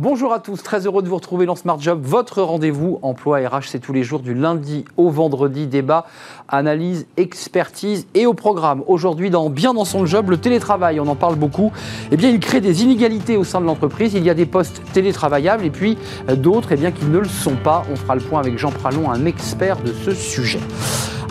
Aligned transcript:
Bonjour 0.00 0.32
à 0.32 0.38
tous, 0.38 0.62
très 0.62 0.86
heureux 0.86 1.02
de 1.02 1.08
vous 1.08 1.16
retrouver 1.16 1.44
dans 1.44 1.56
Smart 1.56 1.80
Job. 1.80 1.98
Votre 2.04 2.40
rendez-vous 2.40 3.00
emploi 3.02 3.38
RH, 3.38 3.64
c'est 3.64 3.80
tous 3.80 3.92
les 3.92 4.04
jours 4.04 4.20
du 4.20 4.32
lundi 4.32 4.84
au 4.96 5.10
vendredi. 5.10 5.66
Débat, 5.66 6.06
analyse, 6.46 7.08
expertise 7.16 8.06
et 8.14 8.24
au 8.24 8.32
programme. 8.32 8.84
Aujourd'hui, 8.86 9.28
dans 9.28 9.50
Bien 9.50 9.74
dans 9.74 9.84
son 9.84 10.06
job, 10.06 10.30
le 10.30 10.36
télétravail, 10.36 11.00
on 11.00 11.08
en 11.08 11.16
parle 11.16 11.34
beaucoup. 11.34 11.72
Eh 12.12 12.16
bien, 12.16 12.30
il 12.30 12.38
crée 12.38 12.60
des 12.60 12.84
inégalités 12.84 13.36
au 13.36 13.42
sein 13.42 13.60
de 13.60 13.66
l'entreprise. 13.66 14.14
Il 14.14 14.22
y 14.22 14.30
a 14.30 14.34
des 14.34 14.46
postes 14.46 14.82
télétravaillables 14.92 15.64
et 15.64 15.70
puis 15.70 15.98
euh, 16.28 16.36
d'autres 16.36 16.70
eh 16.70 16.76
bien, 16.76 16.92
qui 16.92 17.04
ne 17.04 17.18
le 17.18 17.28
sont 17.28 17.56
pas. 17.56 17.82
On 17.90 17.96
fera 17.96 18.14
le 18.14 18.20
point 18.20 18.38
avec 18.38 18.56
Jean 18.56 18.70
Pralon, 18.70 19.10
un 19.10 19.24
expert 19.24 19.78
de 19.82 19.92
ce 19.92 20.14
sujet. 20.14 20.60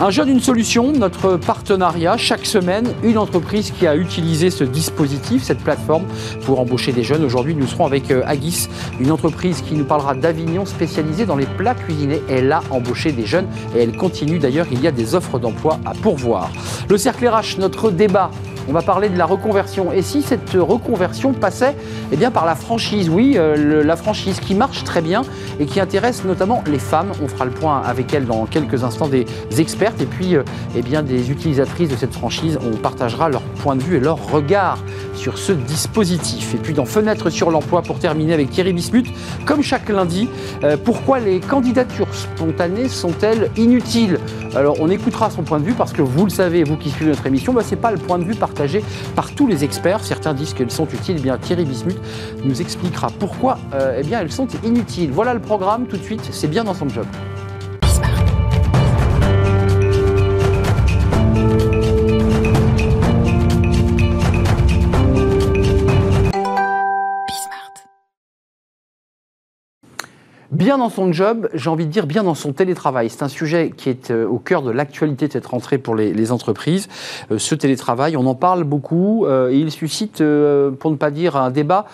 Un 0.00 0.10
jeune, 0.10 0.28
une 0.28 0.40
solution, 0.40 0.92
notre 0.92 1.36
partenariat. 1.36 2.16
Chaque 2.16 2.46
semaine, 2.46 2.86
une 3.02 3.18
entreprise 3.18 3.72
qui 3.72 3.84
a 3.84 3.96
utilisé 3.96 4.48
ce 4.48 4.62
dispositif, 4.62 5.42
cette 5.42 5.58
plateforme, 5.58 6.04
pour 6.44 6.60
embaucher 6.60 6.92
des 6.92 7.02
jeunes. 7.02 7.24
Aujourd'hui, 7.24 7.56
nous 7.56 7.66
serons 7.66 7.84
avec 7.84 8.12
euh, 8.12 8.22
Agis, 8.24 8.68
une 9.00 9.10
entreprise 9.10 9.60
qui 9.60 9.74
nous 9.74 9.84
parlera 9.84 10.14
d'Avignon 10.14 10.66
spécialisée 10.66 11.26
dans 11.26 11.34
les 11.34 11.46
plats 11.46 11.74
cuisinés. 11.74 12.22
Elle 12.28 12.52
a 12.52 12.62
embauché 12.70 13.10
des 13.10 13.26
jeunes 13.26 13.48
et 13.74 13.80
elle 13.80 13.96
continue 13.96 14.38
d'ailleurs. 14.38 14.66
Il 14.70 14.80
y 14.80 14.86
a 14.86 14.92
des 14.92 15.16
offres 15.16 15.40
d'emploi 15.40 15.80
à 15.84 15.94
pourvoir. 15.94 16.52
Le 16.88 16.96
cercle 16.96 17.26
RH, 17.26 17.58
notre 17.58 17.90
débat 17.90 18.30
on 18.68 18.72
va 18.72 18.82
parler 18.82 19.08
de 19.08 19.16
la 19.16 19.24
reconversion. 19.24 19.92
Et 19.92 20.02
si 20.02 20.22
cette 20.22 20.52
reconversion 20.52 21.32
passait 21.32 21.74
eh 22.12 22.16
bien, 22.16 22.30
par 22.30 22.44
la 22.44 22.54
franchise, 22.54 23.08
oui, 23.08 23.34
euh, 23.36 23.82
la 23.82 23.96
franchise 23.96 24.40
qui 24.40 24.54
marche 24.54 24.84
très 24.84 25.00
bien 25.00 25.22
et 25.58 25.66
qui 25.66 25.80
intéresse 25.80 26.24
notamment 26.24 26.62
les 26.66 26.78
femmes. 26.78 27.12
On 27.22 27.28
fera 27.28 27.46
le 27.46 27.50
point 27.50 27.80
avec 27.80 28.12
elles 28.12 28.26
dans 28.26 28.44
quelques 28.46 28.84
instants 28.84 29.08
des 29.08 29.24
expertes 29.58 30.00
et 30.02 30.06
puis 30.06 30.36
euh, 30.36 30.42
eh 30.76 30.82
bien, 30.82 31.02
des 31.02 31.30
utilisatrices 31.30 31.88
de 31.88 31.96
cette 31.96 32.12
franchise. 32.12 32.58
On 32.62 32.76
partagera 32.76 33.30
leur 33.30 33.40
point 33.40 33.74
de 33.74 33.82
vue 33.82 33.96
et 33.96 34.00
leur 34.00 34.30
regard 34.30 34.78
sur 35.14 35.38
ce 35.38 35.52
dispositif. 35.52 36.54
Et 36.54 36.58
puis 36.58 36.74
dans 36.74 36.84
Fenêtre 36.84 37.30
sur 37.30 37.50
l'emploi, 37.50 37.82
pour 37.82 37.98
terminer 37.98 38.34
avec 38.34 38.50
Thierry 38.50 38.72
Bismuth, 38.74 39.08
comme 39.46 39.62
chaque 39.62 39.88
lundi, 39.88 40.28
euh, 40.62 40.76
pourquoi 40.82 41.20
les 41.20 41.40
candidatures 41.40 42.12
spontanées 42.12 42.88
sont-elles 42.88 43.50
inutiles? 43.56 44.18
Alors 44.54 44.76
on 44.80 44.90
écoutera 44.90 45.30
son 45.30 45.42
point 45.42 45.58
de 45.58 45.64
vue 45.64 45.74
parce 45.74 45.92
que 45.92 46.02
vous 46.02 46.24
le 46.24 46.30
savez, 46.30 46.64
vous 46.64 46.76
qui 46.76 46.90
suivez 46.90 47.10
notre 47.10 47.26
émission, 47.26 47.52
bah, 47.52 47.62
ce 47.62 47.70
n'est 47.70 47.80
pas 47.80 47.90
le 47.90 47.98
point 47.98 48.18
de 48.18 48.24
vue 48.24 48.34
par 49.14 49.32
tous 49.32 49.46
les 49.46 49.64
experts. 49.64 50.04
Certains 50.04 50.34
disent 50.34 50.54
qu'elles 50.54 50.70
sont 50.70 50.86
utiles. 50.86 51.16
Eh 51.18 51.22
bien, 51.22 51.38
Thierry 51.38 51.64
Bismuth 51.64 51.98
nous 52.44 52.60
expliquera 52.60 53.10
pourquoi 53.18 53.58
euh, 53.74 53.98
eh 53.98 54.06
bien, 54.06 54.20
elles 54.20 54.32
sont 54.32 54.48
inutiles. 54.64 55.10
Voilà 55.10 55.34
le 55.34 55.40
programme 55.40 55.86
tout 55.86 55.96
de 55.96 56.02
suite. 56.02 56.28
C'est 56.30 56.48
bien 56.48 56.64
dans 56.64 56.74
son 56.74 56.88
job. 56.88 57.06
Bien 70.58 70.76
dans 70.76 70.90
son 70.90 71.12
job, 71.12 71.48
j'ai 71.54 71.70
envie 71.70 71.86
de 71.86 71.90
dire 71.92 72.06
bien 72.06 72.24
dans 72.24 72.34
son 72.34 72.52
télétravail. 72.52 73.08
C'est 73.10 73.22
un 73.22 73.28
sujet 73.28 73.72
qui 73.74 73.88
est 73.88 74.10
euh, 74.10 74.26
au 74.26 74.38
cœur 74.38 74.62
de 74.62 74.72
l'actualité 74.72 75.28
de 75.28 75.32
cette 75.32 75.46
rentrée 75.46 75.78
pour 75.78 75.94
les, 75.94 76.32
entreprises. 76.32 76.88
Euh, 77.30 77.38
ce 77.38 77.54
télétravail, 77.54 78.16
on 78.16 78.26
en 78.26 78.34
parle 78.34 78.64
beaucoup 78.64 79.24
euh, 79.24 79.50
et 79.50 79.56
il 79.56 79.70
suscite, 79.70 80.18
pour 80.18 80.90
ne 80.90 80.96
pas 80.96 81.12
dire 81.12 81.36
un 81.36 81.50
débat, 81.50 81.86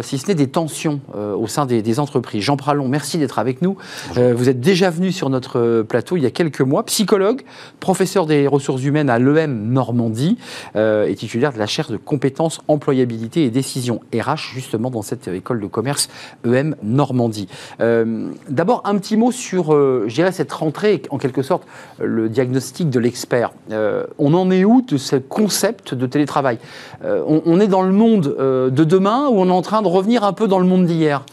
si 0.00 0.16
ce 0.16 0.28
n'est 0.28 0.34
des 0.34 0.46
tensions 0.46 1.00
au 1.14 1.46
sein 1.46 1.66
des, 1.66 2.00
entreprises. 2.00 2.42
Jean 2.42 2.56
Pralon, 2.56 2.88
merci 2.88 3.18
d'être 3.18 3.38
avec 3.38 3.60
nous. 3.60 3.76
vous 4.14 4.48
êtes 4.48 4.60
déjà 4.60 4.88
venu 4.88 5.12
sur 5.12 5.28
notre 5.28 5.82
plateau 5.82 6.16
il 6.16 6.22
y 6.22 6.26
a 6.26 6.30
quelques 6.30 6.62
mois, 6.62 6.84
psychologue, 6.84 7.42
professeur 7.80 8.24
des 8.24 8.46
ressources 8.46 8.82
humaines 8.82 9.10
à 9.10 9.18
l'EM 9.18 9.70
Normandie 9.70 10.38
et 10.74 11.14
titulaire 11.16 11.52
de 11.52 11.58
la 11.58 11.66
chaire 11.66 11.90
de 11.90 11.98
compétences, 11.98 12.60
employabilité 12.68 13.44
et 13.44 13.50
décision 13.50 14.00
RH, 14.14 14.54
justement 14.54 14.90
dans 14.90 15.02
cette 15.02 15.28
école 15.28 15.60
de 15.60 15.66
commerce 15.66 16.08
EM 16.44 16.76
Normandie. 16.82 17.48
Euh, 17.80 18.05
d'abord, 18.48 18.82
un 18.84 18.96
petit 18.98 19.16
mot 19.16 19.32
sur, 19.32 19.74
euh, 19.74 20.08
cette 20.32 20.52
rentrée, 20.52 21.02
en 21.10 21.18
quelque 21.18 21.42
sorte, 21.42 21.64
le 22.00 22.28
diagnostic 22.28 22.90
de 22.90 22.98
l'expert. 22.98 23.52
Euh, 23.70 24.04
on 24.18 24.34
en 24.34 24.50
est 24.50 24.64
où 24.64 24.82
de 24.82 24.96
ce 24.96 25.16
concept 25.16 25.94
de 25.94 26.06
télétravail? 26.06 26.58
On, 27.04 27.60
est 27.60 27.68
dans 27.68 27.82
le 27.82 27.92
monde 27.92 28.36
de 28.38 28.84
demain 28.84 29.28
ou 29.28 29.40
on 29.40 29.48
est 29.48 29.52
en 29.52 29.62
train 29.62 29.82
de 29.82 29.88
revenir 29.88 30.24
un 30.24 30.32
peu 30.32 30.48
dans 30.48 30.58
le 30.58 30.66
monde 30.66 30.86
d'hier? 30.86 31.24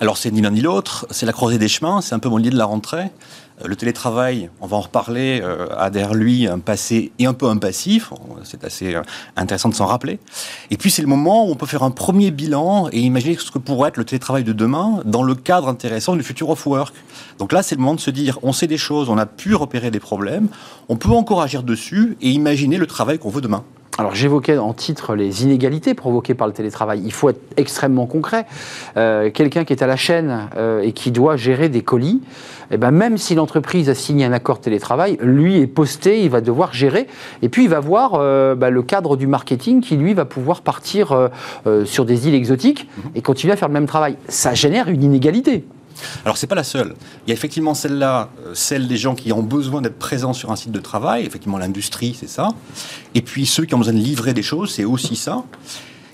Alors, 0.00 0.16
c'est 0.16 0.30
ni 0.30 0.40
l'un 0.40 0.50
ni 0.50 0.62
l'autre, 0.62 1.06
c'est 1.10 1.26
la 1.26 1.32
croisée 1.32 1.58
des 1.58 1.68
chemins, 1.68 2.00
c'est 2.00 2.14
un 2.14 2.18
peu 2.18 2.28
mon 2.28 2.38
lieu 2.38 2.50
de 2.50 2.56
la 2.56 2.64
rentrée. 2.64 3.10
Le 3.64 3.76
télétravail, 3.76 4.48
on 4.60 4.66
va 4.66 4.78
en 4.78 4.80
reparler, 4.80 5.40
euh, 5.42 5.66
a 5.76 5.90
derrière 5.90 6.14
lui 6.14 6.46
un 6.46 6.60
passé 6.60 7.12
et 7.18 7.26
un 7.26 7.34
peu 7.34 7.46
un 7.46 7.58
passif. 7.58 8.10
C'est 8.42 8.64
assez 8.64 8.94
euh, 8.94 9.02
intéressant 9.36 9.68
de 9.68 9.74
s'en 9.74 9.86
rappeler. 9.86 10.18
Et 10.70 10.76
puis 10.78 10.90
c'est 10.90 11.02
le 11.02 11.08
moment 11.08 11.46
où 11.46 11.50
on 11.50 11.56
peut 11.56 11.66
faire 11.66 11.82
un 11.82 11.90
premier 11.90 12.30
bilan 12.30 12.88
et 12.90 13.00
imaginer 13.00 13.36
ce 13.36 13.50
que 13.50 13.58
pourrait 13.58 13.90
être 13.90 13.98
le 13.98 14.04
télétravail 14.04 14.44
de 14.44 14.52
demain 14.52 15.02
dans 15.04 15.22
le 15.22 15.34
cadre 15.34 15.68
intéressant 15.68 16.16
du 16.16 16.22
futur 16.22 16.48
of 16.48 16.66
work. 16.66 16.94
Donc 17.38 17.52
là, 17.52 17.62
c'est 17.62 17.74
le 17.74 17.80
moment 17.80 17.94
de 17.94 18.00
se 18.00 18.10
dire, 18.10 18.38
on 18.42 18.52
sait 18.52 18.66
des 18.66 18.78
choses, 18.78 19.10
on 19.10 19.18
a 19.18 19.26
pu 19.26 19.54
repérer 19.54 19.90
des 19.90 20.00
problèmes, 20.00 20.48
on 20.88 20.96
peut 20.96 21.10
encore 21.10 21.42
agir 21.42 21.62
dessus 21.62 22.16
et 22.22 22.30
imaginer 22.30 22.78
le 22.78 22.86
travail 22.86 23.18
qu'on 23.18 23.30
veut 23.30 23.42
demain. 23.42 23.64
Alors 24.00 24.14
j'évoquais 24.14 24.56
en 24.56 24.72
titre 24.72 25.14
les 25.14 25.44
inégalités 25.44 25.94
provoquées 25.94 26.34
par 26.34 26.46
le 26.46 26.52
télétravail. 26.52 27.02
Il 27.04 27.12
faut 27.12 27.28
être 27.28 27.40
extrêmement 27.56 28.06
concret. 28.06 28.46
Euh, 28.96 29.30
quelqu'un 29.30 29.64
qui 29.64 29.74
est 29.74 29.82
à 29.82 29.86
la 29.86 29.96
chaîne 29.96 30.48
et 30.82 30.92
qui 30.92 31.10
doit 31.10 31.36
gérer 31.36 31.68
des 31.68 31.82
colis, 31.82 32.20
eh 32.70 32.76
ben, 32.76 32.90
même 32.90 33.18
si 33.18 33.34
l'entreprise 33.34 33.88
a 33.88 33.94
signé 33.94 34.24
un 34.24 34.32
accord 34.32 34.60
télétravail, 34.60 35.18
lui 35.20 35.56
est 35.56 35.66
posté, 35.66 36.22
il 36.22 36.30
va 36.30 36.40
devoir 36.40 36.72
gérer. 36.72 37.08
Et 37.42 37.48
puis, 37.48 37.64
il 37.64 37.68
va 37.68 37.80
voir 37.80 38.12
euh, 38.14 38.54
bah, 38.54 38.70
le 38.70 38.82
cadre 38.82 39.16
du 39.16 39.26
marketing 39.26 39.80
qui, 39.80 39.96
lui, 39.96 40.14
va 40.14 40.24
pouvoir 40.24 40.62
partir 40.62 41.12
euh, 41.12 41.28
euh, 41.66 41.84
sur 41.84 42.04
des 42.04 42.28
îles 42.28 42.34
exotiques 42.34 42.88
mhm. 42.96 43.10
et 43.16 43.22
continuer 43.22 43.52
à 43.52 43.56
faire 43.56 43.68
le 43.68 43.74
même 43.74 43.86
travail. 43.86 44.16
Ça 44.28 44.54
génère 44.54 44.88
une 44.88 45.02
inégalité. 45.02 45.64
Alors, 46.24 46.36
c'est 46.36 46.46
pas 46.46 46.54
la 46.54 46.64
seule. 46.64 46.94
Il 47.26 47.30
y 47.30 47.32
a 47.32 47.34
effectivement 47.34 47.74
celle-là, 47.74 48.30
celle 48.54 48.88
des 48.88 48.96
gens 48.96 49.14
qui 49.14 49.32
ont 49.32 49.42
besoin 49.42 49.82
d'être 49.82 49.98
présents 49.98 50.32
sur 50.32 50.50
un 50.50 50.56
site 50.56 50.72
de 50.72 50.80
travail. 50.80 51.24
Effectivement, 51.26 51.58
l'industrie, 51.58 52.16
c'est 52.18 52.28
ça. 52.28 52.48
Et 53.14 53.22
puis, 53.22 53.46
ceux 53.46 53.64
qui 53.64 53.74
ont 53.74 53.78
besoin 53.78 53.94
de 53.94 53.98
livrer 53.98 54.34
des 54.34 54.42
choses, 54.42 54.72
c'est 54.72 54.84
aussi 54.84 55.16
ça. 55.16 55.44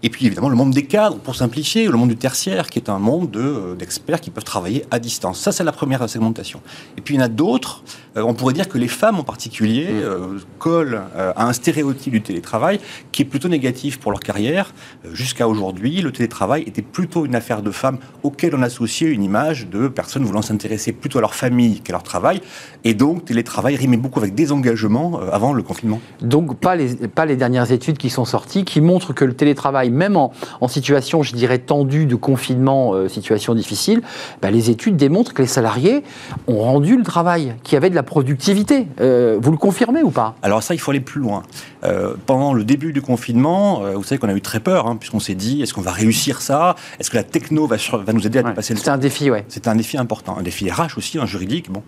Et 0.02 0.10
puis 0.10 0.26
évidemment 0.26 0.48
le 0.48 0.56
monde 0.56 0.72
des 0.72 0.84
cadres, 0.84 1.16
pour 1.16 1.34
simplifier, 1.34 1.86
le 1.86 1.96
monde 1.96 2.10
du 2.10 2.16
tertiaire, 2.16 2.68
qui 2.68 2.78
est 2.78 2.88
un 2.88 2.98
monde 2.98 3.34
euh, 3.36 3.74
d'experts 3.74 4.20
qui 4.20 4.30
peuvent 4.30 4.44
travailler 4.44 4.84
à 4.90 4.98
distance. 4.98 5.40
Ça, 5.40 5.52
c'est 5.52 5.64
la 5.64 5.72
première 5.72 6.08
segmentation. 6.08 6.60
Et 6.96 7.00
puis 7.00 7.14
il 7.14 7.18
y 7.18 7.20
en 7.20 7.24
a 7.24 7.28
d'autres 7.28 7.82
euh, 8.16 8.22
on 8.22 8.34
pourrait 8.34 8.54
dire 8.54 8.68
que 8.68 8.78
les 8.78 8.88
femmes 8.88 9.18
en 9.18 9.24
particulier 9.24 9.84
mm. 9.84 10.02
euh, 10.02 10.38
collent 10.58 11.02
euh, 11.16 11.32
à 11.36 11.46
un 11.46 11.52
stéréotype 11.52 12.12
du 12.12 12.22
télétravail 12.22 12.80
qui 13.12 13.22
est 13.22 13.24
plutôt 13.24 13.48
négatif 13.48 13.98
pour 13.98 14.10
leur 14.10 14.20
carrière. 14.20 14.72
Jusqu'à 15.12 15.48
aujourd'hui, 15.48 16.00
le 16.00 16.12
télétravail 16.12 16.62
était 16.66 16.82
plutôt 16.82 17.26
une 17.26 17.34
affaire 17.34 17.62
de 17.62 17.70
femmes 17.70 17.98
auxquelles 18.22 18.54
on 18.54 18.62
associait 18.62 19.08
une 19.08 19.22
image 19.22 19.68
de 19.68 19.88
personnes 19.88 20.24
voulant 20.24 20.42
s'intéresser 20.42 20.92
plutôt 20.92 21.18
à 21.18 21.20
leur 21.20 21.34
famille 21.34 21.80
qu'à 21.80 21.92
leur 21.92 22.02
travail. 22.02 22.40
Et 22.84 22.94
donc, 22.94 23.24
télétravail 23.24 23.76
rimait 23.76 23.96
beaucoup 23.96 24.20
avec 24.20 24.34
des 24.34 24.52
engagements 24.52 25.20
avant 25.32 25.52
le 25.52 25.62
confinement. 25.62 26.00
Donc, 26.20 26.56
pas 26.58 26.76
les, 26.76 27.08
pas 27.08 27.26
les 27.26 27.36
dernières 27.36 27.72
études 27.72 27.98
qui 27.98 28.10
sont 28.10 28.24
sorties 28.24 28.64
qui 28.64 28.80
montrent 28.80 29.12
que 29.12 29.24
le 29.24 29.34
télétravail, 29.34 29.90
même 29.90 30.16
en, 30.16 30.32
situation, 30.68 31.22
je 31.22 31.34
dirais, 31.34 31.58
tendue 31.58 32.06
de 32.06 32.16
confinement, 32.16 33.08
situation 33.08 33.54
difficile, 33.54 34.02
bah, 34.42 34.50
les 34.50 34.70
études 34.70 34.96
démontrent 34.96 35.32
que 35.32 35.42
les 35.42 35.48
salariés 35.48 36.02
ont 36.46 36.58
rendu 36.58 36.96
le 36.96 37.02
travail, 37.02 37.54
qui 37.62 37.76
avait 37.76 37.90
de 37.90 37.94
la 37.94 38.02
productivité. 38.06 38.88
Euh, 39.00 39.38
vous 39.40 39.50
le 39.50 39.58
confirmez 39.58 40.02
ou 40.02 40.10
pas? 40.10 40.36
Alors 40.42 40.62
ça, 40.62 40.74
il 40.74 40.78
faut 40.78 40.90
aller 40.90 41.00
plus 41.00 41.20
loin. 41.20 41.42
Euh, 41.84 42.14
pendant 42.24 42.54
le 42.54 42.64
début 42.64 42.92
du 42.92 43.02
confinement, 43.02 43.84
euh, 43.84 43.94
vous 43.94 44.04
savez 44.04 44.18
qu'on 44.18 44.28
a 44.28 44.34
eu 44.34 44.40
très 44.40 44.60
peur, 44.60 44.86
hein, 44.86 44.96
puisqu'on 44.96 45.20
s'est 45.20 45.34
dit, 45.34 45.60
est-ce 45.60 45.74
qu'on 45.74 45.82
va 45.82 45.92
réussir 45.92 46.40
ça? 46.40 46.76
Est-ce 46.98 47.10
que 47.10 47.16
la 47.16 47.22
techno 47.22 47.66
va, 47.66 47.76
va 47.76 48.12
nous 48.14 48.26
aider 48.26 48.38
à 48.38 48.42
dépasser 48.42 48.72
le 48.72 48.80
C'est 48.80 48.88
un 48.88 48.96
défi, 48.96 49.30
ouais. 49.30 49.44
C'est 49.48 49.68
un 49.68 49.76
défi 49.76 49.98
important, 49.98 50.38
un 50.38 50.42
défi 50.42 50.70
RH 50.70 50.96
aussi, 50.96 51.18
un 51.18 51.26
juridique. 51.26 51.70
Bon. 51.70 51.82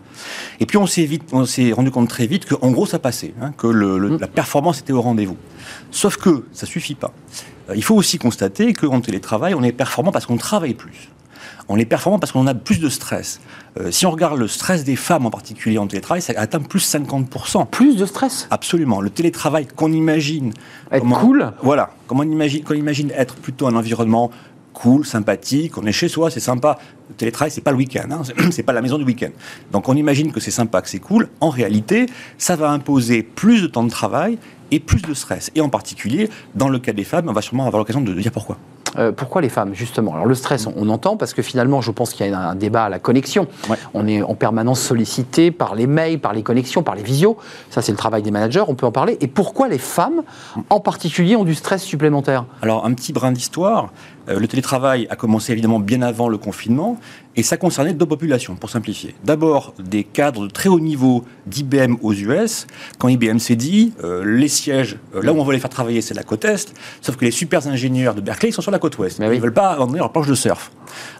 Et 0.60 0.66
puis 0.66 0.76
on 0.76 0.86
s'est 0.86 1.04
vite, 1.04 1.30
on 1.32 1.46
s'est 1.46 1.72
rendu 1.72 1.90
compte 1.90 2.08
très 2.08 2.26
vite 2.26 2.46
qu'en 2.46 2.70
gros 2.70 2.86
ça 2.86 2.98
passait, 2.98 3.32
hein, 3.40 3.52
que 3.56 3.66
mm. 3.66 4.18
la 4.20 4.26
performance 4.26 4.80
était 4.80 4.92
au 4.92 5.00
rendez-vous. 5.00 5.36
Sauf 5.90 6.16
que 6.16 6.44
ça 6.52 6.66
suffit 6.66 6.94
pas. 6.94 7.12
il 7.74 7.84
faut 7.84 7.94
aussi 7.94 8.18
constater 8.18 8.72
qu'en 8.74 9.00
télétravail, 9.00 9.54
on 9.54 9.62
est 9.62 9.72
performant 9.72 10.12
parce 10.12 10.26
qu'on 10.26 10.36
travaille 10.36 10.74
plus 10.74 11.08
on 11.68 11.78
est 11.78 11.84
performant 11.84 12.18
parce 12.18 12.32
qu'on 12.32 12.46
a 12.46 12.54
plus 12.54 12.80
de 12.80 12.88
stress. 12.88 13.40
Euh, 13.78 13.90
si 13.90 14.06
on 14.06 14.10
regarde 14.10 14.38
le 14.38 14.48
stress 14.48 14.84
des 14.84 14.96
femmes 14.96 15.26
en 15.26 15.30
particulier 15.30 15.78
en 15.78 15.86
télétravail, 15.86 16.22
ça 16.22 16.32
atteint 16.36 16.60
plus 16.60 16.80
50%. 16.94 17.66
Plus 17.66 17.96
de 17.96 18.06
stress? 18.06 18.48
Absolument. 18.50 19.00
Le 19.00 19.10
télétravail 19.10 19.66
qu'on 19.66 19.92
imagine... 19.92 20.52
Être 20.90 21.06
cool? 21.06 21.52
Voilà. 21.62 21.90
Comment 22.06 22.22
on 22.22 22.30
imagine, 22.30 22.64
qu'on 22.64 22.74
imagine 22.74 23.10
être 23.14 23.36
plutôt 23.36 23.66
un 23.66 23.76
environnement 23.76 24.30
cool, 24.72 25.04
sympathique, 25.04 25.76
on 25.76 25.84
est 25.86 25.92
chez 25.92 26.08
soi, 26.08 26.30
c'est 26.30 26.40
sympa. 26.40 26.78
Le 27.08 27.14
télétravail, 27.16 27.50
c'est 27.50 27.62
pas 27.62 27.72
le 27.72 27.76
week-end, 27.76 28.08
hein, 28.10 28.22
c'est 28.52 28.62
pas 28.62 28.72
la 28.72 28.80
maison 28.80 28.96
du 28.96 29.04
week-end. 29.04 29.30
Donc 29.72 29.88
on 29.88 29.94
imagine 29.94 30.30
que 30.30 30.38
c'est 30.38 30.52
sympa, 30.52 30.80
que 30.82 30.88
c'est 30.88 31.00
cool. 31.00 31.28
En 31.40 31.50
réalité, 31.50 32.06
ça 32.38 32.54
va 32.54 32.70
imposer 32.70 33.22
plus 33.24 33.60
de 33.60 33.66
temps 33.66 33.82
de 33.82 33.90
travail 33.90 34.38
et 34.70 34.78
plus 34.78 35.02
de 35.02 35.14
stress. 35.14 35.50
Et 35.56 35.60
en 35.60 35.68
particulier, 35.68 36.30
dans 36.54 36.68
le 36.68 36.78
cas 36.78 36.92
des 36.92 37.04
femmes, 37.04 37.28
on 37.28 37.32
va 37.32 37.42
sûrement 37.42 37.66
avoir 37.66 37.80
l'occasion 37.80 38.00
de 38.00 38.14
dire 38.14 38.30
pourquoi. 38.30 38.56
Euh, 38.96 39.12
pourquoi 39.12 39.42
les 39.42 39.48
femmes, 39.48 39.74
justement? 39.74 40.14
Alors 40.14 40.26
le 40.26 40.34
stress, 40.34 40.66
on, 40.66 40.88
entend 40.88 41.16
parce 41.16 41.34
que 41.34 41.42
finalement, 41.42 41.80
je 41.80 41.90
pense 41.90 42.12
qu'il 42.12 42.26
y 42.26 42.32
a 42.32 42.38
un, 42.38 42.54
débat 42.54 42.84
à 42.84 42.88
la 42.88 42.98
connexion. 42.98 43.46
On 43.94 44.06
est 44.06 44.22
en 44.22 44.34
permanence 44.34 44.80
sollicité 44.80 45.50
par 45.50 45.74
les 45.74 45.86
mails, 45.86 46.18
par 46.18 46.32
les 46.32 46.42
connexions, 46.42 46.82
par 46.82 46.94
les 46.94 47.02
visios. 47.02 47.36
Ça, 47.70 47.82
c'est 47.82 47.92
le 47.92 47.98
travail 47.98 48.22
des 48.22 48.30
managers, 48.30 48.64
on 48.66 48.74
peut 48.74 48.86
en 48.86 48.92
parler. 48.92 49.18
Et 49.20 49.26
pourquoi 49.26 49.68
les 49.68 49.78
femmes, 49.78 50.22
en 50.70 50.80
particulier, 50.80 51.36
ont 51.36 51.44
du 51.44 51.54
stress 51.54 51.82
supplémentaire? 51.82 52.46
Alors, 52.62 52.86
un 52.86 52.94
petit 52.94 53.12
brin 53.12 53.32
d'histoire. 53.32 53.90
Euh, 54.28 54.38
le 54.38 54.48
télétravail 54.48 55.06
a 55.10 55.16
commencé 55.16 55.52
évidemment 55.52 55.80
bien 55.80 56.02
avant 56.02 56.28
le 56.28 56.38
confinement 56.38 56.98
et 57.36 57.42
ça 57.42 57.56
concernait 57.56 57.92
deux 57.92 58.06
populations, 58.06 58.56
pour 58.56 58.70
simplifier. 58.70 59.14
D'abord, 59.24 59.74
des 59.78 60.04
cadres 60.04 60.46
de 60.46 60.50
très 60.50 60.68
haut 60.68 60.80
niveau 60.80 61.24
d'IBM 61.46 61.96
aux 62.02 62.12
US. 62.12 62.66
Quand 62.98 63.08
IBM 63.08 63.38
s'est 63.38 63.56
dit, 63.56 63.92
euh, 64.02 64.24
les 64.24 64.48
sièges, 64.48 64.98
euh, 65.14 65.22
là 65.22 65.32
où 65.32 65.38
on 65.38 65.44
veut 65.44 65.52
les 65.52 65.60
faire 65.60 65.70
travailler, 65.70 66.00
c'est 66.00 66.14
la 66.14 66.24
côte 66.24 66.44
Est, 66.44 66.74
sauf 67.00 67.16
que 67.16 67.24
les 67.24 67.30
super 67.30 67.66
ingénieurs 67.68 68.14
de 68.14 68.20
Berkeley, 68.20 68.50
sont 68.50 68.62
sur 68.62 68.70
la 68.70 68.78
côte 68.78 68.98
Ouest. 68.98 69.18
Ils 69.20 69.28
ne 69.28 69.38
veulent 69.38 69.52
pas 69.52 69.70
abandonner 69.70 69.98
leur 69.98 70.12
planche 70.12 70.26
de 70.26 70.34
surf. 70.34 70.72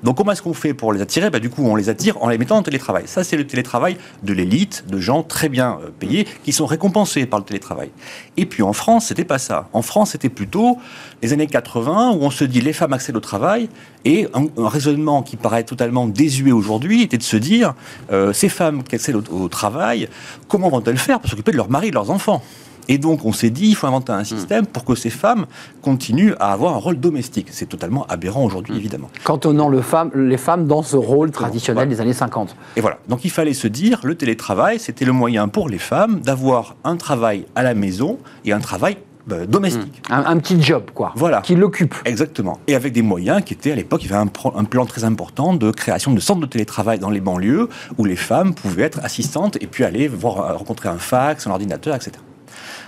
Donc 0.02 0.16
comment 0.16 0.32
est-ce 0.32 0.42
qu'on 0.42 0.54
fait 0.54 0.74
pour 0.74 0.92
les 0.92 1.00
attirer? 1.00 1.30
Bah, 1.30 1.38
Du 1.38 1.50
coup, 1.50 1.62
on 1.64 1.76
les 1.76 1.88
attire 1.88 2.20
en 2.22 2.28
les 2.28 2.38
mettant 2.38 2.56
en 2.56 2.62
télétravail. 2.62 3.04
Ça, 3.06 3.22
c'est 3.22 3.36
le 3.36 3.46
télétravail 3.46 3.96
de 4.22 4.32
l'élite, 4.32 4.84
de 4.88 4.98
gens 4.98 5.22
très 5.22 5.48
bien 5.48 5.78
payés, 5.98 6.26
qui 6.42 6.52
sont 6.52 6.66
récompensés 6.66 7.26
par 7.26 7.38
le 7.38 7.44
télétravail. 7.44 7.90
Et 8.36 8.46
puis 8.46 8.62
en 8.62 8.72
France, 8.72 9.06
c'était 9.06 9.24
pas 9.24 9.38
ça. 9.38 9.68
En 9.72 9.82
France, 9.82 10.10
c'était 10.12 10.28
plutôt 10.28 10.78
les 11.22 11.32
années 11.32 11.46
80, 11.46 12.12
où 12.12 12.22
on 12.22 12.30
se 12.30 12.44
dit, 12.44 12.60
les 12.60 12.72
femmes 12.72 12.92
accèdent 12.92 13.16
au 13.16 13.20
travail, 13.20 13.68
et 14.04 14.28
un, 14.34 14.48
raisonnement 14.68 15.22
qui 15.22 15.36
paraît 15.36 15.64
totalement 15.64 15.97
désuet 16.06 16.52
aujourd'hui 16.52 17.02
était 17.02 17.18
de 17.18 17.22
se 17.22 17.36
dire 17.36 17.74
euh, 18.12 18.32
ces 18.32 18.48
femmes 18.48 18.82
qui 18.82 18.94
accèdent 18.94 19.16
au, 19.16 19.48
travail, 19.48 20.08
comment 20.46 20.68
vont-elles 20.68 20.98
faire 20.98 21.20
pour 21.20 21.30
s'occuper 21.30 21.52
de 21.52 21.56
leur 21.56 21.70
mari 21.70 21.88
et 21.88 21.90
de 21.90 21.94
leurs 21.94 22.10
enfants? 22.10 22.42
Et 22.90 22.96
donc, 22.96 23.26
on 23.26 23.32
s'est 23.32 23.50
dit, 23.50 23.68
il 23.68 23.74
faut 23.74 23.86
inventer 23.86 24.12
un 24.12 24.24
système 24.24 24.66
pour 24.66 24.82
que 24.84 24.94
ces 24.94 25.10
femmes 25.10 25.44
continuent 25.82 26.32
à 26.40 26.52
avoir 26.52 26.74
un 26.74 26.78
rôle 26.78 26.98
domestique. 26.98 27.48
C'est 27.50 27.68
totalement 27.68 28.06
aberrant 28.06 28.42
aujourd'hui, 28.44 28.74
mm. 28.74 28.78
évidemment. 28.78 29.10
Cantonnant 29.24 29.68
le 29.68 29.82
femme, 29.82 30.10
les 30.14 30.38
femmes 30.38 30.66
dans 30.66 30.82
ce 30.82 30.96
rôle 30.96 31.30
traditionnel 31.30 31.86
des 31.86 32.00
années 32.00 32.14
50. 32.14 32.56
Et 32.76 32.80
voilà. 32.80 32.98
Donc, 33.06 33.26
il 33.26 33.30
fallait 33.30 33.52
se 33.52 33.68
dire, 33.68 34.00
le 34.04 34.14
télétravail, 34.14 34.78
c'était 34.78 35.04
le 35.04 35.12
moyen 35.12 35.48
pour 35.48 35.68
les 35.68 35.78
femmes 35.78 36.20
d'avoir 36.20 36.76
un 36.82 36.96
travail 36.96 37.44
à 37.54 37.62
la 37.62 37.74
maison 37.74 38.18
et 38.46 38.52
un 38.52 38.60
travail 38.60 38.96
bah, 39.28 39.46
domestique. 39.46 40.02
Un, 40.08 40.38
petit 40.38 40.60
job, 40.62 40.84
quoi. 40.94 41.12
Voilà. 41.14 41.42
Qui 41.42 41.54
l'occupe. 41.54 41.94
Exactement. 42.06 42.58
Et 42.66 42.74
avec 42.74 42.94
des 42.94 43.02
moyens 43.02 43.42
qui 43.44 43.52
étaient, 43.52 43.72
à 43.72 43.74
l'époque, 43.74 44.02
il 44.04 44.10
y 44.10 44.14
avait 44.14 44.22
un, 44.22 44.64
plan 44.64 44.86
très 44.86 45.04
important 45.04 45.52
de 45.52 45.70
création 45.70 46.12
de 46.12 46.20
centres 46.20 46.40
de 46.40 46.46
télétravail 46.46 46.98
dans 46.98 47.10
les 47.10 47.20
banlieues 47.20 47.68
où 47.98 48.04
les 48.06 48.16
femmes 48.16 48.54
pouvaient 48.54 48.84
être 48.84 49.00
assistantes 49.04 49.56
et 49.60 49.66
puis 49.66 49.84
aller 49.84 50.08
voir, 50.08 50.56
rencontrer 50.56 50.88
un 50.88 50.98
fax, 50.98 51.46
un 51.46 51.50
ordinateur, 51.50 51.94
etc. 51.94 52.12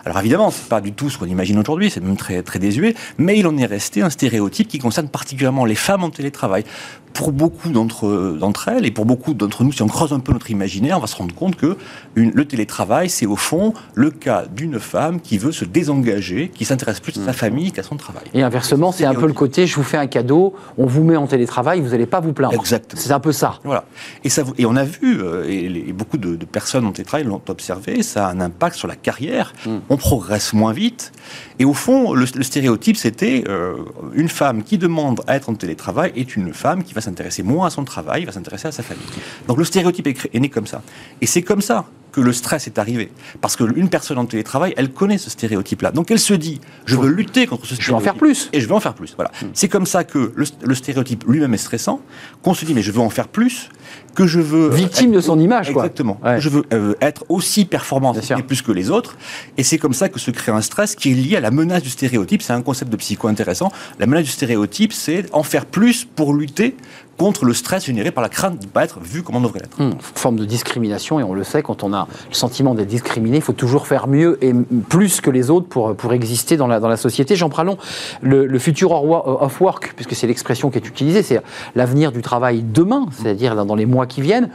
Alors 0.04 0.18
évidemment, 0.18 0.50
c'est 0.50 0.68
pas 0.68 0.80
du 0.80 0.92
tout 0.92 1.10
ce 1.10 1.18
qu'on 1.18 1.26
imagine 1.26 1.58
aujourd'hui, 1.58 1.90
c'est 1.90 2.00
même 2.00 2.16
très, 2.16 2.42
très 2.42 2.58
désuet, 2.58 2.94
mais 3.18 3.38
il 3.38 3.46
en 3.46 3.56
est 3.58 3.66
resté 3.66 4.02
un 4.02 4.10
stéréotype 4.10 4.68
qui 4.68 4.78
concerne 4.78 5.08
particulièrement 5.08 5.66
les 5.66 5.74
femmes 5.74 6.04
en 6.04 6.10
télétravail 6.10 6.64
pour 7.12 7.32
beaucoup 7.32 7.70
d'entre 7.70 8.68
elles 8.68 8.86
et 8.86 8.90
pour 8.90 9.04
beaucoup 9.04 9.34
d'entre 9.34 9.64
nous, 9.64 9.72
si 9.72 9.82
on 9.82 9.86
creuse 9.86 10.12
un 10.12 10.20
peu 10.20 10.32
notre 10.32 10.50
imaginaire, 10.50 10.96
on 10.96 11.00
va 11.00 11.06
se 11.06 11.16
rendre 11.16 11.34
compte 11.34 11.56
que 11.56 11.76
le 12.14 12.44
télétravail, 12.44 13.10
c'est 13.10 13.26
au 13.26 13.36
fond 13.36 13.74
le 13.94 14.10
cas 14.10 14.44
d'une 14.54 14.78
femme 14.78 15.20
qui 15.20 15.38
veut 15.38 15.52
se 15.52 15.64
désengager, 15.64 16.50
qui 16.54 16.64
s'intéresse 16.64 17.00
plus 17.00 17.16
à 17.18 17.24
sa 17.24 17.30
mmh. 17.30 17.34
famille 17.34 17.72
qu'à 17.72 17.82
son 17.82 17.96
travail. 17.96 18.24
Et 18.34 18.42
inversement, 18.42 18.92
c'est 18.92 19.04
un 19.04 19.14
peu 19.14 19.26
le 19.26 19.32
côté 19.32 19.66
je 19.66 19.76
vous 19.76 19.82
fais 19.82 19.96
un 19.96 20.06
cadeau, 20.06 20.54
on 20.78 20.86
vous 20.86 21.04
met 21.04 21.16
en 21.16 21.26
télétravail, 21.26 21.80
vous 21.80 21.90
n'allez 21.90 22.06
pas 22.06 22.20
vous 22.20 22.32
plaindre. 22.32 22.54
Exactement. 22.54 23.00
C'est 23.00 23.12
un 23.12 23.20
peu 23.20 23.32
ça. 23.32 23.58
Voilà. 23.64 23.84
Et, 24.24 24.28
ça, 24.28 24.42
et 24.58 24.66
on 24.66 24.76
a 24.76 24.84
vu, 24.84 25.20
euh, 25.22 25.44
et, 25.48 25.92
beaucoup 25.92 26.18
de, 26.18 26.36
personnes 26.44 26.86
en 26.86 26.92
télétravail 26.92 27.26
l'ont 27.26 27.40
observé, 27.48 28.02
ça 28.02 28.26
a 28.26 28.30
un 28.30 28.40
impact 28.40 28.76
sur 28.76 28.88
la 28.88 28.96
carrière. 28.96 29.52
Mmh. 29.66 29.70
On 29.88 29.96
progresse 29.96 30.52
moins 30.52 30.72
vite. 30.72 31.12
Et 31.60 31.66
au 31.66 31.74
fond, 31.74 32.14
le, 32.14 32.24
stéréotype, 32.24 32.96
c'était 32.96 33.44
euh, 33.46 33.74
une 34.14 34.30
femme 34.30 34.62
qui 34.64 34.78
demande 34.78 35.20
à 35.26 35.36
être 35.36 35.50
en 35.50 35.54
télétravail 35.54 36.10
est 36.16 36.34
une 36.34 36.54
femme 36.54 36.82
qui 36.82 36.94
va 36.94 37.02
s'intéresser 37.02 37.42
moins 37.42 37.66
à 37.66 37.70
son 37.70 37.84
travail, 37.84 38.24
va 38.24 38.32
s'intéresser 38.32 38.68
à 38.68 38.72
sa 38.72 38.82
famille. 38.82 39.04
Donc 39.46 39.58
le 39.58 39.64
stéréotype 39.64 40.06
est, 40.06 40.40
né 40.40 40.48
comme 40.48 40.66
ça. 40.66 40.80
Et 41.20 41.26
c'est 41.26 41.42
comme 41.42 41.60
ça 41.60 41.84
que 42.12 42.20
le 42.20 42.32
stress 42.32 42.66
est 42.66 42.78
arrivé. 42.78 43.10
Parce 43.40 43.56
qu'une 43.56 43.88
personne 43.88 44.18
en 44.18 44.26
télétravail, 44.26 44.74
elle 44.76 44.90
connaît 44.90 45.18
ce 45.18 45.30
stéréotype-là. 45.30 45.92
Donc 45.92 46.10
elle 46.10 46.18
se 46.18 46.34
dit, 46.34 46.60
je 46.86 46.96
veux 46.96 47.08
lutter 47.08 47.46
contre 47.46 47.66
ce 47.66 47.74
stéréotype. 47.74 47.86
Je 47.86 47.90
veux 47.90 47.96
en 47.96 48.00
faire 48.00 48.14
plus. 48.14 48.50
Et 48.52 48.60
je 48.60 48.68
veux 48.68 48.74
en 48.74 48.80
faire 48.80 48.94
plus. 48.94 49.14
Voilà. 49.16 49.30
Hmm. 49.42 49.46
C'est 49.54 49.68
comme 49.68 49.86
ça 49.86 50.04
que 50.04 50.32
le, 50.34 50.74
stéréotype 50.74 51.24
lui-même 51.26 51.54
est 51.54 51.58
stressant, 51.58 52.00
qu'on 52.42 52.54
se 52.54 52.64
dit, 52.64 52.74
mais 52.74 52.82
je 52.82 52.92
veux 52.92 53.00
en 53.00 53.10
faire 53.10 53.28
plus, 53.28 53.68
que 54.14 54.26
je 54.26 54.40
veux... 54.40 54.70
Victime 54.70 55.12
de 55.12 55.20
son 55.20 55.38
image, 55.38 55.72
quoi. 55.72 55.84
Exactement. 55.84 56.20
Je 56.38 56.48
veux 56.48 56.64
euh, 56.72 56.94
être 57.00 57.24
aussi 57.28 57.64
performant 57.64 58.14
et 58.14 58.42
plus 58.42 58.62
que 58.62 58.72
les 58.72 58.90
autres. 58.90 59.16
Et 59.56 59.62
c'est 59.62 59.78
comme 59.78 59.94
ça 59.94 60.08
que 60.08 60.18
se 60.18 60.30
crée 60.30 60.52
un 60.52 60.60
stress 60.60 60.94
qui 60.94 61.12
est 61.12 61.14
lié 61.14 61.36
à 61.36 61.40
la 61.40 61.50
menace 61.50 61.82
du 61.82 61.90
stéréotype. 61.90 62.42
C'est 62.42 62.52
un 62.52 62.62
concept 62.62 62.90
de 62.90 62.96
psycho 62.96 63.28
intéressant. 63.28 63.70
La 63.98 64.06
menace 64.06 64.24
du 64.24 64.30
stéréotype, 64.30 64.92
c'est 64.92 65.26
en 65.32 65.42
faire 65.42 65.66
plus 65.66 66.04
pour 66.04 66.34
lutter 66.34 66.76
contre 67.20 67.44
le 67.44 67.52
stress 67.52 67.84
généré 67.84 68.12
par 68.12 68.22
la 68.22 68.30
crainte 68.30 68.58
de 68.58 68.64
ne 68.64 68.70
pas 68.70 68.82
être 68.82 68.98
vu 68.98 69.22
comme 69.22 69.36
on 69.36 69.42
devrait 69.42 69.60
l'être. 69.60 69.78
Une 69.78 69.94
forme 70.00 70.36
de 70.36 70.46
discrimination, 70.46 71.20
et 71.20 71.22
on 71.22 71.34
le 71.34 71.44
sait, 71.44 71.62
quand 71.62 71.82
on 71.84 71.92
a 71.92 71.99
le 72.28 72.34
sentiment 72.34 72.74
d'être 72.74 72.88
discriminé, 72.88 73.36
il 73.36 73.42
faut 73.42 73.52
toujours 73.52 73.86
faire 73.86 74.06
mieux 74.06 74.38
et 74.42 74.52
plus 74.88 75.20
que 75.20 75.30
les 75.30 75.50
autres 75.50 75.66
pour, 75.66 75.94
pour 75.94 76.12
exister 76.12 76.56
dans 76.56 76.66
la, 76.66 76.80
dans 76.80 76.88
la 76.88 76.96
société. 76.96 77.36
Jean 77.36 77.48
Pralon, 77.48 77.78
le, 78.22 78.46
le 78.46 78.58
future 78.58 78.92
of 78.92 79.60
work, 79.60 79.92
puisque 79.96 80.14
c'est 80.14 80.26
l'expression 80.26 80.70
qui 80.70 80.78
est 80.78 80.86
utilisée, 80.86 81.22
c'est 81.22 81.40
l'avenir 81.74 82.12
du 82.12 82.22
travail 82.22 82.62
demain, 82.62 83.06
c'est-à-dire 83.12 83.64
dans 83.64 83.74
les 83.74 83.86
mois 83.86 84.06
qui 84.06 84.20
viennent 84.20 84.50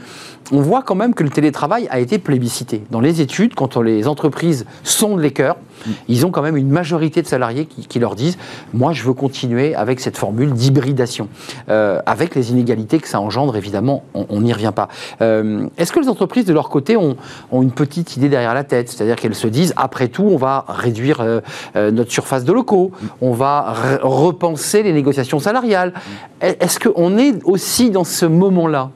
on 0.51 0.61
voit 0.61 0.83
quand 0.83 0.95
même 0.95 1.13
que 1.13 1.23
le 1.23 1.29
télétravail 1.29 1.87
a 1.89 1.99
été 1.99 2.19
plébiscité. 2.19 2.83
Dans 2.91 2.99
les 2.99 3.21
études, 3.21 3.55
quand 3.55 3.77
les 3.77 4.07
entreprises 4.07 4.65
sondent 4.83 5.19
les 5.19 5.31
cœurs, 5.31 5.57
ils 6.07 6.25
ont 6.25 6.31
quand 6.31 6.41
même 6.41 6.57
une 6.57 6.69
majorité 6.69 7.21
de 7.21 7.27
salariés 7.27 7.65
qui, 7.65 7.99
leur 7.99 8.15
disent 8.15 8.37
Moi, 8.73 8.93
je 8.93 9.03
veux 9.03 9.13
continuer 9.13 9.75
avec 9.75 9.99
cette 9.99 10.17
formule 10.17 10.53
d'hybridation, 10.53 11.27
euh, 11.69 11.99
avec 12.05 12.35
les 12.35 12.51
inégalités 12.51 12.99
que 12.99 13.07
ça 13.07 13.19
engendre, 13.19 13.55
évidemment, 13.55 14.03
on 14.13 14.41
n'y 14.41 14.53
revient 14.53 14.73
pas. 14.75 14.87
Euh, 15.21 15.67
est-ce 15.77 15.91
que 15.91 15.99
les 15.99 16.09
entreprises, 16.09 16.45
de 16.45 16.53
leur 16.53 16.69
côté, 16.69 16.97
ont, 16.97 17.15
une 17.51 17.71
petite 17.71 18.17
idée 18.17 18.29
derrière 18.29 18.53
la 18.53 18.63
tête 18.63 18.89
C'est-à-dire 18.89 19.15
qu'elles 19.15 19.35
se 19.35 19.47
disent 19.47 19.73
Après 19.75 20.07
tout, 20.07 20.23
on 20.23 20.37
va 20.37 20.65
réduire 20.67 21.21
euh, 21.21 21.41
notre 21.91 22.11
surface 22.11 22.43
de 22.43 22.53
locaux, 22.53 22.91
on 23.21 23.31
va 23.31 23.73
repenser 24.01 24.83
les 24.83 24.93
négociations 24.93 25.39
salariales. 25.39 25.93
Est-ce 26.41 26.79
qu'on 26.79 27.17
est 27.17 27.43
aussi 27.43 27.89
dans 27.89 28.03
ce 28.03 28.25
moment-là? 28.25 28.91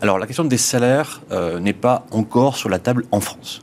Alors, 0.00 0.18
la 0.18 0.26
question 0.26 0.44
des 0.44 0.58
salaires 0.58 1.22
euh, 1.32 1.58
n'est 1.58 1.72
pas 1.72 2.06
encore 2.10 2.56
sur 2.56 2.68
la 2.68 2.78
table 2.78 3.04
en 3.10 3.20
France. 3.20 3.62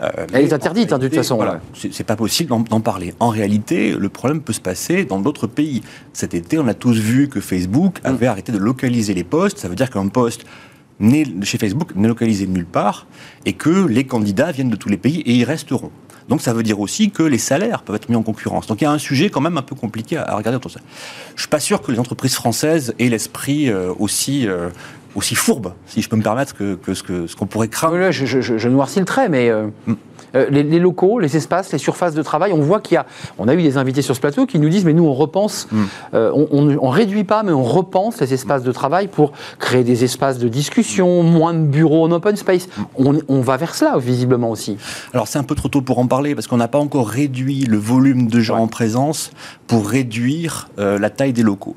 Euh, 0.00 0.08
Elle 0.32 0.44
est 0.44 0.52
interdite, 0.52 0.92
hein, 0.92 0.98
de 0.98 1.08
toute 1.08 1.16
façon. 1.16 1.36
Voilà, 1.36 1.60
c'est 1.74 2.04
pas 2.04 2.16
possible 2.16 2.54
d'en 2.68 2.80
parler. 2.80 3.14
En 3.18 3.28
réalité, 3.28 3.94
le 3.98 4.08
problème 4.08 4.40
peut 4.40 4.52
se 4.52 4.60
passer 4.60 5.04
dans 5.04 5.20
d'autres 5.20 5.48
pays. 5.48 5.82
Cet 6.12 6.34
été, 6.34 6.58
on 6.58 6.68
a 6.68 6.74
tous 6.74 6.96
vu 6.96 7.28
que 7.28 7.40
Facebook 7.40 8.00
mm. 8.02 8.06
avait 8.06 8.26
arrêté 8.26 8.52
de 8.52 8.58
localiser 8.58 9.14
les 9.14 9.24
postes. 9.24 9.58
Ça 9.58 9.68
veut 9.68 9.74
dire 9.74 9.90
qu'un 9.90 10.08
poste 10.08 10.44
chez 11.42 11.58
Facebook 11.58 11.94
n'est 11.94 12.08
localisé 12.08 12.46
nulle 12.46 12.66
part 12.66 13.06
et 13.44 13.52
que 13.52 13.86
les 13.86 14.04
candidats 14.04 14.52
viennent 14.52 14.70
de 14.70 14.76
tous 14.76 14.88
les 14.88 14.96
pays 14.96 15.20
et 15.20 15.34
y 15.34 15.44
resteront. 15.44 15.90
Donc 16.28 16.42
ça 16.42 16.52
veut 16.52 16.62
dire 16.62 16.78
aussi 16.80 17.10
que 17.10 17.22
les 17.22 17.38
salaires 17.38 17.82
peuvent 17.82 17.96
être 17.96 18.08
mis 18.08 18.16
en 18.16 18.22
concurrence. 18.22 18.66
Donc 18.66 18.80
il 18.80 18.84
y 18.84 18.86
a 18.86 18.90
un 18.90 18.98
sujet 18.98 19.30
quand 19.30 19.40
même 19.40 19.56
un 19.56 19.62
peu 19.62 19.74
compliqué 19.74 20.18
à, 20.18 20.34
regarder 20.34 20.56
autour 20.56 20.70
de 20.70 20.74
ça. 20.74 20.80
Je 21.36 21.42
suis 21.42 21.48
pas 21.48 21.60
sûr 21.60 21.80
que 21.80 21.90
les 21.90 21.98
entreprises 21.98 22.34
françaises 22.34 22.94
aient 22.98 23.08
l'esprit 23.08 23.70
euh, 23.70 23.92
aussi 23.98 24.46
aussi 25.14 25.34
fourbe, 25.34 25.72
si 25.86 26.02
je 26.02 26.08
peux 26.08 26.16
me 26.16 26.22
permettre, 26.22 26.54
que, 26.56 26.94
ce 26.94 27.34
qu'on 27.34 27.46
pourrait 27.46 27.68
craindre. 27.68 28.10
je, 28.10 28.40
je, 28.40 28.68
noircis 28.68 29.00
le 29.00 29.04
trait, 29.04 29.28
mais 29.28 29.48
euh, 29.48 29.68
mm. 29.86 29.94
Euh, 30.34 30.48
les, 30.50 30.78
locaux, 30.78 31.18
les 31.18 31.36
espaces, 31.36 31.72
les 31.72 31.78
surfaces 31.78 32.14
de 32.14 32.22
travail, 32.22 32.52
on 32.52 32.60
voit 32.60 32.80
qu'il 32.80 32.94
y 32.94 32.98
a, 32.98 33.06
on 33.38 33.48
a 33.48 33.54
eu 33.54 33.62
des 33.62 33.76
invités 33.76 34.02
sur 34.02 34.14
ce 34.14 34.20
plateau 34.20 34.46
qui 34.46 34.58
nous 34.58 34.68
disent, 34.68 34.84
mais 34.84 34.92
nous 34.92 35.04
on 35.04 35.14
repense, 35.14 35.68
mm. 35.70 35.84
euh, 36.14 36.46
on, 36.50 36.62
ne 36.62 36.76
réduit 36.78 37.24
pas, 37.24 37.42
mais 37.42 37.52
on 37.52 37.62
repense 37.62 38.20
les 38.20 38.34
espaces 38.34 38.62
de 38.62 38.72
travail 38.72 39.08
pour 39.08 39.32
créer 39.58 39.84
des 39.84 40.04
espaces 40.04 40.38
de 40.38 40.48
discussion, 40.48 41.22
moins 41.22 41.54
de 41.54 41.66
bureaux 41.66 42.04
en 42.04 42.12
open 42.12 42.36
space. 42.36 42.68
Mm. 42.98 43.18
On, 43.28 43.40
va 43.40 43.56
vers 43.56 43.74
cela, 43.74 43.96
visiblement 43.98 44.50
aussi. 44.50 44.76
Alors 45.14 45.28
c'est 45.28 45.38
un 45.38 45.44
peu 45.44 45.54
trop 45.54 45.68
tôt 45.68 45.80
pour 45.80 45.98
en 45.98 46.06
parler, 46.06 46.34
parce 46.34 46.46
qu'on 46.46 46.56
n'a 46.56 46.68
pas 46.68 46.78
encore 46.78 47.08
réduit 47.08 47.60
le 47.60 47.78
volume 47.78 48.28
de 48.28 48.40
gens 48.40 48.58
en 48.58 48.68
présence 48.68 49.30
pour 49.66 49.88
réduire 49.88 50.68
euh, 50.78 50.98
la 50.98 51.10
taille 51.10 51.32
des 51.32 51.42
locaux. 51.42 51.76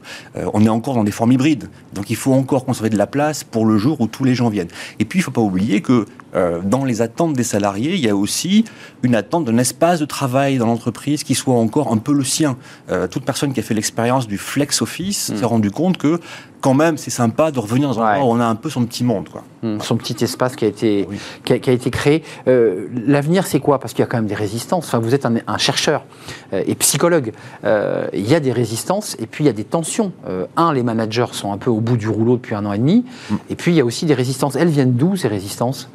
on 0.53 0.65
est 0.65 0.70
encore 0.70 0.96
dans 0.96 1.03
des 1.03 1.12
formes 1.12 1.31
hybrides, 1.31 1.70
donc 1.93 2.10
il 2.10 2.15
faut 2.15 2.34
encore 2.34 2.65
conserver 2.65 2.89
de 2.89 2.98
la 2.98 3.08
place 3.08 3.43
pour 3.43 3.65
le 3.65 3.77
jour 3.77 4.01
où 4.01 4.08
tous 4.08 4.24
les 4.24 4.36
gens 4.36 4.50
viennent. 4.50 4.70
Et 5.00 5.05
puis 5.05 5.20
il 5.20 5.22
ne 5.22 5.25
faut 5.25 5.31
pas 5.31 5.41
oublier 5.41 5.81
que 5.81 6.05
dans 6.34 6.86
les 6.86 7.02
attentes 7.02 7.34
des 7.34 7.44
salariés, 7.44 7.94
il 7.96 8.00
y 8.00 8.10
a 8.10 8.16
aussi 8.16 8.66
une 9.04 9.16
attente 9.16 9.46
d'un 9.46 9.58
espace 9.58 10.00
de 10.00 10.06
travail 10.06 10.58
dans 10.58 10.66
l'entreprise 10.66 11.24
qui 11.24 11.36
soit 11.36 11.56
encore 11.56 11.92
un 11.92 11.98
peu 11.98 12.14
le 12.14 12.24
sien. 12.24 12.58
Euh, 12.90 13.08
toute 13.08 13.24
personne 13.24 13.54
qui 13.54 13.60
a 13.60 13.64
fait 13.64 13.74
l'expérience 13.74 14.28
du 14.28 14.38
flex 14.38 14.82
office 14.82 15.30
hmm. 15.30 15.38
s'est 15.38 15.46
rendu 15.46 15.72
compte 15.72 15.98
que 15.98 16.20
quand 16.60 16.76
même, 16.76 16.98
c'est 16.98 17.10
sympa 17.10 17.50
de 17.50 17.58
revenir 17.58 17.90
dans 17.90 18.00
un 18.00 18.14
endroit 18.14 18.28
où 18.28 18.38
on 18.38 18.40
a 18.40 18.46
un 18.46 18.54
peu 18.54 18.70
son 18.70 18.86
petit 18.86 19.04
monde. 19.04 19.30
Quoi. 19.30 19.44
Hmm, 19.64 19.80
son 19.80 19.98
petit 19.98 20.24
espace 20.24 20.56
qui 20.56 20.66
a 20.66 20.68
été, 20.68 21.08
qui, 21.44 21.54
a, 21.54 21.56
été 21.56 21.90
créé. 21.90 22.24
Euh, 22.48 22.88
l'avenir, 23.08 23.48
c'est 23.48 23.60
quoi? 23.60 23.80
Parce 23.80 23.94
qu'il 23.94 24.02
y 24.02 24.04
a 24.04 24.06
quand 24.06 24.18
même 24.18 24.28
des 24.28 24.36
résistances. 24.36 24.86
Enfin, 24.86 25.00
vous 25.00 25.16
êtes 25.16 25.26
un, 25.26 25.58
chercheur 25.58 26.06
et 26.54 26.76
psychologue. 26.76 27.32
il 27.64 28.30
y 28.30 28.36
a 28.36 28.40
des 28.40 28.52
résistances 28.52 29.16
et 29.18 29.26
puis 29.26 29.44
il 29.44 29.48
y 29.48 29.50
a 29.50 29.54
des 29.54 29.64
tensions. 29.64 30.12
un, 30.56 30.72
les 30.72 30.84
managers 30.84 31.32
sont 31.32 31.52
un 31.52 31.58
peu 31.58 31.72
au 31.72 31.82
bout 31.82 31.98
du 31.98 32.08
rouleau 32.08 32.36
depuis 32.36 32.54
un 32.54 32.64
an 32.68 32.74
et 32.74 32.78
demi. 32.78 33.06
Hmm. 33.32 33.38
Et 33.50 33.56
puis, 33.56 33.72
il 33.72 33.76
y 33.76 33.82
a 33.82 33.86
aussi 33.86 34.06
des 34.06 34.14
résistances. 34.14 34.56
Elles 34.56 34.70
viennent 34.70 34.94
d'où, 34.94 35.16
ces 35.16 35.30
résistances? 35.30 35.90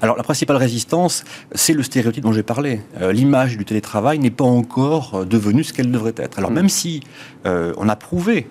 Alors 0.00 0.16
la 0.16 0.22
principale 0.22 0.56
résistance, 0.56 1.24
c'est 1.54 1.72
le 1.72 1.82
stéréotype 1.82 2.22
dont 2.22 2.32
j'ai 2.32 2.42
parlé. 2.42 2.80
Euh, 3.00 3.12
l'image 3.12 3.56
du 3.56 3.64
télétravail 3.64 4.18
n'est 4.18 4.30
pas 4.30 4.44
encore 4.44 5.14
euh, 5.14 5.24
devenue 5.24 5.64
ce 5.64 5.72
qu'elle 5.72 5.90
devrait 5.90 6.14
être. 6.16 6.38
Alors 6.38 6.50
mm. 6.50 6.54
même 6.54 6.68
si 6.68 7.00
euh, 7.46 7.72
on 7.76 7.88
a 7.88 7.96
prouvé 7.96 8.46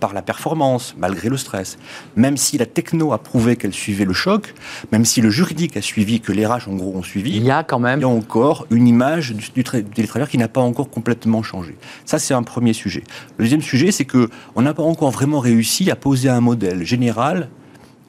par 0.00 0.12
la 0.12 0.22
performance, 0.22 0.94
malgré 0.98 1.28
le 1.28 1.36
stress, 1.36 1.78
même 2.16 2.36
si 2.36 2.58
la 2.58 2.66
techno 2.66 3.12
a 3.12 3.18
prouvé 3.18 3.56
qu'elle 3.56 3.72
suivait 3.72 4.04
le 4.04 4.12
choc, 4.12 4.54
même 4.92 5.04
si 5.04 5.20
le 5.20 5.30
juridique 5.30 5.76
a 5.76 5.82
suivi, 5.82 6.20
que 6.20 6.32
les 6.32 6.46
RH 6.46 6.68
en 6.68 6.74
gros 6.74 6.92
ont 6.94 7.02
suivi, 7.02 7.36
il 7.36 7.44
y 7.44 7.50
a 7.50 7.62
quand 7.62 7.78
même 7.78 8.00
il 8.00 8.02
y 8.02 8.04
a 8.04 8.08
encore 8.08 8.66
une 8.70 8.86
image 8.86 9.32
du, 9.32 9.50
du 9.50 9.64
télétravail 9.64 10.28
qui 10.28 10.38
n'a 10.38 10.48
pas 10.48 10.60
encore 10.60 10.90
complètement 10.90 11.42
changé. 11.42 11.76
Ça 12.04 12.18
c'est 12.18 12.34
un 12.34 12.42
premier 12.42 12.72
sujet. 12.72 13.02
Le 13.38 13.44
deuxième 13.44 13.62
sujet, 13.62 13.92
c'est 13.92 14.04
que 14.04 14.28
on 14.54 14.62
n'a 14.62 14.74
pas 14.74 14.82
encore 14.82 15.10
vraiment 15.10 15.40
réussi 15.40 15.90
à 15.90 15.96
poser 15.96 16.28
un 16.28 16.40
modèle 16.40 16.84
général 16.84 17.48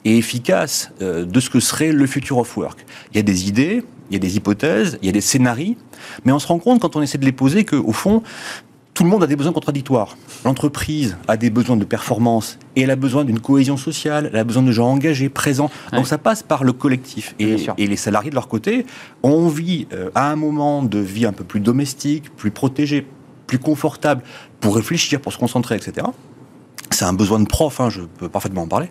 et 0.06 0.16
efficace 0.16 0.92
euh, 1.02 1.26
de 1.26 1.40
ce 1.40 1.50
que 1.50 1.60
serait 1.60 1.92
le 1.92 2.06
future 2.06 2.38
of 2.38 2.56
work. 2.56 2.86
Il 3.12 3.16
y 3.16 3.20
a 3.20 3.22
des 3.22 3.48
idées, 3.48 3.82
il 4.08 4.14
y 4.14 4.16
a 4.16 4.20
des 4.20 4.36
hypothèses, 4.36 4.98
il 5.02 5.06
y 5.06 5.08
a 5.08 5.12
des 5.12 5.20
scénarios, 5.20 5.74
mais 6.24 6.32
on 6.32 6.38
se 6.38 6.46
rend 6.46 6.60
compte 6.60 6.80
quand 6.80 6.94
on 6.94 7.02
essaie 7.02 7.18
de 7.18 7.24
les 7.24 7.32
poser 7.32 7.64
qu'au 7.64 7.92
fond, 7.92 8.22
tout 8.94 9.02
le 9.02 9.10
monde 9.10 9.24
a 9.24 9.26
des 9.26 9.34
besoins 9.34 9.52
contradictoires. 9.52 10.16
L'entreprise 10.44 11.16
a 11.26 11.36
des 11.36 11.50
besoins 11.50 11.76
de 11.76 11.84
performance 11.84 12.56
et 12.76 12.82
elle 12.82 12.90
a 12.92 12.96
besoin 12.96 13.24
d'une 13.24 13.40
cohésion 13.40 13.76
sociale, 13.76 14.30
elle 14.32 14.38
a 14.38 14.44
besoin 14.44 14.62
de 14.62 14.70
gens 14.70 14.86
engagés, 14.86 15.28
présents. 15.28 15.70
Donc 15.92 16.06
ça 16.06 16.18
passe 16.18 16.44
par 16.44 16.62
le 16.62 16.72
collectif. 16.72 17.34
Et, 17.40 17.56
les 17.76 17.96
salariés 17.96 18.30
de 18.30 18.36
leur 18.36 18.48
côté 18.48 18.86
ont 19.24 19.32
envie, 19.32 19.88
euh, 19.92 20.10
à 20.14 20.30
un 20.30 20.36
moment 20.36 20.82
de 20.82 20.98
vie 20.98 21.26
un 21.26 21.32
peu 21.32 21.44
plus 21.44 21.60
domestique, 21.60 22.34
plus 22.36 22.52
protégé, 22.52 23.06
plus 23.48 23.58
confortable, 23.58 24.22
pour 24.60 24.76
réfléchir, 24.76 25.20
pour 25.20 25.32
se 25.32 25.38
concentrer, 25.38 25.74
etc. 25.74 26.06
C'est 26.90 27.04
un 27.04 27.12
besoin 27.12 27.40
de 27.40 27.46
prof, 27.46 27.80
hein, 27.80 27.90
je 27.90 28.02
peux 28.02 28.28
parfaitement 28.28 28.62
en 28.62 28.68
parler. 28.68 28.88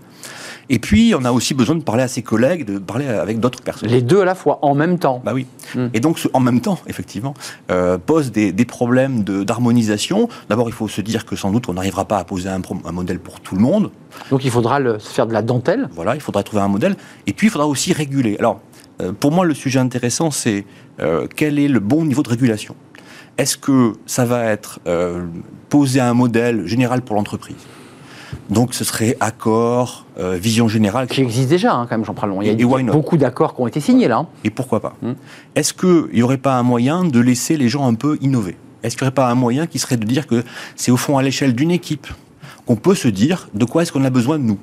Et 0.70 0.80
puis, 0.80 1.14
on 1.18 1.24
a 1.26 1.32
aussi 1.32 1.54
besoin 1.54 1.76
de 1.76 1.84
parler 1.84 2.04
à 2.04 2.08
ses 2.08 2.24
collègues, 2.24 2.66
de 2.66 2.80
parler 2.80 3.08
avec 3.08 3.40
d'autres 3.40 3.62
personnes. 3.62 3.90
Les 3.90 4.02
deux 4.02 4.22
à 4.22 4.26
la 4.26 4.36
fois, 4.36 4.60
en 4.64 4.74
même 4.74 4.98
temps. 4.98 5.22
Bah 5.24 5.34
oui. 5.34 5.46
Hmm. 5.76 5.88
Et 5.94 6.00
donc, 6.00 6.20
en 6.34 6.40
même 6.40 6.60
temps, 6.60 6.80
effectivement, 6.88 7.36
euh, 7.70 7.98
pose 7.98 8.32
des, 8.32 8.54
problèmes 8.66 9.24
d'harmonisation. 9.24 10.28
D'abord, 10.50 10.68
il 10.70 10.74
faut 10.74 10.88
se 10.88 11.02
dire 11.02 11.26
que 11.26 11.36
sans 11.36 11.52
doute, 11.52 11.70
on 11.70 11.74
n'arrivera 11.74 12.06
pas 12.06 12.18
à 12.18 12.24
poser 12.24 12.50
un, 12.50 12.62
modèle 12.92 13.20
pour 13.20 13.40
tout 13.40 13.56
le 13.56 13.62
monde. 13.62 13.92
Donc, 14.32 14.44
il 14.44 14.50
faudra 14.50 14.80
le, 14.80 14.98
faire 14.98 15.28
de 15.28 15.34
la 15.34 15.44
dentelle. 15.44 15.88
Voilà, 15.94 16.16
il 16.16 16.22
faudra 16.22 16.42
trouver 16.42 16.64
un 16.64 16.68
modèle. 16.68 16.96
Et 17.28 17.34
puis, 17.34 17.48
il 17.48 17.50
faudra 17.52 17.68
aussi 17.68 17.94
réguler. 17.94 18.36
Alors, 18.40 18.60
euh, 19.02 19.12
pour 19.12 19.32
moi, 19.32 19.46
le 19.46 19.54
sujet 19.54 19.80
intéressant, 19.80 20.32
c'est 20.32 20.66
euh, 21.00 21.28
quel 21.36 21.60
est 21.60 21.68
le 21.68 21.80
bon 21.80 22.06
niveau 22.06 22.24
de 22.24 22.30
régulation? 22.30 22.76
Est-ce 23.38 23.58
que 23.58 23.94
ça 24.06 24.26
va 24.26 24.46
être 24.46 24.80
poser 25.68 26.00
un 26.00 26.14
modèle 26.14 26.66
général 26.66 27.02
pour 27.02 27.18
l'entreprise? 27.18 27.58
Donc 28.50 28.74
ce 28.74 28.84
serait 28.84 29.18
accord, 29.20 30.06
euh, 30.20 30.36
vision 30.36 30.68
générale. 30.68 31.08
Qui 31.08 31.22
existe 31.22 31.50
déjà, 31.50 31.74
hein, 31.74 31.88
quand 31.90 31.98
même, 31.98 32.06
Jean 32.06 32.16
long. 32.26 32.42
Il 32.42 32.48
y 32.48 32.64
a 32.64 32.92
beaucoup 32.92 33.18
d'accords 33.18 33.56
qui 33.56 33.62
ont 33.62 33.68
été 33.68 33.80
signés 33.80 34.08
là. 34.08 34.26
Et 34.44 34.50
pourquoi 34.50 34.80
pas 34.80 34.96
hmm. 35.02 35.14
Est-ce 35.56 35.74
qu'il 35.74 36.14
n'y 36.14 36.22
aurait 36.22 36.38
pas 36.38 36.56
un 36.56 36.64
moyen 36.64 37.04
de 37.04 37.20
laisser 37.20 37.58
les 37.58 37.70
gens 37.70 37.88
un 37.88 37.96
peu 37.96 38.18
innover? 38.22 38.56
Est-ce 38.84 38.96
qu'il 38.96 39.06
n'y 39.06 39.08
aurait 39.08 39.16
pas 39.16 39.30
un 39.30 39.36
moyen 39.36 39.66
qui 39.68 39.80
serait 39.80 39.98
de 39.98 40.06
dire 40.06 40.28
que 40.28 40.44
c'est 40.76 40.92
au 40.92 40.98
fond 40.98 41.18
à 41.18 41.24
l'échelle 41.24 41.56
d'une 41.56 41.72
équipe 41.72 42.08
qu'on 42.66 42.76
peut 42.76 42.96
se 42.96 43.08
dire 43.08 43.50
de 43.54 43.66
quoi 43.66 43.82
est-ce 43.82 43.92
qu'on 43.92 44.04
a 44.04 44.10
besoin 44.10 44.38
de 44.38 44.44
nous? 44.44 44.60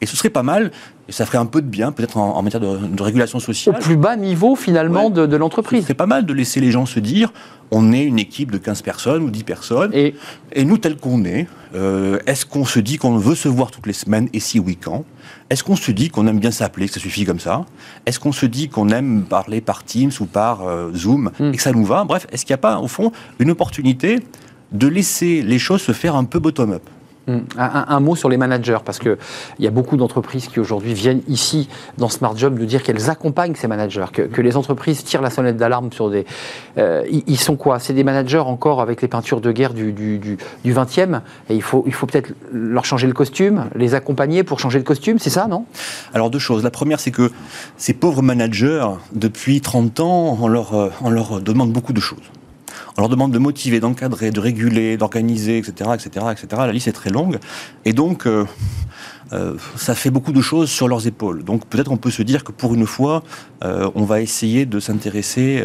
Et 0.00 0.06
ce 0.06 0.16
serait 0.16 0.30
pas 0.30 0.42
mal, 0.42 0.70
et 1.08 1.12
ça 1.12 1.26
ferait 1.26 1.38
un 1.38 1.46
peu 1.46 1.60
de 1.60 1.66
bien, 1.66 1.92
peut-être 1.92 2.16
en, 2.16 2.42
matière 2.42 2.60
de, 2.60 3.02
régulation 3.02 3.38
sociale. 3.38 3.76
Au 3.76 3.78
plus 3.78 3.96
bas 3.96 4.16
niveau, 4.16 4.56
finalement, 4.56 5.10
de, 5.10 5.36
l'entreprise. 5.36 5.84
C'est 5.86 5.94
pas 5.94 6.06
mal 6.06 6.26
de 6.26 6.32
laisser 6.32 6.60
les 6.60 6.70
gens 6.70 6.86
se 6.86 7.00
dire 7.00 7.32
on 7.70 7.92
est 7.92 8.04
une 8.04 8.18
équipe 8.18 8.52
de 8.52 8.58
15 8.58 8.82
personnes 8.82 9.22
ou 9.22 9.30
10 9.30 9.44
personnes, 9.44 9.90
et, 9.92 10.14
et 10.52 10.64
nous, 10.64 10.78
tel 10.78 10.96
qu'on 10.96 11.24
est, 11.24 11.46
euh, 11.74 12.18
est-ce 12.26 12.46
qu'on 12.46 12.64
se 12.64 12.78
dit 12.78 12.98
qu'on 12.98 13.16
veut 13.16 13.34
se 13.34 13.48
voir 13.48 13.70
toutes 13.70 13.86
les 13.86 13.92
semaines, 13.92 14.28
et 14.32 14.40
si 14.40 14.60
oui, 14.60 14.76
quand? 14.76 15.04
Est-ce 15.50 15.64
qu'on 15.64 15.76
se 15.76 15.90
dit 15.90 16.08
qu'on 16.08 16.26
aime 16.26 16.38
bien 16.38 16.50
s'appeler, 16.50 16.86
que 16.86 16.94
ça 16.94 17.00
suffit 17.00 17.24
comme 17.24 17.40
ça? 17.40 17.64
Est-ce 18.06 18.20
qu'on 18.20 18.32
se 18.32 18.46
dit 18.46 18.68
qu'on 18.68 18.90
aime 18.90 19.24
parler 19.24 19.60
par 19.60 19.82
Teams 19.82 20.12
ou 20.20 20.26
par 20.26 20.62
euh, 20.62 20.92
Zoom, 20.94 21.30
hmm. 21.38 21.52
et 21.52 21.56
que 21.56 21.62
ça 21.62 21.72
nous 21.72 21.84
va? 21.84 22.04
Bref, 22.04 22.26
est-ce 22.30 22.44
qu'il 22.44 22.52
n'y 22.52 22.58
a 22.58 22.58
pas, 22.58 22.78
au 22.78 22.88
fond, 22.88 23.12
une 23.40 23.50
opportunité 23.50 24.20
de 24.72 24.86
laisser 24.86 25.42
les 25.42 25.58
choses 25.58 25.82
se 25.82 25.92
faire 25.92 26.16
un 26.16 26.24
peu 26.24 26.38
bottom-up? 26.38 26.82
Mm. 27.26 27.38
Un, 27.56 28.00
mot 28.00 28.16
sur 28.16 28.28
les 28.28 28.36
managers, 28.36 28.78
parce 28.84 28.98
qu'il 28.98 29.16
y 29.58 29.66
a 29.66 29.70
beaucoup 29.70 29.96
d'entreprises 29.96 30.48
qui 30.48 30.60
aujourd'hui 30.60 30.92
viennent 30.92 31.22
ici, 31.26 31.68
dans 31.96 32.10
Smart 32.10 32.36
Job, 32.36 32.58
nous 32.58 32.66
dire 32.66 32.82
qu'elles 32.82 33.08
accompagnent 33.08 33.54
ces 33.54 33.66
managers, 33.66 34.06
que, 34.12 34.40
les 34.42 34.56
entreprises 34.56 35.04
tirent 35.04 35.22
la 35.22 35.30
sonnette 35.30 35.56
d'alarme 35.56 35.90
sur 35.90 36.10
des... 36.10 36.26
Euh, 36.76 37.02
ils, 37.08 37.38
sont 37.38 37.56
quoi? 37.56 37.78
C'est 37.78 37.94
des 37.94 38.04
managers 38.04 38.38
encore 38.38 38.82
avec 38.82 39.00
les 39.00 39.08
peintures 39.08 39.40
de 39.40 39.52
guerre 39.52 39.72
du, 39.72 39.92
du, 39.92 40.18
du, 40.18 40.36
20e, 40.66 41.20
et 41.48 41.54
il 41.54 41.62
faut, 41.62 41.82
peut-être 41.82 42.32
leur 42.52 42.84
changer 42.84 43.06
le 43.06 43.14
costume, 43.14 43.66
les 43.74 43.94
accompagner 43.94 44.42
pour 44.42 44.60
changer 44.60 44.78
le 44.78 44.84
costume, 44.84 45.18
c'est 45.18 45.30
ça, 45.30 45.46
non? 45.46 45.64
Alors 46.12 46.28
deux 46.28 46.38
choses. 46.38 46.62
La 46.62 46.70
première, 46.70 47.00
c'est 47.00 47.10
que 47.10 47.30
ces 47.78 47.94
pauvres 47.94 48.22
managers, 48.22 48.86
depuis 49.12 49.62
30 49.62 50.00
ans, 50.00 50.38
euh, 50.42 50.90
on 51.00 51.10
leur 51.10 51.40
demande 51.40 51.72
beaucoup 51.72 51.94
de 51.94 52.00
choses. 52.00 52.30
On 52.96 53.00
leur 53.00 53.08
demande 53.08 53.32
de 53.32 53.38
motiver, 53.38 53.80
d'encadrer, 53.80 54.30
de 54.30 54.40
réguler, 54.40 54.96
d'organiser, 54.96 55.58
etc., 55.58 55.90
etc., 55.94 56.26
etc. 56.32 56.46
La 56.66 56.72
liste 56.72 56.88
est 56.88 56.92
très 56.92 57.10
longue. 57.10 57.38
Et 57.84 57.92
donc, 57.92 58.26
euh, 58.26 58.44
euh, 59.32 59.54
ça 59.76 59.94
fait 59.94 60.10
beaucoup 60.10 60.32
de 60.32 60.40
choses 60.40 60.70
sur 60.70 60.86
leurs 60.86 61.06
épaules. 61.06 61.44
Donc 61.44 61.66
peut-être 61.66 61.90
on 61.90 61.96
peut 61.96 62.10
se 62.10 62.22
dire 62.22 62.44
que 62.44 62.52
pour 62.52 62.74
une 62.74 62.86
fois, 62.86 63.22
euh, 63.64 63.90
on 63.94 64.04
va 64.04 64.20
essayer 64.20 64.66
de 64.66 64.78
s'intéresser 64.80 65.64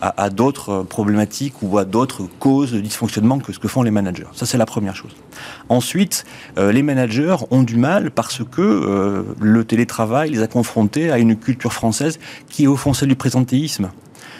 à, 0.00 0.30
d'autres 0.30 0.82
problématiques 0.82 1.62
ou 1.62 1.78
à 1.78 1.84
d'autres 1.84 2.24
causes 2.38 2.72
de 2.72 2.80
dysfonctionnement 2.80 3.38
que 3.38 3.52
ce 3.52 3.58
que 3.58 3.68
font 3.68 3.82
les 3.82 3.90
managers. 3.90 4.26
Ça 4.32 4.44
c'est 4.44 4.58
la 4.58 4.66
première 4.66 4.96
chose. 4.96 5.12
Ensuite, 5.68 6.24
les 6.56 6.82
managers 6.82 7.36
ont 7.50 7.62
du 7.62 7.76
mal 7.76 8.10
parce 8.10 8.42
que 8.44 9.24
le 9.40 9.64
télétravail 9.64 10.30
les 10.30 10.42
a 10.42 10.46
confrontés 10.46 11.10
à 11.10 11.18
une 11.18 11.36
culture 11.36 11.72
française 11.72 12.18
qui 12.48 12.64
est 12.64 12.66
au 12.66 12.76
fond 12.76 12.92
celle 12.92 13.08
du 13.08 13.16
présentéisme. 13.16 13.90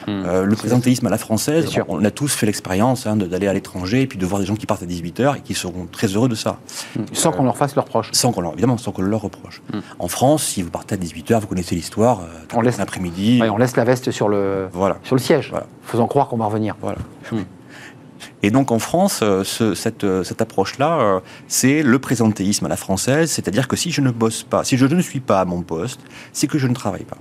Hmm. 0.06 0.22
Euh, 0.24 0.44
le 0.44 0.56
présentéisme 0.56 1.06
à 1.06 1.10
la 1.10 1.18
française, 1.18 1.68
on, 1.88 2.04
a 2.04 2.10
tous 2.10 2.34
fait 2.34 2.46
l'expérience 2.46 3.06
hein, 3.06 3.16
d'aller 3.16 3.48
à 3.48 3.52
l'étranger 3.52 4.02
et 4.02 4.06
puis 4.06 4.18
de 4.18 4.26
voir 4.26 4.40
des 4.40 4.46
gens 4.46 4.54
qui 4.54 4.66
partent 4.66 4.82
à 4.82 4.86
18h 4.86 5.38
et 5.38 5.40
qui 5.40 5.54
seront 5.54 5.86
très 5.90 6.08
heureux 6.08 6.28
de 6.28 6.34
ça. 6.34 6.58
Hmm. 6.96 7.04
Sans 7.12 7.32
qu'on 7.32 7.44
leur 7.44 7.56
fasse 7.56 7.74
leur 7.74 7.84
reproche. 7.84 8.10
Sans 8.12 8.32
qu'on 8.32 8.40
leur, 8.40 8.52
évidemment, 8.52 8.78
sans 8.78 8.92
qu'on 8.92 9.02
leur 9.02 9.22
reproche. 9.22 9.62
Hmm. 9.72 9.80
En 9.98 10.08
France, 10.08 10.44
si 10.44 10.62
vous 10.62 10.70
partez 10.70 10.94
à 10.94 10.98
18h, 10.98 11.40
vous 11.40 11.46
connaissez 11.46 11.74
l'histoire, 11.74 12.20
euh, 12.20 12.54
on 12.54 12.60
laisse 12.60 12.78
l'après-midi. 12.78 13.42
on 13.50 13.58
laisse 13.58 13.76
la 13.76 13.84
veste 13.84 14.10
sur 14.10 14.28
le, 14.28 14.68
voilà. 14.72 14.98
sur 15.02 15.16
le 15.16 15.20
siège, 15.20 15.52
faisant 15.82 16.06
croire 16.06 16.28
qu'on 16.28 16.36
va 16.36 16.46
revenir. 16.46 16.76
Voilà. 16.80 16.98
Et 18.42 18.50
donc 18.50 18.70
en 18.70 18.78
France, 18.78 19.20
euh, 19.22 19.44
cette, 19.44 20.04
euh, 20.04 20.22
cette 20.22 20.40
approche-là, 20.40 20.98
euh, 21.00 21.20
c'est 21.48 21.82
le 21.82 21.98
présentéisme 21.98 22.66
à 22.66 22.68
la 22.68 22.76
française, 22.76 23.30
c'est-à-dire 23.30 23.68
que 23.68 23.76
si 23.76 23.90
je 23.90 24.00
ne 24.00 24.10
bosse 24.10 24.42
pas, 24.42 24.64
si 24.64 24.76
je 24.76 24.86
ne 24.86 25.00
suis 25.00 25.20
pas 25.20 25.40
à 25.40 25.44
mon 25.44 25.62
poste, 25.62 26.00
c'est 26.32 26.46
que 26.46 26.58
je 26.58 26.66
ne 26.66 26.74
travaille 26.74 27.04
pas. 27.04 27.18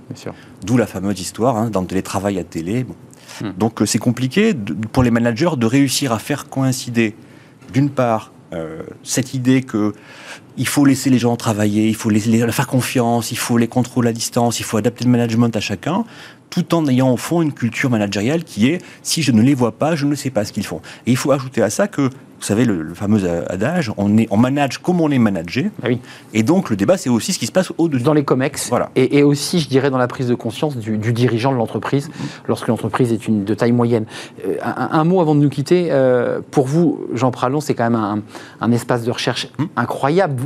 D'où 0.64 0.76
la 0.76 0.86
fameuse 0.86 1.20
histoire 1.20 1.56
hein, 1.56 1.70
dans 1.70 1.80
le 1.80 1.86
télétravail 1.86 2.38
à 2.38 2.44
télé. 2.44 2.86
Hmm. 3.40 3.50
Donc 3.56 3.82
c'est 3.86 3.98
compliqué 3.98 4.54
pour 4.92 5.02
les 5.02 5.10
managers 5.10 5.56
de 5.56 5.66
réussir 5.66 6.12
à 6.12 6.18
faire 6.18 6.48
coïncider, 6.48 7.16
d'une 7.72 7.90
part, 7.90 8.32
cette 9.02 9.34
idée 9.34 9.62
que 9.62 9.92
il 10.56 10.66
faut 10.66 10.86
laisser 10.86 11.10
les 11.10 11.18
gens 11.18 11.36
travailler, 11.36 11.88
il 11.88 11.94
faut 11.94 12.08
les, 12.08 12.20
les, 12.20 12.50
faire 12.52 12.66
confiance, 12.66 13.30
il 13.30 13.36
faut 13.36 13.58
les 13.58 13.68
contrôler 13.68 14.08
à 14.08 14.12
distance, 14.12 14.60
il 14.60 14.62
faut 14.62 14.78
adapter 14.78 15.04
le 15.04 15.10
management 15.10 15.54
à 15.54 15.60
chacun, 15.60 16.04
tout 16.50 16.74
en 16.74 16.86
ayant 16.86 17.12
au 17.12 17.16
fond 17.16 17.42
une 17.42 17.52
culture 17.52 17.90
managériale 17.90 18.44
qui 18.44 18.68
est 18.68 18.78
si 19.02 19.22
je 19.22 19.32
ne 19.32 19.42
les 19.42 19.54
vois 19.54 19.72
pas, 19.72 19.94
je 19.94 20.06
ne 20.06 20.14
sais 20.14 20.30
pas 20.30 20.44
ce 20.44 20.52
qu'ils 20.52 20.66
font. 20.66 20.80
Et 21.06 21.10
il 21.10 21.16
faut 21.16 21.32
ajouter 21.32 21.62
à 21.62 21.70
ça 21.70 21.88
que, 21.88 22.02
vous 22.02 22.42
savez, 22.42 22.64
le, 22.64 22.94
fameux 22.94 23.22
adage, 23.50 23.92
on, 23.96 24.16
est, 24.18 24.26
on 24.30 24.36
manage 24.36 24.78
comme 24.78 25.00
on 25.00 25.10
est 25.10 25.18
managé. 25.18 25.70
Ah 25.82 25.86
oui. 25.88 26.00
Et 26.34 26.42
donc 26.42 26.70
le 26.70 26.76
débat, 26.76 26.96
c'est 26.96 27.10
aussi 27.10 27.32
ce 27.32 27.38
qui 27.38 27.46
se 27.46 27.52
passe 27.52 27.72
au-dessus. 27.78 28.04
Dans 28.04 28.14
les 28.14 28.24
COMEX. 28.24 28.68
Voilà. 28.68 28.90
Et, 28.94 29.22
aussi, 29.22 29.60
je 29.60 29.68
dirais, 29.68 29.90
dans 29.90 29.98
la 29.98 30.08
prise 30.08 30.28
de 30.28 30.34
conscience 30.34 30.76
du, 30.76 30.98
dirigeant 31.12 31.52
de 31.52 31.56
l'entreprise, 31.56 32.10
lorsque 32.46 32.68
l'entreprise 32.68 33.12
est 33.12 33.26
une, 33.26 33.44
de 33.44 33.54
taille 33.54 33.72
moyenne. 33.72 34.06
Euh, 34.46 34.56
un, 34.62 35.04
mot 35.04 35.20
avant 35.20 35.34
de 35.34 35.40
nous 35.40 35.48
quitter. 35.48 35.88
Euh, 35.90 36.40
pour 36.50 36.66
vous, 36.66 37.06
Jean 37.14 37.30
Pralon, 37.30 37.60
c'est 37.60 37.74
quand 37.74 37.90
même 37.90 38.22
un, 38.60 38.72
espace 38.72 39.04
de 39.04 39.10
recherche 39.10 39.48
hum. 39.58 39.68
incroyable 39.76 40.42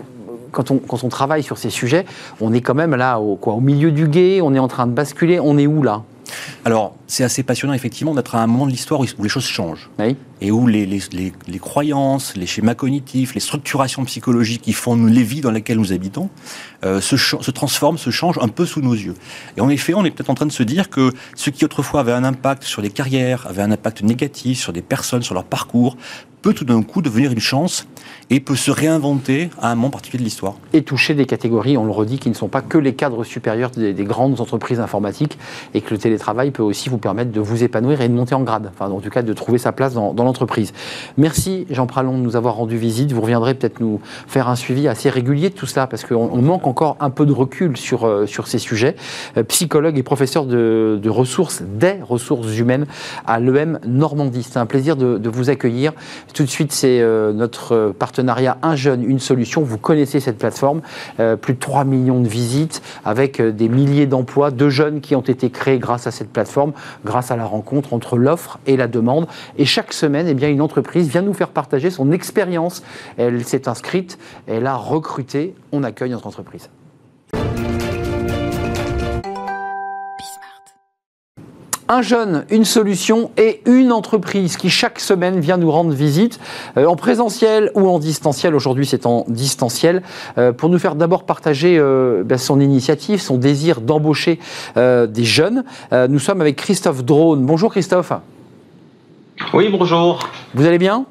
quand 0.50 0.70
on, 0.70 0.78
quand 0.78 1.04
on 1.04 1.08
travaille 1.08 1.42
sur 1.42 1.58
ces 1.58 1.70
sujets, 1.70 2.04
on 2.40 2.52
est 2.52 2.60
quand 2.60 2.74
même 2.74 2.94
là 2.94 3.18
au, 3.18 3.36
quoi, 3.36 3.54
au 3.54 3.60
milieu 3.60 3.90
du 3.90 4.08
guet, 4.08 4.40
on 4.42 4.54
est 4.54 4.58
en 4.58 4.68
train 4.68 4.86
de 4.86 4.92
basculer, 4.92 5.40
on 5.40 5.58
est 5.58 5.66
où 5.66 5.82
là? 5.82 6.02
Alors, 6.64 6.94
c'est 7.06 7.24
assez 7.24 7.42
passionnant, 7.42 7.72
effectivement, 7.72 8.14
d'être 8.14 8.34
à 8.34 8.42
un 8.42 8.46
moment 8.46 8.66
de 8.66 8.70
l'histoire 8.70 9.00
où, 9.00 9.22
les 9.22 9.28
choses 9.28 9.44
changent. 9.44 9.90
Et 10.40 10.50
où 10.50 10.66
les, 10.66 10.86
les, 10.86 11.00
les, 11.48 11.58
croyances, 11.58 12.36
les 12.36 12.46
schémas 12.46 12.74
cognitifs, 12.74 13.34
les 13.34 13.40
structurations 13.40 14.04
psychologiques 14.04 14.62
qui 14.62 14.72
font 14.72 14.96
les 15.06 15.22
vies 15.22 15.40
dans 15.40 15.50
lesquelles 15.50 15.78
nous 15.78 15.92
habitons 15.92 16.30
euh, 16.84 17.00
se, 17.00 17.16
se, 17.16 17.50
transforment, 17.50 17.98
se 17.98 18.10
changent 18.10 18.38
un 18.40 18.48
peu 18.48 18.66
sous 18.66 18.80
nos 18.80 18.94
yeux. 18.94 19.14
Et 19.56 19.60
en 19.60 19.68
effet, 19.68 19.94
on 19.94 20.04
est 20.04 20.10
peut-être 20.10 20.30
en 20.30 20.34
train 20.34 20.46
de 20.46 20.52
se 20.52 20.62
dire 20.62 20.90
que 20.90 21.12
ce 21.34 21.50
qui 21.50 21.64
autrefois 21.64 22.00
avait 22.00 22.12
un 22.12 22.24
impact 22.24 22.64
sur 22.64 22.82
les 22.82 22.90
carrières, 22.90 23.46
avait 23.48 23.62
un 23.62 23.72
impact 23.72 24.02
négatif 24.02 24.60
sur 24.60 24.72
des 24.72 24.82
personnes, 24.82 25.22
sur 25.22 25.34
leur 25.34 25.44
parcours, 25.44 25.96
peut 26.42 26.54
tout 26.54 26.64
d'un 26.64 26.82
coup 26.82 27.02
devenir 27.02 27.32
une 27.32 27.40
chance 27.40 27.86
et 28.30 28.38
peut 28.38 28.54
se 28.54 28.70
réinventer 28.70 29.50
à 29.60 29.72
un 29.72 29.74
moment 29.74 29.90
particulier 29.90 30.20
de 30.20 30.24
l'histoire. 30.24 30.54
Et 30.72 30.82
toucher 30.82 31.14
des 31.14 31.26
catégories, 31.26 31.76
on 31.76 31.84
le 31.84 31.90
redit, 31.90 32.18
qui 32.18 32.28
ne 32.28 32.34
sont 32.34 32.46
pas 32.46 32.62
que 32.62 32.78
les 32.78 32.94
cadres 32.94 33.24
supérieurs 33.24 33.70
des, 33.70 33.92
grandes 34.04 34.40
entreprises 34.40 34.78
informatiques 34.78 35.36
et 35.74 35.80
que 35.80 35.90
le 35.90 35.98
télétravail 35.98 36.52
peut 36.52 36.62
aussi 36.62 36.88
vous 36.88 36.98
permettre 36.98 37.32
de 37.32 37.40
vous 37.40 37.64
épanouir 37.64 38.00
et 38.00 38.08
de 38.08 38.14
monter 38.14 38.34
en 38.34 38.42
grade, 38.42 38.70
enfin 38.72 38.90
en 38.90 39.00
tout 39.00 39.10
cas 39.10 39.22
de 39.22 39.32
trouver 39.32 39.58
sa 39.58 39.72
place 39.72 39.94
dans, 39.94 40.14
l'entreprise. 40.14 40.72
Merci 41.16 41.66
Jean 41.70 41.86
Pralon 41.86 42.16
de 42.16 42.22
nous 42.22 42.36
avoir 42.36 42.54
rendu 42.54 42.76
visite. 42.76 43.12
Vous 43.12 43.20
reviendrez 43.20 43.54
peut-être 43.54 43.80
nous 43.80 44.00
faire 44.28 44.48
un 44.48 44.56
suivi 44.56 44.86
assez 44.86 45.10
régulier 45.10 45.50
de 45.50 45.54
tout 45.54 45.66
ça 45.66 45.86
parce 45.86 46.04
qu'on 46.04 46.40
manque 46.40 46.66
encore 46.66 46.96
un 47.00 47.10
peu 47.10 47.26
de 47.26 47.32
recul 47.32 47.76
sur, 47.76 48.06
euh, 48.06 48.26
sur 48.26 48.46
ces 48.46 48.58
sujets. 48.58 48.94
Euh, 49.36 49.42
psychologue 49.42 49.98
et 49.98 50.02
professeur 50.02 50.46
de, 50.46 51.00
ressources, 51.08 51.62
des 51.62 51.96
ressources 52.02 52.56
humaines 52.56 52.86
à 53.26 53.40
l'EM 53.40 53.80
Normandie. 53.86 54.44
C'est 54.44 54.58
un 54.58 54.66
plaisir 54.66 54.96
de, 54.96 55.28
vous 55.28 55.50
accueillir. 55.50 55.92
Tout 56.34 56.44
de 56.44 56.48
suite, 56.48 56.72
c'est 56.72 57.00
euh, 57.00 57.32
notre 57.32 57.94
partenaire 57.98 58.19
Un 58.62 58.76
jeune, 58.76 59.02
une 59.02 59.18
solution. 59.18 59.62
Vous 59.62 59.78
connaissez 59.78 60.20
cette 60.20 60.38
plateforme, 60.38 60.82
euh, 61.18 61.36
plus 61.36 61.54
de 61.54 61.58
3 61.58 61.84
millions 61.84 62.20
de 62.20 62.28
visites 62.28 62.82
avec 63.04 63.40
euh, 63.40 63.52
des 63.52 63.68
milliers 63.68 64.06
d'emplois 64.06 64.50
de 64.50 64.68
jeunes 64.68 65.00
qui 65.00 65.14
ont 65.14 65.20
été 65.20 65.50
créés 65.50 65.78
grâce 65.78 66.06
à 66.06 66.10
cette 66.10 66.30
plateforme, 66.30 66.72
grâce 67.04 67.30
à 67.30 67.36
la 67.36 67.44
rencontre 67.44 67.92
entre 67.92 68.16
l'offre 68.16 68.58
et 68.66 68.76
la 68.76 68.88
demande. 68.88 69.26
Et 69.56 69.64
chaque 69.64 69.92
semaine, 69.92 70.26
eh 70.28 70.50
une 70.50 70.62
entreprise 70.62 71.08
vient 71.08 71.22
nous 71.22 71.34
faire 71.34 71.48
partager 71.48 71.90
son 71.90 72.12
expérience. 72.12 72.82
Elle 73.16 73.44
s'est 73.44 73.68
inscrite, 73.68 74.18
elle 74.46 74.66
a 74.66 74.74
recruté. 74.74 75.54
On 75.72 75.82
accueille 75.82 76.10
notre 76.10 76.26
entreprise. 76.26 76.68
Un 81.90 82.02
jeune, 82.02 82.44
une 82.50 82.64
solution 82.64 83.32
et 83.36 83.62
une 83.66 83.90
entreprise 83.90 84.56
qui 84.56 84.70
chaque 84.70 85.00
semaine 85.00 85.40
vient 85.40 85.56
nous 85.56 85.72
rendre 85.72 85.90
visite 85.90 86.38
euh, 86.76 86.86
en 86.86 86.94
présentiel 86.94 87.72
ou 87.74 87.88
en 87.88 87.98
distanciel. 87.98 88.54
Aujourd'hui, 88.54 88.86
c'est 88.86 89.06
en 89.06 89.24
distanciel 89.26 90.02
euh, 90.38 90.52
pour 90.52 90.68
nous 90.68 90.78
faire 90.78 90.94
d'abord 90.94 91.24
partager 91.24 91.76
euh, 91.76 92.22
ben, 92.24 92.38
son 92.38 92.60
initiative, 92.60 93.20
son 93.20 93.38
désir 93.38 93.80
d'embaucher 93.80 94.38
des 94.76 95.24
jeunes. 95.24 95.64
nous 96.08 96.18
sommes 96.18 96.40
avec 96.40 96.56
Christophe 96.56 97.04
Drone. 97.04 97.44
Bonjour 97.44 97.72
Christophe. 97.72 98.12
Oui, 99.52 99.68
bonjour. 99.68 100.20
Vous 100.54 100.66
allez 100.66 100.78
bien? 100.78 101.06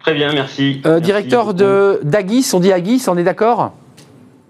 Très 0.00 0.14
bien, 0.14 0.32
merci. 0.32 0.80
directeur 1.02 1.52
de 1.52 2.00
d'Agis, 2.04 2.50
on 2.54 2.60
dit 2.60 2.72
Agis, 2.72 3.04
on 3.08 3.18
est 3.18 3.24
d'accord? 3.24 3.72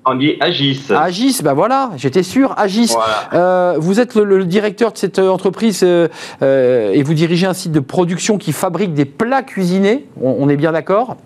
On 0.09 0.15
dit 0.15 0.37
Agis. 0.41 0.87
Agis, 0.91 1.41
ben 1.43 1.55
voilà, 1.55 1.91
j'étais 1.97 2.23
sûr. 2.23 2.55
Agis, 2.57 2.95
euh, 3.33 3.75
vous 3.79 4.01
êtes 4.01 4.15
le, 4.15 4.45
directeur 4.45 4.93
de 4.93 4.99
cette 4.99 5.19
entreprise 5.19 5.81
euh, 5.83 6.09
euh, 6.43 6.93
et 6.93 7.03
vous 7.03 7.15
dirigez 7.15 7.47
un 7.47 7.55
site 7.55 7.73
de 7.73 7.81
production 7.81 8.39
qui 8.39 8.53
fabrique 8.53 8.95
des 8.95 9.05
plats 9.05 9.43
cuisinés. 9.43 10.07
On, 10.21 10.49
est 10.49 10.57
bien 10.57 10.73
d'accord? 10.73 11.17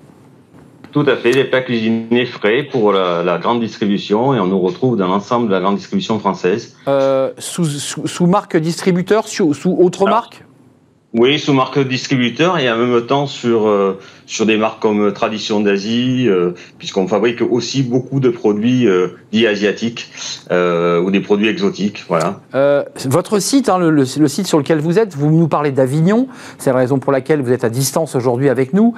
Tout 0.92 1.04
à 1.06 1.16
fait, 1.16 1.30
des 1.30 1.44
plats 1.44 1.62
cuisinés 1.62 2.26
frais 2.26 2.64
pour 2.64 2.92
la, 2.92 3.38
grande 3.38 3.60
distribution 3.60 4.34
et 4.34 4.40
on 4.40 4.46
nous 4.46 4.60
retrouve 4.60 4.96
dans 4.96 5.08
l'ensemble 5.08 5.48
de 5.48 5.52
la 5.52 5.60
grande 5.60 5.76
distribution 5.76 6.18
française. 6.18 6.76
Sous, 7.38 8.26
marque 8.26 8.56
distributeur, 8.56 9.28
sous, 9.28 9.54
sous 9.54 9.76
autre 9.80 10.04
marque? 10.06 10.44
oui, 11.14 11.38
sous 11.38 11.52
marque 11.52 11.78
distributeur 11.78 12.58
et 12.58 12.70
en 12.70 12.76
même 12.76 13.06
temps 13.06 13.26
sur 13.26 13.66
euh, 13.66 13.98
sur 14.26 14.46
des 14.46 14.56
marques 14.56 14.80
comme 14.80 15.12
Tradition 15.12 15.60
d'Asie, 15.60 16.26
euh, 16.28 16.52
puisqu'on 16.78 17.06
fabrique 17.06 17.42
aussi 17.42 17.82
beaucoup 17.82 18.20
de 18.20 18.28
produits 18.28 18.86
euh, 18.86 19.08
dits 19.32 19.46
asiatiques 19.46 20.10
ou 20.50 21.10
des 21.10 21.20
produits 21.20 21.48
exotiques. 21.48 22.04
Votre 23.06 23.38
site, 23.38 23.68
hein, 23.68 23.78
le, 23.78 24.04
site 24.04 24.46
sur 24.46 24.58
lequel 24.58 24.78
vous 24.80 24.98
êtes, 24.98 25.14
vous 25.14 25.30
nous 25.30 25.48
parlez 25.48 25.70
d'Avignon. 25.70 26.28
C'est 26.58 26.70
la 26.70 26.76
raison 26.76 26.98
pour 26.98 27.12
laquelle 27.12 27.40
vous 27.40 27.52
êtes 27.52 27.64
à 27.64 27.70
distance 27.70 28.14
aujourd'hui 28.14 28.48
avec 28.48 28.74
nous. 28.74 28.94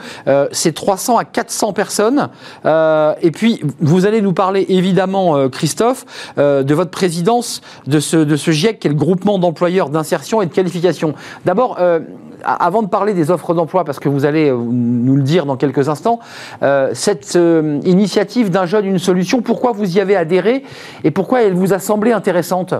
c'est 0.50 0.72
300 0.72 1.18
à 1.18 1.24
400 1.24 1.72
personnes. 1.72 2.28
et 2.64 3.30
puis 3.30 3.60
vous 3.80 4.06
allez 4.06 4.20
nous 4.20 4.32
parler 4.32 4.66
évidemment, 4.68 5.48
Christophe, 5.48 6.04
de 6.36 6.74
votre 6.74 6.90
présidence 6.90 7.60
de 7.86 8.00
ce 8.00 8.16
de 8.16 8.36
ce 8.36 8.50
GIEC, 8.50 8.80
qui 8.80 8.88
est 8.88 8.90
le 8.90 8.96
groupement 8.96 9.38
d'employeurs 9.38 9.90
d'insertion 9.90 10.42
et 10.42 10.46
de 10.46 10.52
qualification. 10.52 11.14
D'abord 11.44 11.78
avant 12.44 12.82
de 12.82 12.88
parler 12.88 13.14
des 13.14 13.30
offres 13.30 13.54
d'emploi, 13.54 13.84
parce 13.84 13.98
que 13.98 14.08
vous 14.08 14.24
allez 14.24 14.50
euh, 14.50 14.56
nous 14.56 15.16
le 15.16 15.22
dire 15.22 15.46
dans 15.46 15.56
quelques 15.56 15.88
instants, 15.88 16.20
euh, 16.62 16.90
cette 16.92 17.36
euh, 17.36 17.80
initiative 17.84 18.50
d'un 18.50 18.66
jeune, 18.66 18.86
une 18.86 18.98
solution, 18.98 19.42
pourquoi 19.42 19.72
vous 19.72 19.96
y 19.96 20.00
avez 20.00 20.16
adhéré 20.16 20.62
et 21.02 21.10
pourquoi 21.10 21.42
elle 21.42 21.54
vous 21.54 21.72
a 21.72 21.78
semblé 21.78 22.12
intéressante? 22.12 22.74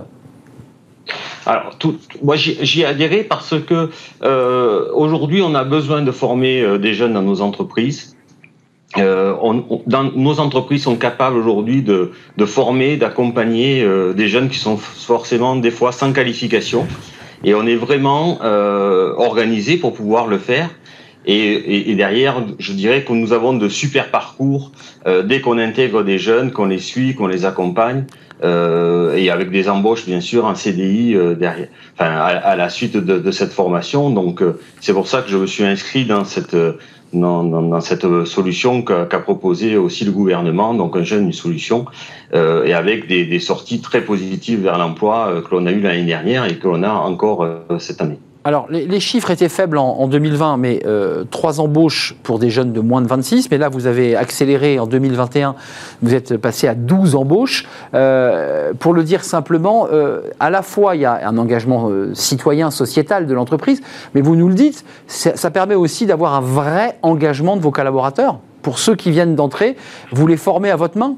Alors, 1.45 1.77
moi, 2.23 2.35
j'y 2.35 2.81
ai 2.81 2.85
adhéré 2.85 3.23
parce 3.23 3.53
que 3.59 3.91
aujourd'hui, 4.91 5.43
on 5.43 5.53
a 5.53 5.63
besoin 5.63 6.01
de 6.01 6.11
former 6.11 6.79
des 6.79 6.95
jeunes 6.95 7.13
dans 7.13 7.21
nos 7.21 7.41
entreprises. 7.41 8.15
nos 8.97 10.39
entreprises 10.39 10.81
sont 10.81 10.95
capables 10.95 11.37
aujourd'hui 11.37 11.83
de, 11.83 12.11
former, 12.47 12.97
d'accompagner 12.97 13.87
des 14.15 14.27
jeunes 14.27 14.49
qui 14.49 14.57
sont 14.57 14.77
forcément 14.77 15.55
des 15.55 15.69
fois 15.69 15.91
sans 15.91 16.11
qualification. 16.13 16.87
Et 17.45 17.53
on 17.53 17.65
est 17.65 17.75
vraiment 17.75 18.39
euh, 18.43 19.13
organisé 19.15 19.77
pour 19.77 19.93
pouvoir 19.93 20.27
le 20.27 20.39
faire. 20.39 20.69
Et, 21.27 21.89
et, 21.89 21.95
derrière, 21.95 22.43
je 22.59 22.73
dirais 22.73 23.03
que 23.03 23.13
nous 23.13 23.33
avons 23.33 23.53
de 23.53 23.67
super 23.67 24.11
parcours 24.11 24.71
euh, 25.07 25.23
dès 25.23 25.41
qu'on 25.41 25.57
intègre 25.57 26.03
des 26.03 26.19
jeunes, 26.19 26.51
qu'on 26.51 26.65
les 26.65 26.77
suit, 26.77 27.15
qu'on 27.15 27.25
les 27.25 27.45
accompagne, 27.45 28.05
euh, 28.43 29.15
et 29.15 29.29
avec 29.29 29.49
des 29.49 29.69
embauches 29.69 30.05
bien 30.05 30.19
sûr 30.19 30.43
en 30.45 30.55
CDI 30.55 31.15
euh, 31.15 31.35
derrière, 31.35 31.69
enfin 31.93 32.11
à, 32.15 32.55
la 32.57 32.69
suite 32.69 32.97
de, 32.97 33.17
de 33.17 33.31
cette 33.31 33.53
formation. 33.53 34.09
Donc 34.09 34.41
euh, 34.41 34.59
c'est 34.81 34.93
pour 34.93 35.07
ça 35.07 35.21
que 35.21 35.29
je 35.29 35.37
me 35.37 35.47
suis 35.47 35.63
inscrit 35.63 36.03
dans 36.03 36.25
cette 36.25 36.55
dans, 37.19 37.81
cette 37.81 38.25
solution 38.25 38.81
qu'a 38.81 39.19
proposé 39.19 39.77
aussi 39.77 40.05
le 40.05 40.11
gouvernement, 40.11 40.73
donc 40.73 40.95
un 40.95 41.03
jeune, 41.03 41.25
une 41.25 41.33
solution, 41.33 41.85
euh, 42.33 42.65
et 42.65 42.73
avec 42.73 43.07
des, 43.07 43.39
sorties 43.39 43.81
très 43.81 44.01
positives 44.01 44.61
vers 44.61 44.77
l'emploi 44.77 45.27
euh, 45.27 45.41
que 45.41 45.51
l'on 45.51 45.65
a 45.65 45.71
eu 45.71 45.81
l'année 45.81 46.05
dernière 46.05 46.45
et 46.45 46.57
que 46.57 46.67
l'on 46.67 46.83
a 46.83 46.89
encore 46.89 47.43
euh, 47.43 47.79
cette 47.79 48.01
année. 48.01 48.19
Alors, 48.47 48.67
les, 48.69 48.99
chiffres 48.99 49.31
étaient 49.31 49.49
faibles 49.49 49.79
en, 49.79 50.07
2020, 50.07 50.57
mais 50.57 50.83
euh, 50.85 51.23
trois 51.31 51.59
embauches 51.59 52.15
pour 52.21 52.37
des 52.37 52.51
jeunes 52.51 52.73
de 52.73 52.79
moins 52.79 53.01
de 53.01 53.07
26. 53.07 53.49
Mais 53.49 53.57
là, 53.57 53.69
vous 53.69 53.87
avez 53.87 54.15
accéléré 54.15 54.77
en 54.77 54.85
2021. 54.85 55.55
Vous 56.03 56.13
êtes 56.13 56.37
passé 56.37 56.67
à 56.67 56.75
12 56.75 57.15
embauches. 57.15 57.67
Euh, 57.95 58.73
pour 58.77 58.93
le 58.93 59.01
dire 59.01 59.23
simplement, 59.23 59.87
euh, 59.91 60.21
à 60.39 60.51
la 60.51 60.61
fois, 60.61 60.95
il 60.95 61.01
y 61.01 61.05
a 61.05 61.27
un 61.27 61.39
engagement 61.39 61.89
citoyen, 62.13 62.69
sociétal 62.69 63.25
de 63.25 63.33
l'entreprise, 63.33 63.81
mais 64.13 64.21
vous 64.21 64.35
nous 64.35 64.47
le 64.47 64.53
dites, 64.53 64.85
ça, 65.07 65.49
permet 65.49 65.73
aussi 65.73 66.05
d'avoir 66.05 66.35
un 66.35 66.41
vrai 66.41 66.99
engagement 67.01 67.57
de 67.57 67.61
vos 67.63 67.71
collaborateurs. 67.71 68.37
Pour 68.61 68.77
ceux 68.77 68.95
qui 68.95 69.09
viennent 69.09 69.33
d'entrer, 69.33 69.75
vous 70.11 70.27
les 70.27 70.37
formez 70.37 70.69
à 70.69 70.75
votre 70.75 70.99
main 70.99 71.15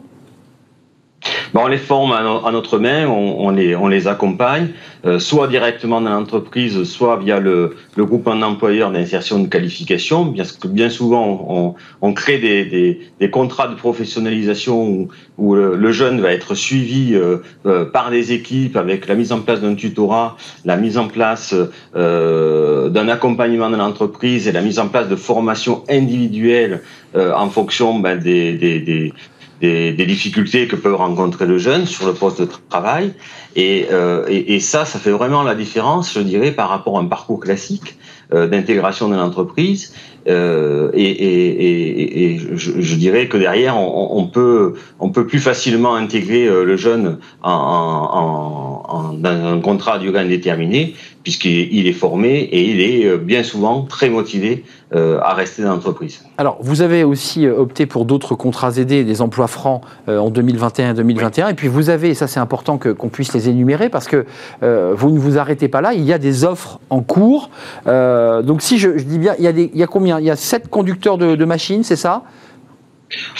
on 1.53 1.67
les 1.67 1.77
forme 1.77 2.11
à, 2.11 2.51
notre 2.51 2.77
main, 2.77 3.07
on, 3.07 3.49
les, 3.49 4.07
accompagne, 4.07 4.69
euh, 5.05 5.19
soit 5.19 5.47
directement 5.47 6.01
dans 6.01 6.11
l'entreprise, 6.11 6.83
soit 6.83 7.17
via 7.17 7.39
le, 7.39 7.75
le 7.95 8.05
groupement 8.05 8.35
d'employeurs 8.35 8.91
d'insertion 8.91 9.39
de 9.39 9.47
qualification. 9.47 10.33
Bien, 10.65 10.89
souvent, 10.89 11.45
on, 11.49 11.75
on 12.01 12.13
crée 12.13 12.37
des, 12.37 12.65
des, 12.65 13.01
des, 13.19 13.29
contrats 13.29 13.67
de 13.67 13.75
professionnalisation 13.75 14.81
où, 14.81 15.07
où 15.37 15.55
le, 15.55 15.91
jeune 15.91 16.21
va 16.21 16.31
être 16.31 16.55
suivi 16.55 17.15
euh, 17.15 17.37
euh, 17.65 17.85
par 17.85 18.11
des 18.11 18.33
équipes 18.33 18.77
avec 18.77 19.07
la 19.07 19.15
mise 19.15 19.31
en 19.31 19.41
place 19.41 19.61
d'un 19.61 19.75
tutorat, 19.75 20.37
la 20.65 20.77
mise 20.77 20.97
en 20.97 21.07
place 21.07 21.55
euh, 21.95 22.89
d'un 22.89 23.07
accompagnement 23.07 23.69
de 23.69 23.77
l'entreprise 23.77 24.47
et 24.47 24.51
la 24.51 24.61
mise 24.61 24.79
en 24.79 24.87
place 24.87 25.07
de 25.07 25.15
formations 25.15 25.83
individuelles 25.89 26.81
en 27.15 27.49
fonction 27.49 27.97
ben, 27.99 28.19
des, 28.19 28.53
des 28.53 29.13
des, 29.61 29.91
des, 29.93 30.05
difficultés 30.05 30.67
que 30.67 30.75
peut 30.75 30.93
rencontrer 30.93 31.45
le 31.45 31.57
jeune 31.57 31.85
sur 31.85 32.05
le 32.05 32.13
poste 32.13 32.41
de 32.41 32.47
travail. 32.69 33.13
Et, 33.55 33.87
euh, 33.91 34.25
et, 34.29 34.59
ça, 34.59 34.85
ça 34.85 34.99
fait 34.99 35.11
vraiment 35.11 35.43
la 35.43 35.55
différence, 35.55 36.13
je 36.13 36.19
dirais, 36.19 36.51
par 36.51 36.69
rapport 36.69 36.97
à 36.97 37.01
un 37.01 37.05
parcours 37.05 37.39
classique 37.39 37.97
euh, 38.33 38.47
d'intégration 38.47 39.09
de 39.09 39.15
l'entreprise. 39.15 39.93
Euh, 40.27 40.89
et, 40.93 42.33
et 42.33 42.39
je, 42.55 42.81
je, 42.81 42.95
dirais 42.95 43.27
que 43.27 43.37
derrière, 43.37 43.77
on, 43.77 44.17
on, 44.17 44.27
peut, 44.27 44.73
on 44.99 45.09
peut 45.09 45.25
plus 45.25 45.39
facilement 45.39 45.95
intégrer 45.95 46.47
euh, 46.47 46.65
le 46.65 46.75
jeune 46.75 47.19
en, 47.43 47.51
en, 47.51 48.93
en, 48.93 49.13
dans 49.13 49.45
un 49.45 49.59
contrat 49.61 49.95
à 49.95 49.99
durée 49.99 50.19
indéterminée, 50.19 50.95
puisqu'il 51.23 51.87
est 51.87 51.93
formé 51.93 52.39
et 52.39 52.69
il 52.69 52.81
est 52.81 53.05
euh, 53.05 53.17
bien 53.17 53.43
souvent 53.43 53.83
très 53.83 54.09
motivé 54.09 54.63
à 54.93 55.33
rester 55.33 55.63
dans 55.63 55.71
l'entreprise. 55.71 56.23
Alors, 56.37 56.59
vous 56.61 56.81
avez 56.81 57.03
aussi 57.03 57.45
opté 57.45 57.85
pour 57.85 58.05
d'autres 58.05 58.35
contrats 58.35 58.77
aidés, 58.77 59.03
des 59.03 59.21
emplois 59.21 59.47
francs 59.47 59.81
en 60.07 60.29
2021 60.29 60.91
et 60.91 60.93
2021. 60.93 61.49
Et 61.49 61.53
puis, 61.55 61.67
vous 61.67 61.89
avez, 61.89 62.11
et 62.11 62.13
ça 62.13 62.27
c'est 62.27 62.39
important 62.39 62.77
qu'on 62.77 63.09
puisse 63.09 63.33
les 63.33 63.49
énumérer, 63.49 63.89
parce 63.89 64.07
que 64.07 64.25
vous 64.61 65.09
ne 65.09 65.19
vous 65.19 65.37
arrêtez 65.37 65.67
pas 65.67 65.81
là, 65.81 65.93
il 65.93 66.05
y 66.05 66.13
a 66.13 66.17
des 66.17 66.45
offres 66.45 66.79
en 66.89 67.01
cours. 67.01 67.49
donc, 67.85 68.61
si 68.61 68.77
je, 68.77 68.91
dis 68.91 69.19
bien, 69.19 69.33
il 69.39 69.43
y, 69.43 69.47
a 69.49 69.51
des, 69.51 69.69
il 69.73 69.77
y 69.77 69.83
a 69.83 69.87
combien 69.87 70.16
Il 70.19 70.25
y 70.25 70.31
a 70.31 70.35
7 70.35 70.69
conducteurs 70.69 71.17
de, 71.17 71.45
machines, 71.45 71.83
c'est 71.83 71.95
ça? 71.95 72.23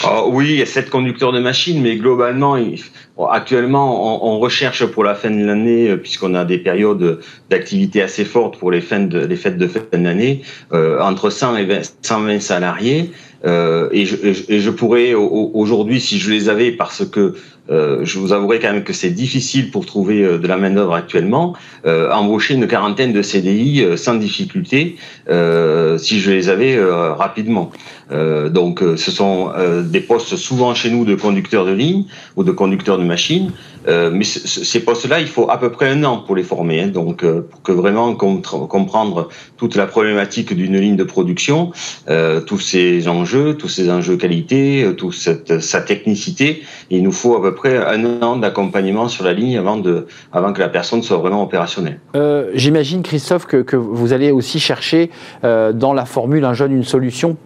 Ah 0.02 0.24
oui, 0.26 0.46
il 0.50 0.56
y 0.56 0.62
a 0.62 0.66
sept 0.66 0.88
conducteurs 0.88 1.30
de 1.30 1.40
machines, 1.40 1.82
mais 1.82 1.96
globalement, 1.96 2.56
actuellement, 3.30 4.26
on, 4.26 4.38
recherche 4.38 4.86
pour 4.86 5.04
la 5.04 5.14
fin 5.14 5.30
de 5.30 5.44
l'année, 5.44 5.90
euh, 5.90 5.96
puisqu'on 5.98 6.34
a 6.34 6.46
des 6.46 6.56
périodes 6.56 7.20
d'activité 7.50 8.00
assez 8.00 8.24
fortes 8.24 8.58
pour 8.58 8.70
les, 8.70 8.80
fêtes 8.80 9.08
de, 9.08 9.66
fin 9.66 9.98
d'année, 9.98 10.42
euh, 10.72 11.00
entre 11.00 11.28
100 11.28 11.56
et 11.56 11.80
120 12.00 12.40
salariés. 12.40 13.10
Euh, 13.44 13.88
et, 13.92 14.04
je, 14.06 14.70
pourrais 14.70 15.14
aujourd'hui, 15.14 16.00
si 16.00 16.18
je 16.18 16.30
les 16.30 16.48
avais, 16.48 16.72
parce 16.72 17.04
que 17.04 17.34
euh, 17.70 18.00
je 18.04 18.18
vous 18.18 18.32
avouerai 18.32 18.60
quand 18.60 18.72
même 18.72 18.84
que 18.84 18.92
c'est 18.92 19.10
difficile 19.10 19.70
pour 19.70 19.86
trouver 19.86 20.22
euh, 20.22 20.38
de 20.38 20.46
la 20.46 20.56
main 20.56 20.70
d'œuvre 20.70 20.94
actuellement, 20.94 21.54
euh, 21.86 22.10
embaucher 22.10 22.54
une 22.54 22.66
quarantaine 22.66 23.12
de 23.12 23.22
CDI 23.22 23.82
euh, 23.82 23.96
sans 23.96 24.14
difficulté 24.14 24.96
si 25.98 26.20
je 26.20 26.30
les 26.30 26.48
avais 26.48 26.78
rapidement. 26.80 27.70
Donc, 28.10 28.82
ce 28.96 29.10
sont 29.10 29.50
des 29.82 30.00
postes 30.00 30.36
souvent 30.36 30.74
chez 30.74 30.90
nous 30.90 31.04
de 31.04 31.14
conducteurs 31.14 31.66
de 31.66 31.72
ligne 31.72 32.04
ou 32.36 32.44
de 32.44 32.52
conducteurs 32.52 32.98
de 32.98 33.04
machine, 33.04 33.52
mais 33.86 34.24
ces 34.24 34.80
postes-là, 34.80 35.20
il 35.20 35.28
faut 35.28 35.50
à 35.50 35.58
peu 35.58 35.70
près 35.70 35.90
un 35.90 36.04
an 36.04 36.18
pour 36.18 36.36
les 36.36 36.42
former. 36.42 36.80
Hein, 36.80 36.88
donc, 36.88 37.24
pour 37.24 37.62
que 37.62 37.72
vraiment 37.72 38.14
comprendre 38.14 39.28
toute 39.56 39.76
la 39.76 39.86
problématique 39.86 40.54
d'une 40.54 40.78
ligne 40.78 40.96
de 40.96 41.04
production, 41.04 41.72
tous 42.46 42.58
ces 42.58 43.08
enjeux, 43.08 43.54
tous 43.54 43.68
ces 43.68 43.90
enjeux 43.90 44.16
qualité, 44.16 44.86
toute 44.96 45.14
sa 45.14 45.80
technicité, 45.80 46.62
il 46.90 47.02
nous 47.02 47.12
faut 47.12 47.36
à 47.36 47.42
peu 47.42 47.54
près 47.54 47.76
un 47.76 48.22
an 48.22 48.36
d'accompagnement 48.36 49.08
sur 49.08 49.24
la 49.24 49.32
ligne 49.32 49.58
avant, 49.58 49.76
de, 49.76 50.06
avant 50.32 50.52
que 50.52 50.60
la 50.60 50.68
personne 50.68 51.02
soit 51.02 51.18
vraiment 51.18 51.42
opérationnelle. 51.42 52.00
Euh, 52.16 52.50
j'imagine, 52.54 53.02
Christophe, 53.02 53.46
que, 53.46 53.76
vous 53.76 54.12
allez 54.12 54.30
aussi 54.30 54.58
chercher 54.58 55.10
euh, 55.44 55.72
dans 55.72 55.92
la 55.92 56.04
formule 56.04 56.44
Un 56.44 56.54
jeune, 56.54 56.72
une 56.72 56.84
solution 56.84 57.36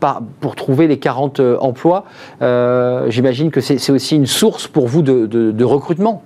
pour 0.41 0.52
trouver 0.57 0.87
les 0.87 0.99
40 0.99 1.41
euh, 1.41 1.57
emplois. 1.61 2.05
J'imagine 3.09 3.51
que 3.51 3.61
c'est 3.61 3.91
aussi 3.91 4.17
une 4.17 4.27
source 4.27 4.67
pour 4.67 4.87
vous 4.89 5.03
de, 5.03 5.65
recrutement. 5.65 6.23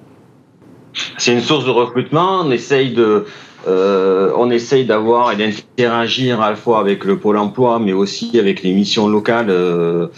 C'est 1.19 1.33
une 1.33 1.41
source 1.41 1.67
de 1.67 1.71
recrutement. 1.71 2.41
On 2.43 2.51
essaye 2.51 2.93
de, 2.93 3.27
euh, 3.67 4.33
on 4.37 4.51
essaye 4.51 4.85
d'avoir 4.85 5.33
et 5.33 5.37
d'interagir 5.37 6.41
à 6.41 6.51
la 6.51 6.57
fois 6.57 6.79
avec 6.79 7.05
le 7.05 7.19
pôle 7.19 7.37
emploi, 7.37 7.81
mais 7.81 7.93
aussi 7.93 8.39
avec 8.39 8.63
les 8.63 8.73
missions 8.73 9.09
locales 9.09 9.51
euh, 9.51 10.09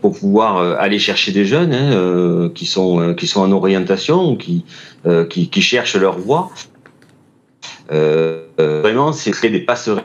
pour 0.00 0.18
pouvoir 0.18 0.56
euh, 0.56 0.74
aller 0.78 0.98
chercher 0.98 1.30
des 1.30 1.44
jeunes 1.44 1.72
hein, 1.72 2.50
qui 2.54 2.66
sont 2.66 3.14
qui 3.14 3.28
sont 3.28 3.40
en 3.40 3.52
orientation 3.52 4.32
ou 4.32 4.36
qui 4.36 4.64
qui, 5.28 5.62
cherchent 5.62 5.96
leur 5.96 6.18
voie. 6.18 6.50
vraiment, 7.88 9.12
c'est 9.12 9.30
créer 9.30 9.50
des 9.50 9.60
passerelles 9.60 10.04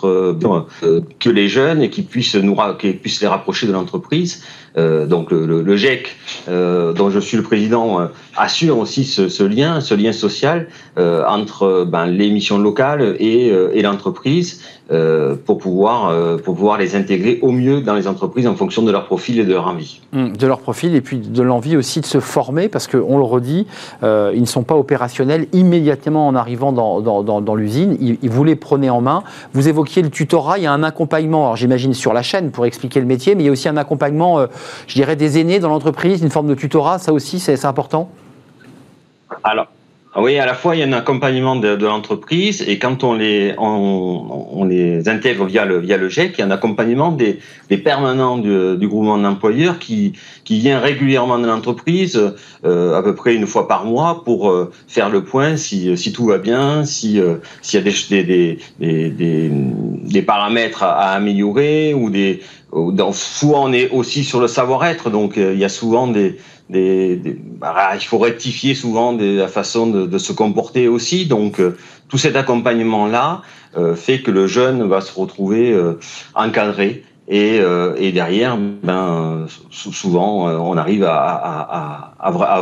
que 0.00 1.30
les 1.30 1.48
jeunes 1.48 1.82
et 1.82 1.90
qui 1.90 2.02
puissent 2.02 2.36
qui 2.78 2.92
puissent 2.92 3.20
les 3.20 3.28
rapprocher 3.28 3.66
de 3.66 3.72
l'entreprise 3.72 4.42
euh, 4.78 5.06
donc 5.06 5.30
le, 5.30 5.76
GEC, 5.76 6.16
euh, 6.48 6.92
dont 6.92 7.10
je 7.10 7.18
suis 7.18 7.36
le 7.36 7.42
président, 7.42 8.00
euh, 8.00 8.06
assure 8.36 8.78
aussi 8.78 9.04
ce, 9.04 9.42
lien, 9.42 9.80
ce 9.80 9.94
lien 9.94 10.12
social 10.12 10.68
entre 10.96 11.84
ben, 11.86 12.06
les 12.06 12.30
missions 12.30 12.58
locales 12.58 13.16
et, 13.18 13.52
l'entreprise 13.82 14.62
pour 15.46 15.58
pouvoir 15.58 16.12
pour 16.38 16.54
pouvoir 16.54 16.78
les 16.78 16.94
intégrer 16.94 17.38
au 17.42 17.52
mieux 17.52 17.80
dans 17.80 17.94
les 17.94 18.06
entreprises 18.06 18.46
en 18.46 18.54
fonction 18.54 18.82
de 18.82 18.90
leur 18.90 19.06
profil 19.06 19.38
et 19.38 19.44
de 19.44 19.52
leur 19.52 19.66
envie. 19.66 20.00
Hum, 20.14 20.36
de 20.36 20.46
leur 20.46 20.60
profil 20.60 20.94
et 20.94 21.00
puis 21.00 21.18
de 21.18 21.42
l'envie 21.42 21.76
aussi 21.76 22.00
de 22.00 22.06
se 22.06 22.20
former 22.20 22.68
parce 22.68 22.86
qu'on 22.86 23.16
le 23.16 23.24
redit, 23.24 23.66
ils 24.02 24.40
ne 24.40 24.46
sont 24.46 24.62
pas 24.62 24.74
opérationnels 24.74 25.46
immédiatement 25.52 26.26
en 26.26 26.34
arrivant 26.34 26.72
dans, 26.72 27.00
dans, 27.00 27.22
dans, 27.22 27.40
dans 27.40 27.54
l'usine. 27.54 27.96
Ils, 28.00 28.18
ils, 28.22 28.30
vous 28.30 28.44
les 28.44 28.56
prenez 28.56 28.90
en 28.90 29.00
main. 29.00 29.22
Vous 29.54 29.68
évoquiez 29.68 30.02
le 30.02 30.10
tutorat, 30.10 30.58
il 30.58 30.64
y 30.64 30.66
a 30.66 30.72
un 30.72 30.82
accompagnement. 30.82 31.44
Alors 31.44 31.56
j'imagine 31.56 31.94
sur 31.94 32.12
la 32.12 32.22
chaîne 32.22 32.50
pour 32.50 32.66
expliquer 32.66 33.00
le 33.00 33.06
métier, 33.06 33.34
mais 33.34 33.44
il 33.44 33.46
y 33.46 33.48
a 33.48 33.52
aussi 33.52 33.68
un 33.68 33.76
accompagnement 33.76 34.40
je 34.86 34.94
dirais, 34.94 35.16
des 35.16 35.38
aînés 35.38 35.60
dans 35.60 35.68
l'entreprise, 35.68 36.22
une 36.22 36.30
forme 36.30 36.48
de 36.48 36.54
tutorat, 36.54 36.98
ça 36.98 37.12
aussi, 37.12 37.40
c'est 37.40 37.64
important? 37.64 38.10
Alors, 39.44 39.68
oui, 40.16 40.38
à 40.38 40.46
la 40.46 40.54
fois, 40.54 40.74
il 40.74 40.80
y 40.80 40.82
a 40.82 40.86
un 40.86 40.92
accompagnement 40.92 41.54
de, 41.54 41.86
l'entreprise 41.86 42.64
et 42.66 42.80
quand 42.80 43.04
on 43.04 43.14
les, 43.14 43.54
on, 43.58 44.68
intègre 45.06 45.46
via 45.46 45.64
le, 45.64 45.78
via 45.78 45.96
le 45.96 46.08
GEC, 46.08 46.34
il 46.36 46.40
y 46.40 46.42
a 46.42 46.46
un 46.46 46.50
accompagnement 46.50 47.12
des, 47.12 47.38
permanents 47.78 48.36
du, 48.36 48.76
du 48.76 48.88
groupement 48.88 49.18
d'employeurs 49.18 49.78
qui, 49.78 50.14
qui 50.44 50.58
vient 50.58 50.80
régulièrement 50.80 51.38
dans 51.38 51.46
l'entreprise, 51.46 52.20
euh, 52.64 52.98
à 52.98 53.02
peu 53.04 53.14
près 53.14 53.36
une 53.36 53.46
fois 53.46 53.68
par 53.68 53.84
mois, 53.84 54.24
pour 54.24 54.50
euh, 54.50 54.72
faire 54.88 55.10
le 55.10 55.22
point 55.22 55.56
si, 55.56 55.96
si 55.96 56.12
tout 56.12 56.26
va 56.26 56.38
bien, 56.38 56.80
euh, 56.80 56.84
s'il 56.84 57.14
y 57.14 57.76
a 57.76 57.80
des, 57.80 58.58
des, 58.80 59.10
des, 59.10 59.50
des 59.50 60.22
paramètres 60.22 60.82
à, 60.82 61.12
améliorer 61.12 61.94
ou 61.94 62.10
des, 62.10 62.40
dans, 62.72 63.12
souvent 63.12 63.68
on 63.68 63.72
est 63.72 63.90
aussi 63.90 64.24
sur 64.24 64.40
le 64.40 64.48
savoir-être, 64.48 65.10
donc 65.10 65.34
il 65.36 65.58
y 65.58 65.64
a 65.64 65.68
souvent 65.68 66.06
des, 66.06 66.38
des, 66.68 67.20
bah, 67.58 67.90
il 67.94 68.04
faut 68.04 68.18
rectifier 68.18 68.74
souvent 68.74 69.16
la 69.18 69.48
façon 69.48 69.86
de, 69.86 70.18
se 70.18 70.32
comporter 70.32 70.88
aussi. 70.88 71.26
Donc 71.26 71.60
tout 72.08 72.18
cet 72.18 72.36
accompagnement 72.36 73.06
là 73.06 73.42
fait 73.96 74.20
que 74.20 74.30
le 74.30 74.46
jeune 74.46 74.86
va 74.88 75.00
se 75.00 75.12
retrouver 75.18 75.76
encadré 76.34 77.02
et, 77.30 77.60
euh, 77.60 77.94
et, 77.96 78.10
derrière, 78.10 78.58
ben, 78.82 79.46
souvent, 79.70 80.48
euh, 80.48 80.56
on 80.56 80.76
arrive 80.76 81.04
à, 81.04 82.12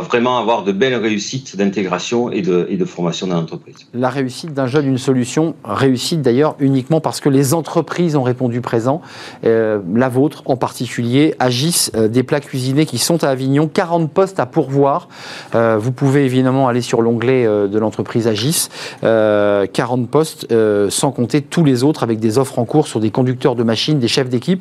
vraiment 0.07 0.37
avoir 0.37 0.63
de 0.63 0.71
belles 0.71 0.95
réussites 0.95 1.57
d'intégration 1.57 2.31
et 2.31 2.41
de, 2.41 2.85
formation 2.85 3.27
dans 3.27 3.35
l'entreprise. 3.35 3.75
La 3.93 4.09
réussite 4.09 4.53
d'un 4.53 4.67
jeune, 4.67 4.85
une 4.85 4.99
solution, 4.99 5.55
réussite 5.63 6.21
d'ailleurs 6.21 6.55
uniquement 6.59 7.01
parce 7.01 7.19
que 7.19 7.29
les 7.29 7.53
entreprises 7.53 8.15
ont 8.15 8.23
répondu 8.23 8.61
présent. 8.61 9.01
Euh, 9.43 9.79
la 9.93 10.07
vôtre 10.07 10.43
en 10.45 10.55
particulier, 10.55 11.35
euh, 11.41 12.07
des 12.07 12.23
plats 12.23 12.39
cuisinés 12.39 12.85
qui 12.85 12.99
sont 12.99 13.23
à 13.23 13.29
Avignon, 13.29 13.67
40 13.67 14.11
postes 14.11 14.39
à 14.39 14.45
pourvoir. 14.45 15.09
Vous 15.53 15.91
pouvez 15.91 16.25
évidemment 16.25 16.67
aller 16.67 16.81
sur 16.81 17.01
l'onglet 17.01 17.45
de 17.45 17.79
l'entreprise 17.79 18.27
Agis, 18.27 18.69
40 19.01 20.09
postes, 20.09 20.47
sans 20.89 21.11
compter 21.11 21.41
tous 21.41 21.63
les 21.63 21.83
autres 21.83 22.03
avec 22.03 22.19
des 22.19 22.37
offres 22.37 22.59
en 22.59 22.65
cours 22.65 22.87
sur 22.87 22.99
des 22.99 23.09
conducteurs 23.09 23.55
de 23.55 23.63
machines, 23.63 23.99
des 23.99 24.07
chefs 24.07 24.29
d'équipe 24.29 24.58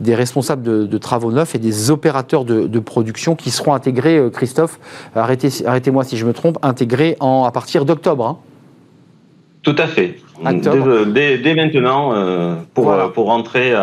des 0.00 0.14
responsables 0.14 0.62
de, 0.88 0.98
travaux 0.98 1.32
neufs 1.32 1.54
et 1.54 1.58
des 1.58 1.90
opérateurs 1.90 2.44
de, 2.44 2.78
production 2.78 3.34
qui 3.34 3.50
seront 3.50 3.74
intégrés, 3.74 4.16
euh, 4.16 4.30
Christophe, 4.30 4.78
arrêtez, 5.14 5.48
arrêtez-moi 5.66 6.04
si 6.04 6.16
je 6.16 6.24
me 6.24 6.32
trompe, 6.32 6.58
intégrés 6.62 7.16
en, 7.20 7.44
à 7.44 7.50
partir 7.50 7.84
d'octobre. 7.84 8.26
Hein. 8.26 8.38
Tout 9.62 9.76
à 9.76 9.86
fait. 9.86 10.16
Dès, 10.42 11.38
dès, 11.38 11.54
maintenant, 11.54 12.14
euh, 12.14 12.54
pour, 12.74 12.92
euh, 12.92 13.08
pour 13.08 13.26
rentrer 13.26 13.74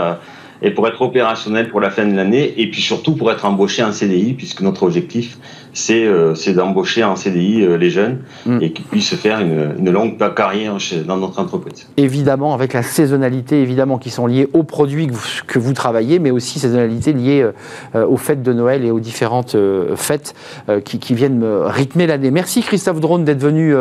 et 0.62 0.72
pour 0.72 0.88
être 0.88 1.02
opérationnel 1.02 1.70
pour 1.70 1.80
la 1.80 1.90
fin 1.90 2.06
de 2.06 2.16
l'année, 2.16 2.54
et 2.58 2.70
puis 2.70 2.82
surtout 2.82 3.16
pour 3.16 3.32
être 3.32 3.46
embauché 3.46 3.84
en 3.84 3.92
CDI, 3.92 4.34
puisque 4.34 4.62
notre 4.62 4.84
objectif, 4.84 5.38
euh, 5.38 5.65
c'est 5.76 6.54
d'embaucher 6.54 7.04
en 7.04 7.16
CDI 7.16 7.62
euh, 7.62 7.78
les 7.78 7.90
jeunes 7.90 8.20
mm. 8.46 8.60
et 8.62 8.72
qu'ils 8.72 8.86
puissent 8.86 9.14
faire 9.16 9.40
une, 9.42 9.90
longue 9.92 10.18
carrière 10.34 10.78
dans 11.06 11.18
notre 11.18 11.40
entreprise. 11.40 11.88
Évidemment, 11.98 12.54
avec 12.54 12.74
la 12.74 12.82
saisonnalité 12.82 13.62
évidemment 13.62 13.98
qui 13.98 14.10
sont 14.10 14.26
liées 14.26 14.48
aux 14.54 14.64
produits 14.64 15.08
que 15.48 15.60
vous, 15.60 15.74
travaillez, 15.74 16.20
mais 16.20 16.32
aussi 16.32 16.60
saisonnalité 16.60 17.14
liée 17.14 17.46
euh, 17.96 18.08
aux 18.08 18.18
fêtes 18.18 18.42
de 18.42 18.54
Noël 18.54 18.86
et 18.86 18.92
aux 18.92 19.00
différentes 19.00 19.56
fêtes 19.96 20.34
qui, 20.84 21.14
viennent 21.14 21.44
rythmer 21.66 22.08
l'année. 22.08 22.32
Merci 22.32 22.62
Christophe 22.62 23.00
Drone 23.00 23.26
d'être 23.26 23.42
venu 23.42 23.74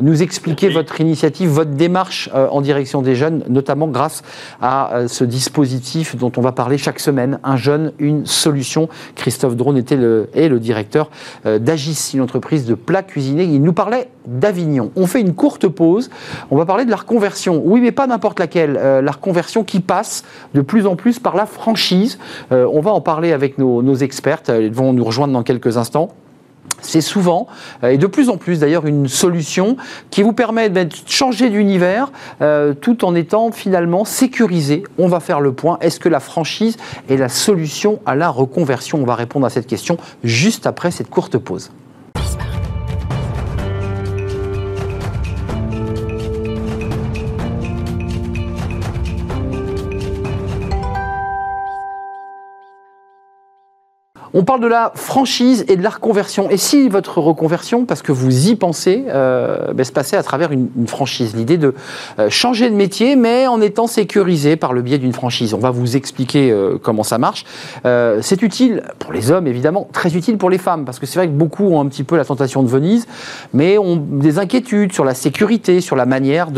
nous 0.00 0.22
expliquer 0.22 0.68
votre 0.68 1.00
initiative, 1.00 1.48
votre 1.50 1.70
démarche 1.70 2.30
en 2.32 2.60
direction 2.60 3.02
des 3.02 3.14
jeunes, 3.14 3.44
notamment 3.48 3.88
grâce 3.88 4.22
à 4.60 5.04
ce 5.06 5.24
dispositif 5.24 6.16
dont 6.16 6.32
on 6.36 6.40
va 6.40 6.52
parler 6.52 6.78
chaque 6.78 7.00
semaine, 7.00 7.38
un 7.44 7.56
jeune, 7.56 7.92
une 7.98 8.26
solution. 8.26 8.88
Christophe 9.14 9.56
Drone 9.56 9.76
était 9.76 9.96
le, 9.96 10.28
est 10.34 10.48
le 10.48 10.58
directeur 10.60 10.94
euh, 11.04 11.33
d'Agis, 11.44 12.12
une 12.14 12.20
entreprise 12.20 12.66
de 12.66 12.74
plats 12.74 13.02
cuisinés. 13.02 13.44
Il 13.44 13.62
nous 13.62 13.72
parlait 13.72 14.08
d'Avignon. 14.26 14.90
On 14.96 15.06
fait 15.06 15.20
une 15.20 15.34
courte 15.34 15.68
pause. 15.68 16.10
On 16.50 16.56
va 16.56 16.66
parler 16.66 16.84
de 16.84 16.90
la 16.90 16.96
reconversion. 16.96 17.62
Oui, 17.64 17.80
mais 17.80 17.92
pas 17.92 18.06
n'importe 18.06 18.40
laquelle. 18.40 18.78
Euh, 18.80 19.02
la 19.02 19.12
reconversion 19.12 19.64
qui 19.64 19.80
passe 19.80 20.24
de 20.54 20.60
plus 20.60 20.86
en 20.86 20.96
plus 20.96 21.18
par 21.18 21.36
la 21.36 21.46
franchise. 21.46 22.18
Euh, 22.52 22.68
on 22.72 22.80
va 22.80 22.92
en 22.92 23.00
parler 23.00 23.32
avec 23.32 23.58
nos, 23.58 23.82
nos 23.82 23.94
expertes. 23.94 24.48
Elles 24.48 24.72
vont 24.72 24.92
nous 24.92 25.04
rejoindre 25.04 25.32
dans 25.32 25.42
quelques 25.42 25.76
instants 25.76 26.10
c'est 26.86 27.00
souvent, 27.00 27.46
euh, 27.82 27.90
et 27.90 27.98
de 27.98 28.06
plus 28.06 28.28
en 28.28 28.36
plus 28.36 28.60
d'ailleurs, 28.60 28.86
une 28.86 29.08
solution 29.08 29.76
qui 30.10 30.22
vous 30.22 30.32
permet 30.32 30.68
de 30.68 30.88
changer 31.06 31.50
d'univers 31.50 32.10
euh, 32.42 32.74
tout 32.74 33.04
en 33.04 33.14
étant 33.14 33.50
finalement 33.52 34.04
sécurisé. 34.04 34.84
On 34.98 35.08
va 35.08 35.20
faire 35.20 35.40
le 35.40 35.52
point. 35.52 35.78
Est-ce 35.80 36.00
que 36.00 36.08
la 36.08 36.20
franchise 36.20 36.76
est 37.08 37.16
la 37.16 37.28
solution 37.28 38.00
à 38.06 38.14
la 38.14 38.28
reconversion? 38.28 39.00
On 39.00 39.06
va 39.06 39.14
répondre 39.14 39.46
à 39.46 39.50
cette 39.50 39.66
question 39.66 39.96
juste 40.22 40.66
après 40.66 40.90
cette 40.90 41.10
courte 41.10 41.38
pause. 41.38 41.70
On 54.36 54.42
parle 54.42 54.60
de 54.60 54.66
la 54.66 54.90
franchise 54.96 55.64
et 55.68 55.76
de 55.76 55.82
la 55.82 55.90
reconversion. 55.90 56.50
Et 56.50 56.56
si 56.56 56.88
votre 56.88 57.18
reconversion, 57.18 57.84
parce 57.84 58.02
que 58.02 58.10
vous 58.10 58.48
y 58.48 58.56
pensez, 58.56 59.04
euh, 59.06 59.72
ben, 59.72 59.84
se 59.84 59.92
passait 59.92 60.16
à 60.16 60.24
travers 60.24 60.50
une, 60.50 60.68
franchise 60.88 61.36
L'idée 61.36 61.56
de 61.56 61.72
euh, 62.18 62.28
changer 62.30 62.68
de 62.68 62.74
métier, 62.74 63.14
mais 63.14 63.46
en 63.46 63.60
étant 63.60 63.86
sécurisé 63.86 64.56
par 64.56 64.72
le 64.72 64.82
biais 64.82 64.98
d'une 64.98 65.12
franchise. 65.12 65.54
On 65.54 65.58
va 65.58 65.70
vous 65.70 65.96
expliquer 65.96 66.50
euh, 66.50 66.78
comment 66.82 67.04
ça 67.04 67.16
marche. 67.16 67.44
c'est 67.84 68.42
utile 68.42 68.82
pour 68.98 69.12
les 69.12 69.30
hommes, 69.30 69.46
évidemment, 69.46 69.88
très 69.92 70.16
utile 70.16 70.36
pour 70.36 70.50
les 70.50 70.58
femmes, 70.58 70.84
parce 70.84 70.98
que 70.98 71.06
c'est 71.06 71.20
vrai 71.20 71.28
que 71.28 71.32
beaucoup 71.32 71.68
ont 71.68 71.80
un 71.80 71.86
petit 71.86 72.02
peu 72.02 72.16
la 72.16 72.24
tentation 72.24 72.64
de 72.64 72.68
Venise, 72.68 73.06
mais 73.52 73.78
ont 73.78 73.96
des 73.96 74.40
inquiétudes 74.40 74.92
sur 74.92 75.04
la 75.04 75.14
sécurité, 75.14 75.80
sur 75.80 75.94
la 75.94 76.06
manière 76.06 76.48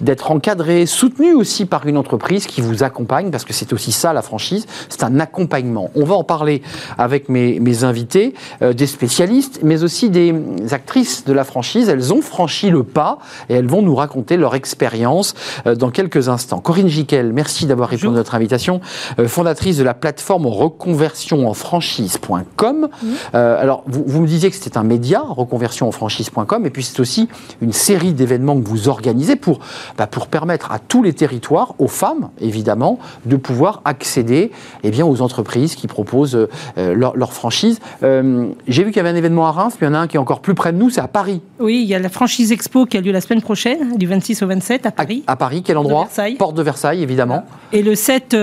d'être 0.00 0.30
encadré, 0.30 0.86
soutenu 0.86 1.34
aussi 1.34 1.66
par 1.66 1.86
une 1.86 1.98
entreprise 1.98 2.46
qui 2.46 2.62
vous 2.62 2.82
accompagne, 2.82 3.30
parce 3.30 3.44
que 3.44 3.52
c'est 3.52 3.74
aussi 3.74 3.92
ça 3.92 4.14
la 4.14 4.22
franchise, 4.22 4.66
c'est 4.88 5.04
un 5.04 5.20
accompagnement. 5.20 5.90
On 5.94 6.04
va 6.04 6.14
en 6.14 6.24
parler 6.24 6.62
avec 6.96 7.17
mes, 7.28 7.84
invités, 7.84 8.34
euh, 8.62 8.72
des 8.72 8.86
spécialistes, 8.86 9.60
mais 9.62 9.82
aussi 9.82 10.10
des 10.10 10.34
actrices 10.70 11.24
de 11.24 11.32
la 11.32 11.44
franchise. 11.44 11.88
Elles 11.88 12.12
ont 12.12 12.22
franchi 12.22 12.70
le 12.70 12.82
pas 12.82 13.18
et 13.48 13.54
elles 13.54 13.66
vont 13.66 13.82
nous 13.82 13.94
raconter 13.94 14.36
leur 14.36 14.54
expérience 14.54 15.34
euh, 15.66 15.74
dans 15.74 15.90
quelques 15.90 16.28
instants. 16.28 16.60
Corinne 16.60 16.88
Giquel, 16.88 17.32
merci 17.32 17.66
d'avoir 17.66 17.88
répondu 17.88 18.14
à 18.14 18.18
notre 18.18 18.34
invitation, 18.34 18.80
euh, 19.18 19.28
fondatrice 19.28 19.76
de 19.76 19.84
la 19.84 19.94
plateforme 19.94 20.46
reconversion 20.46 21.48
en 21.48 21.54
franchise.com. 21.54 22.88
alors, 23.32 23.82
vous, 23.86 24.20
me 24.20 24.26
disiez 24.26 24.50
que 24.50 24.56
c'était 24.56 24.78
un 24.78 24.84
média, 24.84 25.22
reconversion 25.28 25.88
en 25.88 25.92
franchise.com, 25.92 26.66
et 26.66 26.70
puis 26.70 26.82
c'est 26.82 27.00
aussi 27.00 27.28
une 27.60 27.72
série 27.72 28.12
d'événements 28.12 28.60
que 28.60 28.66
vous 28.66 28.88
organisez 28.88 29.36
pour, 29.36 29.60
bah, 29.96 30.06
pour 30.06 30.28
permettre 30.28 30.72
à 30.72 30.78
tous 30.78 31.02
les 31.02 31.12
territoires, 31.12 31.74
aux 31.78 31.88
femmes 31.88 32.30
évidemment, 32.40 32.98
de 33.26 33.36
pouvoir 33.36 33.82
accéder 33.84 34.50
eh 34.82 34.90
bien, 34.90 35.06
aux 35.06 35.22
entreprises 35.22 35.74
qui 35.74 35.86
proposent 35.86 36.48
leur 36.76 37.07
leur, 37.14 37.32
franchise. 37.32 37.78
Euh, 38.02 38.48
j'ai 38.66 38.84
vu 38.84 38.90
qu'il 38.90 38.98
y 38.98 39.00
avait 39.00 39.10
un 39.10 39.16
événement 39.16 39.46
à 39.46 39.52
Reims, 39.52 39.74
puis 39.76 39.86
il 39.86 39.88
y 39.88 39.92
en 39.92 39.94
a 39.94 39.98
un 39.98 40.06
qui 40.06 40.16
est 40.16 40.20
encore 40.20 40.40
plus 40.40 40.54
près 40.54 40.72
de 40.72 40.78
nous, 40.78 40.90
c'est 40.90 41.00
à 41.00 41.08
Paris. 41.08 41.40
Oui, 41.60 41.80
il 41.82 41.88
y 41.88 41.94
a 41.94 41.98
la 41.98 42.08
franchise 42.08 42.52
Expo 42.52 42.86
qui 42.86 42.96
a 42.96 43.00
lieu 43.00 43.12
la 43.12 43.20
semaine 43.20 43.42
prochaine, 43.42 43.96
du 43.96 44.06
26 44.06 44.42
au 44.42 44.46
27 44.46 44.86
à 44.86 44.90
Paris. 44.90 45.24
À, 45.26 45.36
Paris, 45.36 45.62
quel 45.62 45.76
endroit? 45.76 46.08
Porte 46.38 46.56
de 46.56 46.62
Versailles, 46.62 47.02
évidemment. 47.02 47.44
Et 47.72 47.82
le 47.82 47.94
7 47.94 48.34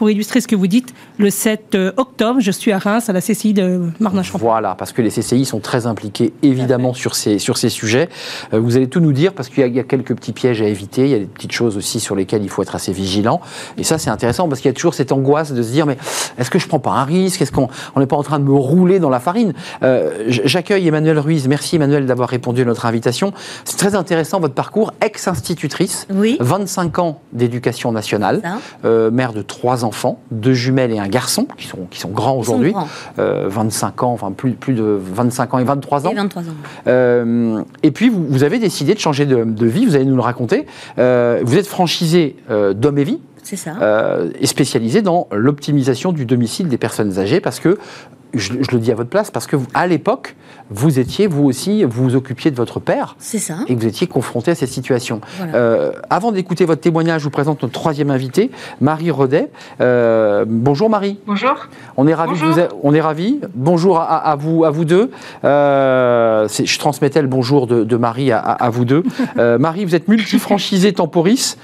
pour 0.00 0.08
illustrer 0.08 0.40
ce 0.40 0.48
que 0.48 0.56
vous 0.56 0.66
dites, 0.66 0.94
le 1.18 1.28
7 1.28 1.74
euh, 1.74 1.92
octobre, 1.98 2.40
je 2.40 2.50
suis 2.50 2.72
à 2.72 2.78
Reims, 2.78 3.10
à 3.10 3.12
la 3.12 3.20
CCI 3.20 3.52
de 3.52 3.82
Marne-Champlain. 4.00 4.38
Voilà, 4.42 4.74
parce 4.74 4.92
que 4.92 5.02
les 5.02 5.10
CCI 5.10 5.44
sont 5.44 5.60
très 5.60 5.86
impliqués, 5.86 6.32
évidemment, 6.42 6.94
sur 6.94 7.14
ces, 7.14 7.38
sur 7.38 7.58
ces 7.58 7.68
sujets. 7.68 8.08
Euh, 8.54 8.60
vous 8.60 8.78
allez 8.78 8.88
tout 8.88 9.00
nous 9.00 9.12
dire, 9.12 9.34
parce 9.34 9.50
qu'il 9.50 9.58
y, 9.76 9.78
a 9.78 9.82
quelques 9.82 10.14
petits 10.14 10.32
pièges 10.32 10.62
à 10.62 10.64
éviter, 10.64 11.04
il 11.04 11.10
y 11.10 11.14
a 11.14 11.18
des 11.18 11.26
petites 11.26 11.52
choses 11.52 11.76
aussi 11.76 12.00
sur 12.00 12.16
lesquelles 12.16 12.42
il 12.42 12.48
faut 12.48 12.62
être 12.62 12.74
assez 12.74 12.94
vigilant. 12.94 13.42
Et 13.76 13.84
ça, 13.84 13.98
c'est 13.98 14.08
intéressant, 14.08 14.48
parce 14.48 14.62
qu'il 14.62 14.70
y 14.70 14.72
a 14.72 14.74
toujours 14.74 14.94
cette 14.94 15.12
angoisse 15.12 15.52
de 15.52 15.62
se 15.62 15.70
dire, 15.70 15.84
mais 15.84 15.98
est-ce 16.38 16.48
que 16.48 16.58
je 16.58 16.64
ne 16.64 16.70
prends 16.70 16.80
pas 16.80 16.92
un 16.92 17.04
risque? 17.04 17.42
Est-ce 17.42 17.52
qu'on 17.52 17.68
n'est 17.94 18.06
pas 18.06 18.16
en 18.16 18.22
train 18.22 18.38
de 18.38 18.44
me 18.44 18.54
rouler 18.54 19.00
dans 19.00 19.10
la 19.10 19.20
farine? 19.20 19.52
Euh, 19.82 20.24
J'accueille 20.28 20.88
Emmanuel 20.88 21.18
Ruiz. 21.18 21.46
Merci, 21.46 21.76
Emmanuel, 21.76 22.06
d'avoir 22.06 22.30
répondu 22.30 22.62
à 22.62 22.64
notre 22.64 22.86
invitation. 22.86 23.34
C'est 23.66 23.76
très 23.76 23.94
intéressant, 23.94 24.40
votre 24.40 24.54
parcours, 24.54 24.94
ex-institutrice, 25.02 26.06
oui. 26.10 26.38
25 26.40 26.98
ans 27.00 27.20
d'éducation 27.34 27.92
nationale, 27.92 28.40
mère 28.82 29.34
de 29.34 29.42
trois 29.42 29.84
enfants, 29.84 29.89
deux 30.30 30.52
jumelles 30.52 30.92
et 30.92 30.98
un 30.98 31.08
garçon, 31.08 31.46
qui 31.56 31.66
sont, 31.66 31.86
qui 31.90 31.98
sont 32.00 32.10
grands 32.10 32.36
aujourd'hui, 32.36 32.74
25 33.16 34.02
euh, 34.02 34.06
ans, 34.06 34.12
enfin 34.12 34.32
plus, 34.32 34.52
plus 34.52 34.74
de 34.74 34.82
25 34.82 35.54
ans 35.54 35.58
et 35.58 35.64
23 35.64 36.06
ans. 36.06 36.10
Et 36.10 36.14
23 36.14 36.42
ans. 36.42 36.46
Euh, 36.86 37.62
et 37.82 37.90
puis 37.90 38.08
vous, 38.08 38.24
vous, 38.28 38.42
avez 38.42 38.58
décidé 38.58 38.94
de 38.94 38.98
changer 38.98 39.26
de, 39.26 39.66
vie, 39.66 39.86
vous 39.86 39.94
allez 39.94 40.04
nous 40.04 40.16
le 40.16 40.22
raconter. 40.22 40.66
Euh, 40.98 41.40
vous 41.42 41.56
êtes 41.56 41.66
franchisé 41.66 42.36
d'Homme 42.48 42.98
et 42.98 43.04
Vie. 43.04 43.20
C'est 43.42 43.56
ça. 43.56 43.72
et 44.38 44.46
spécialisé 44.46 45.02
dans 45.02 45.26
l'optimisation 45.32 46.12
du 46.12 46.24
domicile 46.26 46.68
des 46.68 46.76
personnes 46.78 47.18
âgées 47.18 47.40
parce 47.40 47.58
que 47.58 47.78
je, 48.34 48.52
le 48.52 48.78
dis 48.78 48.92
à 48.92 48.94
votre 48.94 49.10
place 49.10 49.30
parce 49.30 49.46
que 49.46 49.56
à 49.74 49.86
l'époque, 49.86 50.36
vous 50.70 50.98
étiez 50.98 51.26
vous 51.26 51.44
aussi, 51.44 51.84
vous 51.84 52.04
vous 52.04 52.16
occupiez 52.16 52.50
de 52.50 52.56
votre 52.56 52.80
père. 52.80 53.16
C'est 53.18 53.38
ça. 53.38 53.58
Et 53.68 53.74
vous 53.74 53.86
étiez 53.86 54.06
confronté 54.06 54.52
à 54.52 54.54
cette 54.54 54.68
situation. 54.68 55.20
Euh, 55.40 55.92
avant 56.10 56.32
d'écouter 56.32 56.64
votre 56.64 56.80
témoignage, 56.80 57.22
je 57.22 57.24
vous 57.24 57.30
présente 57.30 57.62
notre 57.62 57.74
troisième 57.74 58.10
invité, 58.10 58.50
Marie 58.80 59.10
Rodet. 59.10 59.50
Euh, 59.80 60.44
bonjour 60.46 60.88
Marie. 60.88 61.18
Bonjour. 61.26 61.68
On 61.96 62.06
est 62.06 62.14
ravis. 62.14 62.38
Vous 62.38 62.60
on 62.82 62.94
est 62.94 63.00
ravis. 63.00 63.40
Bonjour 63.54 63.98
à, 64.00 64.36
vous, 64.36 64.64
à 64.64 64.70
vous 64.70 64.84
deux. 64.84 65.10
Euh, 65.44 66.46
je 66.48 66.78
transmettais 66.78 67.22
le 67.22 67.28
bonjour 67.28 67.66
de, 67.66 67.96
Marie 67.96 68.30
à, 68.32 68.70
vous 68.70 68.84
deux. 68.84 69.02
Marie, 69.36 69.84
vous 69.84 69.94
êtes 69.94 70.08
multifranchisée 70.08 70.92
Temporis. 70.92 71.56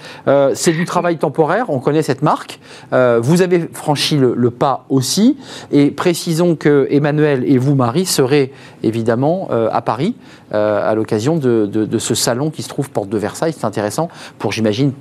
C'est 0.54 0.72
du 0.72 0.84
travail 0.84 1.18
temporaire. 1.18 1.66
On 1.68 1.78
connaît 1.78 2.02
cette 2.02 2.22
marque. 2.22 2.58
vous 2.90 3.42
avez 3.42 3.68
franchi 3.72 4.16
le, 4.16 4.34
le 4.36 4.50
pas 4.50 4.84
aussi. 4.88 5.36
Et 5.70 5.90
précisons 5.90 6.55
que 6.56 6.86
Emmanuel 6.90 7.44
et 7.46 7.58
vous, 7.58 7.74
Marie, 7.74 8.06
serez 8.06 8.52
évidemment 8.82 9.48
euh, 9.50 9.68
à 9.72 9.82
Paris 9.82 10.14
euh, 10.54 10.88
à 10.88 10.94
l'occasion 10.94 11.36
de, 11.36 11.98
ce 11.98 12.14
salon 12.14 12.50
qui 12.50 12.62
se 12.62 12.68
trouve 12.68 12.90
porte 12.90 13.08
de 13.08 13.18
Versailles. 13.18 13.54
C'est 13.56 13.66
intéressant 13.66 14.08
pour, 14.38 14.52
j'imagine, 14.52 14.92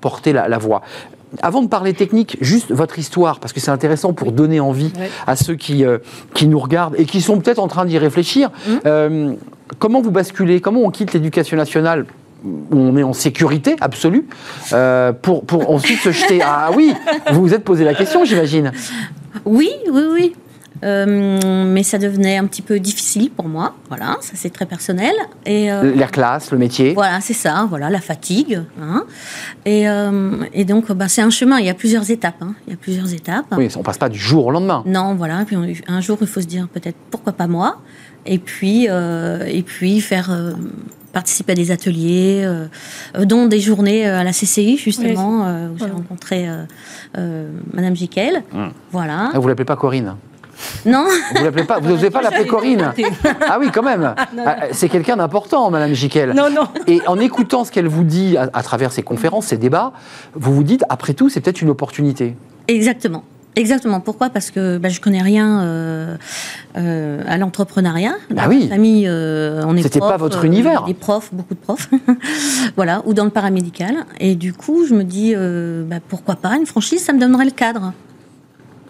porter 0.00 0.32
la, 0.32 0.58
voix. 0.58 0.82
Avant 1.42 1.62
de 1.62 1.68
parler 1.68 1.94
technique, 1.94 2.36
juste 2.40 2.72
votre 2.72 2.98
histoire, 2.98 3.38
parce 3.38 3.52
que 3.52 3.60
c'est 3.60 3.70
intéressant 3.70 4.12
pour 4.12 4.32
donner 4.32 4.60
envie 4.60 4.92
à 5.26 5.36
ceux 5.36 5.54
qui, 5.54 5.84
euh, 5.84 5.98
qui 6.34 6.46
nous 6.46 6.58
regardent 6.58 6.94
et 6.98 7.04
qui 7.04 7.20
sont 7.20 7.38
peut-être 7.38 7.60
en 7.60 7.68
train 7.68 7.84
d'y 7.84 7.98
réfléchir. 7.98 8.50
Mmh. 8.68 9.34
comment 9.78 10.00
vous 10.00 10.10
basculez 10.10 10.60
Comment 10.60 10.80
on 10.80 10.90
quitte 10.90 11.12
l'éducation 11.12 11.56
nationale 11.56 12.06
où 12.44 12.76
on 12.76 12.96
est 12.96 13.02
en 13.02 13.12
sécurité 13.12 13.76
absolue, 13.82 14.26
pour, 15.22 15.44
pour 15.44 15.70
ensuite 15.70 16.00
se 16.00 16.10
jeter. 16.10 16.40
Ah 16.42 16.70
oui, 16.74 16.94
vous 17.32 17.42
vous 17.42 17.54
êtes 17.54 17.64
posé 17.64 17.84
la 17.84 17.92
question, 17.94 18.24
j'imagine. 18.24 18.72
Oui, 19.44 19.70
oui, 19.90 20.02
oui. 20.12 20.34
Euh, 20.82 21.66
mais 21.66 21.82
ça 21.82 21.98
devenait 21.98 22.36
un 22.36 22.46
petit 22.46 22.62
peu 22.62 22.80
difficile 22.80 23.30
pour 23.30 23.48
moi. 23.48 23.74
Voilà, 23.88 24.16
ça 24.20 24.32
c'est 24.34 24.50
très 24.50 24.66
personnel. 24.66 25.12
Et 25.44 25.70
euh, 25.70 25.94
la 25.94 26.06
classe, 26.06 26.50
le 26.52 26.58
métier. 26.58 26.94
Voilà, 26.94 27.20
c'est 27.20 27.34
ça. 27.34 27.66
Voilà, 27.68 27.90
la 27.90 28.00
fatigue. 28.00 28.62
Hein. 28.80 29.04
Et, 29.66 29.88
euh, 29.88 30.44
et, 30.52 30.64
donc, 30.64 30.90
bah, 30.92 31.08
c'est 31.08 31.22
un 31.22 31.30
chemin. 31.30 31.58
Il 31.58 31.66
y 31.66 31.70
a 31.70 31.74
plusieurs 31.74 32.10
étapes. 32.10 32.40
Hein. 32.40 32.54
Il 32.66 32.70
y 32.70 32.74
a 32.74 32.78
plusieurs 32.78 33.12
étapes. 33.12 33.46
Oui, 33.56 33.68
on 33.76 33.82
passe 33.82 33.98
pas 33.98 34.08
du 34.08 34.18
jour 34.18 34.46
au 34.46 34.50
lendemain. 34.50 34.82
Non, 34.86 35.14
voilà. 35.14 35.44
Puis 35.44 35.56
un 35.86 36.00
jour, 36.00 36.18
il 36.20 36.26
faut 36.26 36.40
se 36.40 36.46
dire 36.46 36.68
peut-être 36.68 36.96
pourquoi 37.10 37.32
pas 37.32 37.46
moi. 37.46 37.78
Et 38.26 38.38
puis, 38.38 38.84
et 38.84 39.62
puis 39.62 40.00
faire 40.00 40.30
participer 41.12 41.52
à 41.52 41.54
des 41.54 41.70
ateliers, 41.70 42.46
dont 43.18 43.46
des 43.46 43.60
journées 43.60 44.06
à 44.06 44.22
la 44.22 44.32
CCI, 44.32 44.76
justement, 44.76 45.46
où 45.72 45.78
j'ai 45.78 45.90
rencontré 45.90 46.46
Madame 47.72 47.96
Jiquel. 47.96 48.42
Hum. 48.52 48.72
Voilà. 48.92 49.30
Ah, 49.32 49.38
vous 49.38 49.48
l'appelez 49.48 49.64
pas 49.64 49.76
Corinne? 49.76 50.16
Non. 50.86 51.06
Vous 51.34 51.44
l'appelez 51.44 51.64
pas, 51.64 51.80
vous 51.80 51.90
n'osez 51.90 52.10
pas 52.10 52.22
l'appeler 52.22 52.46
Corinne. 52.46 52.92
Ah 53.48 53.58
oui, 53.58 53.68
quand 53.72 53.82
même. 53.82 54.14
Ah, 54.16 54.56
c'est 54.72 54.88
quelqu'un 54.88 55.16
d'important, 55.16 55.70
Madame 55.70 55.94
Jiquel. 55.94 56.32
Non, 56.34 56.50
non. 56.50 56.68
Et 56.86 57.00
en 57.06 57.18
écoutant 57.18 57.64
ce 57.64 57.70
qu'elle 57.70 57.88
vous 57.88 58.04
dit 58.04 58.36
à, 58.36 58.62
travers 58.62 58.92
ses 58.92 59.02
conférences, 59.02 59.46
ses 59.46 59.58
débats, 59.58 59.92
vous 60.34 60.54
vous 60.54 60.64
dites, 60.64 60.84
après 60.88 61.14
tout, 61.14 61.28
c'est 61.28 61.40
peut-être 61.40 61.62
une 61.62 61.70
opportunité. 61.70 62.36
Exactement. 62.68 63.24
Exactement. 63.56 64.00
Pourquoi? 64.00 64.30
Parce 64.30 64.50
que 64.50 64.78
bah, 64.78 64.88
je 64.88 65.00
connais 65.00 65.22
rien 65.22 65.62
euh, 65.62 66.16
euh, 66.76 67.22
à 67.26 67.36
l'entrepreneuriat. 67.36 68.14
Ah 68.36 68.48
oui. 68.48 68.68
Famille, 68.68 69.06
euh, 69.08 69.64
on 69.66 69.76
est. 69.76 69.82
C'était 69.82 69.98
pas 69.98 70.16
votre 70.16 70.44
univers. 70.44 70.84
Des 70.84 70.94
profs, 70.94 71.30
beaucoup 71.32 71.54
de 71.54 71.58
profs, 71.58 71.90
voilà, 72.76 73.02
ou 73.06 73.14
dans 73.14 73.24
le 73.24 73.30
paramédical. 73.30 74.06
Et 74.20 74.36
du 74.36 74.52
coup, 74.52 74.86
je 74.86 74.94
me 74.94 75.02
dis, 75.02 75.34
bah, 75.88 75.96
pourquoi 76.08 76.36
pas? 76.36 76.56
Une 76.56 76.66
franchise 76.66 77.02
Ça 77.02 77.12
me 77.12 77.18
donnerait 77.18 77.44
le 77.44 77.50
cadre. 77.50 77.92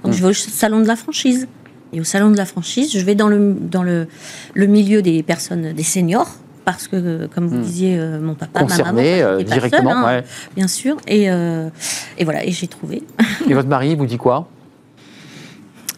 Donc, 0.05 0.15
je 0.15 0.23
vais 0.23 0.29
au 0.29 0.33
salon 0.33 0.81
de 0.81 0.87
la 0.87 0.97
franchise. 0.97 1.49
Et 1.93 2.01
au 2.01 2.05
salon 2.05 2.31
de 2.31 2.37
la 2.37 2.45
franchise, 2.45 2.93
je 2.93 3.05
vais 3.05 3.15
dans 3.15 3.29
le, 3.29 3.57
dans 3.61 3.83
le, 3.83 4.07
le 4.55 4.67
milieu 4.67 5.03
des 5.03 5.23
personnes, 5.23 5.73
des 5.73 5.83
seniors, 5.83 6.37
parce 6.65 6.89
que, 6.89 7.27
comme 7.35 7.49
vous 7.49 7.57
hmm. 7.57 7.63
disiez, 7.63 7.99
euh, 7.99 8.21
mon 8.21 8.35
papa, 8.35 8.65
ma 8.65 8.77
maman, 8.77 9.01
euh, 9.01 9.43
directement, 9.43 10.07
hein, 10.07 10.23
bien 10.55 10.69
sûr. 10.69 10.97
Et, 11.09 11.31
euh, 11.31 11.69
et 12.19 12.25
voilà, 12.25 12.45
et 12.45 12.53
j'ai 12.53 12.69
trouvé. 12.69 13.03
et 13.49 13.55
votre 13.55 13.69
mari 13.69 13.97
vous 13.97 14.07
dit 14.07 14.19
quoi? 14.19 14.47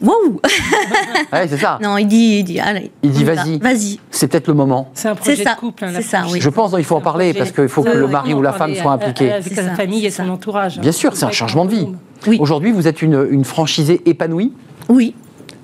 Waouh 0.01 0.41
ouais, 1.33 1.47
c'est 1.47 1.59
ça. 1.59 1.79
Non, 1.81 1.97
il 1.97 2.07
dit, 2.07 2.39
il 2.41 2.45
dit, 2.45 2.59
allez. 2.59 2.91
Il 3.03 3.13
dit, 3.13 3.23
vas-y. 3.23 3.59
Vas-y. 3.59 4.01
C'est 4.11 4.27
peut-être 4.27 4.49
le 4.49 4.55
moment. 4.55 4.91
C'est 4.95 5.09
un 5.09 5.15
projet 5.15 5.45
de 5.45 5.57
couple. 5.57 5.85
Hein, 5.85 5.93
c'est 5.95 6.03
ça, 6.03 6.25
oui. 6.29 6.41
Je 6.41 6.49
pense 6.49 6.75
qu'il 6.75 6.85
faut 6.85 6.97
en 6.97 7.01
parler 7.01 7.33
parce 7.35 7.53
qu'il 7.53 7.69
faut 7.69 7.83
que 7.83 7.91
le 7.97 8.09
mari 8.09 8.35
ou 8.35 8.43
la 8.43 8.53
femme 8.53 8.75
soit 8.75 8.93
impliqué. 8.93 9.33
Avec 9.33 9.53
sa 9.53 9.75
famille 9.75 10.05
et 10.07 10.11
son 10.11 10.29
entourage. 10.29 10.81
Bien 10.81 10.93
sûr, 10.93 11.15
c'est 11.15 11.27
un 11.27 11.31
changement 11.31 11.65
de 11.65 11.71
vie. 11.71 11.89
Oui. 12.27 12.39
Aujourd'hui, 12.41 12.73
vous 12.73 12.89
êtes 12.89 13.03
une, 13.03 13.27
une 13.31 13.45
franchisée 13.45 14.01
épanouie? 14.07 14.53
Oui. 14.89 15.15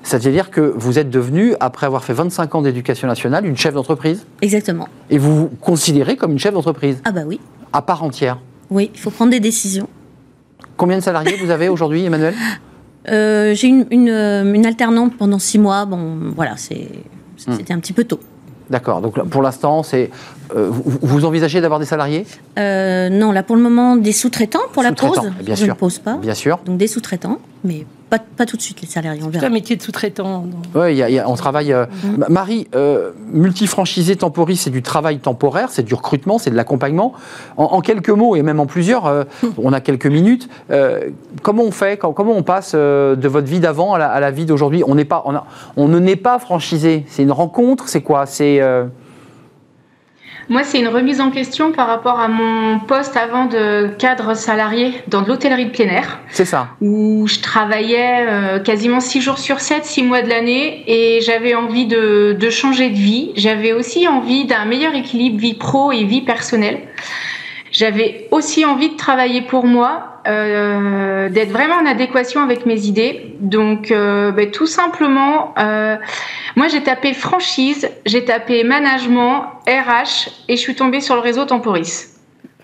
C'est-à-dire 0.09 0.51
que 0.51 0.73
vous 0.75 0.99
êtes 0.99 1.11
devenu, 1.11 1.55
après 1.61 1.85
avoir 1.85 2.03
fait 2.03 2.15
25 2.15 2.55
ans 2.55 2.63
d'éducation 2.63 3.07
nationale, 3.07 3.45
une 3.45 3.59
chef 3.59 3.75
d'entreprise 3.75 4.25
Exactement. 4.41 4.89
Et 5.11 5.19
vous 5.19 5.37
vous 5.37 5.49
considérez 5.61 6.17
comme 6.17 6.33
une 6.33 6.39
chef 6.39 6.55
d'entreprise 6.55 7.03
Ah 7.05 7.13
bah 7.13 7.25
oui. 7.27 7.39
À 7.75 7.83
part 7.83 8.03
entière 8.03 8.39
Oui, 8.71 8.91
il 8.95 8.99
faut 8.99 9.11
prendre 9.11 9.31
des 9.31 9.41
décisions. 9.41 9.87
Combien 10.79 10.97
de 10.97 11.03
salariés 11.03 11.37
vous 11.37 11.51
avez 11.51 11.69
aujourd'hui, 11.69 12.07
Emmanuel 12.07 12.33
euh, 13.11 13.53
J'ai 13.53 13.69
une, 13.69 13.87
une, 13.91 14.67
alternante 14.67 15.15
pendant 15.19 15.39
six 15.39 15.59
mois. 15.59 15.85
Bon, 15.85 16.33
voilà, 16.35 16.53
hmm. 16.53 16.57
c'était 17.37 17.75
un 17.75 17.79
petit 17.79 17.93
peu 17.93 18.05
tôt. 18.05 18.21
D'accord. 18.71 19.03
Donc 19.03 19.23
pour 19.29 19.43
l'instant, 19.43 19.83
c'est 19.83 20.11
euh, 20.57 20.71
vous, 20.71 21.27
envisagez 21.27 21.61
d'avoir 21.61 21.81
des 21.81 21.87
salariés? 21.87 22.27
Euh, 22.59 23.11
Non, 23.11 23.33
là 23.33 23.43
pour 23.43 23.57
le 23.57 23.63
moment 23.63 23.97
des 23.97 24.13
sous-traitants 24.13 24.69
pour 24.73 24.83
la 24.83 24.93
pause. 24.93 25.31
Bien 25.43 25.55
je 25.55 25.65
sûr. 25.65 25.75
ne 25.75 25.79
pose 25.79 25.99
pas. 25.99 26.17
Bien 26.17 26.35
sûr. 26.35 26.61
Donc 26.65 26.79
des 26.79 26.87
sous-traitants, 26.87 27.41
mais 27.63 27.85
pas, 28.11 28.19
pas 28.19 28.47
tout 28.47 28.57
de 28.57 28.63
suite 28.63 28.81
les 28.81 28.89
salariés, 28.89 29.21
on 29.23 29.31
C'est 29.33 29.45
un 29.45 29.51
métier 29.51 29.77
de 29.77 29.83
sous-traitant. 29.83 30.45
Oui, 30.75 30.93
il 30.93 30.97
y 30.97 31.03
a- 31.03 31.09
il 31.11 31.15
y 31.15 31.19
a- 31.19 31.29
on 31.29 31.35
travaille. 31.35 31.73
euh, 31.73 31.87
Ma- 32.17 32.29
Marie, 32.29 32.67
euh, 32.75 33.11
multifranchisé 33.33 34.17
temporis, 34.17 34.57
c'est 34.57 34.71
du 34.71 34.83
travail 34.83 35.19
temporaire, 35.19 35.69
c'est 35.71 35.83
du 35.83 35.95
recrutement, 35.95 36.39
c'est 36.39 36.51
de 36.51 36.57
l'accompagnement. 36.57 37.13
En, 37.57 37.65
en 37.65 37.81
quelques 37.81 38.11
mots, 38.11 38.37
et 38.37 38.43
même 38.43 38.61
en 38.61 38.67
plusieurs, 38.67 39.07
euh, 39.07 39.25
on 39.59 39.73
a 39.73 39.81
quelques 39.81 40.07
minutes. 40.07 40.49
euh, 40.71 41.11
comment 41.43 41.63
on 41.65 41.71
fait 41.71 41.97
quand- 41.97 42.13
Comment 42.13 42.33
on 42.37 42.43
passe 42.43 42.73
euh, 42.75 43.15
de 43.17 43.29
votre 43.29 43.47
vie 43.47 43.61
d'avant 43.61 43.95
à 43.95 43.99
la, 43.99 44.09
à 44.11 44.21
la 44.21 44.31
vie 44.31 44.45
d'aujourd'hui? 44.47 44.83
On 44.87 44.95
n'est 44.95 45.05
pas, 45.05 45.23
on, 45.27 45.35
a- 45.35 45.47
on 45.77 45.89
ne 45.89 45.99
n'est 45.99 46.17
pas 46.17 46.39
franchisé. 46.39 47.05
C'est 47.09 47.23
une 47.23 47.33
rencontre. 47.33 47.89
C'est 47.89 48.01
quoi? 48.03 48.27
C'est 48.27 48.61
euh, 48.61 48.85
Moi, 50.49 50.63
c'est 50.65 50.79
une 50.79 50.89
remise 50.89 51.21
en 51.21 51.31
question 51.31 51.73
par 51.73 51.87
rapport 51.87 52.21
à 52.21 52.29
mon 52.29 52.79
poste 52.81 53.17
avant 53.17 53.47
de 53.47 53.89
cadre 53.99 54.35
salarié 54.35 54.95
dans 55.09 55.23
de 55.23 55.29
l'hôtellerie 55.29 55.67
de 55.67 55.71
plein 55.71 55.87
air, 55.89 56.21
c'est 56.31 56.45
ça. 56.45 56.69
où 56.81 57.27
je 57.27 57.41
travaillais 57.41 58.27
euh, 58.27 58.59
quasiment 58.59 59.01
6 59.01 59.21
jours 59.21 59.39
sur 59.39 59.61
7, 59.61 59.85
6 59.85 60.03
mois 60.03 60.23
de 60.23 60.29
l'année, 60.29 60.85
et 60.87 61.21
j'avais 61.21 61.55
envie 61.55 61.87
de, 61.87 62.37
de 62.39 62.51
changer 62.51 62.89
de 62.91 62.97
vie. 62.97 63.33
J'avais 63.37 63.73
aussi 63.73 64.09
envie 64.09 64.47
d'un 64.47 64.65
meilleur 64.65 64.95
équilibre 64.95 65.39
vie 65.39 65.55
pro 65.55 65.93
et 65.93 66.05
vie 66.05 66.23
personnelle. 66.23 66.81
J'avais 67.71 68.27
aussi 68.31 68.65
envie 68.65 68.91
de 68.91 68.97
travailler 68.97 69.43
pour 69.43 69.67
moi, 69.67 70.18
euh, 70.29 71.29
d'être 71.29 71.51
vraiment 71.51 71.77
en 71.77 71.87
adéquation 71.87 72.43
avec 72.43 72.67
mes 72.67 72.87
idées. 72.87 73.35
Donc, 73.41 73.91
euh, 73.91 74.31
ben, 74.33 74.51
tout 74.51 74.67
simplement, 74.67 75.55
euh, 75.59 75.97
moi 76.57 76.69
j'ai 76.69 76.83
tapé 76.83 77.15
franchise, 77.15 77.89
j'ai 78.07 78.25
tapé 78.25 78.65
management, 78.65 79.45
RH, 79.67 80.31
et 80.49 80.57
je 80.57 80.61
suis 80.61 80.75
tombée 80.75 81.01
sur 81.01 81.15
le 81.15 81.21
réseau 81.21 81.45
Temporis. 81.45 82.15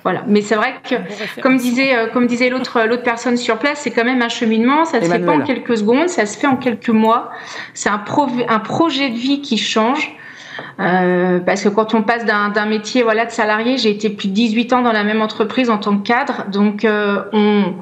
Voilà. 0.02 0.22
Mais 0.26 0.42
c'est 0.42 0.54
vrai 0.54 0.74
que, 0.86 0.96
comme 1.40 1.56
disait, 1.56 1.96
euh, 1.96 2.06
comme 2.08 2.26
disait 2.26 2.50
l'autre, 2.50 2.82
l'autre 2.86 3.02
personne 3.04 3.38
sur 3.38 3.58
place, 3.58 3.80
c'est 3.80 3.90
quand 3.90 4.04
même 4.04 4.20
un 4.20 4.28
cheminement. 4.28 4.84
Ça 4.84 5.00
se 5.00 5.06
fait 5.10 5.18
pas 5.24 5.32
en 5.32 5.36
quelques 5.46 5.78
secondes, 5.78 6.08
ça 6.10 6.26
se 6.26 6.38
fait 6.38 6.46
en 6.46 6.56
quelques 6.56 6.90
mois. 6.90 7.30
C'est 7.72 7.88
un, 7.88 7.96
pro- 7.98 8.28
un 8.46 8.58
projet 8.58 9.08
de 9.08 9.16
vie 9.16 9.40
qui 9.40 9.56
change. 9.56 10.14
Euh, 10.80 11.40
parce 11.40 11.62
que 11.62 11.68
quand 11.68 11.94
on 11.94 12.02
passe 12.02 12.24
d'un 12.24 12.66
métier 12.66 13.02
voilà 13.02 13.26
de 13.26 13.30
salarié, 13.30 13.78
j'ai 13.78 13.90
été 13.90 14.10
plus 14.10 14.28
de 14.28 14.34
18 14.34 14.72
ans 14.72 14.82
dans 14.82 14.92
la 14.92 15.04
même 15.04 15.22
entreprise 15.22 15.70
en 15.70 15.78
tant 15.78 15.96
que 15.98 16.06
cadre, 16.06 16.46
donc 16.50 16.84
euh, 16.84 17.22
on, 17.32 17.74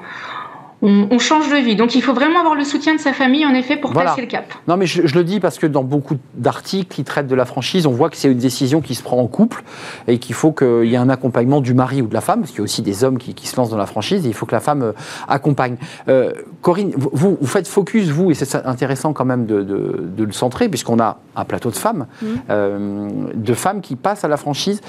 on, 0.83 1.07
on 1.11 1.19
change 1.19 1.49
de 1.49 1.57
vie. 1.57 1.77
Donc 1.77 1.95
il 1.95 2.03
faut 2.03 2.13
vraiment 2.13 2.41
avoir 2.41 2.55
le 2.57 2.65
soutien 2.65 2.95
de 2.95 3.01
sa 3.01 3.13
famille 3.13 3.47
en 3.47 3.55
effet 3.55 3.77
pour 3.77 3.93
Voilà. 3.93 4.11
passer 4.11 4.23
le 4.23 4.27
cap. 4.27 4.45
Non, 4.69 4.77
mais 4.77 4.87
je, 4.87 5.07
je 5.07 5.15
le 5.15 5.23
dis 5.25 5.39
parce 5.41 5.59
que 5.59 5.67
dans 5.67 5.85
beaucoup 5.85 6.17
d'articles 6.35 6.93
qui 6.95 7.05
traitent 7.05 7.29
de 7.29 7.35
la 7.35 7.45
franchise, 7.45 7.87
on 7.87 7.93
voit 7.93 8.11
que 8.11 8.17
c'est 8.17 8.31
une 8.31 8.39
décision 8.39 8.81
qui 8.81 8.95
se 8.95 9.03
prend 9.03 9.19
en 9.19 9.27
couple 9.29 9.63
et 10.09 10.19
qu'il 10.19 10.35
faut 10.35 10.53
qu'il 10.53 10.85
y 10.87 10.95
ait 10.95 10.99
un 10.99 11.09
accompagnement 11.09 11.61
du 11.61 11.73
mari 11.75 12.03
ou 12.03 12.07
de 12.09 12.15
la 12.15 12.21
femme, 12.21 12.41
parce 12.41 12.51
qu'il 12.51 12.59
y 12.59 12.63
a 12.63 12.65
aussi 12.65 12.83
des 12.83 13.05
hommes 13.05 13.19
qui, 13.19 13.35
qui 13.35 13.47
se 13.47 13.57
lancent 13.57 13.71
dans 13.71 13.77
la 13.77 13.87
franchise 13.87 14.27
et 14.27 14.29
il 14.29 14.35
faut 14.35 14.47
que 14.47 14.55
la 14.55 14.61
femme 14.61 14.83
euh, 14.83 14.93
accompagne. 15.29 15.77
Euh, 16.09 16.33
Corinne, 16.61 16.93
vous, 16.97 17.39
faites 17.45 17.69
focus, 17.69 18.09
vous, 18.09 18.31
et 18.31 18.35
c'est 18.35 18.55
intéressant 18.67 19.13
quand 19.13 19.25
même 19.25 19.47
de, 19.47 19.63
de- 19.63 20.05
de 20.17 20.25
le 20.25 20.33
centrer, 20.33 20.69
puisqu'on 20.69 20.99
a 20.99 21.19
un 21.37 21.45
plateau 21.45 21.71
de 21.71 21.77
femmes, 21.77 22.07
euh, 22.51 23.09
de 23.35 23.55
femmes 23.55 23.81
qui 23.81 23.95
passent 23.97 24.25
à 24.25 24.29
la 24.29 24.37
franchise. 24.37 24.81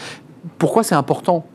Pourquoi 0.57 0.83
c'est 0.83 0.95
important 0.95 1.45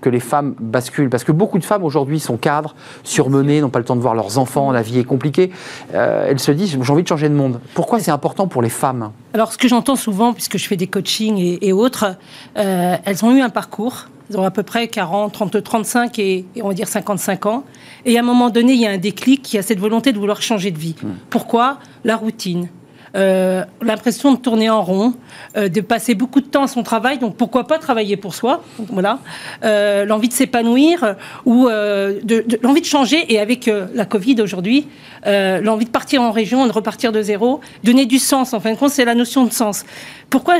que 0.00 0.08
les 0.08 0.20
femmes 0.20 0.54
basculent 0.60 1.10
Parce 1.10 1.24
que 1.24 1.32
beaucoup 1.32 1.58
de 1.58 1.64
femmes 1.64 1.84
aujourd'hui 1.84 2.20
sont 2.20 2.36
cadres, 2.36 2.74
surmenées, 3.02 3.60
n'ont 3.60 3.70
pas 3.70 3.78
le 3.78 3.84
temps 3.84 3.96
de 3.96 4.00
voir 4.00 4.14
leurs 4.14 4.38
enfants, 4.38 4.70
la 4.72 4.82
vie 4.82 4.98
est 4.98 5.04
compliquée. 5.04 5.50
Euh, 5.94 6.26
elles 6.28 6.40
se 6.40 6.52
disent 6.52 6.78
j'ai 6.80 6.92
envie 6.92 7.02
de 7.02 7.08
changer 7.08 7.28
de 7.28 7.34
monde. 7.34 7.60
Pourquoi 7.74 8.00
c'est 8.00 8.10
important 8.10 8.46
pour 8.46 8.62
les 8.62 8.68
femmes? 8.68 9.12
Alors, 9.32 9.52
ce 9.52 9.58
que 9.58 9.68
j'entends 9.68 9.96
souvent, 9.96 10.32
puisque 10.32 10.58
je 10.58 10.66
fais 10.66 10.76
des 10.76 10.86
coachings 10.86 11.38
et, 11.38 11.66
et 11.66 11.72
autres, 11.72 12.16
euh, 12.56 12.96
elles 13.04 13.24
ont 13.24 13.34
eu 13.34 13.40
un 13.40 13.50
parcours. 13.50 14.06
Elles 14.30 14.38
ont 14.38 14.44
à 14.44 14.50
peu 14.50 14.62
près 14.62 14.88
40, 14.88 15.32
30, 15.32 15.62
35 15.62 16.18
et, 16.18 16.46
et 16.56 16.62
on 16.62 16.68
va 16.68 16.74
dire 16.74 16.88
55 16.88 17.46
ans. 17.46 17.64
Et 18.06 18.16
à 18.16 18.20
un 18.20 18.24
moment 18.24 18.48
donné, 18.48 18.72
il 18.72 18.80
y 18.80 18.86
a 18.86 18.90
un 18.90 18.98
déclic, 18.98 19.52
il 19.52 19.56
y 19.56 19.58
a 19.58 19.62
cette 19.62 19.78
volonté 19.78 20.12
de 20.12 20.18
vouloir 20.18 20.40
changer 20.40 20.70
de 20.70 20.78
vie. 20.78 20.94
Pourquoi? 21.28 21.78
La 22.04 22.16
routine. 22.16 22.68
Euh, 23.14 23.64
l'impression 23.80 24.32
de 24.32 24.38
tourner 24.38 24.70
en 24.70 24.82
rond, 24.82 25.14
euh, 25.56 25.68
de 25.68 25.80
passer 25.80 26.14
beaucoup 26.16 26.40
de 26.40 26.46
temps 26.46 26.64
à 26.64 26.66
son 26.66 26.82
travail, 26.82 27.18
donc 27.18 27.36
pourquoi 27.36 27.64
pas 27.66 27.78
travailler 27.78 28.16
pour 28.16 28.34
soi, 28.34 28.62
voilà, 28.90 29.20
Euh, 29.62 30.04
l'envie 30.04 30.28
de 30.28 30.32
s'épanouir 30.32 31.14
ou 31.44 31.66
de, 31.68 32.44
l'envie 32.62 32.80
de 32.80 32.86
changer 32.86 33.32
et 33.32 33.38
avec 33.38 33.70
la 33.94 34.04
Covid 34.04 34.40
aujourd'hui, 34.42 34.88
l'envie 35.24 35.84
de 35.84 35.90
partir 35.90 36.22
en 36.22 36.32
région, 36.32 36.66
de 36.66 36.72
repartir 36.72 37.12
de 37.12 37.22
zéro, 37.22 37.60
donner 37.84 38.06
du 38.06 38.18
sens. 38.18 38.52
En 38.52 38.60
fin 38.60 38.72
de 38.72 38.76
compte, 38.78 38.90
c'est 38.90 39.04
la 39.04 39.14
notion 39.14 39.44
de 39.44 39.52
sens. 39.52 39.84
Pourquoi 40.30 40.56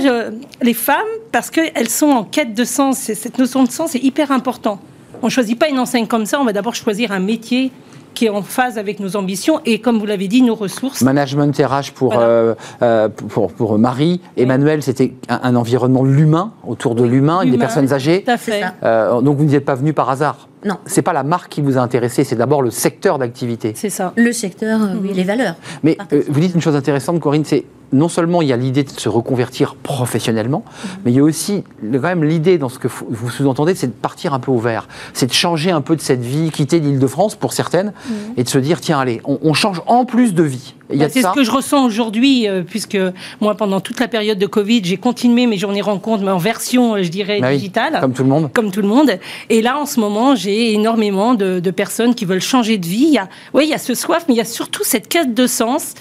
les 0.63 0.75
femmes 0.75 1.13
Parce 1.33 1.51
qu'elles 1.51 1.89
sont 1.91 2.11
en 2.11 2.25
quête 2.25 2.55
de 2.55 2.65
sens. 2.65 2.99
C'est- 2.99 3.15
Cette 3.15 3.39
notion 3.39 3.65
de 3.65 3.71
sens 3.71 3.95
est 3.95 4.03
hyper 4.05 4.31
important. 4.31 4.79
On 5.23 5.27
ne 5.27 5.31
choisit 5.31 5.59
pas 5.59 5.69
une 5.69 5.79
enseigne 5.79 6.07
comme 6.07 6.27
ça. 6.27 6.41
On 6.41 6.45
va 6.45 6.53
d'abord 6.53 6.75
choisir 6.75 7.11
un 7.13 7.19
métier 7.21 7.73
qui 8.15 8.27
est 8.27 8.31
en 8.31 8.43
phase 8.43 8.79
avec 8.79 9.01
nos 9.01 9.17
ambitions 9.17 9.61
et, 9.65 9.81
comme 9.81 9.99
vous 9.99 10.07
l'avez 10.07 10.29
dit, 10.29 10.43
nos 10.43 10.55
ressources. 10.55 11.03
Management 11.03 11.57
RH 11.57 11.93
pour, 11.95 12.13
Voilà. 12.15 12.27
euh, 12.27 12.55
euh, 12.83 13.09
pour, 13.09 13.53
pour 13.53 13.79
Marie. 13.79 14.21
Emmanuel, 14.37 14.83
c'était 14.83 15.13
un, 15.29 15.41
un 15.43 15.57
environnement 15.57 16.03
de 16.05 16.09
l'humain, 16.11 16.53
autour 16.67 16.95
de 16.95 17.05
l'humain, 17.05 17.45
des 17.45 17.59
personnes 17.59 17.93
âgées. 17.93 18.23
Tout 18.25 18.31
à 18.31 18.37
fait. 18.37 18.63
Euh, 18.83 19.21
donc 19.21 19.37
vous 19.39 19.45
n'y 19.45 19.55
êtes 19.55 19.65
pas 19.65 19.75
venu 19.75 19.93
par 19.93 20.09
hasard. 20.11 20.49
Non. 20.65 20.77
C'est 20.87 21.03
pas 21.03 21.13
la 21.13 21.25
marque 21.25 21.51
qui 21.53 21.61
vous 21.61 21.77
a 21.77 21.81
intéressé, 21.83 22.25
c'est 22.25 22.37
d'abord 22.37 22.63
le 22.63 22.71
secteur 22.71 23.19
d'activité. 23.19 23.73
C'est 23.77 23.91
ça. 23.91 24.13
Le 24.17 24.33
secteur, 24.33 24.81
euh, 24.83 24.95
oui, 25.03 25.11
les 25.13 25.25
valeurs. 25.25 25.57
Mais 25.83 25.99
euh, 26.13 26.23
vous 26.29 26.41
dites 26.41 26.55
une 26.55 26.63
chose 26.63 26.75
intéressante, 26.77 27.21
Corinne, 27.21 27.45
c'est 27.45 27.65
non 27.95 28.09
seulement 28.09 28.43
il 28.43 28.49
y 28.49 28.53
a 28.53 28.57
l'idée 28.57 28.83
de 28.85 28.91
se 28.91 29.09
reconvertir 29.09 29.75
professionnellement, 29.77 30.65
mais 31.05 31.13
il 31.13 31.17
y 31.17 31.21
a 31.21 31.23
aussi 31.23 31.65
quand 31.81 32.01
même 32.01 32.25
l'idée 32.25 32.59
dans 32.59 32.69
ce 32.69 32.79
que 32.79 32.89
vous 32.89 33.31
sous-entendez, 33.31 33.75
c'est 33.75 33.87
de 33.87 33.93
partir 33.93 34.35
un 34.35 34.41
peu 34.41 34.51
au 34.51 34.59
vert, 34.59 34.89
c'est 35.13 35.27
de 35.27 35.33
changer 35.33 35.71
un 35.71 35.81
peu 35.81 35.97
de 35.97 36.01
cette 36.01 36.23
vie, 36.23 36.51
quitter 36.51 36.81
l'Île-de-France 36.81 37.37
pour 37.37 37.53
certaines, 37.53 37.93
et 38.37 38.45
de 38.45 38.49
se 38.49 38.59
dire 38.59 38.81
tiens 38.81 38.99
allez, 39.01 39.21
on, 39.25 39.39
on 39.43 39.55
change 39.55 39.81
en 39.87 40.05
plus 40.05 40.35
de 40.35 40.43
vie. 40.43 40.75
Bah, 40.95 41.09
c'est 41.09 41.23
ce 41.23 41.33
que 41.33 41.43
je 41.45 41.51
ressens 41.51 41.85
aujourd'hui, 41.87 42.47
euh, 42.47 42.63
puisque 42.63 42.99
moi, 43.41 43.55
pendant 43.57 43.81
toute 43.81 43.99
la 44.01 44.07
période 44.09 44.39
de 44.39 44.47
Covid, 44.47 44.83
j'ai 44.85 44.99
continué 44.99 45.47
mes 45.47 45.57
journées 45.57 45.81
rencontres, 45.81 46.23
mais 46.23 46.31
en 46.31 46.39
version, 46.39 46.95
euh, 46.95 47.03
je 47.03 47.09
dirais, 47.09 47.41
Bah 47.41 47.49
oui, 47.49 47.57
digitale. 47.57 47.99
comme 48.01 48.13
tout 48.13 48.23
le 48.23 48.29
monde. 48.29 48.51
Comme 48.53 48.71
tout 48.71 48.83
le 48.83 48.89
monde. 48.89 49.19
Et 49.49 49.63
là, 49.63 49.79
en 49.79 49.87
ce 49.87 49.99
moment, 49.99 50.35
j'ai 50.37 50.75
énormément 50.75 51.35
de, 51.35 51.59
de 51.59 51.71
personnes 51.71 52.15
qui 52.15 52.27
veulent 52.27 52.43
changer 52.43 52.77
de 52.77 52.87
vie. 52.87 53.07
Il 53.09 53.15
y 53.15 53.19
a, 53.19 53.29
oui, 53.55 53.65
il 53.65 53.71
y 53.71 53.75
a 53.75 53.79
ce 53.79 53.95
soif, 53.95 54.27
mais 54.29 54.35
il 54.35 54.39
y 54.39 54.43
a 54.43 54.45
surtout 54.45 54.85
cette 54.85 55.09
quête 55.09 55.33
de 55.35 55.47
sens 55.47 55.95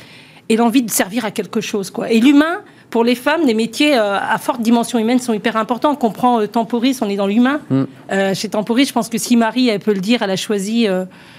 et 0.50 0.56
l'envie 0.56 0.84
de 0.84 0.92
servir 0.92 1.26
à 1.26 1.32
quelque 1.32 1.62
chose. 1.62 1.90
Quoi. 1.90 2.12
Et 2.12 2.20
l'humain, 2.20 2.62
pour 2.90 3.04
les 3.04 3.16
femmes, 3.16 3.42
les 3.46 3.54
métiers 3.54 3.98
euh, 3.98 4.20
à 4.20 4.38
forte 4.38 4.62
dimension 4.62 5.00
humaine 5.00 5.20
sont 5.20 5.34
hyper 5.34 5.58
importants. 5.58 5.92
On 5.92 5.96
comprend 5.96 6.42
euh, 6.42 6.48
Temporis, 6.48 7.00
on 7.02 7.10
est 7.10 7.16
dans 7.16 7.28
l'humain. 7.28 7.60
Mm. 7.70 7.84
Euh, 8.12 8.34
chez 8.36 8.50
Temporis, 8.50 8.88
je 8.88 8.94
pense 8.94 9.10
que 9.10 9.18
si 9.18 9.36
Marie, 9.36 9.70
elle 9.70 9.80
peut 9.80 9.94
le 9.94 10.00
dire, 10.00 10.22
elle 10.22 10.30
a 10.30 10.36
choisi 10.36 10.88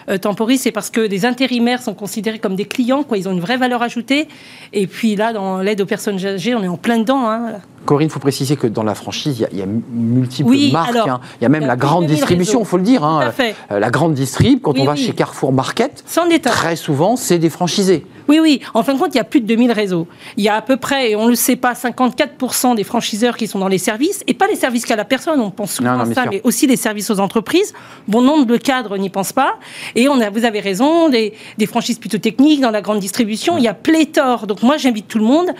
euh, 0.08 0.18
Temporis, 0.18 0.58
c'est 0.58 0.72
parce 0.72 0.90
que 0.90 1.00
les 1.00 1.24
intérimaires 1.26 1.82
sont 1.82 1.94
considérés 1.94 2.38
comme 2.38 2.56
des 2.56 2.64
clients, 2.66 3.02
quoi. 3.02 3.18
ils 3.18 3.28
ont 3.28 3.32
une 3.32 3.40
vraie 3.40 3.56
valeur 3.56 3.82
ajoutée. 3.82 4.28
Et 4.72 4.86
puis 4.86 5.16
là, 5.16 5.32
dans 5.32 5.58
l'aide 5.58 5.80
aux 5.80 5.86
personnes 5.86 6.24
âgées, 6.24 6.54
on 6.54 6.62
est 6.62 6.68
en 6.68 6.76
plein 6.76 6.98
dedans. 6.98 7.28
hein. 7.28 7.52
Corinne, 7.86 8.08
il 8.08 8.10
faut 8.10 8.18
préciser 8.18 8.56
que 8.56 8.66
dans 8.66 8.82
la 8.82 8.94
franchise, 8.94 9.36
il 9.38 9.42
y 9.42 9.44
a, 9.44 9.48
il 9.52 9.58
y 9.58 9.62
a 9.62 9.66
multiples 9.66 10.48
Oui, 10.48 10.72
marques. 10.72 10.88
alors, 10.90 11.08
hein. 11.10 11.20
Il 11.38 11.42
y 11.42 11.46
a 11.46 11.50
même 11.50 11.62
il 11.62 11.66
y 11.66 11.68
a 11.68 11.72
la 11.72 11.76
grande 11.76 12.04
2000 12.04 12.16
distribution, 12.16 12.60
il 12.60 12.66
faut 12.66 12.78
le 12.78 12.82
dire. 12.82 13.04
hein. 13.04 13.20
Tout 13.22 13.28
à 13.28 13.32
fait. 13.32 13.54
Euh, 13.70 13.78
La 13.78 13.90
grande 13.90 14.14
distrib, 14.14 14.60
quand 14.62 14.72
Oui, 14.72 14.80
on 14.80 14.84
va 14.86 14.92
oui. 14.92 14.98
chez 15.04 15.12
Carrefour 15.12 15.52
Market, 15.52 16.02
très 16.42 16.76
souvent, 16.76 17.16
c'est 17.16 17.38
des 17.38 17.50
franchisés. 17.50 18.06
Oui, 18.26 18.38
oui. 18.40 18.60
En 18.72 18.82
fin 18.82 18.94
de 18.94 18.98
compte, 18.98 19.14
il 19.14 19.18
y 19.18 19.20
a 19.20 19.24
plus 19.24 19.42
de 19.42 19.46
2000 19.46 19.70
réseaux. 19.70 20.06
Il 20.38 20.44
y 20.44 20.48
a 20.48 20.54
à 20.56 20.62
peu 20.62 20.78
près, 20.78 21.10
et 21.10 21.16
on 21.16 21.26
ne 21.26 21.30
le 21.30 21.34
sait 21.36 21.56
pas, 21.56 21.74
54% 21.74 22.74
des 22.74 22.84
franchiseurs 22.84 23.36
qui 23.36 23.46
sont 23.46 23.58
dans 23.58 23.68
les 23.68 23.76
services, 23.76 24.22
et 24.26 24.32
pas 24.32 24.46
les 24.46 24.56
services 24.56 24.86
qu'à 24.86 24.96
la 24.96 25.04
personne, 25.04 25.38
on 25.40 25.50
pense 25.50 25.72
souvent 25.74 25.90
Non, 25.92 26.04
non, 26.06 26.10
à 26.10 26.14
ça, 26.14 26.22
sûr. 26.22 26.30
mais 26.32 26.40
aussi 26.44 26.66
les 26.66 26.76
services 26.76 27.10
aux 27.10 27.20
entreprises. 27.20 27.74
Bon 28.08 28.22
nombre 28.22 28.46
de 28.46 28.56
cadres 28.56 28.96
n'y 28.96 29.10
pensent 29.10 29.34
pas. 29.34 29.56
Et 29.94 30.08
on 30.08 30.20
a, 30.20 30.30
vous 30.30 30.44
avez 30.44 30.60
raison, 30.60 31.08
des, 31.08 31.34
des 31.58 31.66
franchises 31.66 31.98
plutôt 31.98 32.18
techniques 32.18 32.60
dans 32.60 32.70
la 32.70 32.80
grande 32.80 33.00
distribution. 33.00 33.56
Il 33.58 33.64
y 33.64 33.68
a 33.68 33.74
pléthore. 33.74 34.46
Donc 34.46 34.62
moi, 34.62 34.76
j'invite 34.76 35.08
tout 35.08 35.18
le 35.18 35.24
monde 35.24 35.50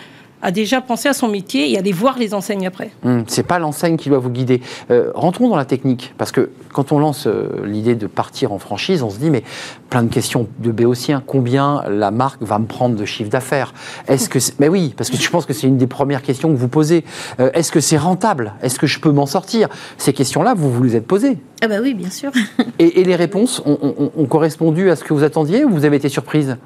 à 0.45 0.51
déjà 0.51 0.79
penser 0.79 1.09
à 1.09 1.13
son 1.13 1.27
métier 1.27 1.71
et 1.71 1.77
aller 1.79 1.91
voir 1.91 2.19
les 2.19 2.35
enseignes 2.35 2.67
après. 2.67 2.91
Hum, 3.03 3.23
c'est 3.27 3.41
pas 3.47 3.57
l'enseigne 3.57 3.97
qui 3.97 4.09
doit 4.09 4.19
vous 4.19 4.29
guider. 4.29 4.61
Euh, 4.91 5.11
rentrons 5.15 5.49
dans 5.49 5.55
la 5.55 5.65
technique, 5.65 6.13
parce 6.19 6.31
que 6.31 6.51
quand 6.71 6.91
on 6.91 6.99
lance 6.99 7.25
euh, 7.25 7.65
l'idée 7.65 7.95
de 7.95 8.05
partir 8.05 8.51
en 8.53 8.59
franchise, 8.59 9.01
on 9.01 9.09
se 9.09 9.17
dit 9.17 9.31
mais 9.31 9.43
plein 9.89 10.03
de 10.03 10.09
questions 10.13 10.47
de 10.59 10.71
béotien. 10.71 11.23
Combien 11.25 11.83
la 11.89 12.11
marque 12.11 12.43
va 12.43 12.59
me 12.59 12.65
prendre 12.67 12.95
de 12.95 13.05
chiffre 13.05 13.29
d'affaires? 13.31 13.73
Est-ce 14.07 14.29
que 14.29 14.37
mais 14.59 14.67
oui, 14.69 14.93
parce 14.95 15.09
que 15.09 15.17
je 15.17 15.29
pense 15.31 15.47
que 15.47 15.53
c'est 15.53 15.65
une 15.65 15.77
des 15.77 15.87
premières 15.87 16.21
questions 16.21 16.49
que 16.51 16.57
vous 16.57 16.67
posez. 16.67 17.03
Euh, 17.39 17.49
Est-ce 17.55 17.71
que 17.71 17.79
c'est 17.79 17.97
rentable? 17.97 18.53
Est-ce 18.61 18.77
que 18.77 18.85
je 18.87 18.99
peux 18.99 19.11
m'en 19.11 19.25
sortir? 19.25 19.67
Ces 19.97 20.13
questions-là, 20.13 20.53
vous 20.55 20.71
vous 20.71 20.83
les 20.83 20.95
êtes 20.95 21.07
posées. 21.07 21.39
Ah 21.63 21.67
bah 21.67 21.77
oui, 21.81 21.95
bien 21.95 22.11
sûr. 22.11 22.31
Et, 22.77 23.01
et 23.01 23.03
les 23.03 23.15
réponses 23.15 23.63
ont, 23.65 23.79
ont- 23.81 24.11
ont 24.15 24.25
correspondu 24.25 24.91
à 24.91 24.95
ce 24.95 25.03
que 25.03 25.13
vous 25.13 25.23
attendiez 25.23 25.65
ou 25.65 25.69
vous 25.71 25.85
avez 25.85 25.97
été 25.97 26.09
surprise? 26.09 26.57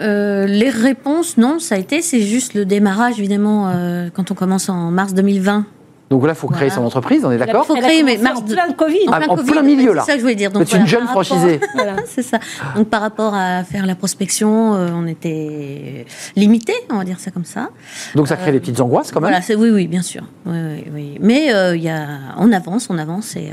Euh, 0.00 0.46
les 0.46 0.68
réponses, 0.70 1.36
non, 1.38 1.58
ça 1.58 1.74
a 1.74 1.78
été, 1.78 2.02
c'est 2.02 2.20
juste 2.20 2.54
le 2.54 2.64
démarrage, 2.66 3.18
évidemment, 3.18 3.68
euh, 3.68 4.08
quand 4.12 4.30
on 4.30 4.34
commence 4.34 4.68
en 4.68 4.90
mars 4.90 5.14
2020. 5.14 5.64
Donc 6.08 6.24
là, 6.24 6.34
il 6.34 6.36
faut 6.36 6.46
créer 6.46 6.68
Voilà. 6.68 6.74
son 6.76 6.84
entreprise, 6.84 7.24
on 7.24 7.32
est 7.32 7.38
d'accord 7.38 7.66
Faut 7.66 7.74
Elle 7.74 7.82
a 7.84 7.88
créer, 7.88 8.02
mais 8.04 8.16
mars 8.18 8.38
en 8.38 8.42
plein 8.42 8.68
de 8.68 8.74
Covid. 8.74 8.98
Ah, 9.10 9.20
en 9.26 9.34
Covid, 9.34 9.50
plein 9.50 9.62
milieu, 9.62 9.92
là. 9.92 10.02
C'est 10.02 10.12
ça 10.12 10.12
que 10.12 10.18
je 10.18 10.22
voulais 10.22 10.36
dire. 10.36 10.52
Vous 10.54 10.60
êtes 10.62 10.72
une 10.72 10.86
jeune 10.86 11.04
rapport- 11.04 11.24
franchisée. 11.24 11.58
Voilà. 11.74 11.96
c'est 12.06 12.22
ça. 12.22 12.38
Donc 12.76 12.88
par 12.90 13.00
rapport 13.00 13.34
à 13.34 13.64
faire 13.64 13.86
la 13.86 13.96
prospection, 13.96 14.74
euh, 14.76 14.88
on 14.94 15.06
était 15.08 16.06
limité, 16.36 16.74
on 16.92 16.98
va 16.98 17.04
dire 17.04 17.18
ça 17.18 17.32
comme 17.32 17.44
ça. 17.44 17.70
Donc 18.14 18.28
ça 18.28 18.36
crée 18.36 18.52
des 18.52 18.60
petites 18.60 18.80
angoisses 18.80 19.10
quand 19.10 19.20
même. 19.20 19.30
Voilà, 19.30 19.42
c'est 19.42 19.56
oui, 19.56 19.70
oui, 19.70 19.88
bien 19.88 20.02
sûr. 20.02 20.22
Oui, 20.44 20.54
oui, 20.56 20.84
oui. 20.94 21.18
Mais 21.20 21.52
euh, 21.52 21.74
il 21.74 21.82
y 21.82 21.88
a, 21.88 22.06
on 22.38 22.52
avance, 22.52 22.88
on 22.88 22.98
avance 22.98 23.34
et. 23.34 23.50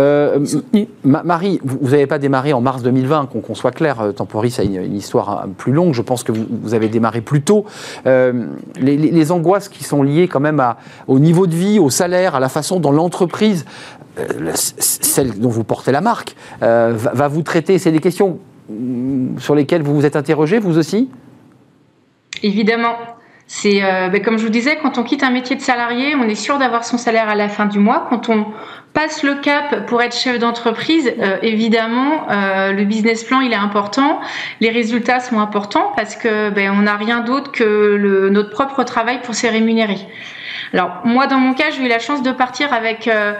Euh. 0.00 0.44
Ma- 1.04 1.22
Marie, 1.22 1.60
vous 1.62 1.90
n'avez 1.90 2.06
pas 2.06 2.18
démarré 2.18 2.52
en 2.52 2.60
mars 2.60 2.82
2020, 2.82 3.26
qu'on 3.26 3.54
soit 3.54 3.70
clair. 3.70 4.00
euh, 4.00 4.12
Temporis 4.12 4.58
a 4.58 4.62
une, 4.62 4.76
une 4.82 4.96
histoire 4.96 5.42
euh, 5.44 5.46
plus 5.56 5.72
longue. 5.72 5.94
Je 5.94 6.02
pense 6.02 6.22
que 6.24 6.32
vous, 6.32 6.46
vous 6.62 6.74
avez 6.74 6.88
démarré 6.88 7.20
plus 7.20 7.42
tôt. 7.42 7.64
Euh, 8.06 8.46
les, 8.80 8.96
les- 8.96 9.10
les 9.10 9.32
angoisses 9.32 9.68
qui 9.68 9.84
sont 9.84 10.02
liées 10.02 10.26
quand 10.28 10.40
même 10.40 10.60
à- 10.60 10.78
au 11.06 11.18
niveau 11.18 11.46
de 11.46 11.54
vie, 11.54 11.78
au 11.78 11.90
salaire, 11.90 12.34
à 12.34 12.40
la 12.40 12.48
façon 12.48 12.80
dont 12.80 12.92
l'entreprise, 12.92 13.64
euh, 14.18 14.50
celle 14.54 15.38
dont 15.38 15.48
vous 15.50 15.64
portez 15.64 15.92
la 15.92 16.00
marque, 16.00 16.34
euh, 16.62 16.92
va, 16.94 17.12
va 17.12 17.28
vous 17.28 17.42
traiter, 17.42 17.78
c'est 17.78 17.92
des 17.92 18.00
questions 18.00 18.38
mm, 18.70 19.38
sur 19.38 19.54
lesquelles 19.54 19.82
vous 19.82 19.94
vous 19.94 20.06
êtes 20.06 20.16
interrogé, 20.16 20.58
vous 20.58 20.78
aussi? 20.78 21.08
Évidemment. 22.42 22.94
C'est 23.52 23.82
euh, 23.82 24.08
ben, 24.10 24.22
comme 24.22 24.38
je 24.38 24.44
vous 24.44 24.50
disais, 24.52 24.78
quand 24.80 24.96
on 24.98 25.02
quitte 25.02 25.24
un 25.24 25.30
métier 25.32 25.56
de 25.56 25.60
salarié, 25.60 26.14
on 26.14 26.22
est 26.22 26.36
sûr 26.36 26.58
d'avoir 26.58 26.84
son 26.84 26.96
salaire 26.98 27.28
à 27.28 27.34
la 27.34 27.48
fin 27.48 27.66
du 27.66 27.80
mois. 27.80 28.06
Quand 28.08 28.28
on 28.28 28.46
passe 28.92 29.22
le 29.22 29.36
cap 29.36 29.86
pour 29.86 30.02
être 30.02 30.16
chef 30.16 30.38
d'entreprise, 30.38 31.12
euh, 31.18 31.38
évidemment, 31.42 32.30
euh, 32.30 32.72
le 32.72 32.84
business 32.84 33.24
plan 33.24 33.40
il 33.40 33.52
est 33.52 33.56
important, 33.56 34.20
les 34.60 34.70
résultats 34.70 35.20
sont 35.20 35.38
importants 35.38 35.92
parce 35.96 36.16
que 36.16 36.50
ben, 36.50 36.72
on 36.76 36.82
n'a 36.82 36.96
rien 36.96 37.20
d'autre 37.20 37.52
que 37.52 37.64
le, 37.64 38.30
notre 38.30 38.50
propre 38.50 38.82
travail 38.82 39.20
pour 39.22 39.34
se 39.34 39.46
rémunérer. 39.46 39.98
Alors 40.72 41.00
moi, 41.04 41.26
dans 41.26 41.38
mon 41.38 41.52
cas, 41.54 41.70
j'ai 41.70 41.84
eu 41.84 41.88
la 41.88 41.98
chance 41.98 42.22
de 42.22 42.30
partir 42.32 42.72
avec 42.72 43.08
euh, 43.08 43.32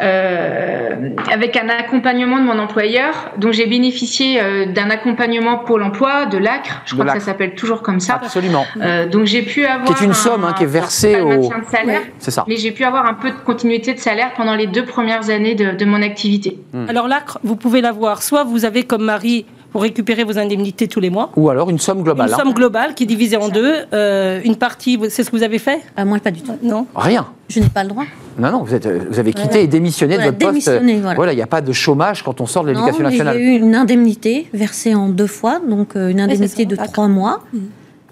euh, 0.00 1.10
avec 1.32 1.56
un 1.56 1.68
accompagnement 1.68 2.38
de 2.38 2.42
mon 2.42 2.58
employeur. 2.58 3.30
Donc 3.36 3.52
j'ai 3.52 3.66
bénéficié 3.66 4.40
euh, 4.40 4.66
d'un 4.66 4.90
accompagnement 4.90 5.58
Pôle 5.58 5.82
Emploi, 5.82 6.26
de 6.26 6.38
l'ACRE. 6.38 6.82
Je 6.86 6.90
De 6.92 6.94
crois 7.00 7.04
que 7.04 7.08
l'ACRE. 7.16 7.20
ça 7.20 7.26
s'appelle 7.32 7.54
toujours 7.54 7.82
comme 7.82 8.00
ça. 8.00 8.14
Absolument. 8.14 8.66
Euh, 8.80 9.06
donc 9.06 9.26
j'ai 9.26 9.42
pu 9.42 9.64
avoir 9.64 9.86
Qui 9.96 10.02
est 10.02 10.06
une 10.06 10.10
un- 10.10 10.14
somme, 10.14 10.44
hein, 10.44 10.54
qui 10.56 10.64
est 10.64 10.66
versée 10.66 11.20
au- 11.20 11.28
maintien 11.28 11.58
de 11.58 11.64
salaire, 11.66 12.00
C'est 12.18 12.30
ça. 12.30 12.44
mais 12.48 12.56
j'ai 12.56 12.72
pu 12.72 12.84
avoir 12.84 13.06
un 13.06 13.14
peu 13.14 13.30
de 13.30 13.36
continuité 13.36 13.94
de 13.94 13.98
salaire 14.00 14.32
pendant 14.36 14.54
les 14.54 14.66
deux 14.66 14.84
premières 14.84 15.30
années 15.30 15.54
de, 15.54 15.72
de 15.72 15.84
mon 15.84 16.02
activité. 16.02 16.58
Alors 16.88 17.08
l'ACRE, 17.08 17.38
vous 17.44 17.56
pouvez 17.56 17.80
l'avoir. 17.80 18.22
Soit 18.22 18.44
vous 18.44 18.64
avez 18.64 18.84
comme 18.84 19.04
Marie, 19.04 19.46
vous 19.72 19.78
récupérez 19.78 20.24
vos 20.24 20.38
indemnités 20.38 20.88
tous 20.88 21.00
les 21.00 21.10
mois. 21.10 21.30
Ou 21.36 21.48
alors 21.50 21.70
une 21.70 21.78
somme 21.78 22.02
globale. 22.02 22.28
Une 22.28 22.34
hein. 22.34 22.38
somme 22.38 22.52
globale 22.52 22.94
qui 22.94 23.04
est 23.04 23.06
divisée 23.06 23.36
en 23.36 23.48
deux. 23.48 23.74
Euh, 23.92 24.40
une 24.44 24.56
partie, 24.56 24.98
c'est 25.08 25.24
ce 25.24 25.30
que 25.30 25.36
vous 25.36 25.42
avez 25.42 25.58
fait? 25.58 25.80
Ah, 25.96 26.04
moi, 26.04 26.18
pas 26.18 26.30
du 26.30 26.42
tout. 26.42 26.56
Non 26.62 26.86
Rien. 26.94 27.26
Je 27.48 27.60
n'ai 27.60 27.68
pas 27.68 27.82
le 27.82 27.90
droit. 27.90 28.04
Non, 28.38 28.50
non, 28.50 28.62
vous, 28.62 28.74
êtes, 28.74 28.86
euh, 28.86 29.00
vous 29.10 29.18
avez 29.18 29.32
quitté 29.32 29.62
et 29.62 29.66
démissionné 29.66 30.14
Voilà, 30.16 30.30
de 30.30 30.36
votre 30.36 30.52
poste. 30.52 30.68
démissionné, 30.68 31.14
voilà. 31.14 31.32
il 31.32 31.36
n'y 31.36 31.42
a 31.42 31.46
pas 31.46 31.60
de 31.60 31.72
chômage 31.72 32.22
quand 32.22 32.40
on 32.40 32.46
sort 32.46 32.64
de 32.64 32.68
l'éducation 32.70 33.02
nationale. 33.02 33.36
j'ai 33.36 33.44
eu 33.44 33.58
une 33.58 33.74
indemnité 33.74 34.48
versée 34.54 34.94
en 34.94 35.08
deux 35.08 35.26
fois, 35.26 35.60
donc 35.68 35.96
euh, 35.96 36.08
une 36.08 36.20
indemnité 36.20 36.64
de 36.64 36.76
trois 36.76 37.08
mois. 37.08 37.42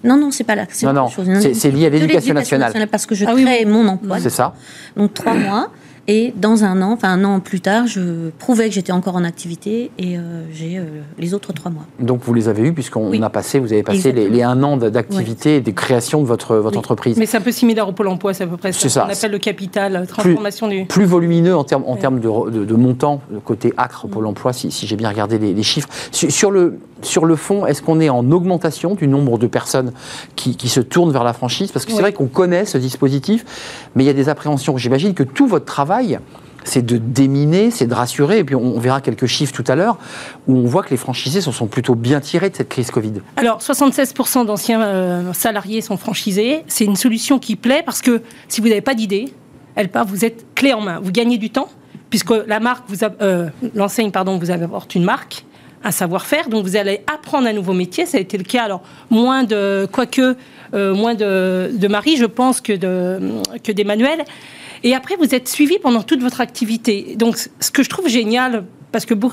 Non, 0.03 0.17
non, 0.17 0.31
c'est 0.31 0.43
pas 0.43 0.55
là. 0.55 0.65
c'est 0.69 0.85
Non, 0.87 0.93
non, 0.93 1.07
c'est- 1.09 1.71
lié 1.71 1.85
à 1.85 1.89
de 1.89 1.95
l'éducation 1.95 2.33
nationale. 2.33 2.73
Parce 2.89 3.05
que 3.05 3.13
je 3.15 3.25
Ah 3.27 3.33
crée 3.33 3.65
oui. 3.65 3.65
mon 3.65 3.87
emploi. 3.87 4.19
C'est 4.19 4.29
ça. 4.29 4.53
Donc 4.97 5.13
trois 5.13 5.33
mois. 5.35 5.69
Et 6.07 6.33
dans 6.35 6.63
un 6.63 6.81
an, 6.81 6.93
enfin 6.93 7.09
un 7.09 7.23
an 7.23 7.39
plus 7.39 7.61
tard, 7.61 7.85
je 7.87 8.29
prouvais 8.39 8.67
que 8.69 8.73
j'étais 8.73 8.91
encore 8.91 9.15
en 9.15 9.23
activité 9.23 9.91
et 9.99 10.17
euh, 10.17 10.43
j'ai 10.51 10.77
euh, 10.77 10.83
les 11.19 11.33
autres 11.33 11.53
trois 11.53 11.71
mois. 11.71 11.85
Donc 11.99 12.21
vous 12.23 12.33
les 12.33 12.47
avez 12.49 12.63
eus 12.67 12.73
puisqu'on 12.73 13.09
Oui. 13.11 13.21
a 13.23 13.29
passé, 13.29 13.59
vous 13.59 13.71
avez 13.71 13.83
passé 13.83 14.11
les, 14.11 14.41
un 14.43 14.61
an 14.63 14.77
d'activité 14.77 15.57
et 15.57 15.61
de 15.61 15.71
création 15.71 16.21
de 16.21 16.25
votre, 16.27 16.55
votre 16.57 16.75
Oui. 16.75 16.79
entreprise. 16.79 17.17
Mais 17.17 17.25
c'est 17.27 17.37
un 17.37 17.41
peu 17.41 17.51
similaire 17.51 17.87
au 17.87 17.91
Pôle 17.91 18.07
emploi, 18.07 18.33
c'est 18.33 18.45
à 18.45 18.47
peu 18.47 18.57
près 18.57 18.71
C'est 18.71 18.89
ça. 18.89 19.01
ça. 19.01 19.07
On 19.07 19.13
appelle 19.13 19.31
le 19.31 19.37
capital, 19.37 19.95
euh, 19.95 20.05
transformation 20.05 20.67
du. 20.67 20.85
Plus 20.85 21.05
volumineux 21.05 21.55
en 21.55 21.63
termes, 21.63 21.83
en 21.85 21.93
Ouais. 21.93 21.99
termes 21.99 22.19
de, 22.19 22.27
re- 22.27 22.49
de, 22.51 22.65
de 22.65 22.73
montant, 22.75 23.21
côté 23.45 23.71
acre 23.77 24.07
Pôle 24.07 24.25
emploi, 24.25 24.53
si, 24.53 24.71
si 24.71 24.87
j'ai 24.87 24.95
bien 24.95 25.09
regardé 25.09 25.37
les, 25.37 25.53
les 25.53 25.63
chiffres. 25.63 25.89
Sur, 26.11 26.31
sur 26.31 26.51
le, 26.51 26.79
sur 27.03 27.25
le 27.25 27.35
fond, 27.35 27.65
est-ce 27.65 27.81
qu'on 27.81 27.99
est 27.99 28.09
en 28.09 28.29
augmentation 28.31 28.95
du 28.95 29.07
nombre 29.07 29.37
de 29.37 29.47
personnes 29.47 29.91
qui, 30.35 30.55
qui 30.55 30.69
se 30.69 30.79
tournent 30.79 31.11
vers 31.11 31.23
la 31.23 31.33
franchise? 31.33 31.71
Parce 31.71 31.85
que 31.85 31.91
c'est 31.91 32.01
vrai 32.01 32.13
qu'on 32.13 32.27
connaît 32.27 32.65
ce 32.65 32.77
dispositif, 32.77 33.45
mais 33.95 34.03
il 34.03 34.07
y 34.07 34.09
a 34.09 34.13
des 34.13 34.29
appréhensions. 34.29 34.77
J'imagine 34.77 35.13
que 35.13 35.23
tout 35.23 35.47
votre 35.47 35.65
travail, 35.65 36.19
c'est 36.63 36.85
de 36.85 36.97
déminer, 36.97 37.71
c'est 37.71 37.87
de 37.87 37.93
rassurer, 37.93 38.37
et 38.39 38.43
puis 38.43 38.53
on, 38.55 38.61
on 38.75 38.79
verra 38.79 39.01
quelques 39.01 39.25
chiffres 39.25 39.53
tout 39.53 39.63
à 39.67 39.75
l'heure, 39.75 39.97
où 40.47 40.55
on 40.57 40.65
voit 40.67 40.83
que 40.83 40.91
les 40.91 40.97
franchisés 40.97 41.41
se 41.41 41.51
sont 41.51 41.65
plutôt 41.67 41.95
bien 41.95 42.19
tirés 42.19 42.49
de 42.51 42.55
cette 42.55 42.69
crise 42.69 42.91
Covid. 42.91 43.13
Alors, 43.37 43.59
76% 43.61 44.45
d'anciens 44.45 44.81
euh, 44.81 45.33
salariés 45.33 45.81
sont 45.81 45.97
franchisés. 45.97 46.63
C'est 46.67 46.85
une 46.85 46.95
solution 46.95 47.39
qui 47.39 47.55
plaît 47.55 47.81
parce 47.83 48.01
que 48.01 48.21
si 48.47 48.61
vous 48.61 48.67
n'avez 48.67 48.81
pas 48.81 48.93
d'idée, 48.93 49.33
elle 49.75 49.89
part, 49.89 50.05
vous 50.05 50.23
êtes 50.23 50.45
clé 50.53 50.73
en 50.73 50.81
main. 50.81 50.99
Vous 51.01 51.11
gagnez 51.11 51.39
du 51.39 51.49
temps, 51.49 51.69
puisque 52.11 52.31
la 52.45 52.59
marque, 52.59 52.83
vous 52.89 53.03
a- 53.03 53.09
euh, 53.21 53.49
l'enseigne, 53.73 54.11
pardon, 54.11 54.37
vous 54.37 54.51
apporte 54.51 54.93
une 54.93 55.03
marque, 55.03 55.45
un 55.83 55.91
savoir-faire, 55.91 56.49
donc 56.49 56.65
vous 56.65 56.75
allez 56.75 57.01
apprendre 57.11 57.47
un 57.47 57.53
nouveau 57.53 57.73
métier. 57.73 58.05
Ça 58.05 58.17
a 58.17 58.21
été 58.21 58.37
le 58.37 58.43
cas, 58.43 58.63
alors, 58.63 58.81
moins 59.09 59.43
de, 59.43 59.87
quoique, 59.91 60.35
euh, 60.73 60.93
moins 60.93 61.15
de, 61.15 61.71
de 61.73 61.87
Marie, 61.87 62.17
je 62.17 62.25
pense, 62.25 62.61
que, 62.61 62.73
de, 62.73 63.19
que 63.63 63.71
d'Emmanuel. 63.71 64.23
Et 64.83 64.95
après, 64.95 65.15
vous 65.15 65.35
êtes 65.35 65.47
suivi 65.47 65.79
pendant 65.79 66.03
toute 66.03 66.21
votre 66.21 66.41
activité. 66.41 67.15
Donc, 67.15 67.37
ce 67.37 67.71
que 67.71 67.83
je 67.83 67.89
trouve 67.89 68.07
génial, 68.07 68.63
parce 68.91 69.05
que 69.05 69.13
bon 69.13 69.31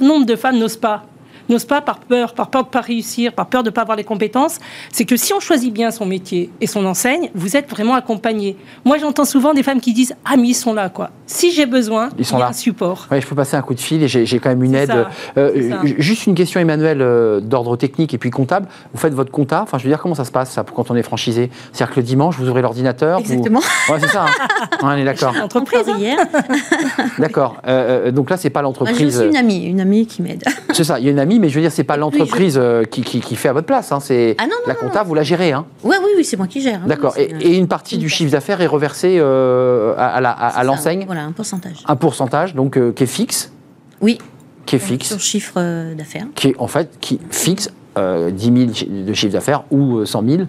nombre 0.00 0.26
de 0.26 0.36
femmes 0.36 0.58
n'osent 0.58 0.76
pas, 0.76 1.06
n'osent 1.48 1.64
pas 1.64 1.80
par 1.80 1.98
peur, 2.00 2.34
par 2.34 2.48
peur 2.50 2.64
de 2.64 2.68
pas 2.68 2.80
réussir, 2.80 3.32
par 3.32 3.46
peur 3.46 3.62
de 3.62 3.70
pas 3.70 3.82
avoir 3.82 3.96
les 3.96 4.04
compétences, 4.04 4.58
c'est 4.92 5.04
que 5.04 5.16
si 5.16 5.32
on 5.32 5.40
choisit 5.40 5.72
bien 5.72 5.90
son 5.90 6.06
métier 6.06 6.50
et 6.60 6.66
son 6.66 6.84
enseigne, 6.86 7.30
vous 7.34 7.56
êtes 7.56 7.68
vraiment 7.70 7.94
accompagné. 7.94 8.56
Moi, 8.84 8.98
j'entends 8.98 9.24
souvent 9.24 9.54
des 9.54 9.62
femmes 9.62 9.80
qui 9.80 9.92
disent 9.92 10.14
ah 10.24 10.36
mais 10.36 10.48
ils 10.48 10.54
sont 10.54 10.74
là 10.74 10.88
quoi. 10.88 11.10
Si 11.26 11.52
j'ai 11.52 11.66
besoin, 11.66 12.08
Ils 12.18 12.24
sont 12.24 12.36
il 12.36 12.40
y 12.40 12.42
a 12.42 12.44
là. 12.46 12.50
un 12.50 12.54
support. 12.54 13.06
Ouais, 13.10 13.20
je 13.20 13.26
peux 13.26 13.34
passer 13.34 13.56
un 13.56 13.62
coup 13.62 13.74
de 13.74 13.80
fil 13.80 14.02
et 14.02 14.08
j'ai 14.08 14.24
j'ai 14.26 14.38
quand 14.38 14.48
même 14.48 14.62
une 14.62 14.74
aide. 14.74 14.88
ça, 14.88 15.08
Euh, 15.36 15.84
ju- 15.84 15.96
juste 15.98 16.26
une 16.26 16.34
question, 16.34 16.58
Emmanuel, 16.60 17.02
euh, 17.02 17.40
d'ordre 17.40 17.76
technique 17.76 18.14
et 18.14 18.18
puis 18.18 18.30
comptable. 18.30 18.66
Vous 18.92 18.98
faites 18.98 19.12
votre 19.14 19.30
compta. 19.30 19.62
Enfin, 19.62 19.78
je 19.78 19.84
veux 19.84 19.90
dire, 19.90 19.98
comment 20.00 20.14
ça 20.14 20.24
se 20.24 20.32
passe 20.32 20.50
ça, 20.50 20.64
quand 20.74 20.90
on 20.90 20.96
est 20.96 21.02
franchisé? 21.02 21.50
C'est-à-dire 21.72 21.94
que 21.94 22.00
le 22.00 22.06
dimanche, 22.06 22.36
vous 22.38 22.48
ouvrez 22.48 22.62
l'ordinateur. 22.62 23.18
vous- 23.20 23.24
Exactement. 23.32 23.60
Ouais, 23.90 23.98
c'est 24.00 24.08
ça. 24.08 24.24
hein. 24.24 24.28
Ouais, 24.82 24.90
on 24.94 24.96
est 24.96 25.04
d'accord. 25.04 25.34
Entreprise. 25.42 25.88
hein. 25.88 25.96
Hier, 25.98 26.16
D'accord. 27.18 27.56
Euh, 27.66 28.06
euh, 28.08 28.10
donc 28.10 28.30
là, 28.30 28.36
c'est 28.36 28.50
pas 28.50 28.60
j'ai 28.60 28.64
l'entreprise. 28.64 29.18
aussi 29.18 29.28
une 29.28 29.36
amie, 29.36 29.64
une 29.64 29.80
amie 29.80 30.06
qui 30.06 30.22
m'aide. 30.22 30.44
C'est 30.72 30.84
ça. 30.84 30.98
Il 30.98 31.04
y 31.04 31.08
a 31.08 31.10
une 31.10 31.18
amie, 31.18 31.37
mais 31.38 31.48
je 31.48 31.54
veux 31.54 31.60
dire, 31.60 31.72
c'est 31.72 31.84
pas 31.84 31.96
l'entreprise 31.96 32.58
euh, 32.58 32.84
qui, 32.84 33.02
qui- 33.02 33.20
qui 33.20 33.36
fait 33.36 33.48
à 33.48 33.52
votre 33.52 33.66
place. 33.66 33.92
hein. 33.92 34.00
C'est 34.00 34.36
Ah 34.38 34.44
la 34.66 34.74
compta, 34.74 35.02
vous 35.02 35.14
la 35.14 35.22
gérez. 35.22 35.52
Hein. 35.52 35.66
Ouais, 35.84 35.96
oui, 36.02 36.10
oui, 36.16 36.24
c'est 36.24 36.36
moi 36.36 36.46
qui 36.46 36.60
gère. 36.60 36.80
hein. 36.84 36.86
D'accord. 36.88 37.14
Et, 37.16 37.56
une 37.56 37.68
partie 37.68 37.96
une 37.96 38.00
du 38.02 38.08
chiffre 38.08 38.30
d'affaires 38.32 38.60
est 38.60 38.66
reversée 38.66 39.16
euh, 39.18 39.94
à, 39.96 40.62
l'enseigne. 40.64 41.04
Voilà, 41.06 41.24
un 41.24 41.32
pourcentage. 41.32 41.76
Un 41.86 41.96
pourcentage, 41.96 42.54
donc 42.54 42.76
euh, 42.76 42.92
qui 42.92 43.04
est 43.04 43.06
fixe, 43.06 43.52
Oui, 44.00 44.18
qui 44.66 44.76
est 44.76 44.78
fixe. 44.80 45.08
sur 45.08 45.20
chiffre 45.20 45.94
d'affaires. 45.94 46.26
qui 46.34 46.48
est 46.48 46.54
en 46.58 46.66
fait 46.68 46.90
qui 47.00 47.20
fixe 47.30 47.70
euh, 47.96 48.30
10 48.30 48.44
000 48.44 48.72
chi- 48.74 48.86
de 48.86 49.12
chiffre 49.12 49.32
d'affaires 49.32 49.64
ou 49.70 49.98
euh, 49.98 50.04
100 50.06 50.22
000, 50.28 50.42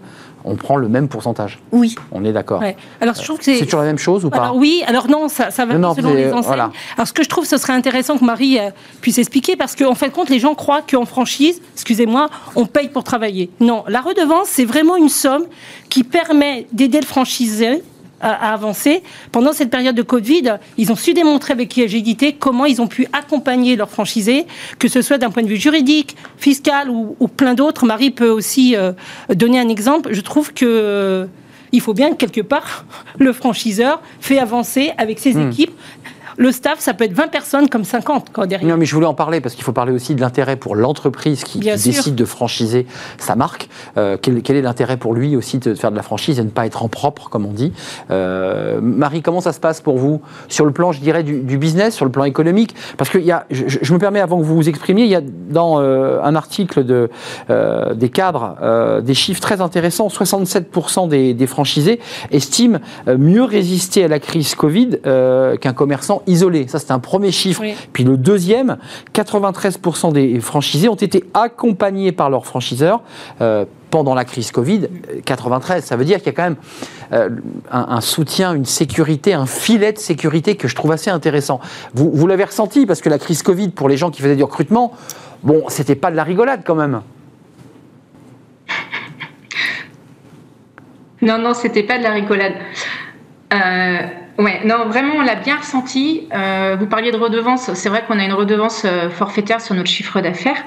on 0.50 0.56
prend 0.56 0.78
le 0.78 0.88
même 0.90 1.08
pourcentage. 1.08 1.60
Oui, 1.72 1.96
On 2.12 2.26
est 2.26 2.32
d'accord. 2.34 2.60
Ouais. 2.62 2.76
Alors 3.02 3.14
je 3.16 3.22
trouve 3.24 3.38
que 3.38 3.44
C'est 3.44 3.58
c'est 3.58 3.66
toujours 3.66 3.82
la 3.82 3.86
même 3.86 4.00
chose 4.00 4.26
ou 4.26 4.30
pas 4.30 4.38
Alors 4.44 4.56
oui, 4.56 4.82
alors 4.88 5.08
non, 5.08 5.28
ça, 5.30 5.52
ça 5.52 5.66
va 5.66 5.76
Non, 5.76 5.90
non, 5.90 5.96
selon 5.96 6.14
les 6.14 6.28
enseignes. 6.32 6.42
voilà. 6.48 6.72
Alors 6.96 7.08
ce 7.08 7.14
que 7.14 7.24
je 7.24 7.30
trouve, 7.30 7.46
ce 7.46 7.58
serait 7.58 7.74
intéressant 7.74 8.18
que 8.18 8.26
Marie 8.26 8.58
euh, 8.60 8.72
puisse 9.02 9.18
expliquer, 9.20 9.56
parce 9.56 9.76
qu'en 9.76 9.94
fin 9.96 10.08
de 10.08 10.12
compte, 10.12 10.30
les 10.30 10.40
gens 10.40 10.56
croient 10.56 10.82
qu'en 10.82 11.06
franchise, 11.06 11.62
excusez-moi, 11.76 12.30
on 12.56 12.66
paye 12.66 12.90
pour 12.90 13.04
travailler. 13.04 13.52
Non, 13.60 13.84
la 13.88 14.02
redevance, 14.02 14.48
c'est 14.48 14.66
vraiment 14.66 14.96
une 14.96 15.10
somme 15.10 15.44
qui 15.90 16.04
permet 16.04 16.66
d'aider 16.72 17.00
le 17.00 17.06
franchisé 17.06 17.84
à, 18.22 18.54
avancer. 18.54 19.04
Pendant 19.32 19.54
cette 19.54 19.70
période 19.70 19.96
de 19.96 20.02
Covid, 20.02 20.58
ils 20.78 20.92
ont 20.92 20.96
su 20.96 21.14
démontrer 21.14 21.54
avec 21.54 21.78
agilité 21.78 22.34
comment 22.34 22.66
ils 22.66 22.82
ont 22.82 22.88
pu 22.88 23.08
accompagner 23.14 23.76
leurs 23.76 23.90
franchisés, 23.90 24.46
que 24.80 24.88
ce 24.88 25.02
soit 25.02 25.18
d'un 25.18 25.30
point 25.30 25.44
de 25.44 25.48
vue 25.48 25.58
juridique, 25.58 26.16
fiscal 26.38 26.90
ou, 26.90 27.16
ou 27.20 27.28
plein 27.28 27.54
d'autres. 27.54 27.86
Marie 27.86 28.12
peut 28.12 28.30
aussi 28.30 28.76
euh, 28.76 28.92
donner 29.34 29.60
un 29.60 29.70
exemple. 29.70 30.10
Je 30.14 30.22
trouve 30.22 30.54
que 30.54 30.66
euh, 30.66 31.26
il 31.72 31.82
faut 31.82 31.94
bien 31.94 32.12
que 32.12 32.16
quelque 32.16 32.42
part 32.42 32.86
le 33.20 33.34
franchiseur 33.34 34.02
fait 34.20 34.40
avancer 34.40 34.92
avec 34.98 35.20
ses 35.20 35.34
Hmm. 35.36 35.50
équipes. 35.52 35.72
Le 36.40 36.54
staff, 36.54 36.80
ça 36.80 36.94
peut 36.94 37.04
être 37.04 37.14
20 37.14 37.28
personnes 37.28 37.68
comme 37.68 37.84
50 37.84 38.32
quoi, 38.32 38.48
derrière. 38.48 38.70
Non, 38.70 38.78
mais 38.78 38.86
je 38.86 38.96
voulais 38.96 39.06
en 39.06 39.14
parler 39.14 39.42
parce 39.42 39.56
qu'il 39.56 39.66
faut 39.66 39.74
parler 39.74 39.92
aussi 39.92 40.16
de 40.16 40.22
l'intérêt 40.22 40.56
pour 40.56 40.74
l'entreprise 40.74 41.44
qui, 41.44 41.60
décide 41.60 42.16
de 42.16 42.24
franchiser 42.24 42.88
sa 43.18 43.36
marque. 43.36 43.68
Euh, 43.98 44.16
quel, 44.20 44.42
quel 44.42 44.56
est 44.56 44.62
l'intérêt 44.62 44.96
pour 44.96 45.14
lui 45.14 45.36
aussi 45.36 45.58
de 45.58 45.76
faire 45.76 45.92
de 45.92 45.98
la 45.98 46.02
franchise 46.02 46.40
et 46.40 46.44
de 46.44 46.48
ne 46.48 46.52
pas 46.52 46.66
être 46.66 46.82
en 46.82 46.88
propre, 46.88 47.28
comme 47.30 47.46
on 47.46 47.52
dit? 47.52 47.74
Euh, 48.10 48.80
Marie, 48.82 49.22
comment 49.22 49.42
ça 49.42 49.52
se 49.52 49.60
passe 49.60 49.82
pour 49.82 49.98
vous? 49.98 50.22
Sur 50.48 50.64
le 50.64 50.72
plan, 50.72 50.94
je 50.94 51.02
dirais, 51.02 51.24
du, 51.24 51.42
du 51.42 51.58
business, 51.58 51.94
sur 51.94 52.06
le 52.06 52.12
plan 52.12 52.24
économique? 52.24 52.74
Parce 52.96 53.10
que 53.10 53.18
il 53.18 53.26
y 53.26 53.34
a, 53.34 53.46
je, 53.52 53.66
je 53.68 53.94
me 53.94 54.00
permets, 54.00 54.22
avant 54.22 54.40
que 54.40 54.46
vous 54.46 54.56
vous 54.56 54.70
exprimiez, 54.70 55.04
il 55.04 55.12
y 55.12 55.16
a 55.16 55.22
dans 55.22 55.82
euh, 55.82 56.22
un 56.24 56.36
article 56.36 56.86
de, 56.86 57.10
des 57.96 58.10
cadres 58.10 59.02
des 59.02 59.14
chiffres 59.14 59.42
très 59.42 59.60
intéressants. 59.60 60.08
67% 60.08 61.10
des, 61.10 61.34
des 61.34 61.48
franchisés 61.48 62.00
estiment 62.32 62.80
mieux 63.08 63.44
résister 63.44 64.06
à 64.06 64.08
la 64.08 64.20
crise 64.20 64.56
Covid 64.56 65.00
qu'un 65.04 65.74
commerçant 65.74 66.24
isolé. 66.30 66.68
Ça, 66.68 66.80
c'est 66.80 66.92
un 66.92 67.00
premier 67.00 67.32
chiffre. 67.32 67.62
Oui. 67.62 67.76
Puis 67.94 68.04
le 68.04 68.18
deuxième, 68.18 68.78
93% 69.14 70.14
des 70.14 70.40
franchisés 70.40 70.90
ont 70.90 70.96
été 70.96 71.24
accompagnés 71.34 72.12
par 72.12 72.30
leurs 72.30 72.46
franchiseurs 72.46 73.02
euh, 73.42 73.66
pendant 73.90 74.14
la 74.14 74.26
crise 74.26 74.52
Covid. 74.52 74.88
Euh, 75.10 75.22
93%, 75.26 75.82
ça 75.82 75.96
veut 75.96 76.06
dire 76.06 76.18
qu'il 76.18 76.28
y 76.28 76.30
a 76.30 76.34
quand 76.34 76.44
même 76.44 76.58
euh, 77.12 77.30
un, 77.72 77.88
un 77.90 78.02
soutien, 78.02 78.54
une 78.54 78.66
sécurité, 78.66 79.34
un 79.34 79.46
filet 79.46 79.94
de 79.94 80.00
sécurité 80.00 80.56
que 80.56 80.68
je 80.68 80.76
trouve 80.76 80.92
assez 80.92 81.10
intéressant. 81.10 81.60
Vous, 81.94 82.12
vous 82.12 82.28
l'avez 82.28 82.46
ressenti 82.46 82.86
parce 82.86 83.02
que 83.02 83.10
la 83.10 83.20
crise 83.20 83.44
Covid, 83.44 83.70
pour 83.70 83.90
les 83.90 83.98
gens 83.98 84.12
qui 84.12 84.22
faisaient 84.22 84.36
du 84.36 84.44
recrutement, 84.44 84.94
bon, 85.44 85.64
c'était 85.68 85.96
pas 85.96 86.12
de 86.12 86.16
la 86.16 86.24
rigolade 86.24 86.62
quand 86.66 86.76
même. 86.76 87.02
Non, 91.22 91.38
non, 91.38 91.54
c'était 91.54 91.84
pas 91.84 91.98
de 91.98 92.04
la 92.04 92.12
rigolade. 92.12 92.54
Euh, 93.54 93.98
Ouais, 94.40 94.62
non, 94.64 94.86
vraiment, 94.88 95.16
on 95.18 95.22
l'a 95.22 95.36
bien 95.36 95.58
ressenti. 95.58 96.30
Euh, 96.34 96.78
vous 96.80 96.88
parliez 96.88 97.12
de 97.12 97.18
redevance. 97.18 97.74
C'est 97.74 97.90
vrai 97.90 98.06
qu'on 98.08 98.18
a 98.18 98.24
une 98.24 98.32
redevance 98.32 98.84
euh, 98.86 99.10
forfaitaire 99.10 99.60
sur 99.60 99.76
notre 99.76 99.90
chiffre 99.90 100.22
d'affaires, 100.22 100.64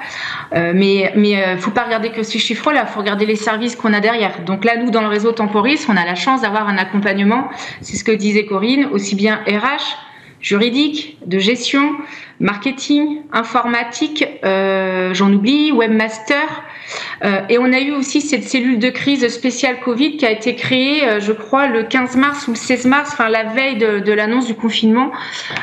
euh, 0.55 0.73
mais 0.75 1.11
mais 1.17 1.43
euh, 1.43 1.57
faut 1.57 1.71
pas 1.71 1.85
regarder 1.85 2.11
que 2.11 2.23
ces 2.23 2.39
chiffres-là. 2.39 2.85
Faut 2.85 3.01
regarder 3.01 3.25
les 3.25 3.35
services 3.35 3.75
qu'on 3.75 3.95
a 3.95 4.01
derrière. 4.01 4.43
Donc 4.45 4.67
là, 4.67 4.77
nous, 4.77 4.91
dans 4.91 5.01
le 5.01 5.07
réseau 5.09 5.33
Temporis, 5.33 5.87
on 5.89 5.97
a 5.97 6.05
la 6.05 6.15
chance 6.15 6.43
d'avoir 6.43 6.69
un 6.69 6.77
accompagnement. 6.77 7.49
C'est 7.81 7.97
ce 7.97 8.05
que 8.05 8.13
disait 8.13 8.45
Corinne, 8.45 8.89
aussi 8.93 9.15
bien 9.15 9.37
RH, 9.47 9.97
juridique, 10.43 11.17
de 11.25 11.39
gestion, 11.39 11.93
marketing, 12.43 13.23
informatique, 13.33 14.25
euh, 14.45 15.15
j'en 15.15 15.33
oublie, 15.33 15.71
webmaster. 15.73 16.65
Euh, 17.25 17.41
et 17.49 17.59
on 17.59 17.73
a 17.73 17.79
eu 17.81 17.93
aussi 17.93 18.21
cette 18.21 18.43
cellule 18.43 18.79
de 18.81 18.91
crise 18.91 19.27
spéciale 19.29 19.79
Covid 19.81 20.17
qui 20.17 20.27
a 20.27 20.31
été 20.33 20.57
créée, 20.57 21.05
euh, 21.09 21.21
je 21.21 21.33
crois, 21.33 21.69
le 21.69 21.85
15 21.85 22.17
mars 22.17 22.49
ou 22.49 22.51
le 22.51 22.57
16 22.57 22.87
mars, 22.87 23.11
enfin 23.13 23.29
la 23.29 23.45
veille 23.45 23.77
de, 23.77 24.01
de 24.01 24.13
l'annonce 24.13 24.47
du 24.47 24.55
confinement. 24.55 25.13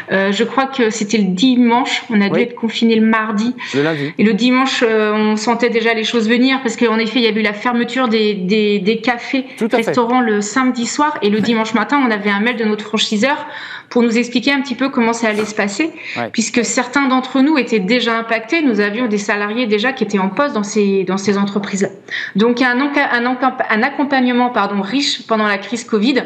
Je 0.09 0.43
crois 0.43 0.65
que 0.67 0.89
c'était 0.89 1.17
le 1.17 1.25
dimanche. 1.25 2.03
On 2.09 2.19
a 2.21 2.29
dû 2.29 2.39
être 2.39 2.55
confiné 2.55 2.95
le 2.95 3.05
mardi. 3.05 3.53
Le 3.75 3.83
lundi. 3.83 4.13
Et 4.17 4.23
le 4.23 4.33
dimanche, 4.33 4.83
on 4.83 5.35
sentait 5.35 5.69
déjà 5.69 5.93
les 5.93 6.03
choses 6.05 6.27
venir 6.29 6.61
parce 6.63 6.77
qu'en 6.77 6.97
effet, 6.97 7.19
il 7.19 7.23
y 7.23 7.27
a 7.27 7.31
eu 7.31 7.41
la 7.41 7.53
fermeture 7.53 8.07
des, 8.07 8.33
des, 8.33 8.79
des 8.79 8.97
cafés, 9.01 9.45
fait. 9.57 9.75
restaurants 9.75 10.21
le 10.21 10.41
samedi 10.41 10.87
soir. 10.87 11.17
Et 11.21 11.29
le 11.29 11.41
dimanche 11.41 11.73
matin, 11.73 12.01
on 12.03 12.09
avait 12.09 12.29
un 12.31 12.39
mail 12.39 12.55
de 12.55 12.63
notre 12.63 12.85
franchiseur 12.85 13.45
pour 13.89 14.03
nous 14.03 14.17
expliquer 14.17 14.51
un 14.51 14.61
petit 14.61 14.75
peu 14.75 14.89
comment 14.89 15.13
ça 15.13 15.29
allait 15.29 15.45
se 15.45 15.55
passer, 15.55 15.91
Ouais. 16.15 16.29
puisque 16.31 16.63
certains 16.69 17.07
d'entre 17.07 17.41
nous 17.41 17.57
étaient 17.57 17.79
déjà 17.79 18.17
impactés. 18.17 18.61
Nous 18.61 18.79
avions 18.79 19.07
des 19.07 19.17
salariés 19.17 19.67
déjà 19.67 19.91
qui 19.91 20.03
étaient 20.05 20.19
en 20.19 20.29
poste 20.29 20.53
dans 20.53 20.63
ces, 20.63 21.03
dans 21.03 21.17
ces 21.17 21.37
entreprises-là. 21.37 21.89
Donc, 22.35 22.61
il 22.61 22.63
y 22.63 22.65
a 22.65 22.71
un, 22.71 23.83
accompagnement 23.83 24.49
pardon, 24.49 24.81
riche 24.81 25.27
pendant 25.27 25.47
la 25.47 25.57
crise 25.57 25.83
Covid. 25.83 26.23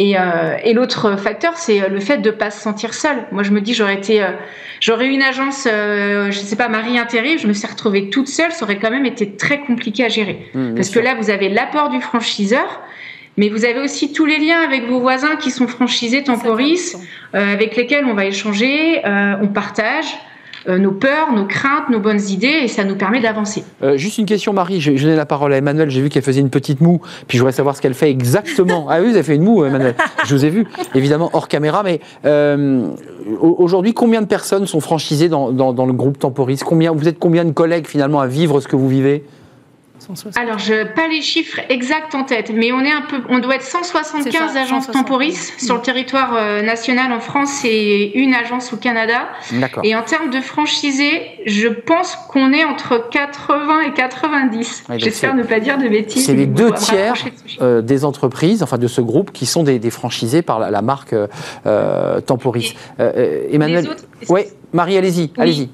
Et, 0.00 0.18
euh, 0.18 0.56
et 0.64 0.74
l'autre 0.74 1.16
facteur, 1.16 1.56
c'est 1.56 1.80
euh, 1.80 1.88
le 1.88 2.00
fait 2.00 2.18
de 2.18 2.30
pas 2.30 2.50
se 2.50 2.60
sentir 2.60 2.94
seul. 2.94 3.26
Moi, 3.30 3.44
je 3.44 3.52
me 3.52 3.60
dis, 3.60 3.74
j'aurais 3.74 3.94
été, 3.94 4.22
euh, 4.22 4.30
j'aurais 4.80 5.06
eu 5.06 5.10
une 5.10 5.22
agence, 5.22 5.68
euh, 5.70 6.32
je 6.32 6.38
sais 6.38 6.56
pas, 6.56 6.68
Marie 6.68 6.98
intérim, 6.98 7.38
je 7.38 7.46
me 7.46 7.52
suis 7.52 7.68
retrouvée 7.68 8.10
toute 8.10 8.26
seule, 8.26 8.50
ça 8.50 8.64
aurait 8.64 8.78
quand 8.78 8.90
même 8.90 9.06
été 9.06 9.36
très 9.36 9.60
compliqué 9.60 10.04
à 10.04 10.08
gérer. 10.08 10.50
Mmh, 10.54 10.74
Parce 10.74 10.88
sûr. 10.88 11.00
que 11.00 11.06
là, 11.06 11.14
vous 11.14 11.30
avez 11.30 11.48
l'apport 11.48 11.90
du 11.90 12.00
franchiseur, 12.00 12.82
mais 13.36 13.48
vous 13.48 13.64
avez 13.64 13.80
aussi 13.80 14.12
tous 14.12 14.26
les 14.26 14.38
liens 14.38 14.60
avec 14.64 14.88
vos 14.88 15.00
voisins 15.00 15.36
qui 15.36 15.50
sont 15.50 15.66
franchisés 15.66 16.22
Temporis, 16.24 16.96
euh, 17.34 17.52
avec 17.52 17.76
lesquels 17.76 18.04
on 18.04 18.14
va 18.14 18.26
échanger, 18.26 19.04
euh, 19.06 19.34
on 19.42 19.48
partage 19.48 20.06
euh, 20.66 20.78
nos 20.78 20.92
peurs, 20.92 21.30
nos 21.34 21.44
craintes, 21.44 21.90
nos 21.90 22.00
bonnes 22.00 22.22
idées, 22.30 22.60
et 22.62 22.68
ça 22.68 22.84
nous 22.84 22.96
permet 22.96 23.20
d'avancer. 23.20 23.64
Euh, 23.82 23.98
juste 23.98 24.16
une 24.16 24.24
question, 24.24 24.54
Marie. 24.54 24.80
Je, 24.80 24.96
je 24.96 25.06
donne 25.06 25.16
la 25.16 25.26
parole 25.26 25.52
à 25.52 25.58
Emmanuel. 25.58 25.90
J'ai 25.90 26.00
vu 26.00 26.08
qu'elle 26.08 26.22
faisait 26.22 26.40
une 26.40 26.48
petite 26.48 26.80
moue. 26.80 27.02
Puis 27.28 27.36
je 27.36 27.42
voudrais 27.42 27.52
savoir 27.52 27.76
ce 27.76 27.82
qu'elle 27.82 27.92
fait 27.92 28.08
exactement. 28.10 28.86
Ah 28.90 29.00
oui, 29.02 29.08
vous 29.08 29.14
avez 29.14 29.22
fait 29.24 29.34
une 29.34 29.42
moue, 29.42 29.62
Emmanuel. 29.66 29.94
Je 30.24 30.34
vous 30.34 30.44
ai 30.46 30.48
vu, 30.48 30.64
évidemment, 30.94 31.28
hors 31.34 31.48
caméra. 31.48 31.82
Mais 31.82 32.00
euh, 32.24 32.86
au- 33.42 33.56
aujourd'hui, 33.58 33.92
combien 33.92 34.22
de 34.22 34.26
personnes 34.26 34.66
sont 34.66 34.80
franchisées 34.80 35.28
dans, 35.28 35.52
dans- 35.52 35.74
dans 35.74 35.84
le 35.84 35.92
groupe 35.92 36.18
Temporis? 36.18 36.60
Combien, 36.64 36.92
Vous 36.92 37.08
êtes 37.08 37.18
combien 37.18 37.44
de 37.44 37.52
collègues 37.52 37.86
finalement 37.86 38.20
à 38.20 38.26
vivre 38.26 38.60
ce 38.60 38.66
que 38.68 38.76
vous 38.76 38.88
vivez? 38.88 39.22
160. 40.04 40.36
Alors, 40.42 40.58
je 40.58 40.84
pas 40.94 41.08
les 41.08 41.22
chiffres 41.22 41.60
exacts 41.68 42.14
en 42.14 42.24
tête, 42.24 42.50
mais 42.54 42.72
on 42.72 42.80
est 42.80 42.92
un 42.92 43.02
peu, 43.02 43.16
on 43.28 43.38
doit 43.40 43.56
être 43.56 43.62
C'est 43.62 43.78
175 43.78 44.32
ça, 44.32 44.60
agences 44.60 44.84
175. 44.86 44.92
Temporis 45.02 45.52
sur 45.58 45.74
le 45.76 45.80
territoire 45.80 46.34
euh, 46.36 46.62
national 46.62 47.12
en 47.12 47.20
France 47.20 47.62
et 47.64 48.18
une 48.18 48.34
agence 48.34 48.72
au 48.72 48.76
Canada. 48.76 49.28
Et 49.82 49.94
en 49.96 50.02
termes 50.02 50.30
de 50.30 50.40
franchisés, 50.40 51.22
je 51.46 51.68
pense 51.68 52.16
qu'on 52.28 52.52
est 52.52 52.64
entre 52.64 53.08
80 53.10 53.80
et 53.88 53.92
90. 53.92 54.84
Ouais, 54.88 54.94
donc 54.96 55.04
J'espère 55.04 55.34
ne 55.34 55.42
pas 55.42 55.60
dire 55.60 55.78
de 55.78 55.88
bêtises. 55.88 56.26
C'est 56.26 56.34
les 56.34 56.46
deux 56.46 56.72
tiers 56.72 57.14
euh, 57.60 57.82
des 57.82 58.04
entreprises, 58.04 58.62
enfin 58.62 58.78
de 58.78 58.86
ce 58.86 59.00
groupe, 59.00 59.32
qui 59.32 59.46
sont 59.46 59.62
des, 59.62 59.78
des 59.78 59.90
franchisés 59.90 60.42
par 60.42 60.58
la, 60.58 60.70
la 60.70 60.82
marque 60.82 61.14
euh, 61.66 62.20
Temporis. 62.20 62.74
Emmanuel, 62.98 63.84
Les 63.84 63.90
autres- 63.90 64.04
oui, 64.28 64.42
Marie, 64.72 64.96
allez-y, 64.96 65.32
allez-y. 65.38 65.68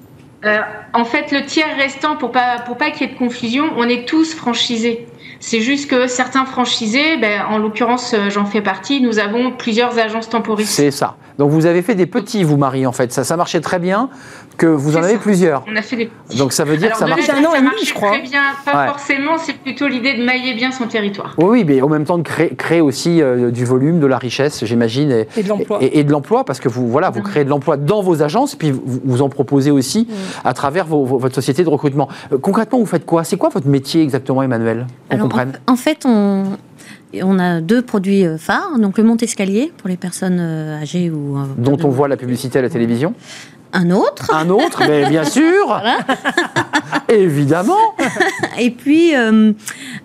Euh, 0.44 0.60
en 0.94 1.04
fait, 1.04 1.32
le 1.32 1.44
tiers 1.44 1.76
restant, 1.76 2.16
pour 2.16 2.32
pas 2.32 2.60
pour 2.60 2.78
pas 2.78 2.90
qu'il 2.90 3.06
y 3.06 3.10
ait 3.10 3.12
de 3.12 3.18
confusion, 3.18 3.72
on 3.76 3.88
est 3.88 4.08
tous 4.08 4.34
franchisés. 4.34 5.06
C'est 5.42 5.60
juste 5.62 5.90
que 5.90 6.06
certains 6.06 6.44
franchisés, 6.44 7.16
ben, 7.18 7.42
en 7.50 7.56
l'occurrence, 7.58 8.12
euh, 8.14 8.28
j'en 8.28 8.44
fais 8.44 8.60
partie, 8.60 9.00
nous 9.00 9.18
avons 9.18 9.52
plusieurs 9.52 9.98
agences 9.98 10.28
Temporis. 10.28 10.66
C'est 10.66 10.90
ça. 10.90 11.16
Donc 11.38 11.50
vous 11.50 11.64
avez 11.64 11.80
fait 11.80 11.94
des 11.94 12.04
petits, 12.04 12.44
vous, 12.44 12.58
Marie, 12.58 12.86
en 12.86 12.92
fait. 12.92 13.10
Ça, 13.12 13.24
ça 13.24 13.38
marchait 13.38 13.62
très 13.62 13.78
bien, 13.78 14.10
que 14.58 14.66
vous 14.66 14.98
en 14.98 15.02
avez 15.02 15.14
ça. 15.14 15.18
plusieurs. 15.20 15.64
On 15.66 15.74
a 15.74 15.80
fait 15.80 15.96
des 15.96 16.10
Donc 16.36 16.52
ça 16.52 16.64
veut 16.64 16.76
dire 16.76 16.88
Alors, 16.88 17.16
que 17.16 17.22
ça 17.22 17.32
là, 17.32 17.38
un 17.40 17.44
an 17.46 17.52
ça 17.52 17.56
et 17.56 17.60
demi, 17.60 17.70
marchait 17.70 17.86
je 17.86 17.94
crois. 17.94 18.10
Très 18.10 18.20
bien, 18.20 18.42
pas 18.66 18.82
Ouais. 18.82 18.86
forcément, 18.88 19.38
c'est 19.38 19.54
plutôt 19.54 19.88
l'idée 19.88 20.14
de 20.18 20.22
mailler 20.22 20.52
bien 20.52 20.70
son 20.72 20.86
territoire. 20.86 21.34
Oui, 21.38 21.46
oui, 21.48 21.64
mais 21.66 21.80
en 21.80 21.88
même 21.88 22.04
temps 22.04 22.18
de 22.18 22.22
créer, 22.22 22.54
créer 22.54 22.82
aussi 22.82 23.22
euh, 23.22 23.50
du 23.50 23.64
volume, 23.64 24.00
de 24.00 24.06
la 24.06 24.18
richesse, 24.18 24.62
j'imagine, 24.66 25.10
et, 25.10 25.26
Et 25.38 25.42
de 25.42 25.48
l'emploi. 25.48 25.78
et- 25.80 26.00
et 26.00 26.04
de 26.04 26.12
l'emploi, 26.12 26.44
parce 26.44 26.60
que 26.60 26.68
vous, 26.68 26.86
voilà, 26.88 27.08
vous 27.08 27.22
créez 27.22 27.44
de 27.44 27.48
l'emploi 27.48 27.78
dans 27.78 28.02
vos 28.02 28.20
agences, 28.22 28.54
puis 28.54 28.72
vous, 28.72 29.00
vous 29.02 29.22
en 29.22 29.30
proposez 29.30 29.70
aussi 29.70 30.06
à 30.44 30.52
travers 30.52 30.84
vos- 30.84 31.06
vos- 31.06 31.16
votre 31.16 31.34
société 31.34 31.64
de 31.64 31.70
recrutement. 31.70 32.08
Euh, 32.34 32.36
concrètement, 32.36 32.78
vous 32.80 32.84
faites 32.86 33.06
quoi? 33.06 33.24
C'est 33.24 33.38
quoi 33.38 33.48
votre 33.48 33.68
métier 33.68 34.02
exactement, 34.02 34.42
Emmanuel? 34.42 34.86
Alors, 35.08 35.29
en, 35.32 35.72
en 35.72 35.76
fait, 35.76 36.04
on, 36.06 36.56
on 37.22 37.38
a 37.38 37.60
deux 37.60 37.82
produits 37.82 38.24
euh, 38.26 38.38
phares. 38.38 38.78
Donc, 38.78 38.98
le 38.98 39.04
monte-escalier 39.04 39.72
pour 39.76 39.88
les 39.88 39.96
personnes 39.96 40.38
euh, 40.40 40.80
âgées 40.80 41.10
ou. 41.10 41.38
euh, 41.38 41.44
Dont 41.58 41.78
on 41.84 41.88
voit 41.88 42.08
la 42.08 42.16
publicité 42.16 42.58
à 42.58 42.62
la 42.62 42.70
télévision. 42.70 43.14
Un 43.72 43.90
autre. 43.90 44.34
Un 44.34 44.48
autre, 44.50 44.82
mais 44.88 45.08
bien 45.08 45.24
sûr 45.38 45.80
Évidemment 47.08 47.76
Et 48.58 48.70
puis, 48.70 49.14
euh, 49.16 49.52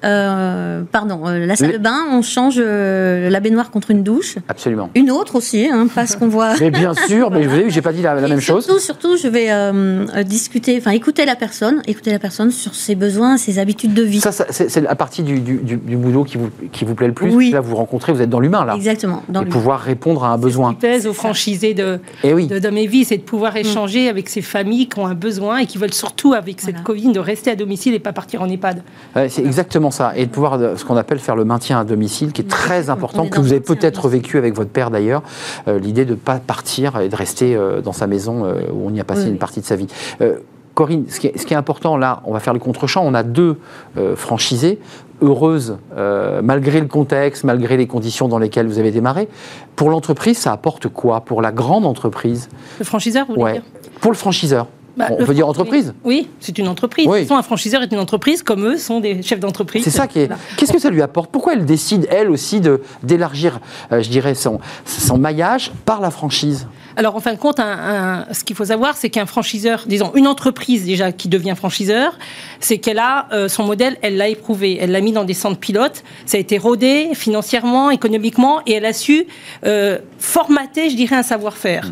euh, 0.04 0.84
pardon, 0.92 1.22
euh, 1.28 1.46
la 1.46 1.56
salle 1.56 1.72
Les- 1.72 1.78
de 1.78 1.84
bain, 1.84 2.06
on 2.12 2.22
change 2.22 2.56
euh, 2.58 3.30
la 3.30 3.40
baignoire 3.40 3.70
contre 3.72 3.92
une 3.92 4.04
douche. 4.04 4.36
Absolument. 4.48 4.90
Une 4.96 5.12
autre 5.12 5.36
aussi, 5.36 5.68
hein, 5.68 5.88
parce 5.94 6.16
qu'on 6.16 6.28
voit. 6.28 6.54
Mais 6.60 6.72
bien 6.72 6.94
sûr, 6.94 7.32
mais 7.32 7.46
vous 7.46 7.54
avez 7.54 7.64
vu, 7.66 7.72
j'ai 7.72 7.82
pas 7.82 7.92
dit 7.92 8.02
la, 8.02 8.16
même 8.16 8.40
chose. 8.40 8.66
surtout, 8.66 8.80
Surtout, 8.80 9.18
je 9.18 9.28
vais 9.28 10.24
discuter, 10.24 10.78
enfin 10.80 10.92
écouter 10.92 11.26
la 11.26 11.36
personne, 11.36 11.82
écouter 11.88 12.12
la 12.12 12.20
personne 12.20 12.52
sur 12.52 12.74
ses 12.76 12.96
besoins, 12.96 13.38
ses 13.38 13.60
habitudes 13.60 13.94
de 13.94 14.04
vie. 14.04 14.22
Ça, 14.22 14.32
ça, 14.32 14.46
c'est 14.50 14.80
la 14.82 14.96
partie 14.96 15.22
du, 15.24 15.40
du, 15.42 15.56
du- 15.58 15.78
du 15.78 15.98
boulot 15.98 16.24
qui 16.24 16.38
vous, 16.38 16.50
qui 16.72 16.86
vous 16.86 16.96
plaît 16.96 17.08
le 17.08 17.14
plus. 17.14 17.34
Oui. 17.34 17.52
Là, 17.52 17.60
vous 17.62 17.76
rencontrez, 17.76 18.14
vous 18.14 18.22
êtes 18.22 18.30
dans 18.30 18.40
l'humain, 18.40 18.64
là. 18.66 18.76
Exactement. 18.76 19.24
Dans 19.28 19.42
et 19.44 19.46
pouvoir 19.46 19.82
répondre 19.82 20.24
à 20.24 20.30
un 20.32 20.38
Ce 20.38 20.42
besoin. 20.42 20.70
qui 20.74 20.80
pèse 20.80 21.08
aux 21.08 21.14
franchisés 21.14 21.74
de, 21.74 22.00
Et 22.24 22.34
oui. 22.34 22.48
de 22.48 22.60
Dom 22.60 22.78
et 22.78 22.88
Vie, 22.88 23.04
c'est 23.06 23.18
de 23.18 23.24
pouvoir 23.24 23.55
échanger 23.60 24.10
avec 24.10 24.30
ces 24.30 24.42
familles 24.42 24.88
qui 24.88 25.00
ont 25.00 25.08
un 25.08 25.14
besoin 25.14 25.60
et 25.60 25.66
qui 25.66 25.78
veulent 25.78 25.94
surtout, 25.94 26.34
avec 26.34 26.62
cette 26.62 26.72
Voilà. 26.72 26.84
Covid, 26.84 27.12
de 27.12 27.20
rester 27.20 27.52
à 27.52 27.56
domicile 27.56 27.94
et 27.94 28.00
pas 28.00 28.14
partir 28.14 28.42
en 28.42 28.50
EHPAD. 28.50 28.84
Ouais, 29.16 29.30
c'est 29.30 29.44
exactement 29.44 29.92
ça. 29.92 30.14
Et 30.16 30.26
de 30.26 30.32
pouvoir, 30.32 30.60
ce 30.78 30.84
qu'on 30.86 30.98
appelle 30.98 31.20
faire 31.20 31.36
le 31.36 31.46
maintien 31.46 31.80
à 31.80 31.84
domicile, 31.84 32.32
qui 32.32 32.42
est 32.42 32.50
très 32.50 32.90
important, 32.90 33.26
est 33.26 33.30
que 33.30 33.40
vous 33.40 33.52
avez 33.52 33.62
peut-être 33.62 34.08
vécu 34.08 34.38
avec 34.38 34.54
votre 34.56 34.72
père 34.72 34.92
d'ailleurs, 34.92 35.24
euh, 35.68 35.80
l'idée 35.80 36.06
de 36.06 36.12
ne 36.12 36.16
pas 36.16 36.40
partir 36.40 37.00
et 37.00 37.10
de 37.10 37.16
rester 37.16 37.56
euh, 37.56 37.82
dans 37.82 37.94
sa 37.94 38.08
maison 38.08 38.46
euh, 38.46 38.62
où 38.72 38.88
on 38.88 38.94
y 38.94 39.00
a 39.00 39.04
passé 39.04 39.24
Oui, 39.24 39.30
une 39.30 39.38
partie 39.38 39.62
de 39.62 39.66
sa 39.66 39.76
vie. 39.76 39.88
Euh, 40.22 40.38
Corinne, 40.76 41.06
ce 41.08 41.22
qui, 41.22 41.28
est, 41.28 41.38
ce 41.38 41.46
qui 41.46 41.54
est 41.54 41.58
important 41.58 41.96
là, 41.98 42.22
on 42.26 42.34
va 42.34 42.40
faire 42.42 42.54
le 42.54 42.60
contre-champ, 42.60 43.02
on 43.04 43.14
a 43.14 43.24
deux 43.24 43.58
euh, 43.98 44.16
franchisées 44.16 44.78
heureuses, 45.22 45.78
euh, 45.98 46.42
malgré 46.44 46.80
le 46.80 46.88
contexte, 46.88 47.44
malgré 47.44 47.78
les 47.78 47.88
conditions 47.88 48.28
dans 48.28 48.38
lesquelles 48.40 48.68
vous 48.68 48.80
avez 48.80 48.92
démarré. 48.92 49.28
Pour 49.76 49.90
l'entreprise, 49.90 50.38
ça 50.38 50.52
apporte 50.52 50.88
quoi? 50.88 51.22
Pour 51.22 51.42
la 51.42 51.52
grande 51.52 51.86
entreprise? 51.86 52.50
Le 52.80 52.86
franchiseur, 52.86 53.26
vous 53.28 53.34
voulez 53.34 53.44
Ouais. 53.44 53.54
dire? 53.54 53.64
Pour 54.02 54.12
le 54.12 54.18
franchiseur 54.18 54.68
Bah, 54.98 55.08
On 55.12 55.26
peut 55.26 55.34
dire 55.34 55.46
entreprise 55.48 55.94
Oui, 56.06 56.30
c'est 56.40 56.58
une 56.58 56.70
entreprise. 56.70 57.06
Oui. 57.06 57.14
De 57.16 57.20
toute 57.20 57.28
façon, 57.28 57.38
un 57.40 57.44
franchiseur 57.44 57.82
est 57.82 57.92
une 57.92 58.00
entreprise, 58.00 58.42
comme 58.44 58.66
eux 58.66 58.78
sont 58.78 59.02
des 59.02 59.22
chefs 59.24 59.42
d'entreprise. 59.42 59.84
C'est 59.84 59.90
ça 59.90 60.08
qui 60.08 60.20
est. 60.20 60.30
Qu'est-ce 60.56 60.72
que 60.72 60.80
ça 60.80 60.90
lui 60.90 61.02
apporte? 61.02 61.30
Pourquoi 61.32 61.52
elle 61.54 61.66
décide, 61.66 62.08
elle 62.10 62.30
aussi, 62.32 62.62
d'élargir, 63.04 63.60
euh, 63.92 64.02
je 64.02 64.10
dirais, 64.10 64.36
son, 64.36 64.60
son 64.86 65.18
maillage 65.18 65.72
par 65.84 66.00
la 66.00 66.12
franchise? 66.12 66.68
Alors, 66.98 67.16
en 67.16 67.20
fin 67.20 67.34
de 67.34 67.38
compte, 67.38 67.58
ce 67.58 68.44
qu'il 68.44 68.56
faut 68.56 68.66
savoir, 68.66 68.96
c'est 68.96 69.10
qu'un 69.10 69.26
franchiseur, 69.26 69.84
disons, 69.86 70.12
une 70.16 70.28
entreprise 70.28 70.86
déjà 70.86 71.12
qui 71.12 71.28
devient 71.28 71.54
franchiseur, 71.58 72.18
c'est 72.60 72.78
qu'elle 72.78 73.00
a 73.00 73.28
euh, 73.34 73.50
son 73.50 73.64
modèle, 73.64 73.98
elle 74.02 74.16
l'a 74.16 74.30
éprouvé, 74.30 74.78
elle 74.80 74.92
l'a 74.92 75.02
mis 75.02 75.12
dans 75.12 75.26
des 75.26 75.34
centres 75.34 75.60
pilotes, 75.60 76.04
ça 76.26 76.38
a 76.38 76.40
été 76.40 76.58
rodé 76.58 77.10
financièrement, 77.14 77.90
économiquement, 77.90 78.62
et 78.66 78.74
elle 78.74 78.86
a 78.86 78.94
su 78.94 79.28
euh, 79.66 80.00
formater, 80.20 80.90
je 80.90 80.96
dirais, 80.96 81.18
un 81.18 81.24
savoir-faire. 81.24 81.92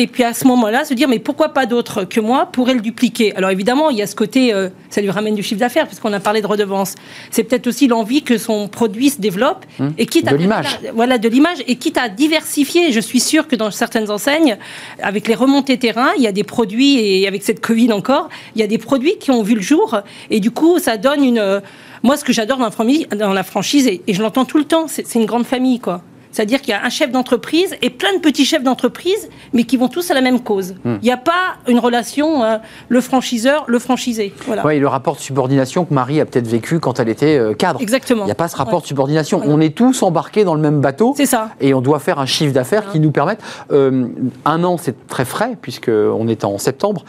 Et 0.00 0.06
puis 0.06 0.22
à 0.22 0.32
ce 0.32 0.46
moment-là, 0.46 0.84
se 0.84 0.94
dire, 0.94 1.08
mais 1.08 1.18
pourquoi 1.18 1.48
pas 1.48 1.66
d'autres 1.66 2.04
que 2.04 2.20
moi 2.20 2.46
pourraient 2.46 2.74
le 2.74 2.80
dupliquer? 2.80 3.34
Alors 3.34 3.50
évidemment, 3.50 3.90
il 3.90 3.98
y 3.98 4.02
a 4.02 4.06
ce 4.06 4.14
côté, 4.14 4.54
euh, 4.54 4.68
ça 4.90 5.00
lui 5.00 5.10
ramène 5.10 5.34
du 5.34 5.42
chiffre 5.42 5.58
d'affaires, 5.58 5.88
puisqu'on 5.88 6.12
a 6.12 6.20
parlé 6.20 6.40
de 6.40 6.46
redevance. 6.46 6.94
C'est 7.32 7.42
peut-être 7.42 7.66
aussi 7.66 7.88
l'envie 7.88 8.22
que 8.22 8.38
son 8.38 8.68
produit 8.68 9.10
se 9.10 9.20
développe, 9.20 9.66
et 9.98 10.06
quitte 10.06 10.28
Hum. 10.28 10.32
de 10.32 10.36
à 10.36 10.38
l'image. 10.38 10.78
voilà, 10.94 11.18
de 11.18 11.28
l'image, 11.28 11.58
et 11.66 11.74
quitte 11.74 11.98
à 11.98 12.08
diversifier. 12.08 12.92
Je 12.92 13.00
suis 13.00 13.18
sûre 13.18 13.48
que 13.48 13.56
dans 13.56 13.72
certaines 13.72 14.08
enseignes, 14.08 14.56
avec 15.02 15.26
les 15.26 15.34
remontées 15.34 15.78
terrain, 15.78 16.10
il 16.16 16.22
y 16.22 16.28
a 16.28 16.32
des 16.32 16.44
produits, 16.44 17.00
et 17.00 17.26
avec 17.26 17.42
cette 17.42 17.60
Covid 17.60 17.92
encore, 17.92 18.28
il 18.54 18.60
y 18.60 18.64
a 18.64 18.68
des 18.68 18.78
produits 18.78 19.18
qui 19.18 19.32
ont 19.32 19.42
vu 19.42 19.56
le 19.56 19.62
jour, 19.62 20.00
et 20.30 20.38
du 20.38 20.52
coup, 20.52 20.78
ça 20.78 20.96
donne 20.96 21.24
une... 21.24 21.38
euh, 21.40 21.60
Moi, 22.04 22.16
ce 22.16 22.22
que 22.24 22.32
j'adore 22.32 22.58
dans 22.58 23.32
la 23.32 23.42
franchise, 23.42 23.88
et, 23.88 24.00
je 24.08 24.22
l'entends 24.22 24.44
tout 24.44 24.58
le 24.58 24.64
temps, 24.64 24.86
c'est 24.86 25.12
une 25.16 25.26
grande 25.26 25.44
famille, 25.44 25.80
quoi. 25.80 26.02
C'est-à-dire 26.38 26.60
qu'il 26.60 26.70
y 26.70 26.74
a 26.74 26.84
un 26.84 26.88
chef 26.88 27.10
d'entreprise 27.10 27.74
et 27.82 27.90
plein 27.90 28.14
de 28.14 28.20
petits 28.20 28.44
chefs 28.44 28.62
d'entreprise, 28.62 29.28
mais 29.52 29.64
qui 29.64 29.76
vont 29.76 29.88
tous 29.88 30.08
à 30.12 30.14
la 30.14 30.20
même 30.20 30.38
cause. 30.38 30.76
Hmm. 30.84 30.98
Il 31.02 31.04
n'y 31.04 31.10
a 31.10 31.16
pas 31.16 31.56
une 31.66 31.80
relation 31.80 32.44
euh, 32.44 32.58
le 32.88 33.00
franchiseur, 33.00 33.64
le 33.66 33.80
franchisé. 33.80 34.32
Voilà. 34.46 34.64
Oui, 34.64 34.78
le 34.78 34.86
rapport 34.86 35.16
de 35.16 35.20
subordination 35.20 35.84
que 35.84 35.92
Marie 35.92 36.20
a 36.20 36.26
peut-être 36.26 36.46
vécu 36.46 36.78
quand 36.78 37.00
elle 37.00 37.08
était 37.08 37.36
euh, 37.36 37.54
cadre. 37.54 37.82
Exactement. 37.82 38.22
Il 38.22 38.26
n'y 38.26 38.30
a 38.30 38.36
pas 38.36 38.46
ce 38.46 38.54
rapport 38.56 38.74
Ouais. 38.74 38.82
de 38.82 38.86
subordination. 38.86 39.38
Voilà. 39.38 39.52
On 39.52 39.60
est 39.60 39.74
tous 39.76 40.00
embarqués 40.04 40.44
dans 40.44 40.54
le 40.54 40.60
même 40.60 40.80
bateau. 40.80 41.12
C'est 41.16 41.26
ça. 41.26 41.50
Et 41.60 41.74
on 41.74 41.80
doit 41.80 41.98
faire 41.98 42.20
un 42.20 42.26
chiffre 42.26 42.52
d'affaires 42.54 42.92
qui 42.92 43.00
nous 43.00 43.10
permette. 43.10 43.40
euh, 43.72 44.06
un 44.44 44.62
an, 44.62 44.76
c'est 44.78 45.08
très 45.08 45.24
frais, 45.24 45.56
puisqu'on 45.60 46.28
est 46.28 46.44
en 46.44 46.56
septembre. 46.58 47.04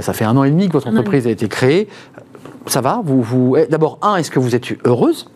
Ça 0.00 0.12
fait 0.12 0.24
un 0.24 0.36
an 0.36 0.44
et 0.44 0.50
demi 0.52 0.68
que 0.68 0.74
votre 0.74 0.86
et 0.86 0.90
entreprise 0.90 1.26
a 1.26 1.30
été 1.30 1.48
créée. 1.48 1.88
Ça 2.66 2.80
va 2.82 3.00
vous, 3.04 3.20
vous... 3.20 3.56
eh, 3.56 3.66
D'abord, 3.66 3.98
un, 4.02 4.14
est-ce 4.14 4.30
que 4.30 4.38
vous 4.38 4.54
êtes 4.54 4.68
heureuse? 4.86 5.26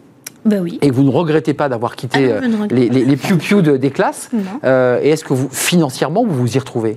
Ben 0.45 0.61
oui. 0.63 0.79
et 0.83 0.89
que 0.91 0.95
vous 0.95 1.03
ne 1.05 1.11
regrettez 1.11 1.55
pas 1.55 1.69
d'avoir 1.69 1.97
quitté 1.97 2.33
Ah 2.33 2.47
non, 2.47 2.63
euh, 2.65 2.67
les, 2.71 2.89
les, 2.89 3.05
les 3.05 3.17
piou-piou 3.17 3.63
de- 3.63 3.77
des 3.77 3.91
classes. 3.91 4.31
Euh, 4.65 5.01
Et 5.03 5.11
est-ce 5.11 5.25
que 5.25 5.33
vous, 5.33 5.49
financièrement, 5.51 6.25
vous 6.25 6.35
vous 6.35 6.57
y 6.57 6.59
retrouvez? 6.59 6.97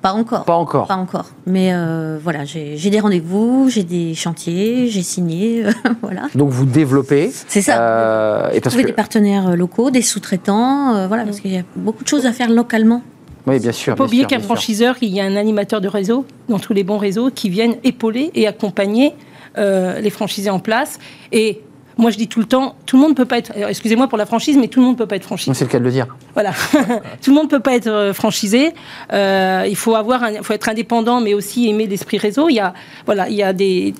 Pas 0.00 0.12
encore. 0.12 0.44
Pas 0.44 0.54
encore. 0.54 0.86
Pas 0.86 0.94
encore. 0.96 1.26
Mais 1.46 1.70
euh, 1.72 2.18
voilà, 2.22 2.44
j'ai 2.44 2.76
des 2.78 3.00
rendez-vous, 3.00 3.68
j'ai 3.68 3.82
des 3.82 4.14
chantiers, 4.14 4.86
j'ai 4.88 5.02
signé. 5.02 5.64
voilà. 6.02 6.22
Donc 6.36 6.50
vous 6.50 6.66
développez. 6.66 7.32
C'est 7.48 7.62
ça. 7.62 7.80
Euh, 7.80 8.50
et 8.52 8.60
parce 8.60 8.74
Trouver 8.74 8.84
que, 8.84 8.88
des 8.90 8.94
partenaires 8.94 9.56
locaux, 9.56 9.90
des 9.90 10.02
sous-traitants, 10.02 10.94
euh, 10.94 11.08
voilà, 11.08 11.24
parce 11.24 11.40
qu'il 11.40 11.52
y 11.52 11.58
a 11.58 11.64
beaucoup 11.74 12.04
de 12.04 12.08
choses 12.08 12.26
à 12.26 12.32
faire 12.32 12.48
localement. 12.48 13.02
oui, 13.48 13.58
bien 13.58 13.72
sûr. 13.72 13.92
Il 13.92 13.94
ne 13.94 13.96
faut 13.98 14.04
oublier 14.04 14.24
qu'un 14.26 14.38
franchiseur, 14.38 14.94
il 15.02 15.08
y 15.12 15.20
a 15.20 15.24
un 15.24 15.34
animateur 15.34 15.80
de 15.80 15.88
réseau 15.88 16.24
dans 16.48 16.60
tous 16.60 16.74
les 16.74 16.84
bons 16.84 16.98
réseaux 16.98 17.30
qui 17.34 17.50
viennent 17.50 17.74
épauler 17.82 18.30
et 18.36 18.46
accompagner 18.46 19.14
euh, 19.58 19.98
les 19.98 20.10
franchisés 20.10 20.50
en 20.50 20.60
place. 20.60 21.00
Et 21.32 21.60
moi, 21.98 22.10
je 22.10 22.16
dis 22.16 22.28
tout 22.28 22.38
le 22.40 22.46
temps, 22.46 22.76
tout 22.86 22.96
le 22.96 23.02
monde 23.02 23.10
ne 23.10 23.16
peut 23.16 23.24
pas 23.26 23.38
être. 23.38 23.52
alors, 23.56 23.68
Excusez-moi 23.68 24.06
pour 24.08 24.16
la 24.18 24.24
franchise, 24.26 24.56
mais 24.56 24.68
tout 24.68 24.80
le 24.80 24.86
monde 24.86 24.94
ne 24.94 24.98
peut 24.98 25.06
pas 25.06 25.16
être 25.16 25.24
franchisé. 25.24 25.52
C'est 25.54 25.64
le 25.64 25.70
cas 25.70 25.78
de 25.80 25.84
le 25.84 25.90
dire. 25.90 26.06
Voilà. 26.34 26.52
tout 27.22 27.30
le 27.30 27.34
monde 27.34 27.44
ne 27.44 27.50
peut 27.50 27.60
pas 27.60 27.74
être 27.74 27.88
euh, 27.88 28.14
franchisé. 28.14 28.72
Euh, 29.12 29.66
il 29.68 29.76
faut 29.76 29.94
avoir, 29.94 30.22
un- 30.22 30.42
faut 30.42 30.52
être 30.52 30.68
indépendant, 30.68 31.20
mais 31.20 31.34
aussi 31.34 31.68
aimer 31.68 31.86
l'esprit 31.86 32.18
réseau. 32.18 32.48
Il 32.48 32.54
y 32.54 32.60
a, 32.60 32.72
voilà, 33.04 33.28
il 33.28 33.34
y 33.36 33.42
a 33.42 33.52
des 33.52 33.94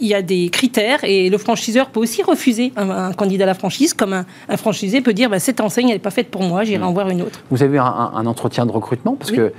il 0.00 0.08
y 0.08 0.14
a 0.14 0.22
des 0.22 0.48
critères 0.48 1.04
et 1.04 1.30
le 1.30 1.38
franchiseur 1.38 1.88
peut 1.90 2.00
aussi 2.00 2.20
refuser 2.24 2.72
un, 2.76 2.90
un 2.90 3.12
candidat 3.12 3.44
à 3.44 3.46
la 3.46 3.54
franchise, 3.54 3.94
comme 3.94 4.12
un, 4.12 4.26
un 4.48 4.56
franchisé 4.56 5.00
peut 5.00 5.12
dire 5.12 5.30
bah, 5.30 5.38
cette 5.38 5.60
enseigne 5.60 5.86
n'est 5.86 6.00
pas 6.00 6.10
faite 6.10 6.32
pour 6.32 6.42
moi, 6.42 6.64
j'irai 6.64 6.82
en 6.82 6.92
voir 6.92 7.08
une 7.10 7.22
autre. 7.22 7.40
Vous 7.52 7.62
avez 7.62 7.76
eu 7.76 7.80
un, 7.80 8.26
entretien 8.26 8.66
de 8.66 8.72
recrutement? 8.72 9.14
Parce 9.14 9.30
Oui. 9.30 9.36
que 9.36 9.42
euh, 9.42 9.50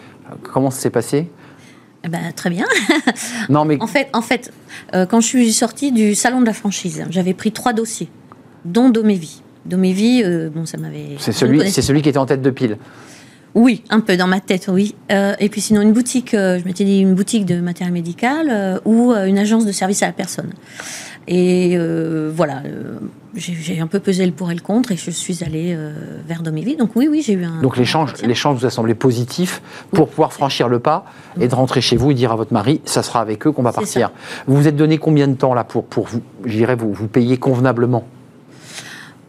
comment 0.43 0.71
ça 0.71 0.81
s'est 0.81 0.89
passé? 0.89 1.29
Eh 2.05 2.09
ben, 2.09 2.31
très 2.35 2.49
bien. 2.49 2.65
Non, 3.49 3.65
mais 3.65 3.77
En 3.81 3.87
fait, 3.87 4.09
en 4.13 4.21
fait 4.21 4.51
euh, 4.93 5.05
quand 5.05 5.19
je 5.21 5.27
suis 5.27 5.51
sortie 5.53 5.91
du 5.91 6.15
salon 6.15 6.41
de 6.41 6.45
la 6.45 6.53
franchise, 6.53 7.03
j'avais 7.09 7.33
pris 7.33 7.51
trois 7.51 7.73
dossiers, 7.73 8.09
dont 8.63 8.89
Domévi. 8.89 9.41
Domévi, 9.65 10.21
euh, 10.23 10.49
bon, 10.53 10.65
ça 10.65 10.77
m'avait. 10.77 11.15
c'est 11.17 11.31
celui 11.33 12.01
qui 12.01 12.09
était 12.09 12.17
en 12.19 12.25
tête 12.27 12.41
de 12.41 12.51
pile. 12.51 12.77
Oui, 13.55 13.83
un 13.89 14.01
peu 14.01 14.17
dans 14.17 14.27
ma 14.27 14.41
tête, 14.41 14.67
oui. 14.67 14.95
Euh, 15.13 15.33
et 15.39 15.47
puis 15.47 15.61
sinon, 15.61 15.81
une 15.81 15.93
boutique, 15.93 16.33
euh, 16.33 16.59
je 16.59 16.65
m'étais 16.65 16.83
dit 16.83 16.99
une 16.99 17.15
boutique 17.15 17.45
de 17.45 17.61
matériel 17.61 17.93
médical 17.93 18.47
euh, 18.51 18.79
ou 18.83 19.13
une 19.13 19.37
agence 19.37 19.65
de 19.65 19.71
service 19.71 20.03
à 20.03 20.07
la 20.07 20.11
personne. 20.11 20.51
Et 21.27 21.75
voilà, 22.35 22.61
j'ai 23.33 23.79
un 23.79 23.87
peu 23.87 23.99
pesé 23.99 24.27
le 24.27 24.31
pour 24.31 24.51
et 24.51 24.53
le 24.53 24.61
contre 24.61 24.91
et 24.91 24.95
je 24.95 25.09
suis 25.09 25.43
allée 25.43 25.75
vers 26.27 26.43
Domévi. 26.43 26.75
Donc 26.75 26.91
oui, 26.95 27.07
oui, 27.09 27.23
j'ai 27.25 27.33
eu 27.33 27.43
un. 27.45 27.63
Donc 27.63 27.77
l'échange, 27.77 28.13
vous 28.21 28.65
a 28.65 28.69
semblé 28.69 28.93
positif 28.93 29.63
pour 29.89 30.09
pouvoir 30.09 30.33
franchir 30.33 30.67
le 30.67 30.77
pas 30.77 31.05
et 31.41 31.47
de 31.47 31.55
rentrer 31.55 31.81
chez 31.81 31.95
vous 31.95 32.11
et 32.11 32.13
dire 32.13 32.31
à 32.31 32.35
votre 32.35 32.53
mari, 32.53 32.79
ça 32.85 33.01
sera 33.01 33.21
avec 33.21 33.47
eux 33.47 33.51
qu'on 33.51 33.63
va 33.63 33.71
partir. 33.71 34.11
Vous 34.45 34.55
vous 34.55 34.67
êtes 34.67 34.75
donné 34.75 34.99
combien 34.99 35.27
de 35.27 35.33
temps 35.33 35.55
là 35.55 35.63
pour, 35.63 35.85
pour 35.85 36.05
vous, 36.05 36.21
je 36.45 36.57
dirais, 36.57 36.75
vous, 36.75 36.93
vous 36.93 37.07
payer 37.07 37.37
convenablement? 37.37 38.05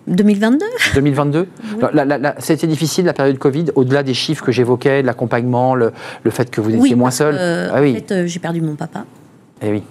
2022 0.06 0.64
2022 0.94 1.48
La- 1.92 2.04
la- 2.04 2.18
la- 2.18 2.34
C'était 2.38 2.66
difficile 2.66 3.04
la 3.06 3.12
période 3.12 3.38
Covid, 3.38 3.66
au-delà 3.74 4.02
des 4.02 4.14
chiffres 4.14 4.44
que 4.44 4.52
j'évoquais, 4.52 5.02
de 5.02 5.06
l'accompagnement, 5.06 5.74
le, 5.74 5.92
le 6.22 6.30
fait 6.30 6.50
que 6.50 6.60
vous 6.60 6.68
étiez 6.70 6.80
Oui, 6.80 6.94
moins 6.94 7.10
seul. 7.10 7.34
euh, 7.38 7.68
ah 7.72 7.80
En 7.80 7.82
fait, 7.82 8.12
euh, 8.12 8.26
j'ai 8.26 8.38
perdu 8.38 8.60
mon 8.60 8.76
papa. 8.76 9.04
eh 9.62 9.70
oui. 9.70 9.82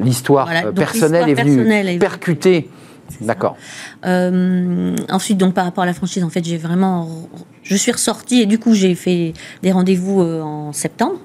L'histoire 0.00 0.46
Voilà, 0.46 0.60
euh, 0.60 0.64
donc 0.66 0.76
personnelle 0.76 1.22
est 1.22 1.26
l'histoire 1.34 1.44
venue 1.46 1.56
personnelle 1.56 1.86
est 1.86 1.90
venue. 1.90 1.98
percuter. 1.98 2.70
D'accord. 3.20 3.56
Euh, 4.04 4.94
ensuite, 5.10 5.38
donc 5.38 5.54
par 5.54 5.64
rapport 5.64 5.84
à 5.84 5.86
la 5.86 5.94
franchise, 5.94 6.24
en 6.24 6.28
fait, 6.30 6.44
j'ai 6.44 6.56
vraiment, 6.58 7.08
je 7.62 7.76
suis 7.76 7.92
ressortie 7.92 8.42
et 8.42 8.46
du 8.46 8.58
coup, 8.58 8.74
j'ai 8.74 8.94
fait 8.94 9.32
des 9.62 9.72
rendez-vous 9.72 10.20
en 10.20 10.72
septembre. 10.72 11.18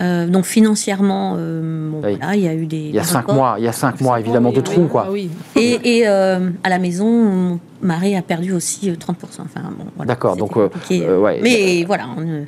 Euh, 0.00 0.26
donc 0.26 0.44
financièrement, 0.44 1.34
euh, 1.38 1.90
bon. 1.90 2.00
Oui. 2.04 2.16
voilà, 2.20 2.36
il 2.36 2.42
y 2.42 2.48
a 2.48 2.54
eu 2.54 2.66
des. 2.66 2.76
Il 2.76 2.94
y 2.94 2.98
a 2.98 3.02
des 3.02 3.06
cinq 3.06 3.18
rapports. 3.20 3.34
mois, 3.34 3.54
il 3.58 3.64
y 3.64 3.68
a 3.68 3.72
cinq 3.72 4.00
mois 4.00 4.18
évidemment 4.20 4.50
de 4.52 4.60
trous 4.60 4.82
oui, 4.82 4.88
quoi. 4.88 5.04
ah 5.08 5.10
oui. 5.12 5.30
Et, 5.56 5.98
et, 5.98 6.08
euh, 6.08 6.50
à 6.64 6.68
la 6.68 6.78
maison, 6.78 7.06
mon 7.06 7.60
mari 7.82 8.16
a 8.16 8.22
perdu 8.22 8.52
aussi 8.52 8.90
euh, 8.90 8.94
30%. 8.94 9.14
Enfin, 9.40 9.60
bon, 9.78 9.84
voilà, 9.96 10.08
D'accord, 10.08 10.36
donc, 10.36 10.56
ouais. 10.56 10.68
Mais 11.42 11.84
voilà. 11.84 12.04
on, 12.16 12.44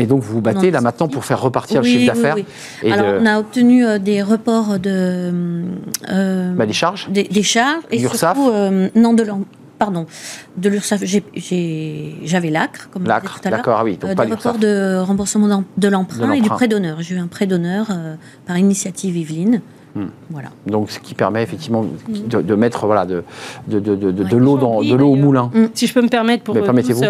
Et 0.00 0.06
donc 0.06 0.22
vous 0.22 0.34
vous 0.34 0.40
battez 0.40 0.70
là 0.70 0.80
maintenant 0.80 1.08
pour 1.08 1.24
faire 1.24 1.40
repartir 1.40 1.80
le 1.82 1.86
chiffre 1.86 2.12
d'affaires 2.12 2.34
oui. 2.36 2.44
et 2.82 2.92
Alors, 2.92 3.12
de- 3.12 3.18
on 3.20 3.26
a 3.26 3.38
obtenu 3.38 3.84
euh, 3.86 3.98
des 3.98 4.22
reports 4.22 4.78
de. 4.80 5.62
euh, 6.10 6.52
bah, 6.54 6.64
les 6.66 6.72
charges. 6.72 7.08
des, 7.10 7.24
des 7.24 7.42
charges 7.42 7.82
et 7.90 7.98
surtout 7.98 8.50
euh, 8.52 8.88
non 8.96 9.12
de 9.12 9.22
pardon 9.84 10.06
de 10.56 10.68
l'URSSAF 10.68 11.02
j'avais 12.24 12.50
l'acre 12.50 12.88
comme 12.90 13.04
L'acre, 13.04 13.40
tout 13.40 13.46
à 13.48 13.50
l'heure 13.50 13.58
d'accord, 13.60 13.78
ah 13.80 13.84
oui, 13.84 13.96
donc 13.96 14.10
Euh, 14.10 14.14
pas 14.14 14.24
l'URSSAF. 14.24 14.52
reports 14.52 14.60
de 14.60 14.98
remboursement 14.98 15.64
de 15.76 15.88
l'emprunt 15.88 16.28
De 16.28 16.34
et 16.34 16.40
du 16.40 16.48
prêt 16.48 16.68
d'honneur 16.68 16.96
j'ai 17.00 17.14
eu 17.14 17.18
un 17.18 17.26
prêt 17.26 17.46
d'honneur 17.46 17.86
euh, 17.90 18.14
par 18.46 18.56
initiative 18.58 19.16
Yveline 19.16 19.60
Hmm. 19.96 20.06
voilà 20.28 20.48
Donc 20.66 20.90
ce 20.90 20.98
qui 20.98 21.14
permet 21.14 21.44
effectivement 21.44 21.86
de, 22.08 22.42
de 22.42 22.54
mettre 22.56 22.84
voilà 22.86 23.06
de, 23.06 23.22
de, 23.68 23.78
de, 23.78 23.94
de, 23.94 24.10
de 24.10 24.24
Ouais. 24.24 24.40
l'eau 24.40 24.58
dans 24.58 24.82
de 24.82 24.92
l'eau 24.92 25.10
au 25.12 25.14
moulin. 25.14 25.52
Si 25.74 25.86
je 25.86 25.94
peux 25.94 26.02
me 26.02 26.08
permettre 26.08 26.42
pour 26.42 26.52
Mais 26.56 26.62
euh, 26.62 26.66
tous, 26.82 27.04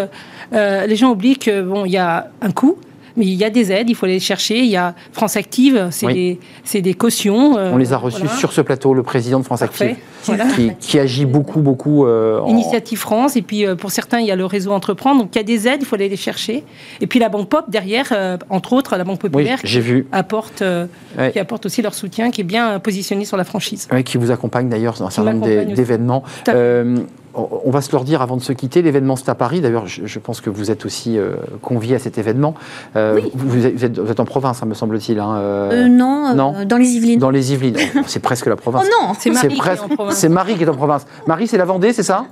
euh, 0.53 0.85
les 0.87 0.95
gens 0.95 1.11
oublient 1.11 1.39
que 1.39 1.63
bon, 1.63 1.87
il 1.87 1.93
y 1.93 1.97
a 1.97 2.29
un 2.43 2.51
coût. 2.51 2.77
Mais 3.17 3.27
il 3.27 3.35
y 3.35 3.45
a 3.45 3.51
des 3.51 3.71
aides, 3.71 3.89
il 3.89 3.95
faut 3.95 4.07
aller 4.07 4.15
les 4.15 4.21
chercher. 4.21 4.59
Il 4.59 4.67
y 4.71 4.77
a 4.77 4.95
France 5.13 5.37
Active, 5.37 5.89
c'est 5.91 6.07
Oui. 6.07 6.39
des, 6.73 6.83
des 6.83 6.95
cautions. 6.95 7.57
euh, 7.57 7.71
On 7.73 7.77
les 7.77 7.93
a 7.93 7.97
reçus 7.97 8.23
voilà. 8.23 8.37
sur 8.37 8.53
ce 8.53 8.61
plateau, 8.61 8.93
le 8.95 9.03
président 9.05 9.39
de 9.39 9.45
France 9.45 9.61
Parfait. 9.61 9.91
Active, 9.91 10.05
Voilà. 10.25 10.45
qui, 10.47 10.73
qui 10.81 10.99
agit 10.99 11.25
beaucoup 11.25 11.61
beaucoup. 11.61 12.07
euh, 12.07 12.41
en- 12.41 12.49
Initiative 12.49 12.99
France, 12.99 13.37
et 13.37 13.43
puis 13.43 13.65
euh, 13.67 13.77
pour 13.77 13.91
certains, 13.93 14.19
il 14.21 14.27
y 14.27 14.31
a 14.33 14.37
le 14.37 14.45
réseau 14.47 14.73
Entreprendre. 14.73 15.21
Donc 15.23 15.31
il 15.35 15.39
y 15.39 15.41
a 15.41 15.45
des 15.45 15.69
aides, 15.69 15.79
il 15.83 15.87
faut 15.87 15.95
aller 15.95 16.09
les 16.09 16.17
chercher. 16.17 16.65
Et 17.01 17.07
puis 17.07 17.19
la 17.21 17.29
Banque 17.29 17.49
Pop, 17.49 17.67
derrière, 17.69 18.13
entre 18.51 18.73
autres, 18.73 18.97
la 18.97 19.05
Banque 19.05 19.21
Oui, 19.23 19.31
Populaire, 19.31 19.59
vu. 19.65 20.07
apporte, 20.13 20.63
Ouais. 21.19 21.31
qui 21.33 21.39
apporte 21.39 21.67
aussi 21.67 21.83
leur 21.83 21.95
soutien, 21.95 22.31
qui 22.33 22.41
est 22.41 22.45
bien 22.45 22.79
positionné 22.81 23.25
sur 23.25 23.37
la 23.37 23.45
franchise. 23.45 23.87
Oui, 23.93 24.03
qui 24.03 24.19
vous 24.19 24.31
accompagne 24.33 24.69
d'ailleurs 24.69 24.95
dans 24.99 25.07
un 25.07 25.11
certain 25.11 25.35
nombre 25.35 25.47
d'événements. 25.75 26.25
On 27.35 27.71
va 27.71 27.81
se 27.81 27.91
leur 27.93 28.05
dire 28.05 28.23
avant 28.23 28.37
de 28.37 28.43
se 28.43 28.53
quitter, 28.53 28.81
l'événement 28.83 29.17
c'est 29.17 29.29
à 29.29 29.35
Paris. 29.35 29.61
D'ailleurs, 29.61 29.87
je, 29.87 30.07
je 30.07 30.19
pense 30.19 30.41
que 30.41 30.51
vous 30.51 30.71
êtes 30.71 30.85
aussi 30.87 31.19
euh, 31.19 31.35
convié 31.63 31.97
à 31.97 31.99
cet 31.99 32.17
événement. 32.19 32.55
Euh, 32.97 33.15
Oui. 33.17 33.31
vous, 33.35 33.49
vous 33.61 33.67
êtes, 33.85 33.99
vous 33.99 34.13
en 34.21 34.25
province, 34.25 34.63
hein, 34.63 34.67
me 34.67 34.75
semble-t-il. 34.75 35.19
hein, 35.19 35.35
euh, 35.37 35.85
Euh, 35.85 35.89
non, 35.89 36.29
euh, 36.31 36.35
non. 36.35 36.65
dans 36.65 36.77
les 36.77 36.89
Yvelines 36.91 37.19
Dans 37.19 37.31
les 37.31 37.53
Yvelines. 37.53 37.77
Oh, 37.97 38.01
c'est 38.07 38.21
presque 38.21 38.47
la 38.47 38.55
oh 38.55 38.57
province. 38.57 38.85
non 38.85 39.13
C'est 39.19 39.31
Marie 39.31 39.49
qui 39.49 39.55
est 39.55 39.59
presque- 39.59 39.83
en 39.85 39.89
province. 39.89 40.15
C'est 40.17 40.29
Marie 40.29 40.55
qui 40.57 40.63
est 40.65 40.69
en 40.69 40.75
province. 40.77 41.07
Marie, 41.27 41.47
c'est 41.49 41.59
la 41.59 41.65
Vendée, 41.65 41.93
c'est 41.93 42.03
ça? 42.03 42.27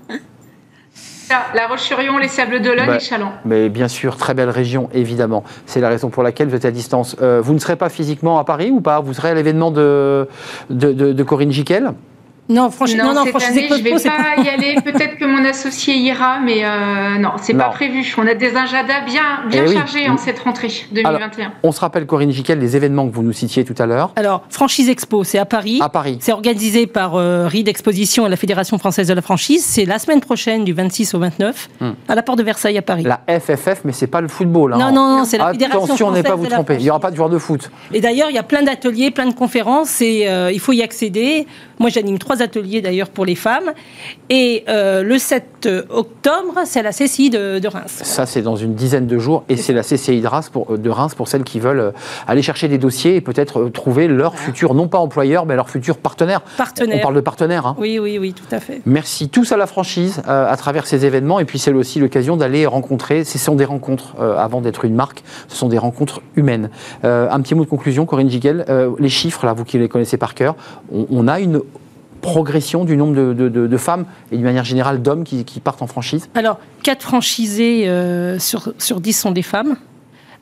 La 1.55 1.67
Roche-sur-Yon, 1.67 2.19
les 2.19 2.29
Sables 2.29 2.61
d'Olonne 2.61 2.87
Bah, 2.87 2.97
et 2.97 3.01
Chaland. 3.01 3.33
Mais 3.47 3.71
bien 3.71 3.89
sûr, 3.89 4.19
très 4.19 4.35
belle 4.35 4.51
région, 4.51 4.91
évidemment. 4.93 5.45
C'est 5.65 5.81
la 5.81 5.89
raison 5.89 6.11
pour 6.11 6.23
laquelle 6.23 6.49
vous 6.49 6.57
êtes 6.57 6.67
à 6.67 6.71
distance. 6.71 7.17
Euh, 7.23 7.41
vous 7.43 7.55
ne 7.55 7.59
serez 7.59 7.77
pas 7.77 7.89
physiquement 7.89 8.39
à 8.39 8.45
Paris 8.45 8.71
ou 8.71 8.83
pas? 8.83 9.01
Vous 9.01 9.15
serez 9.15 9.31
à 9.31 9.35
l'événement 9.35 9.71
de, 9.71 10.29
de, 10.69 10.93
de- 10.93 11.13
de 11.15 11.23
Corinne 11.23 11.51
Giquel? 11.51 11.93
Non, 12.53 12.71
franchement, 12.71 13.05
non, 13.05 13.15
non, 13.15 13.23
cette 13.25 13.31
franchise 13.31 13.49
année, 13.51 13.67
je 13.71 13.75
Expo, 13.75 13.99
vais 13.99 14.11
pas 14.17 14.35
pas. 14.37 14.43
y 14.43 14.49
aller. 14.49 14.75
Peut-être 14.85 15.17
que 15.17 15.25
mon 15.25 15.45
associé 15.45 15.95
ira, 15.97 16.39
mais 16.41 16.65
euh, 16.65 17.19
non, 17.19 17.31
c'est 17.41 17.55
pas 17.55 17.71
prévu. 17.71 18.05
On 18.19 18.27
a 18.27 18.35
des 18.35 18.55
agendas 18.57 19.01
bien, 19.07 19.23
bien 19.49 19.65
Eh 19.67 19.69
oui. 19.71 19.75
chargés 19.75 20.09
en 20.09 20.17
cette 20.17 20.39
rentrée 20.41 20.69
2021. 20.93 21.53
On 21.63 21.73
se 21.73 21.81
rappelle, 21.81 22.07
Corinne 22.07 22.31
Giquel, 22.33 22.59
les 22.59 22.77
événements 22.77 23.09
que 23.09 23.15
vous 23.15 23.23
nous 23.23 23.33
citiez 23.33 23.65
tout 23.65 23.75
à 23.79 23.87
l'heure. 23.87 24.13
Alors, 24.17 24.43
Franchise 24.51 24.89
Expo, 24.89 25.25
c'est 25.25 25.39
à 25.39 25.45
Paris. 25.47 25.79
À 25.83 25.89
Paris. 25.89 26.19
C'est 26.21 26.33
organisé 26.33 26.87
par 26.87 27.15
euh, 27.17 27.47
RID 27.47 27.69
Exposition 27.69 28.27
et 28.27 28.31
la 28.31 28.37
Fédération 28.37 28.79
française 28.79 29.09
de 29.09 29.15
la 29.15 29.23
franchise. 29.23 29.65
C'est 29.65 29.85
la 29.85 29.99
semaine 29.99 30.21
prochaine, 30.21 30.65
du 30.65 30.73
26 30.73 31.15
au 31.15 31.19
29, 31.19 31.69
Hmm. 31.81 31.91
à 32.09 32.15
la 32.15 32.23
porte 32.23 32.39
de 32.39 32.43
Versailles 32.45 32.77
à 32.79 32.83
Paris. 32.83 33.05
La 33.05 33.21
FFF, 33.29 33.83
mais 33.85 33.93
c'est 33.93 34.07
pas 34.07 34.21
le 34.21 34.29
football. 34.29 34.75
hein. 34.75 34.79
Non, 34.79 34.93
non, 34.93 35.19
non, 35.19 35.25
c'est 35.25 35.39
la 35.39 35.53
Fédération 35.53 35.85
Attention, 35.85 36.07
ne 36.11 36.17
française 36.17 36.31
pas 36.31 36.37
vous 36.37 36.45
de 36.45 36.51
la 36.51 36.57
tromper. 36.57 36.75
Il 36.79 36.83
n'y 36.83 36.91
aura 36.91 37.01
pas 37.01 37.11
de 37.11 37.17
joueur 37.17 37.29
de 37.31 37.39
foot. 37.39 37.71
Et 37.93 38.01
d'ailleurs, 38.01 38.29
il 38.31 38.35
y 38.35 38.39
a 38.39 38.43
plein 38.43 38.63
d'ateliers, 38.63 39.11
plein 39.11 39.27
de 39.27 39.35
conférences, 39.35 40.01
et 40.03 40.29
euh, 40.29 40.51
il 40.53 40.61
faut 40.61 40.73
y 40.73 40.83
accéder. 40.83 41.47
Moi, 41.83 41.91
j'anime 41.91 42.21
trois 42.21 42.43
ateliers 42.43 42.81
d'ailleurs 42.81 43.11
pour 43.11 43.25
les 43.25 43.35
femmes. 43.35 43.73
Et 44.31 44.63
euh, 44.69 45.03
le 45.03 45.19
7 45.19 45.45
octobre, 45.67 46.55
c'est 46.65 46.83
la 46.83 46.91
CCI 46.93 47.31
de, 47.31 47.59
de 47.59 47.69
Reims. 47.69 48.01
Ça, 48.03 48.27
c'est 48.27 48.43
dans 48.43 48.57
une 48.57 48.75
dizaine 48.75 49.07
de 49.07 49.19
jours. 49.19 49.45
Et 49.49 49.57
c'est 49.57 49.73
la 49.73 49.83
CCI 49.83 50.21
de 50.21 50.27
Reims, 50.27 50.49
pour, 50.51 50.79
de 50.79 50.91
Reims 50.91 51.15
pour 51.15 51.29
celles 51.29 51.45
qui 51.45 51.61
veulent 51.61 51.81
euh, 51.81 51.91
aller 52.27 52.43
chercher 52.43 52.69
des 52.69 52.79
dossiers 52.79 53.17
et 53.17 53.21
peut-être 53.21 53.61
euh, 53.63 53.71
trouver 53.71 54.09
leur 54.09 54.37
futur, 54.37 54.75
non 54.75 54.89
pas 54.89 54.99
employeur, 54.99 55.47
mais 55.47 55.57
leur 55.57 55.71
futur 55.71 55.97
partenaire. 55.99 56.41
Partenaire. 56.57 56.99
On 56.99 57.03
parle 57.03 57.15
de 57.17 57.21
partenaire. 57.21 57.67
hein. 57.67 57.77
Oui, 57.79 57.99
oui, 57.99 58.19
oui, 58.19 58.33
tout 58.33 58.55
à 58.55 58.61
fait. 58.61 58.81
Merci 58.87 59.29
tous 59.29 59.53
à 59.53 59.57
la 59.57 59.67
franchise 59.67 60.23
euh, 60.29 60.51
à 60.51 60.57
travers 60.57 60.87
ces 60.87 61.05
événements 61.07 61.41
et 61.41 61.45
puis 61.45 61.59
c'est 61.59 61.73
aussi 61.73 61.99
l'occasion 62.01 62.37
d'aller 62.37 62.67
rencontrer, 62.67 63.25
ce 63.25 63.39
sont 63.39 63.55
des 63.55 63.65
rencontres 63.65 64.15
euh, 64.21 64.37
avant 64.37 64.61
d'être 64.61 64.85
une 64.85 64.95
marque, 64.95 65.23
ce 65.49 65.57
sont 65.57 65.69
des 65.69 65.79
rencontres 65.79 66.21
humaines. 66.37 66.71
Euh, 67.05 67.29
un 67.31 67.41
petit 67.41 67.55
mot 67.55 67.65
de 67.65 67.71
conclusion, 67.71 68.07
Corinne 68.07 68.31
Giguel, 68.31 68.65
les 68.99 69.09
chiffres 69.09 69.47
là, 69.47 69.53
vous 69.53 69.65
qui 69.65 69.79
les 69.79 69.89
connaissez 69.89 70.17
par 70.17 70.35
cœur, 70.35 70.55
on, 70.93 71.07
on 71.11 71.29
a 71.29 71.41
une 71.41 71.61
progression 72.23 72.87
du 72.87 72.97
nombre 72.97 73.15
de, 73.35 73.77
femmes 73.77 74.07
et 74.31 74.37
d'une 74.37 74.45
manière 74.45 74.65
générale 74.65 75.03
d'hommes 75.03 75.25
qui, 75.25 75.61
partent 75.61 75.83
en 75.83 75.87
franchise 75.87 76.31
Alors, 76.35 76.59
4 76.85 77.03
franchisés 77.03 77.89
euh, 77.89 78.39
sur, 78.39 78.73
sur 78.79 79.01
10 79.01 79.13
sont 79.13 79.31
des 79.33 79.43
femmes. 79.43 79.77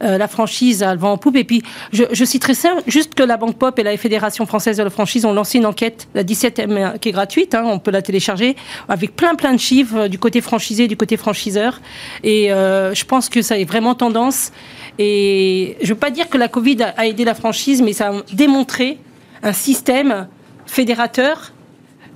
Euh, 0.02 0.16
la 0.16 0.28
franchise 0.28 0.82
a 0.82 0.94
le 0.94 1.02
en 1.02 1.18
poupe. 1.18 1.36
Et 1.36 1.44
puis, 1.44 1.62
je, 1.92 2.04
je 2.10 2.24
citerai 2.24 2.54
ça, 2.54 2.74
juste 2.86 3.14
que 3.14 3.22
la 3.22 3.36
Banque 3.36 3.56
Pop 3.56 3.78
et 3.78 3.82
la 3.82 3.96
Fédération 3.96 4.46
française 4.46 4.78
de 4.78 4.82
la 4.82 4.88
franchise 4.88 5.26
ont 5.26 5.32
lancé 5.32 5.58
une 5.58 5.66
enquête, 5.66 6.08
la 6.14 6.22
17e, 6.22 6.70
euh, 6.70 6.96
qui 6.98 7.10
est 7.10 7.12
gratuite, 7.12 7.54
hein, 7.54 7.64
on 7.66 7.78
peut 7.78 7.90
la 7.90 8.00
télécharger, 8.00 8.56
avec 8.88 9.14
plein 9.16 9.34
plein 9.34 9.52
de 9.52 9.60
chiffres 9.60 10.08
du 10.08 10.18
côté 10.18 10.40
franchisé, 10.40 10.86
du 10.88 10.96
côté 10.96 11.16
franchiseur. 11.16 11.80
Et 12.22 12.48
je 12.48 13.04
pense 13.04 13.28
que 13.28 13.42
ça 13.42 13.58
est 13.58 13.64
vraiment 13.64 13.94
tendance. 13.94 14.52
Et 14.98 15.76
je 15.80 15.86
ne 15.86 15.94
veux 15.94 15.98
pas 15.98 16.10
dire 16.10 16.28
que 16.28 16.38
la 16.38 16.48
Covid 16.48 16.82
a 16.96 17.06
aidé 17.06 17.24
la 17.24 17.34
franchise, 17.34 17.82
mais 17.82 17.92
ça 17.92 18.10
a 18.10 18.12
démontré 18.34 18.98
un 19.42 19.52
système 19.52 20.28
fédérateur, 20.66 21.52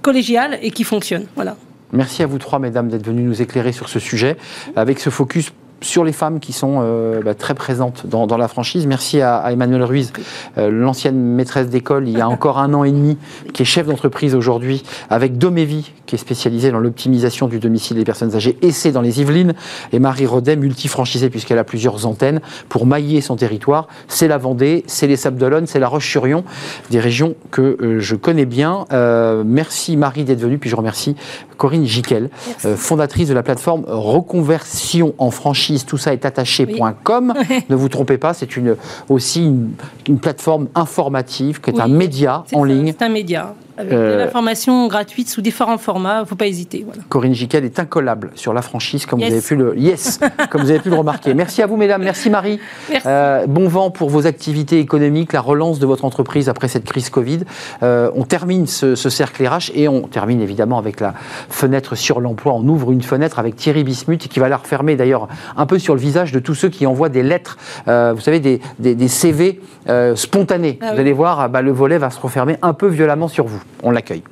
collégial 0.04 0.58
et 0.62 0.70
qui 0.70 0.84
fonctionne. 0.84 1.26
Merci 1.92 2.22
à 2.22 2.26
vous 2.26 2.38
trois, 2.38 2.58
mesdames, 2.58 2.88
d'être 2.88 3.06
venues 3.06 3.22
nous 3.22 3.40
éclairer 3.40 3.72
sur 3.72 3.88
ce 3.88 3.98
sujet, 3.98 4.36
avec 4.76 5.00
ce 5.00 5.10
focus 5.10 5.52
sur 5.84 6.02
les 6.02 6.12
femmes 6.12 6.40
qui 6.40 6.52
sont 6.52 6.80
euh, 6.82 7.20
bah, 7.22 7.34
très 7.34 7.54
présentes 7.54 8.06
dans, 8.06 8.26
dans 8.26 8.36
la 8.36 8.48
franchise. 8.48 8.86
Merci 8.86 9.20
à, 9.20 9.36
à 9.36 9.52
Emmanuel 9.52 9.82
Ruiz, 9.84 10.12
euh, 10.58 10.70
l'ancienne 10.70 11.16
maîtresse 11.16 11.68
d'école 11.68 12.08
il 12.08 12.18
y 12.18 12.20
a 12.20 12.28
encore 12.28 12.58
un 12.58 12.72
an 12.74 12.84
et 12.84 12.90
demi, 12.90 13.18
qui 13.52 13.62
est 13.62 13.66
chef 13.66 13.86
d'entreprise 13.86 14.34
aujourd'hui, 14.34 14.82
avec 15.10 15.38
Domévi, 15.38 15.92
qui 16.06 16.14
est 16.14 16.18
spécialisée 16.18 16.70
dans 16.70 16.78
l'optimisation 16.78 17.48
du 17.48 17.58
domicile 17.58 17.96
des 17.96 18.04
personnes 18.04 18.34
âgées, 18.34 18.56
et 18.62 18.72
c'est 18.72 18.92
dans 18.92 19.02
les 19.02 19.20
Yvelines, 19.20 19.54
et 19.92 19.98
Marie 19.98 20.26
Rodet, 20.26 20.56
multifranchisée 20.56 21.30
puisqu'elle 21.30 21.58
a 21.58 21.64
plusieurs 21.64 22.06
antennes, 22.06 22.40
pour 22.68 22.86
mailler 22.86 23.20
son 23.20 23.36
territoire. 23.36 23.88
C'est 24.08 24.28
la 24.28 24.38
Vendée, 24.38 24.84
c'est 24.86 25.06
les 25.06 25.16
Sables 25.16 25.38
d'Olonne, 25.38 25.66
c'est 25.66 25.78
la 25.78 25.88
Roche-sur-Yon, 25.88 26.44
des 26.90 27.00
régions 27.00 27.34
que 27.50 27.76
euh, 27.80 28.00
je 28.00 28.16
connais 28.16 28.46
bien. 28.46 28.86
Merci 29.44 29.96
Marie 29.96 30.24
d'être 30.24 30.40
venue, 30.40 30.58
puis 30.58 30.70
je 30.70 30.76
remercie 30.76 31.16
Corinne 31.56 31.84
Jiquel, 31.84 32.30
fondatrice 32.58 33.28
de 33.28 33.34
la 33.34 33.42
plateforme 33.42 33.84
Reconversion 33.86 35.14
en 35.18 35.30
franchise, 35.30 35.73
tout 35.78 35.98
ça 35.98 36.12
est 36.12 36.24
attaché.com. 36.24 37.34
ne 37.68 37.74
vous 37.74 37.88
trompez 37.88 38.18
pas, 38.18 38.34
c'est 38.34 38.56
une, 38.56 38.76
aussi 39.08 39.44
une, 39.44 39.70
une 40.08 40.18
plateforme 40.18 40.68
informative, 40.74 41.60
qui 41.60 41.70
est 41.70 41.74
Oui, 41.74 41.82
un 41.82 41.88
média 41.88 42.44
en 42.52 42.60
ça, 42.62 42.66
ligne. 42.66 42.94
C'est 42.98 43.04
un 43.04 43.08
média. 43.08 43.54
Avec 43.76 43.92
Euh, 43.92 44.12
de 44.14 44.18
l'information 44.18 44.86
gratuite 44.86 45.28
sous 45.28 45.40
différents 45.40 45.78
formats. 45.78 46.18
Il 46.18 46.20
ne 46.22 46.26
faut 46.26 46.34
pas 46.36 46.46
hésiter. 46.46 46.82
Voilà. 46.86 47.02
Corinne 47.08 47.34
Jiquel 47.34 47.64
est 47.64 47.78
incollable 47.78 48.30
sur 48.34 48.54
la 48.54 48.62
franchise, 48.62 49.04
comme 49.06 49.18
Yes. 49.20 49.28
vous 49.30 49.34
avez 49.36 49.42
pu 49.44 49.56
le 49.56 49.78
yes, 49.78 50.20
comme 50.50 50.62
vous 50.62 50.70
avez 50.70 50.78
pu 50.80 50.90
le 50.90 50.96
remarquer. 50.96 51.34
Merci 51.34 51.60
à 51.62 51.66
vous, 51.66 51.76
mesdames. 51.76 52.02
Merci 52.02 52.30
Marie. 52.30 52.60
Merci. 52.90 53.06
Euh, 53.08 53.46
bon 53.46 53.66
vent 53.68 53.90
pour 53.90 54.10
vos 54.10 54.26
activités 54.26 54.78
économiques, 54.78 55.32
la 55.32 55.40
relance 55.40 55.78
de 55.80 55.86
votre 55.86 56.04
entreprise 56.04 56.48
après 56.48 56.68
cette 56.68 56.84
crise 56.84 57.10
Covid. 57.10 57.40
Euh, 57.82 58.10
on 58.14 58.22
termine 58.24 58.66
ce, 58.66 58.94
ce 58.94 59.10
cercle 59.10 59.44
RH 59.46 59.72
et 59.74 59.88
on 59.88 60.02
termine 60.02 60.40
évidemment 60.40 60.78
avec 60.78 61.00
la 61.00 61.14
fenêtre 61.48 61.96
sur 61.96 62.20
l'emploi. 62.20 62.52
On 62.54 62.66
ouvre 62.68 62.92
une 62.92 63.02
fenêtre 63.02 63.38
avec 63.38 63.56
Thierry 63.56 63.82
Bismuth 63.84 64.28
qui 64.28 64.38
va 64.38 64.48
la 64.48 64.56
refermer 64.58 64.94
d'ailleurs 64.96 65.26
un 65.56 65.66
peu 65.66 65.78
sur 65.80 65.94
le 65.94 66.00
visage 66.00 66.30
de 66.32 66.38
tous 66.38 66.54
ceux 66.54 66.68
qui 66.68 66.86
envoient 66.86 67.08
des 67.08 67.22
lettres, 67.24 67.58
euh, 67.88 68.12
vous 68.14 68.20
savez, 68.20 68.38
des, 68.40 68.60
des- 68.78 68.94
des 68.94 69.08
CV 69.08 69.60
spontanés. 70.14 70.78
Ah 70.80 70.92
vous 70.94 71.00
allez 71.00 71.12
voir, 71.12 71.40
ah 71.40 71.48
bah, 71.48 71.62
le 71.62 71.72
volet 71.72 71.98
va 71.98 72.10
se 72.10 72.20
refermer 72.20 72.56
un 72.62 72.72
peu 72.72 72.86
violemment 72.86 73.28
sur 73.28 73.46
vous. 73.46 73.62
On 73.82 73.90
l'accueille. 73.90 74.22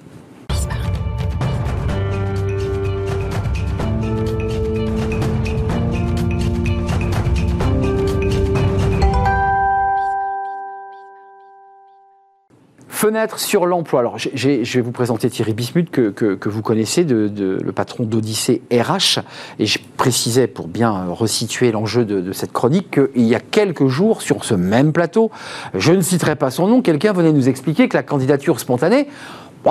Fenêtre 13.02 13.40
sur 13.40 13.66
l'emploi. 13.66 13.98
Alors, 13.98 14.16
je 14.16 14.48
vais 14.48 14.80
vous 14.80 14.92
présenter 14.92 15.28
Thierry 15.28 15.54
Bismuth, 15.54 15.90
que, 15.90 16.10
que- 16.10 16.48
vous 16.48 16.62
connaissez, 16.62 17.02
le 17.02 17.72
patron 17.72 18.04
d'Odyssée 18.04 18.62
RH. 18.72 19.18
Et 19.58 19.66
je 19.66 19.80
précisais, 19.96 20.46
pour 20.46 20.68
bien 20.68 21.06
resituer 21.08 21.72
l'enjeu 21.72 22.04
de 22.04 22.30
cette 22.30 22.52
chronique, 22.52 22.92
qu'il 22.92 23.24
y 23.24 23.34
a 23.34 23.40
quelques 23.40 23.88
jours, 23.88 24.22
sur 24.22 24.44
ce 24.44 24.54
même 24.54 24.92
plateau, 24.92 25.32
je 25.74 25.92
ne 25.92 26.00
citerai 26.00 26.36
pas 26.36 26.52
son 26.52 26.68
nom, 26.68 26.80
quelqu'un 26.80 27.12
venait 27.12 27.32
nous 27.32 27.48
expliquer 27.48 27.88
que 27.88 27.96
la 27.96 28.04
candidature 28.04 28.60
spontanée, 28.60 29.08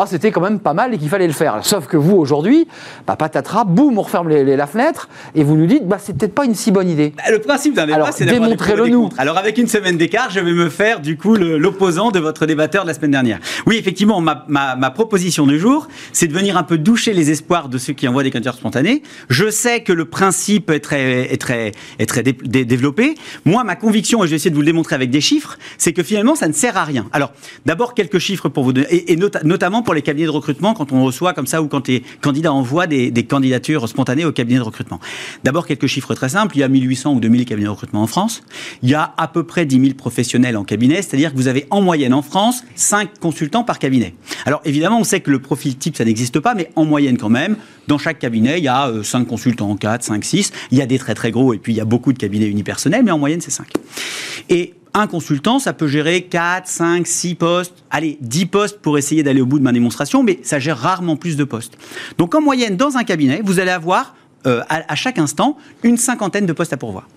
c'était 0.06 0.32
quand 0.32 0.42
même 0.42 0.60
pas 0.60 0.74
mal 0.74 0.94
et 0.94 0.98
qu'il 0.98 1.10
fallait 1.10 1.28
le 1.28 1.34
faire. 1.34 1.60
Sauf 1.64 1.88
que 1.88 1.98
vous, 1.98 2.16
aujourd'hui, 2.16 2.68
bah, 3.06 3.16
patatras, 3.16 3.66
boum, 3.66 3.98
on 3.98 4.02
referme 4.02 4.30
les- 4.30 4.44
les- 4.44 4.56
la 4.56 4.68
fenêtre 4.68 5.10
et 5.36 5.44
vous 5.44 5.56
nous 5.56 5.66
dites, 5.66 5.88
bah, 5.88 5.98
c'est 6.00 6.18
peut-être 6.18 6.34
pas 6.34 6.46
une 6.46 6.56
si 6.56 6.72
bonne 6.72 6.90
idée. 6.90 7.14
Bah, 7.18 7.24
Le 7.32 7.40
principe 7.40 7.74
d'un 7.76 7.86
débat, 7.86 8.12
c'est 8.12 8.26
d'avoir 8.26 8.50
des 8.50 8.90
nous. 8.92 9.04
contre. 9.04 9.20
Alors, 9.20 9.38
avec 9.38 9.58
une 9.58 9.68
semaine 9.68 9.98
d'écart, 9.98 10.30
je 10.30 10.40
vais 10.40 10.54
me 10.54 10.70
faire, 10.70 11.00
du 11.02 11.18
coup, 11.18 11.36
l'opposant 11.36 12.12
de 12.12 12.20
votre 12.20 12.46
débatteur 12.46 12.84
de 12.84 12.88
la 12.88 12.94
semaine 12.94 13.12
dernière. 13.12 13.40
Oui, 13.66 13.76
effectivement, 13.78 14.22
ma, 14.22 14.46
ma- 14.48 14.76
ma 14.76 14.92
proposition 14.92 15.46
du 15.46 15.60
jour, 15.60 15.88
c'est 16.14 16.28
de 16.28 16.34
venir 16.34 16.58
un 16.58 16.64
peu 16.64 16.78
doucher 16.78 17.14
les 17.14 17.30
espoirs 17.32 17.68
de 17.70 17.78
ceux 17.78 17.94
qui 17.94 18.08
envoient 18.08 18.24
des 18.24 18.32
candidatures 18.32 18.60
spontanées. 18.60 19.04
Je 19.30 19.50
sais 19.50 19.82
que 19.84 19.94
le 19.94 20.06
principe 20.06 20.70
est 20.70 20.80
très, 20.80 21.34
est 21.34 21.38
très, 21.42 21.72
est 22.00 22.06
très 22.06 22.24
dé- 22.24 22.38
dé- 22.44 22.66
développé. 22.66 23.16
Moi, 23.46 23.64
ma 23.64 23.76
conviction, 23.76 24.24
et 24.24 24.28
je 24.28 24.32
vais 24.32 24.36
essayer 24.38 24.50
de 24.52 24.56
vous 24.56 24.62
le 24.62 24.66
démontrer 24.68 24.96
avec 24.96 25.10
des 25.10 25.22
chiffres, 25.22 25.58
c'est 25.78 25.94
que 25.94 26.04
finalement, 26.04 26.36
ça 26.36 26.48
ne 26.48 26.54
sert 26.54 26.78
à 26.78 26.84
rien. 26.84 27.08
Alors, 27.14 27.32
d'abord, 27.66 27.94
quelques 27.94 28.20
chiffres 28.20 28.48
pour 28.50 28.64
vous 28.64 28.74
donner, 28.74 28.88
et, 28.90 29.12
et 29.12 29.16
nota- 29.18 29.42
notamment 29.44 29.81
pour 29.82 29.94
les 29.94 30.02
cabinets 30.02 30.26
de 30.26 30.32
recrutement, 30.32 30.74
quand 30.74 30.92
on 30.92 31.04
reçoit 31.04 31.34
comme 31.34 31.48
ça, 31.48 31.62
ou 31.62 31.68
quand 31.68 31.88
les 31.88 32.04
candidats 32.22 32.54
envoient 32.54 32.88
des, 32.88 33.12
candidatures 33.28 33.88
spontanées 33.88 34.26
au 34.26 34.32
cabinet 34.32 34.60
de 34.60 34.64
recrutement. 34.64 35.00
D'abord, 35.44 35.68
quelques 35.68 35.88
chiffres 35.88 36.14
très 36.16 36.30
simples. 36.30 36.58
Il 36.58 36.60
y 36.60 36.64
a 36.64 36.68
1800 36.68 37.14
ou 37.14 37.20
2000 37.20 37.46
cabinets 37.46 37.66
de 37.66 37.72
recrutement 37.72 38.02
en 38.02 38.08
France. 38.08 38.44
Il 38.82 38.90
y 38.90 38.94
a 38.94 39.14
à 39.18 39.28
peu 39.28 39.44
près 39.44 39.66
10 39.66 39.80
000 39.80 39.94
professionnels 39.94 40.58
en 40.58 40.64
cabinet, 40.64 41.02
c'est-à-dire 41.02 41.32
que 41.32 41.38
vous 41.38 41.48
avez 41.48 41.68
en 41.70 41.82
moyenne 41.82 42.14
en 42.14 42.22
France 42.22 42.64
5 42.76 43.20
consultants 43.20 43.64
par 43.64 43.80
cabinet. 43.80 44.14
Alors, 44.46 44.62
évidemment, 44.66 45.00
on 45.00 45.04
sait 45.04 45.22
que 45.22 45.32
le 45.32 45.40
profil 45.40 45.78
type, 45.78 45.96
ça 45.96 46.06
n'existe 46.06 46.40
pas, 46.40 46.56
mais 46.56 46.70
en 46.76 46.86
moyenne 46.86 47.18
quand 47.18 47.30
même, 47.30 47.56
dans 47.88 47.98
chaque 47.98 48.20
cabinet, 48.20 48.58
il 48.58 48.64
y 48.64 48.68
a 48.68 48.92
5 49.04 49.26
consultants, 49.28 49.76
4, 49.76 50.04
5, 50.04 50.24
6. 50.24 50.52
Il 50.72 50.78
y 50.78 50.82
a 50.82 50.86
des 50.86 50.98
très 50.98 51.14
très 51.14 51.32
gros, 51.32 51.54
et 51.54 51.58
puis 51.58 51.74
il 51.74 51.76
y 51.76 51.82
a 51.82 51.86
beaucoup 51.86 52.14
de 52.14 52.18
cabinets 52.18 52.48
unipersonnels, 52.48 53.04
mais 53.04 53.12
en 53.12 53.20
moyenne, 53.20 53.42
c'est 53.42 53.52
5. 53.52 53.68
Et 54.50 54.74
un 54.94 55.08
consultant, 55.08 55.60
ça 55.60 55.74
peut 55.74 55.88
gérer 55.88 56.24
4, 56.24 56.68
5, 56.68 57.08
6 57.08 57.36
postes, 57.36 57.74
allez, 57.90 58.18
10 58.22 58.46
postes 58.48 58.80
pour 58.80 58.98
essayer 58.98 59.24
d'aller 59.24 59.42
au 59.42 59.46
bout 59.46 59.58
de 59.60 59.64
ma 59.64 59.72
démonstration, 59.72 60.22
mais 60.24 60.40
ça 60.44 60.60
gère 60.60 60.78
rarement 60.78 61.16
plus 61.16 61.38
de 61.38 61.44
postes. 61.44 61.78
Donc 62.18 62.36
en 62.36 62.42
moyenne, 62.42 62.76
dans 62.78 62.98
un 62.98 63.04
cabinet, 63.04 63.42
vous 63.44 63.60
allez 63.60 63.72
avoir 63.72 64.16
euh, 64.48 64.62
à, 64.70 64.92
à 64.92 64.96
chaque 64.96 65.18
instant 65.20 65.58
une 65.84 65.98
cinquantaine 65.98 66.46
de 66.46 66.54
postes 66.54 66.74
à 66.74 66.78
pourvoir. 66.78 67.08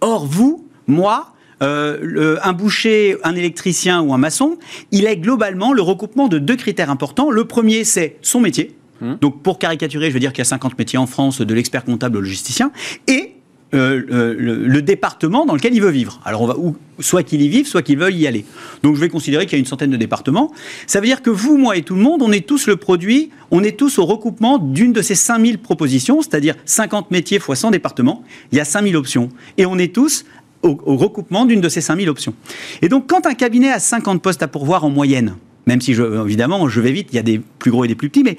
Or, 0.00 0.26
vous, 0.26 0.66
moi, 0.86 1.32
euh, 1.62 1.98
le- 2.02 2.44
un 2.46 2.52
boucher, 2.52 3.16
un 3.22 3.36
électricien 3.36 4.00
ou 4.02 4.12
un 4.12 4.18
maçon, 4.18 4.58
il 4.90 5.06
est 5.06 5.16
globalement 5.16 5.72
le 5.72 5.82
recoupement 5.82 6.28
de 6.28 6.38
deux 6.38 6.56
critères 6.56 6.90
importants. 6.90 7.30
Le 7.30 7.44
premier, 7.44 7.84
c'est 7.84 8.16
son 8.22 8.40
métier. 8.40 8.74
Donc, 9.20 9.42
pour 9.42 9.58
caricaturer, 9.58 10.08
je 10.08 10.14
veux 10.14 10.20
dire 10.20 10.32
qu'il 10.32 10.38
y 10.38 10.42
a 10.42 10.46
50 10.46 10.78
métiers 10.78 10.98
en 10.98 11.06
France, 11.06 11.40
de 11.42 11.54
l'expert 11.54 11.84
comptable 11.84 12.16
au 12.16 12.20
logisticien. 12.22 12.72
Et 13.06 13.34
euh, 13.74 14.34
le, 14.38 14.66
le- 14.66 14.82
département 14.82 15.46
dans 15.46 15.54
lequel 15.54 15.74
il 15.74 15.80
veut 15.80 15.90
vivre. 15.90 16.20
Alors, 16.24 16.42
on 16.42 16.46
va 16.46 16.56
soit 17.00 17.22
qu'il 17.22 17.42
y 17.42 17.48
vive, 17.48 17.66
soit 17.66 17.82
qu'il 17.82 17.98
veuille 17.98 18.18
y 18.18 18.26
aller. 18.26 18.44
Donc, 18.82 18.94
je 18.94 19.00
vais 19.00 19.08
considérer 19.08 19.46
qu'il 19.46 19.54
y 19.54 19.56
a 19.56 19.58
une 19.58 19.66
centaine 19.66 19.90
de 19.90 19.96
départements. 19.96 20.52
Ça 20.86 21.00
veut 21.00 21.06
dire 21.06 21.22
que 21.22 21.30
vous, 21.30 21.56
moi 21.58 21.76
et 21.76 21.82
tout 21.82 21.94
le 21.94 22.00
monde, 22.00 22.22
on 22.22 22.30
est 22.30 22.46
tous 22.46 22.66
le 22.66 22.76
produit, 22.76 23.30
on 23.50 23.62
est 23.64 23.76
tous 23.76 23.98
au 23.98 24.04
recoupement 24.04 24.58
d'une 24.58 24.92
de 24.92 25.02
ces 25.02 25.14
5000 25.14 25.58
propositions, 25.58 26.22
c'est-à-dire 26.22 26.54
50 26.64 27.10
métiers 27.10 27.38
fois 27.38 27.56
100 27.56 27.72
départements. 27.72 28.22
Il 28.52 28.58
y 28.58 28.60
a 28.60 28.64
5000 28.64 28.96
options. 28.96 29.30
Et 29.58 29.66
on 29.66 29.78
est 29.78 29.92
tous 29.92 30.24
au, 30.62 30.96
recoupement 30.96 31.44
d'une 31.44 31.60
de 31.60 31.68
ces 31.68 31.80
5000 31.80 32.08
options. 32.08 32.34
Et 32.82 32.88
donc, 32.88 33.06
quand 33.06 33.26
un 33.26 33.34
cabinet 33.34 33.70
a 33.70 33.78
50 33.78 34.22
postes 34.22 34.42
à 34.42 34.48
pourvoir 34.48 34.84
en 34.84 34.90
moyenne, 34.90 35.36
même 35.66 35.80
si, 35.80 35.94
je, 35.94 36.02
évidemment, 36.24 36.68
je 36.68 36.80
vais 36.80 36.92
vite, 36.92 37.08
il 37.12 37.16
y 37.16 37.18
a 37.18 37.22
des 37.22 37.40
plus 37.58 37.70
gros 37.70 37.84
et 37.84 37.88
des 37.88 37.94
plus 37.94 38.08
petits, 38.08 38.22
mais 38.22 38.38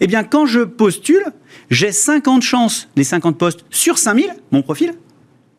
eh 0.00 0.06
bien, 0.06 0.24
quand 0.24 0.46
je 0.46 0.60
postule, 0.60 1.24
j'ai 1.70 1.92
50 1.92 2.42
chances, 2.42 2.88
les 2.96 3.04
50 3.04 3.36
postes 3.38 3.64
sur 3.70 3.98
5000, 3.98 4.26
mon 4.52 4.62
profil, 4.62 4.94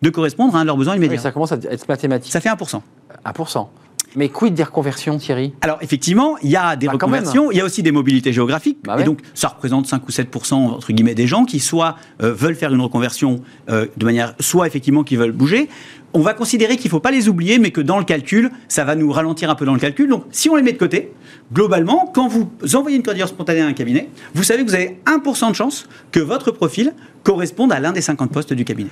de 0.01 0.10
correspondre 0.10 0.56
à 0.56 0.60
un 0.60 0.62
de 0.62 0.68
leurs 0.68 0.78
besoins 0.78 0.93
Oui, 0.93 1.06
immédiats. 1.06 1.20
ça 1.22 1.32
commence 1.32 1.51
à 1.51 1.56
être 1.70 1.88
mathématique. 1.88 2.32
Ça 2.32 2.41
fait 2.41 2.49
1%. 2.49 2.82
1%. 3.26 3.68
Mais 4.16 4.30
quid 4.30 4.53
des 4.53 4.64
reconversions, 4.64 5.18
Thierry? 5.18 5.53
Alors 5.62 5.78
effectivement, 5.82 6.38
il 6.41 6.49
y 6.49 6.56
a 6.56 6.76
des 6.78 6.86
Bah, 6.88 6.93
reconversions, 6.93 7.51
il 7.51 7.58
y 7.58 7.62
a 7.62 7.66
aussi 7.66 7.84
des 7.84 7.91
mobilités 7.91 8.32
géographiques, 8.32 8.78
Bah 8.84 8.95
et 8.99 9.03
donc 9.03 9.20
ça 9.34 9.49
représente 9.49 9.88
5 9.88 10.08
ou 10.08 10.12
7 10.12 10.30
entre 10.53 10.93
guillemets 10.93 11.16
des 11.16 11.28
gens 11.28 11.43
qui 11.43 11.60
soit 11.60 11.97
euh, 12.22 12.32
veulent 12.34 12.56
faire 12.56 12.74
une 12.74 12.80
reconversion 12.82 13.41
euh, 13.70 13.88
de 13.97 14.06
manière, 14.06 14.34
soit 14.39 14.68
effectivement 14.68 15.03
qui 15.03 15.18
veulent 15.18 15.34
bouger. 15.34 15.70
On 16.18 16.22
va 16.22 16.34
considérer 16.34 16.78
qu'il 16.78 16.88
ne 16.88 16.91
faut 16.91 17.01
pas 17.01 17.11
les 17.11 17.28
oublier, 17.28 17.59
mais 17.59 17.72
que 17.72 17.82
dans 17.82 17.99
le 17.99 18.05
calcul, 18.05 18.49
ça 18.70 18.86
va 18.86 18.95
nous 18.95 19.11
ralentir 19.11 19.49
un 19.49 19.55
peu 19.55 19.66
dans 19.66 19.74
le 19.74 19.82
calcul. 19.82 20.07
Donc 20.07 20.24
si 20.32 20.49
on 20.49 20.55
les 20.55 20.63
met 20.63 20.72
de 20.72 20.78
côté, 20.78 21.11
globalement, 21.51 22.09
quand 22.16 22.30
vous 22.30 22.49
envoyez 22.74 22.95
une 22.95 23.03
candidature 23.03 23.28
spontanée 23.28 23.59
à 23.59 23.68
un 23.68 23.74
cabinet, 23.74 24.07
vous 24.34 24.43
savez 24.43 24.63
que 24.63 24.70
vous 24.70 24.76
avez 24.76 24.97
1% 25.05 25.49
de 25.49 25.55
chance 25.55 25.89
que 26.13 26.22
votre 26.22 26.51
profil 26.51 26.93
corresponde 27.26 27.73
à 27.73 27.80
l'un 27.82 27.91
des 27.91 28.01
50 28.01 28.32
postes 28.32 28.53
du 28.53 28.63
cabinet. 28.63 28.91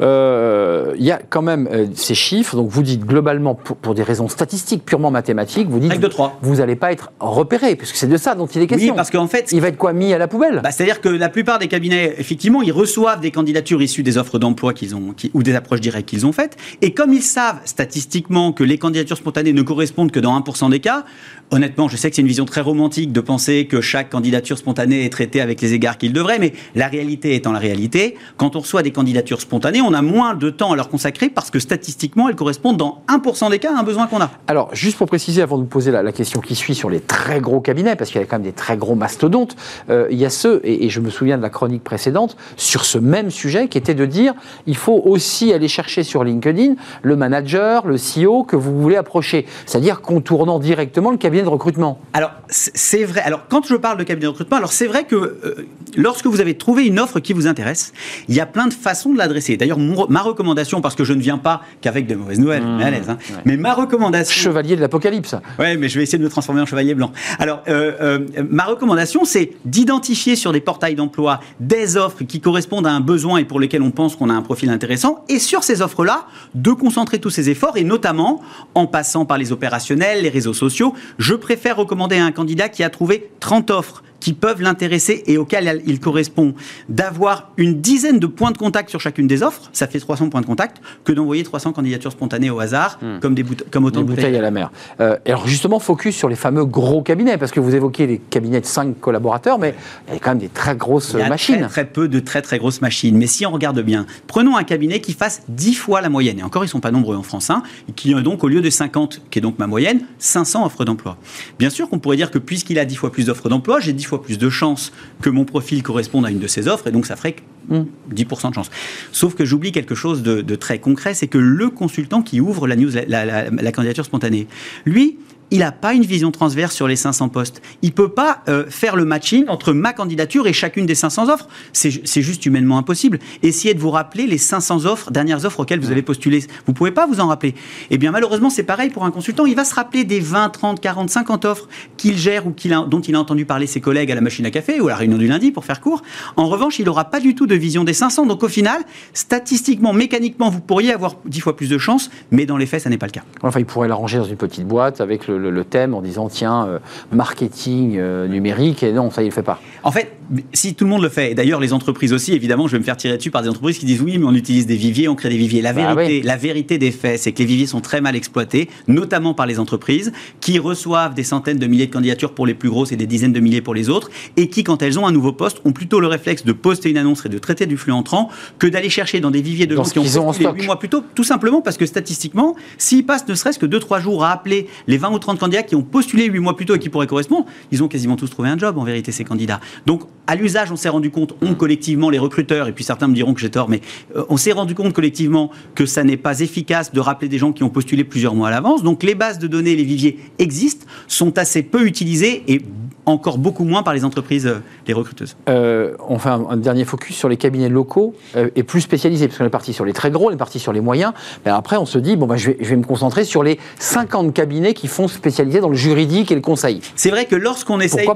Euh, 0.00 0.94
il 0.98 1.04
y 1.04 1.10
a 1.10 1.18
quand 1.28 1.42
même 1.42 1.68
euh, 1.72 1.86
ces 1.94 2.14
chiffres. 2.14 2.54
Donc 2.54 2.68
vous 2.68 2.82
dites 2.82 3.04
globalement, 3.04 3.54
pour, 3.54 3.76
pour 3.76 3.94
des 3.94 4.02
raisons 4.02 4.28
statistiques 4.28 4.84
purement 4.84 5.10
mathématiques, 5.10 5.68
vous 5.68 5.80
dites 5.80 5.98
de 5.98 6.10
vous 6.42 6.56
n'allez 6.56 6.76
pas 6.76 6.92
être 6.92 7.12
repéré, 7.18 7.74
puisque 7.74 7.96
c'est 7.96 8.06
de 8.06 8.16
ça 8.16 8.34
dont 8.34 8.46
il 8.46 8.62
est 8.62 8.66
question. 8.66 8.90
Oui, 8.92 8.96
parce 8.96 9.10
qu'en 9.10 9.26
fait, 9.26 9.50
il 9.52 9.60
va 9.60 9.68
être 9.68 9.78
quoi 9.78 9.92
mis 9.92 10.12
à 10.12 10.18
la 10.18 10.28
poubelle? 10.28 10.60
Bah, 10.62 10.70
C'est-à-dire 10.70 11.00
que 11.00 11.08
la 11.08 11.28
plupart 11.30 11.58
des 11.58 11.68
cabinets, 11.68 12.14
effectivement, 12.18 12.60
ils 12.62 12.72
reçoivent 12.72 13.20
des 13.20 13.30
candidatures 13.30 13.80
issues 13.82 14.02
des 14.02 14.18
offres 14.18 14.38
d'emploi 14.38 14.74
qu'ils 14.74 14.94
ont, 14.94 15.12
qui- 15.16 15.30
ou 15.34 15.42
des 15.42 15.54
approches 15.54 15.80
directes 15.80 16.08
qu'ils 16.08 16.26
ont 16.26 16.32
faites. 16.32 16.42
fait. 16.42 16.76
Et 16.82 16.92
comme 16.92 17.12
ils 17.12 17.22
savent 17.22 17.60
statistiquement 17.64 18.52
que 18.52 18.64
les 18.64 18.78
candidatures 18.78 19.16
spontanées 19.16 19.52
ne 19.52 19.62
correspondent 19.62 20.10
que 20.10 20.20
dans 20.20 20.34
1% 20.38 20.68
des 20.70 20.80
cas, 20.80 21.04
honnêtement, 21.50 21.88
je 21.88 21.96
sais 21.96 22.10
que 22.10 22.16
c'est 22.16 22.22
une 22.22 22.28
vision 22.28 22.44
très 22.44 22.60
romantique 22.60 23.12
de 23.12 23.20
penser 23.20 23.66
que 23.66 23.80
chaque 23.80 24.10
candidature 24.10 24.58
spontanée 24.58 25.04
est 25.04 25.10
traitée 25.10 25.40
avec 25.40 25.60
les 25.60 25.72
égards 25.74 25.98
qu'il 25.98 26.12
devrait, 26.12 26.38
mais 26.38 26.52
la 26.74 26.88
réalité 26.88 27.34
étant 27.34 27.52
la 27.52 27.58
réalité, 27.62 28.16
quand 28.36 28.56
on 28.56 28.60
reçoit 28.60 28.82
des 28.82 28.90
candidatures 28.90 29.40
spontanées, 29.40 29.80
on 29.80 29.94
a 29.94 30.02
moins 30.02 30.34
de 30.34 30.50
temps 30.50 30.72
à 30.72 30.76
leur 30.76 30.90
consacrer 30.90 31.30
parce 31.30 31.50
que 31.50 31.58
statistiquement, 31.58 32.28
elles 32.28 32.36
correspondent 32.36 32.76
dans 32.76 33.02
1% 33.08 33.50
des 33.50 33.58
cas 33.58 33.74
à 33.74 33.80
un 33.80 33.82
besoin 33.82 34.06
qu'on 34.06 34.20
a. 34.20 34.30
Alors, 34.46 34.74
juste 34.74 34.98
pour 34.98 35.06
préciser, 35.06 35.40
avant 35.40 35.56
de 35.56 35.62
vous 35.62 35.68
poser 35.68 35.90
la, 35.90 36.02
la 36.02 36.12
question 36.12 36.40
qui 36.40 36.54
suit 36.54 36.74
sur 36.74 36.90
les 36.90 37.00
très 37.00 37.40
gros 37.40 37.60
cabinets, 37.60 37.96
parce 37.96 38.10
qu'il 38.10 38.20
y 38.20 38.24
a 38.24 38.26
quand 38.26 38.36
même 38.36 38.42
des 38.42 38.52
très 38.52 38.76
gros 38.76 38.94
mastodontes, 38.94 39.56
euh, 39.88 40.06
il 40.10 40.18
y 40.18 40.26
a 40.26 40.30
ceux, 40.30 40.60
et, 40.64 40.84
et 40.84 40.90
je 40.90 41.00
me 41.00 41.08
souviens 41.08 41.38
de 41.38 41.42
la 41.42 41.50
chronique 41.50 41.82
précédente, 41.82 42.36
sur 42.56 42.84
ce 42.84 42.98
même 42.98 43.30
sujet, 43.30 43.68
qui 43.68 43.78
était 43.78 43.94
de 43.94 44.04
dire, 44.04 44.34
il 44.66 44.76
faut 44.76 45.00
aussi 45.04 45.52
aller 45.52 45.68
chercher 45.68 46.02
sur 46.02 46.24
LinkedIn 46.24 46.74
le 47.00 47.16
manager, 47.16 47.86
le 47.86 47.96
CEO 47.96 48.44
que 48.44 48.56
vous 48.56 48.80
voulez 48.80 48.96
approcher, 48.96 49.46
c'est-à-dire 49.64 50.02
contournant 50.02 50.58
directement 50.58 51.10
le 51.10 51.16
cabinet 51.16 51.42
de 51.42 51.48
recrutement. 51.48 51.98
Alors, 52.12 52.32
c'est 52.48 52.92
c'est 52.92 53.04
vrai. 53.04 53.22
Alors, 53.22 53.46
quand 53.48 53.64
je 53.66 53.74
parle 53.74 53.96
de 53.96 54.02
cabinet 54.02 54.24
de 54.24 54.28
recrutement, 54.28 54.58
alors 54.58 54.72
c'est 54.72 54.86
vrai 54.86 55.04
que 55.04 55.14
euh, 55.14 55.66
lorsque 55.96 56.26
vous 56.26 56.40
avez 56.40 56.58
trouvé 56.58 56.84
une 56.86 57.00
offre 57.00 57.20
qui 57.20 57.32
vous 57.32 57.46
intéresse, 57.52 57.92
il 58.28 58.34
y 58.34 58.40
a 58.40 58.46
plein 58.46 58.66
de 58.66 58.74
façons 58.74 59.12
de 59.12 59.18
l'adresser. 59.18 59.56
D'ailleurs, 59.56 59.78
ma 59.78 60.22
recommandation, 60.22 60.80
parce 60.80 60.94
que 60.96 61.04
je 61.04 61.12
ne 61.12 61.20
viens 61.20 61.38
pas 61.38 61.62
qu'avec 61.80 62.06
de 62.06 62.14
mauvaises 62.16 62.40
nouvelles, 62.40 62.62
Mmh, 62.62 62.76
mais 62.78 62.84
à 62.84 62.90
l'aise, 62.90 63.08
hein, 63.08 63.18
ouais. 63.30 63.36
mais 63.44 63.56
ma 63.56 63.74
recommandation. 63.74 64.42
Chevalier 64.42 64.76
de 64.76 64.80
l'Apocalypse. 64.80 65.34
Ouais, 65.58 65.76
mais 65.76 65.88
je 65.88 65.98
vais 65.98 66.02
essayer 66.04 66.18
de 66.18 66.24
me 66.24 66.28
transformer 66.30 66.60
en 66.60 66.66
chevalier 66.66 66.94
blanc. 66.94 67.12
Alors, 67.38 67.62
euh, 67.68 67.92
euh, 68.00 68.18
ma 68.48 68.64
recommandation, 68.64 69.24
c'est 69.24 69.52
d'identifier 69.64 70.36
sur 70.36 70.52
des 70.52 70.60
portails 70.60 70.94
d'emploi 70.94 71.40
des 71.60 71.96
offres 71.96 72.24
qui 72.24 72.40
correspondent 72.40 72.86
à 72.86 72.92
un 72.92 73.00
besoin 73.00 73.38
et 73.38 73.44
pour 73.44 73.60
lesquelles 73.60 73.82
on 73.82 73.90
pense 73.90 74.16
qu'on 74.16 74.30
a 74.30 74.34
un 74.34 74.42
profil 74.42 74.70
intéressant. 74.70 75.24
Et 75.28 75.38
sur 75.38 75.62
ces 75.64 75.82
offres-là, 75.82 76.26
de 76.54 76.72
concentrer 76.72 77.18
tous 77.18 77.30
ces 77.30 77.50
efforts 77.50 77.76
et 77.76 77.84
notamment 77.84 78.40
en 78.74 78.86
passant 78.86 79.24
par 79.24 79.38
les 79.38 79.52
opérationnels, 79.52 80.22
les 80.22 80.28
réseaux 80.28 80.54
sociaux. 80.54 80.94
Je 81.18 81.34
préfère 81.34 81.76
recommander 81.76 82.16
à 82.16 82.24
un 82.24 82.32
candidat 82.32 82.68
qui 82.68 82.82
a 82.82 82.90
trouvé 82.90 83.30
30 83.40 83.70
offres 83.70 84.02
qui 84.22 84.34
peuvent 84.34 84.62
l'intéresser 84.62 85.24
et 85.26 85.36
auxquelles 85.36 85.82
il 85.84 85.98
correspond, 85.98 86.54
d'avoir 86.88 87.50
une 87.56 87.80
dizaine 87.80 88.20
de 88.20 88.28
points 88.28 88.52
de 88.52 88.56
contact 88.56 88.88
sur 88.88 89.00
chacune 89.00 89.26
des 89.26 89.42
offres, 89.42 89.68
ça 89.72 89.88
fait 89.88 89.98
300 89.98 90.28
points 90.28 90.40
de 90.40 90.46
contact, 90.46 90.80
que 91.02 91.10
d'envoyer 91.10 91.42
300 91.42 91.72
candidatures 91.72 92.12
spontanées 92.12 92.48
au 92.48 92.60
hasard, 92.60 93.00
comme, 93.20 93.34
des 93.34 93.44
comme 93.72 93.84
autant 93.84 94.02
Des 94.02 94.06
de 94.06 94.14
bouteilles 94.14 94.36
à 94.36 94.40
la 94.40 94.52
mer. 94.52 94.70
Euh, 95.00 95.16
et 95.26 95.30
alors 95.30 95.48
justement, 95.48 95.80
focus 95.80 96.14
sur 96.14 96.28
les 96.28 96.36
fameux 96.36 96.64
gros 96.64 97.02
cabinets, 97.02 97.36
parce 97.36 97.50
que 97.50 97.58
vous 97.58 97.74
évoquez 97.74 98.06
les 98.06 98.18
cabinets 98.18 98.60
de 98.60 98.66
5 98.66 99.00
collaborateurs, 99.00 99.58
mais 99.58 99.74
il 100.06 100.14
y 100.14 100.16
a 100.18 100.20
quand 100.20 100.30
même 100.30 100.38
des 100.38 100.48
très 100.48 100.76
grosses 100.76 101.14
Il 101.14 101.18
y 101.18 101.22
a 101.22 101.28
machines. 101.28 101.56
Très, 101.56 101.68
très 101.68 101.84
peu 101.86 102.06
de 102.06 102.20
très 102.20 102.42
très 102.42 102.58
grosses 102.58 102.80
machines. 102.80 103.16
Mais 103.18 103.26
si 103.26 103.44
on 103.44 103.50
regarde 103.50 103.80
bien, 103.80 104.06
prenons 104.28 104.56
un 104.56 104.62
cabinet 104.62 105.00
qui 105.00 105.14
fasse 105.14 105.42
10 105.48 105.74
fois 105.74 106.00
la 106.00 106.10
moyenne. 106.10 106.38
Et 106.38 106.44
encore, 106.44 106.62
ils 106.62 106.68
ne 106.68 106.70
sont 106.70 106.80
pas 106.80 106.92
nombreux 106.92 107.16
en 107.16 107.24
France. 107.24 107.50
Hein, 107.50 107.64
et 107.88 107.92
qui 107.92 108.14
a 108.14 108.20
donc, 108.20 108.44
au 108.44 108.48
lieu 108.48 108.60
de 108.60 108.70
50, 108.70 109.22
qui 109.30 109.40
est 109.40 109.42
donc 109.42 109.58
ma 109.58 109.66
moyenne, 109.66 110.02
500 110.18 110.64
offres 110.64 110.84
d'emploi. 110.84 111.16
Bien 111.58 111.70
sûr 111.70 111.88
qu'on 111.88 111.98
pourrait 111.98 112.16
dire 112.16 112.30
que 112.30 112.38
puisqu'il 112.38 112.78
a 112.78 112.84
10 112.84 112.94
fois 112.94 113.10
plus 113.10 113.26
d'offres 113.26 113.48
d'emploi, 113.48 113.80
j'ai 113.80 113.92
10 113.92 114.11
fois 114.12 114.22
plus 114.22 114.38
de 114.38 114.50
chances 114.50 114.92
que 115.22 115.30
mon 115.30 115.44
profil 115.46 115.82
corresponde 115.82 116.26
à 116.26 116.30
une 116.30 116.38
de 116.38 116.46
ces 116.46 116.68
offres. 116.68 116.86
Et 116.88 116.92
donc, 116.92 117.06
ça 117.06 117.16
ferait 117.16 117.32
que 117.32 117.40
Hmm. 117.68 117.84
10% 118.12 118.50
de 118.50 118.54
chance. 118.56 118.72
Sauf 119.12 119.36
que 119.36 119.44
j'oublie 119.44 119.70
quelque 119.70 119.94
chose 119.94 120.24
de, 120.24 120.40
de 120.42 120.54
très 120.56 120.80
concret, 120.80 121.14
c'est 121.14 121.28
que 121.28 121.38
le 121.38 121.70
consultant 121.70 122.20
qui 122.20 122.40
ouvre 122.40 122.66
la, 122.66 122.74
news, 122.74 122.90
la, 123.06 123.24
la- 123.24 123.50
la 123.50 123.70
candidature 123.72 124.04
spontanée, 124.04 124.48
lui, 124.84 125.16
il 125.52 125.60
n'a 125.60 125.70
pas 125.70 125.92
une 125.94 126.02
vision 126.02 126.32
transverse 126.32 126.74
sur 126.74 126.88
les 126.88 126.96
500 126.96 127.28
postes. 127.28 127.62
Il 127.82 127.90
ne 127.90 127.94
peut 127.94 128.08
pas 128.08 128.40
euh, 128.48 128.64
faire 128.68 128.96
le 128.96 129.04
matching 129.04 129.44
entre 129.48 129.72
ma 129.72 129.92
candidature 129.92 130.48
et 130.48 130.52
chacune 130.52 130.86
des 130.86 130.96
500 130.96 131.28
offres. 131.28 131.46
C'est 131.72 131.90
ju- 131.92 132.00
c'est 132.04 132.22
juste 132.22 132.44
humainement 132.46 132.78
impossible. 132.78 133.20
Essayez 133.44 133.74
de 133.74 133.78
vous 133.78 133.90
rappeler 133.90 134.26
les 134.26 134.38
500 134.38 134.86
offres, 134.86 135.10
dernières 135.12 135.44
offres 135.44 135.60
auxquelles 135.60 135.78
vous 135.80 135.90
avez 135.92 136.02
postulé. 136.02 136.40
Vous 136.40 136.72
ne 136.72 136.74
pouvez 136.74 136.90
pas 136.90 137.06
vous 137.06 137.20
en 137.20 137.28
rappeler. 137.28 137.54
Eh 137.90 137.98
bien, 137.98 138.10
malheureusement, 138.10 138.50
c'est 138.50 138.62
pareil 138.64 138.90
pour 138.90 139.04
un 139.04 139.10
consultant. 139.12 139.46
Il 139.46 139.54
va 139.54 139.64
se 139.64 139.74
rappeler 139.74 140.04
des 140.04 140.18
20, 140.20 140.48
30, 140.48 140.80
40, 140.80 141.10
50 141.10 141.44
offres 141.44 141.68
qu'il 141.96 142.16
gère 142.16 142.46
ou 142.46 142.54
a- 142.72 142.86
dont 142.86 143.00
il 143.00 143.14
a 143.14 143.20
entendu 143.20 143.44
parler 143.44 143.66
ses 143.66 143.80
collègues 143.82 144.10
à 144.10 144.14
la 144.14 144.20
machine 144.22 144.46
à 144.46 144.50
café 144.50 144.80
ou 144.80 144.86
à 144.86 144.90
la 144.92 144.96
réunion 144.96 145.18
du 145.18 145.26
lundi, 145.26 145.52
pour 145.52 145.64
faire 145.66 145.80
court. 145.80 146.02
En 146.36 146.48
revanche, 146.48 146.78
il 146.78 146.86
n'aura 146.86 147.04
pas 147.04 147.20
du 147.20 147.34
tout 147.34 147.46
de 147.46 147.54
vision 147.54 147.84
des 147.84 147.92
500. 147.92 148.26
Donc, 148.26 148.42
au 148.42 148.48
final, 148.48 148.80
statistiquement, 149.12 149.92
mécaniquement, 149.92 150.50
vous 150.50 150.60
pourriez 150.60 150.92
avoir 150.92 151.16
10 151.26 151.40
fois 151.40 151.56
plus 151.56 151.68
de 151.68 151.78
chances, 151.78 152.10
mais 152.30 152.46
dans 152.46 152.56
les 152.56 152.66
faits, 152.66 152.82
ça 152.82 152.90
n'est 152.90 152.98
pas 152.98 153.06
le 153.06 153.12
cas. 153.12 153.22
Enfin, 153.42 153.60
il 153.60 153.66
pourrait 153.66 153.88
l'arranger 153.88 154.18
dans 154.18 154.24
une 154.24 154.36
petite 154.36 154.66
boîte 154.66 155.00
avec 155.00 155.28
le, 155.28 155.38
le- 155.50 155.64
thème 155.64 155.94
en 155.94 156.02
disant 156.02 156.28
tiens, 156.28 156.66
euh, 156.66 156.78
marketing 157.12 157.96
euh, 157.98 158.26
numérique, 158.28 158.82
et 158.82 158.92
non, 158.92 159.10
ça, 159.10 159.22
il 159.22 159.26
ne 159.26 159.30
le 159.30 159.34
fait 159.34 159.42
pas. 159.42 159.60
En 159.84 159.90
fait, 159.90 160.12
si 160.52 160.74
tout 160.74 160.84
le 160.84 160.90
monde 160.90 161.02
le 161.02 161.08
fait, 161.08 161.32
et 161.32 161.34
d'ailleurs 161.34 161.60
les 161.60 161.72
entreprises 161.72 162.12
aussi, 162.12 162.32
évidemment, 162.32 162.66
je 162.66 162.72
vais 162.72 162.78
me 162.78 162.84
faire 162.84 162.96
tirer 162.96 163.16
dessus 163.16 163.30
par 163.30 163.42
des 163.42 163.48
entreprises 163.48 163.78
qui 163.78 163.86
disent 163.86 164.00
oui, 164.02 164.18
mais 164.18 164.26
on 164.26 164.34
utilise 164.34 164.66
des 164.66 164.76
viviers, 164.76 165.08
on 165.08 165.14
crée 165.14 165.28
des 165.28 165.36
viviers. 165.36 165.62
La 165.62 165.72
Bah 165.72 165.94
vérité, 165.94 166.20
oui. 166.20 166.26
la 166.26 166.36
vérité 166.36 166.78
des 166.78 166.90
faits, 166.90 167.18
c'est 167.20 167.32
que 167.32 167.38
les 167.38 167.44
viviers 167.44 167.66
sont 167.66 167.80
très 167.80 168.00
mal 168.00 168.16
exploités, 168.16 168.68
notamment 168.88 169.34
par 169.34 169.46
les 169.46 169.58
entreprises, 169.58 170.12
qui 170.40 170.58
reçoivent 170.58 171.14
des 171.14 171.24
centaines 171.24 171.58
de 171.58 171.66
milliers 171.66 171.86
de 171.86 171.92
candidatures 171.92 172.32
pour 172.34 172.46
les 172.46 172.54
plus 172.54 172.68
grosses 172.70 172.92
et 172.92 172.96
des 172.96 173.06
dizaines 173.06 173.32
de 173.32 173.40
milliers 173.40 173.60
pour 173.62 173.74
les 173.74 173.88
autres, 173.88 174.10
et 174.36 174.48
qui, 174.48 174.64
quand 174.64 174.82
elles 174.82 174.98
ont 174.98 175.06
un 175.06 175.12
nouveau 175.12 175.32
poste, 175.32 175.60
ont 175.64 175.72
plutôt 175.72 176.00
le 176.00 176.06
réflexe 176.06 176.44
de 176.44 176.52
poster 176.52 176.90
une 176.90 176.98
annonce 176.98 177.24
et 177.26 177.28
de 177.28 177.38
traiter 177.38 177.66
du 177.66 177.76
flux 177.76 177.92
entrant 177.92 178.28
que 178.58 178.66
d'aller 178.66 178.90
chercher 178.90 179.20
dans 179.20 179.30
des 179.30 179.42
viviers 179.42 179.66
de 179.66 179.74
Dans 179.74 179.84
gens 179.84 179.90
qui 179.90 179.98
ont 179.98 180.02
ont 180.02 180.22
en 180.22 180.26
postulé 180.26 180.46
stock. 180.46 180.56
huit 180.58 180.66
mois 180.66 180.78
plus 180.78 180.88
tôt, 180.88 181.02
tout 181.14 181.24
simplement 181.24 181.60
parce 181.60 181.76
que 181.76 181.86
statistiquement, 181.86 182.56
s'ils 182.78 183.04
passent 183.04 183.26
ne 183.28 183.34
serait-ce 183.34 183.58
que 183.58 183.66
2-3 183.66 184.00
jours 184.02 184.24
à 184.24 184.32
appeler 184.32 184.66
les 184.86 184.96
20 184.96 185.10
ou 185.12 185.18
30 185.18 185.38
candidats 185.38 185.62
qui 185.62 185.74
ont 185.76 185.82
postulé 185.82 186.24
8 186.26 186.38
mois 186.38 186.56
plus 186.56 186.66
tôt 186.66 186.74
et 186.74 186.78
qui 186.78 186.88
pourraient 186.88 187.06
correspondre, 187.06 187.46
ils 187.70 187.82
ont 187.82 187.88
quasiment 187.88 188.16
tous 188.16 188.28
trouvé 188.28 188.48
un 188.48 188.58
job 188.58 188.78
en 188.78 188.84
vérité, 188.84 189.12
ces 189.12 189.24
candidats. 189.24 189.60
Donc, 189.86 190.02
à 190.26 190.36
l'usage, 190.36 190.70
on 190.70 190.76
s'est 190.76 190.88
rendu 190.88 191.10
compte, 191.10 191.34
on 191.42 191.54
collectivement, 191.54 192.10
les 192.10 192.18
recruteurs, 192.18 192.68
et 192.68 192.72
puis 192.72 192.84
certains 192.84 193.08
me 193.08 193.14
diront 193.14 193.34
que 193.34 193.40
j'ai 193.40 193.50
tort, 193.50 193.68
mais 193.68 193.80
euh, 194.16 194.24
on 194.28 194.36
s'est 194.36 194.52
rendu 194.52 194.74
compte 194.74 194.92
collectivement 194.92 195.50
que 195.74 195.86
ça 195.86 196.04
n'est 196.04 196.16
pas 196.16 196.40
efficace 196.40 196.92
de 196.92 197.00
rappeler 197.00 197.28
des 197.28 197.38
gens 197.38 197.52
qui 197.52 197.62
ont 197.62 197.70
postulé 197.70 198.04
plusieurs 198.04 198.34
mois 198.34 198.48
à 198.48 198.50
l'avance. 198.50 198.82
Donc, 198.82 199.02
les 199.02 199.14
bases 199.14 199.38
de 199.38 199.46
données, 199.46 199.74
les 199.76 199.84
viviers 199.84 200.18
existent, 200.38 200.86
sont 201.08 201.38
assez 201.38 201.62
peu 201.62 201.86
utilisés 201.86 202.44
et 202.46 202.62
encore 203.06 203.38
beaucoup 203.38 203.64
moins 203.64 203.82
par 203.82 203.94
les 203.94 204.04
entreprises, 204.04 204.46
euh, 204.46 204.60
les 204.86 204.94
recruteuses. 204.94 205.36
Euh, 205.48 205.94
on 206.08 206.18
fait 206.18 206.28
un, 206.28 206.46
un 206.50 206.56
dernier 206.56 206.84
focus 206.84 207.16
sur 207.16 207.28
les 207.28 207.36
cabinets 207.36 207.68
locaux 207.68 208.14
euh, 208.36 208.48
et 208.54 208.62
plus 208.62 208.80
spécialisés, 208.80 209.26
parce 209.26 209.38
qu'on 209.38 209.44
est 209.44 209.50
parti 209.50 209.72
sur 209.72 209.84
les 209.84 209.92
très 209.92 210.10
gros, 210.10 210.28
on 210.28 210.30
est 210.30 210.36
parti 210.36 210.58
sur 210.60 210.72
les 210.72 210.80
moyens. 210.80 211.12
Mais 211.44 211.50
après, 211.50 211.76
on 211.76 211.86
se 211.86 211.98
dit, 211.98 212.16
bon, 212.16 212.26
bah, 212.26 212.36
je, 212.36 212.50
vais, 212.50 212.56
je 212.60 212.68
vais 212.68 212.76
me 212.76 212.84
concentrer 212.84 213.24
sur 213.24 213.42
les 213.42 213.58
50 213.78 214.32
cabinets 214.32 214.74
qui 214.74 214.86
font 214.86 215.08
spécialiser 215.08 215.60
dans 215.60 215.68
le 215.68 215.74
juridique 215.76 216.30
et 216.30 216.34
le 216.34 216.40
conseil. 216.40 216.80
C'est 216.94 217.10
vrai 217.10 217.26
que 217.26 217.34
lorsqu'on 217.34 217.80
essaye, 217.80 218.08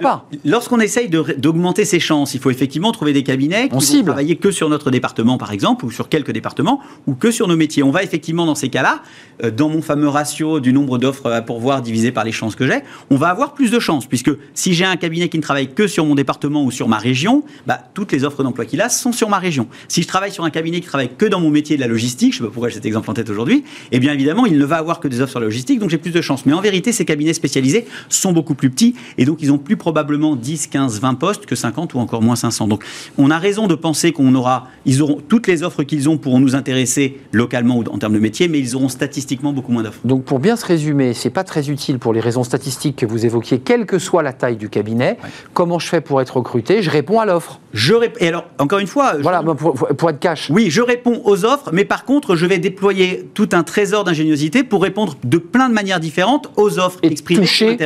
lorsqu'on 0.45 0.79
essaye 0.81 1.09
d'augmenter 1.09 1.85
ses 1.85 2.01
chances, 2.01 2.35
il 2.35 2.41
faut 2.41 2.51
effectivement 2.51 2.93
trouver 2.93 3.13
des 3.13 3.23
cabinets 3.25 3.69
qui 3.69 3.75
On 3.75 3.79
vont 3.79 3.81
cible. 3.81 4.07
travailler 4.11 4.37
que 4.37 4.51
sur 4.51 4.69
notre 4.69 4.91
département, 4.91 5.37
par 5.39 5.51
exemple, 5.53 5.85
ou 5.85 5.91
sur 5.91 6.09
quelques 6.09 6.33
départements, 6.33 6.81
ou 7.07 7.15
que 7.15 7.31
sur 7.31 7.49
nos 7.49 7.57
métiers. 7.57 7.83
On 7.83 7.91
va 7.91 8.03
effectivement, 8.05 8.47
dans 8.47 8.55
ces 8.55 8.69
cas-là, 8.69 9.01
euh, 9.43 9.51
dans 9.51 9.69
mon 9.69 9.83
fameux 9.83 10.09
ratio 10.09 10.61
du 10.61 10.73
nombre 10.73 10.99
d'offres 10.99 11.31
à 11.31 11.43
pourvoir 11.43 11.83
divisé 11.83 12.13
par 12.13 12.25
les 12.25 12.33
chances 12.33 12.55
que 12.55 12.67
j'ai, 12.67 12.83
on 13.11 13.17
va 13.17 13.29
avoir 13.29 13.55
plus 13.55 13.71
de 13.71 13.81
chances, 13.81 14.07
puisque 14.07 14.31
si 14.55 14.76
j'ai 14.77 14.85
un 14.85 14.97
cabinet 14.97 15.29
qui 15.29 15.39
ne 15.39 15.43
travaille 15.43 15.73
que 15.73 15.87
sur 15.87 16.05
mon 16.05 16.15
département 16.15 16.63
ou 16.63 16.71
sur 16.71 16.89
ma 16.89 16.99
région, 16.99 17.43
bah, 17.67 17.81
toutes 17.95 18.13
les 18.13 18.25
offres 18.25 18.43
d'emploi 18.43 18.67
qu'il 18.67 18.81
a 18.81 18.89
sont 18.89 19.13
sur 19.13 19.29
ma 19.29 19.39
région. 19.39 19.67
Si 19.89 20.03
je 20.03 20.09
travaille 20.09 20.31
sur 20.31 20.45
un 20.45 20.51
cabinet 20.51 20.81
qui 20.81 20.87
travaille 20.87 21.11
que 21.17 21.27
dans 21.27 21.41
mon 21.41 21.51
métier 21.51 21.77
de 21.77 21.81
la 21.81 21.89
logistique, 21.89 22.35
je 22.35 22.39
ne 22.39 22.45
sais 22.45 22.49
pas 22.49 22.53
pourquoi 22.53 22.69
j'ai 22.69 22.77
cet 22.77 22.87
exemple 22.87 23.11
en 23.11 23.15
tête 23.15 23.31
aujourd'hui, 23.31 23.65
eh 23.91 23.99
bien 23.99 24.13
évidemment, 24.13 24.47
il 24.47 24.59
ne 24.59 24.65
va 24.65 24.77
avoir 24.77 25.01
que 25.01 25.09
des 25.09 25.21
offres 25.21 25.31
sur 25.31 25.41
la 25.41 25.47
logistique, 25.47 25.81
donc 25.81 25.91
j'ai 25.91 25.99
plus 25.99 26.13
de 26.13 26.21
chances. 26.21 26.47
Mais 26.47 26.53
en 26.53 26.61
vérité, 26.61 26.93
ces 26.93 27.05
cabinets 27.05 27.33
spécialisés 27.33 27.87
sont 28.09 28.33
beaucoup 28.33 28.55
plus 28.55 28.71
petits 28.71 28.95
et 29.19 29.25
donc 29.25 29.39
ils 29.41 29.51
ont 29.51 29.59
plus 29.59 29.77
probablement 29.77 30.37
10, 30.37 30.67
15, 30.67 31.01
20 31.01 31.15
postes 31.15 31.47
que 31.47 31.55
50 31.55 31.95
ou 31.95 31.99
encore 31.99 32.23
moins 32.23 32.37
500. 32.37 32.69
Donc 32.69 32.85
on 33.17 33.31
a 33.31 33.39
raison 33.39 33.67
de 33.67 33.75
penser 33.75 34.13
qu'on 34.13 34.35
aura, 34.35 34.69
ils 34.85 35.03
auront 35.03 35.21
toutes 35.27 35.47
les 35.47 35.63
offres 35.63 35.83
qu'ils 35.83 36.09
ont 36.09 36.19
pourront 36.19 36.41
nous 36.41 36.55
intéresser 36.55 37.21
localement 37.33 37.79
ou 37.79 37.85
en 37.85 37.99
termes 37.99 38.15
de 38.15 38.19
métier, 38.19 38.49
mais 38.49 38.59
ils 38.59 38.75
auront 38.75 38.89
statistiquement 38.89 39.53
beaucoup 39.53 39.73
moins 39.73 39.83
d'offres. 39.83 40.01
Donc, 40.05 40.25
pour 40.25 40.39
bien 40.39 40.57
se 40.57 40.67
résumer, 40.67 41.15
c'est 41.15 41.31
pas 41.31 41.45
très 41.45 41.71
utile 41.71 41.99
pour 41.99 42.13
les 42.13 42.21
raisons 42.21 42.45
statistiques 42.45 42.97
que 42.97 43.07
vous 43.07 43.25
évoquiez, 43.25 43.61
quelle 43.61 43.87
que 43.87 43.99
soit 43.99 44.23
la 44.23 44.33
taille 44.33 44.57
du 44.57 44.66
cabinet. 44.69 45.17
Comment 45.55 45.79
je 45.79 45.89
fais 45.89 46.01
pour 46.01 46.21
être 46.21 46.37
recruté? 46.37 46.83
Je 46.83 46.91
réponds 46.91 47.21
à 47.21 47.27
l'offre. 47.27 47.61
Je 47.73 47.95
rép- 47.95 48.17
et 48.21 48.29
alors 48.29 48.45
encore 48.59 48.79
une 48.79 48.87
fois, 48.87 49.13
je- 49.17 49.23
Voilà, 49.23 49.43
pour, 49.43 49.75
pour 49.75 50.11
être 50.11 50.19
cash. 50.19 50.51
Oui, 50.51 50.71
je 50.71 50.81
réponds 50.83 51.21
aux 51.25 51.45
offres, 51.45 51.71
mais 51.73 51.85
par 51.85 52.05
contre, 52.05 52.37
je 52.37 52.47
vais 52.47 52.59
déployer 52.59 53.29
tout 53.35 53.49
un 53.53 53.63
trésor 53.63 54.05
d'ingéniosité 54.05 54.65
pour 54.65 54.83
répondre 54.83 55.15
de 55.25 55.39
plein 55.39 55.69
de 55.69 55.75
manières 55.75 56.01
différentes 56.01 56.51
aux 56.57 56.79
offres 56.79 56.99
Et 57.03 57.09
exprimées 57.09 57.41
toucher 57.41 57.77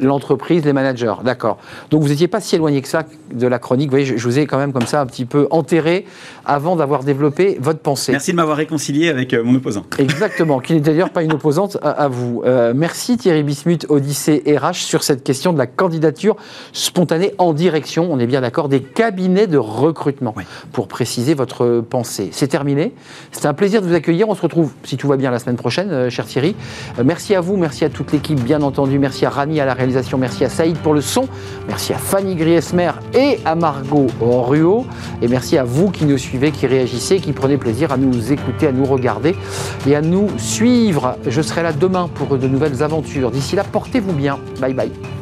l'entreprise, 0.00 0.64
les 0.64 0.72
managers. 0.72 1.14
D'accord. 1.24 1.58
Donc 1.90 2.02
vous 2.02 2.08
n'étiez 2.08 2.28
pas 2.28 2.40
si 2.40 2.54
éloigné 2.56 2.82
que 2.82 2.88
ça 2.88 3.04
de 3.32 3.46
la 3.46 3.58
chronique. 3.58 3.86
Vous 3.88 3.92
voyez, 3.92 4.06
je, 4.06 4.16
je 4.16 4.24
vous 4.24 4.38
ai 4.38 4.46
quand 4.46 4.58
même 4.58 4.72
comme 4.72 4.86
ça 4.86 5.00
un 5.00 5.06
petit 5.06 5.24
peu 5.24 5.46
enterré 5.50 6.04
avant 6.44 6.76
d'avoir 6.76 7.04
développé 7.04 7.58
votre 7.60 7.80
pensée. 7.80 8.12
Merci 8.12 8.32
de 8.32 8.36
m'avoir 8.36 8.56
réconcilié 8.56 9.08
avec 9.08 9.32
euh, 9.34 9.42
mon 9.44 9.54
opposant. 9.56 9.84
Exactement, 9.98 10.58
qui 10.60 10.74
n'est 10.74 10.80
d'ailleurs 10.80 11.10
pas 11.10 11.22
une 11.22 11.32
opposante 11.32 11.76
à, 11.82 11.90
à 11.90 12.08
vous. 12.08 12.42
Euh, 12.44 12.72
merci 12.74 13.16
Thierry 13.16 13.42
Bismuth, 13.42 13.86
Odyssée 13.88 14.42
RH, 14.46 14.74
sur 14.74 15.02
cette 15.02 15.22
question 15.22 15.52
de 15.52 15.58
la 15.58 15.66
candidature 15.66 16.09
spontanée 16.72 17.34
en 17.38 17.52
direction, 17.52 18.08
on 18.10 18.18
est 18.18 18.26
bien 18.26 18.40
d'accord, 18.40 18.68
des 18.68 18.80
cabinets 18.80 19.10
cabinet 19.10 19.48
de 19.48 19.58
recrutement, 19.58 20.32
Oui. 20.36 20.44
pour 20.72 20.86
préciser 20.86 21.34
votre 21.34 21.80
pensée. 21.80 22.28
C'est 22.32 22.46
terminé. 22.46 22.94
C'était 23.32 23.48
un 23.48 23.54
plaisir 23.54 23.82
de 23.82 23.88
vous 23.88 23.94
accueillir. 23.94 24.28
On 24.28 24.34
se 24.36 24.40
retrouve, 24.40 24.72
si 24.84 24.96
tout 24.96 25.08
va 25.08 25.16
bien, 25.16 25.32
la 25.32 25.40
semaine 25.40 25.56
prochaine, 25.56 25.90
euh, 25.90 26.10
cher 26.10 26.26
Thierry. 26.26 26.54
Euh, 26.98 27.02
merci 27.04 27.34
à 27.34 27.40
vous, 27.40 27.56
merci 27.56 27.84
à 27.84 27.88
toute 27.90 28.12
l'équipe, 28.12 28.40
bien 28.40 28.62
entendu. 28.62 28.98
Merci 29.00 29.26
à 29.26 29.30
Rani 29.30 29.60
à 29.60 29.64
la 29.64 29.74
réalisation, 29.74 30.16
merci 30.16 30.44
à 30.44 30.48
Saïd 30.48 30.76
pour 30.78 30.94
le 30.94 31.00
son, 31.00 31.26
merci 31.66 31.92
à 31.92 31.98
Fanny 31.98 32.36
Griesmer 32.36 32.92
et 33.14 33.40
à 33.44 33.56
Margot 33.56 34.06
Ruot. 34.20 34.86
Et 35.22 35.28
merci 35.28 35.58
à 35.58 35.64
vous 35.64 35.90
qui 35.90 36.04
nous 36.04 36.16
suivez, 36.16 36.52
qui 36.52 36.66
réagissez, 36.66 37.18
qui 37.18 37.32
prenez 37.32 37.58
plaisir 37.58 37.92
à 37.92 37.96
nous 37.96 38.32
écouter, 38.32 38.68
à 38.68 38.72
nous 38.72 38.84
regarder 38.84 39.34
et 39.88 39.96
à 39.96 40.02
nous 40.02 40.28
suivre. 40.38 41.16
Je 41.26 41.42
serai 41.42 41.62
là 41.64 41.72
demain 41.72 42.08
pour 42.14 42.38
de 42.38 42.46
nouvelles 42.46 42.82
aventures. 42.82 43.30
D'ici 43.32 43.56
là, 43.56 43.64
portez-vous 43.64 44.12
bien. 44.12 44.38
Bye 44.60 44.72
bye. 44.74 45.19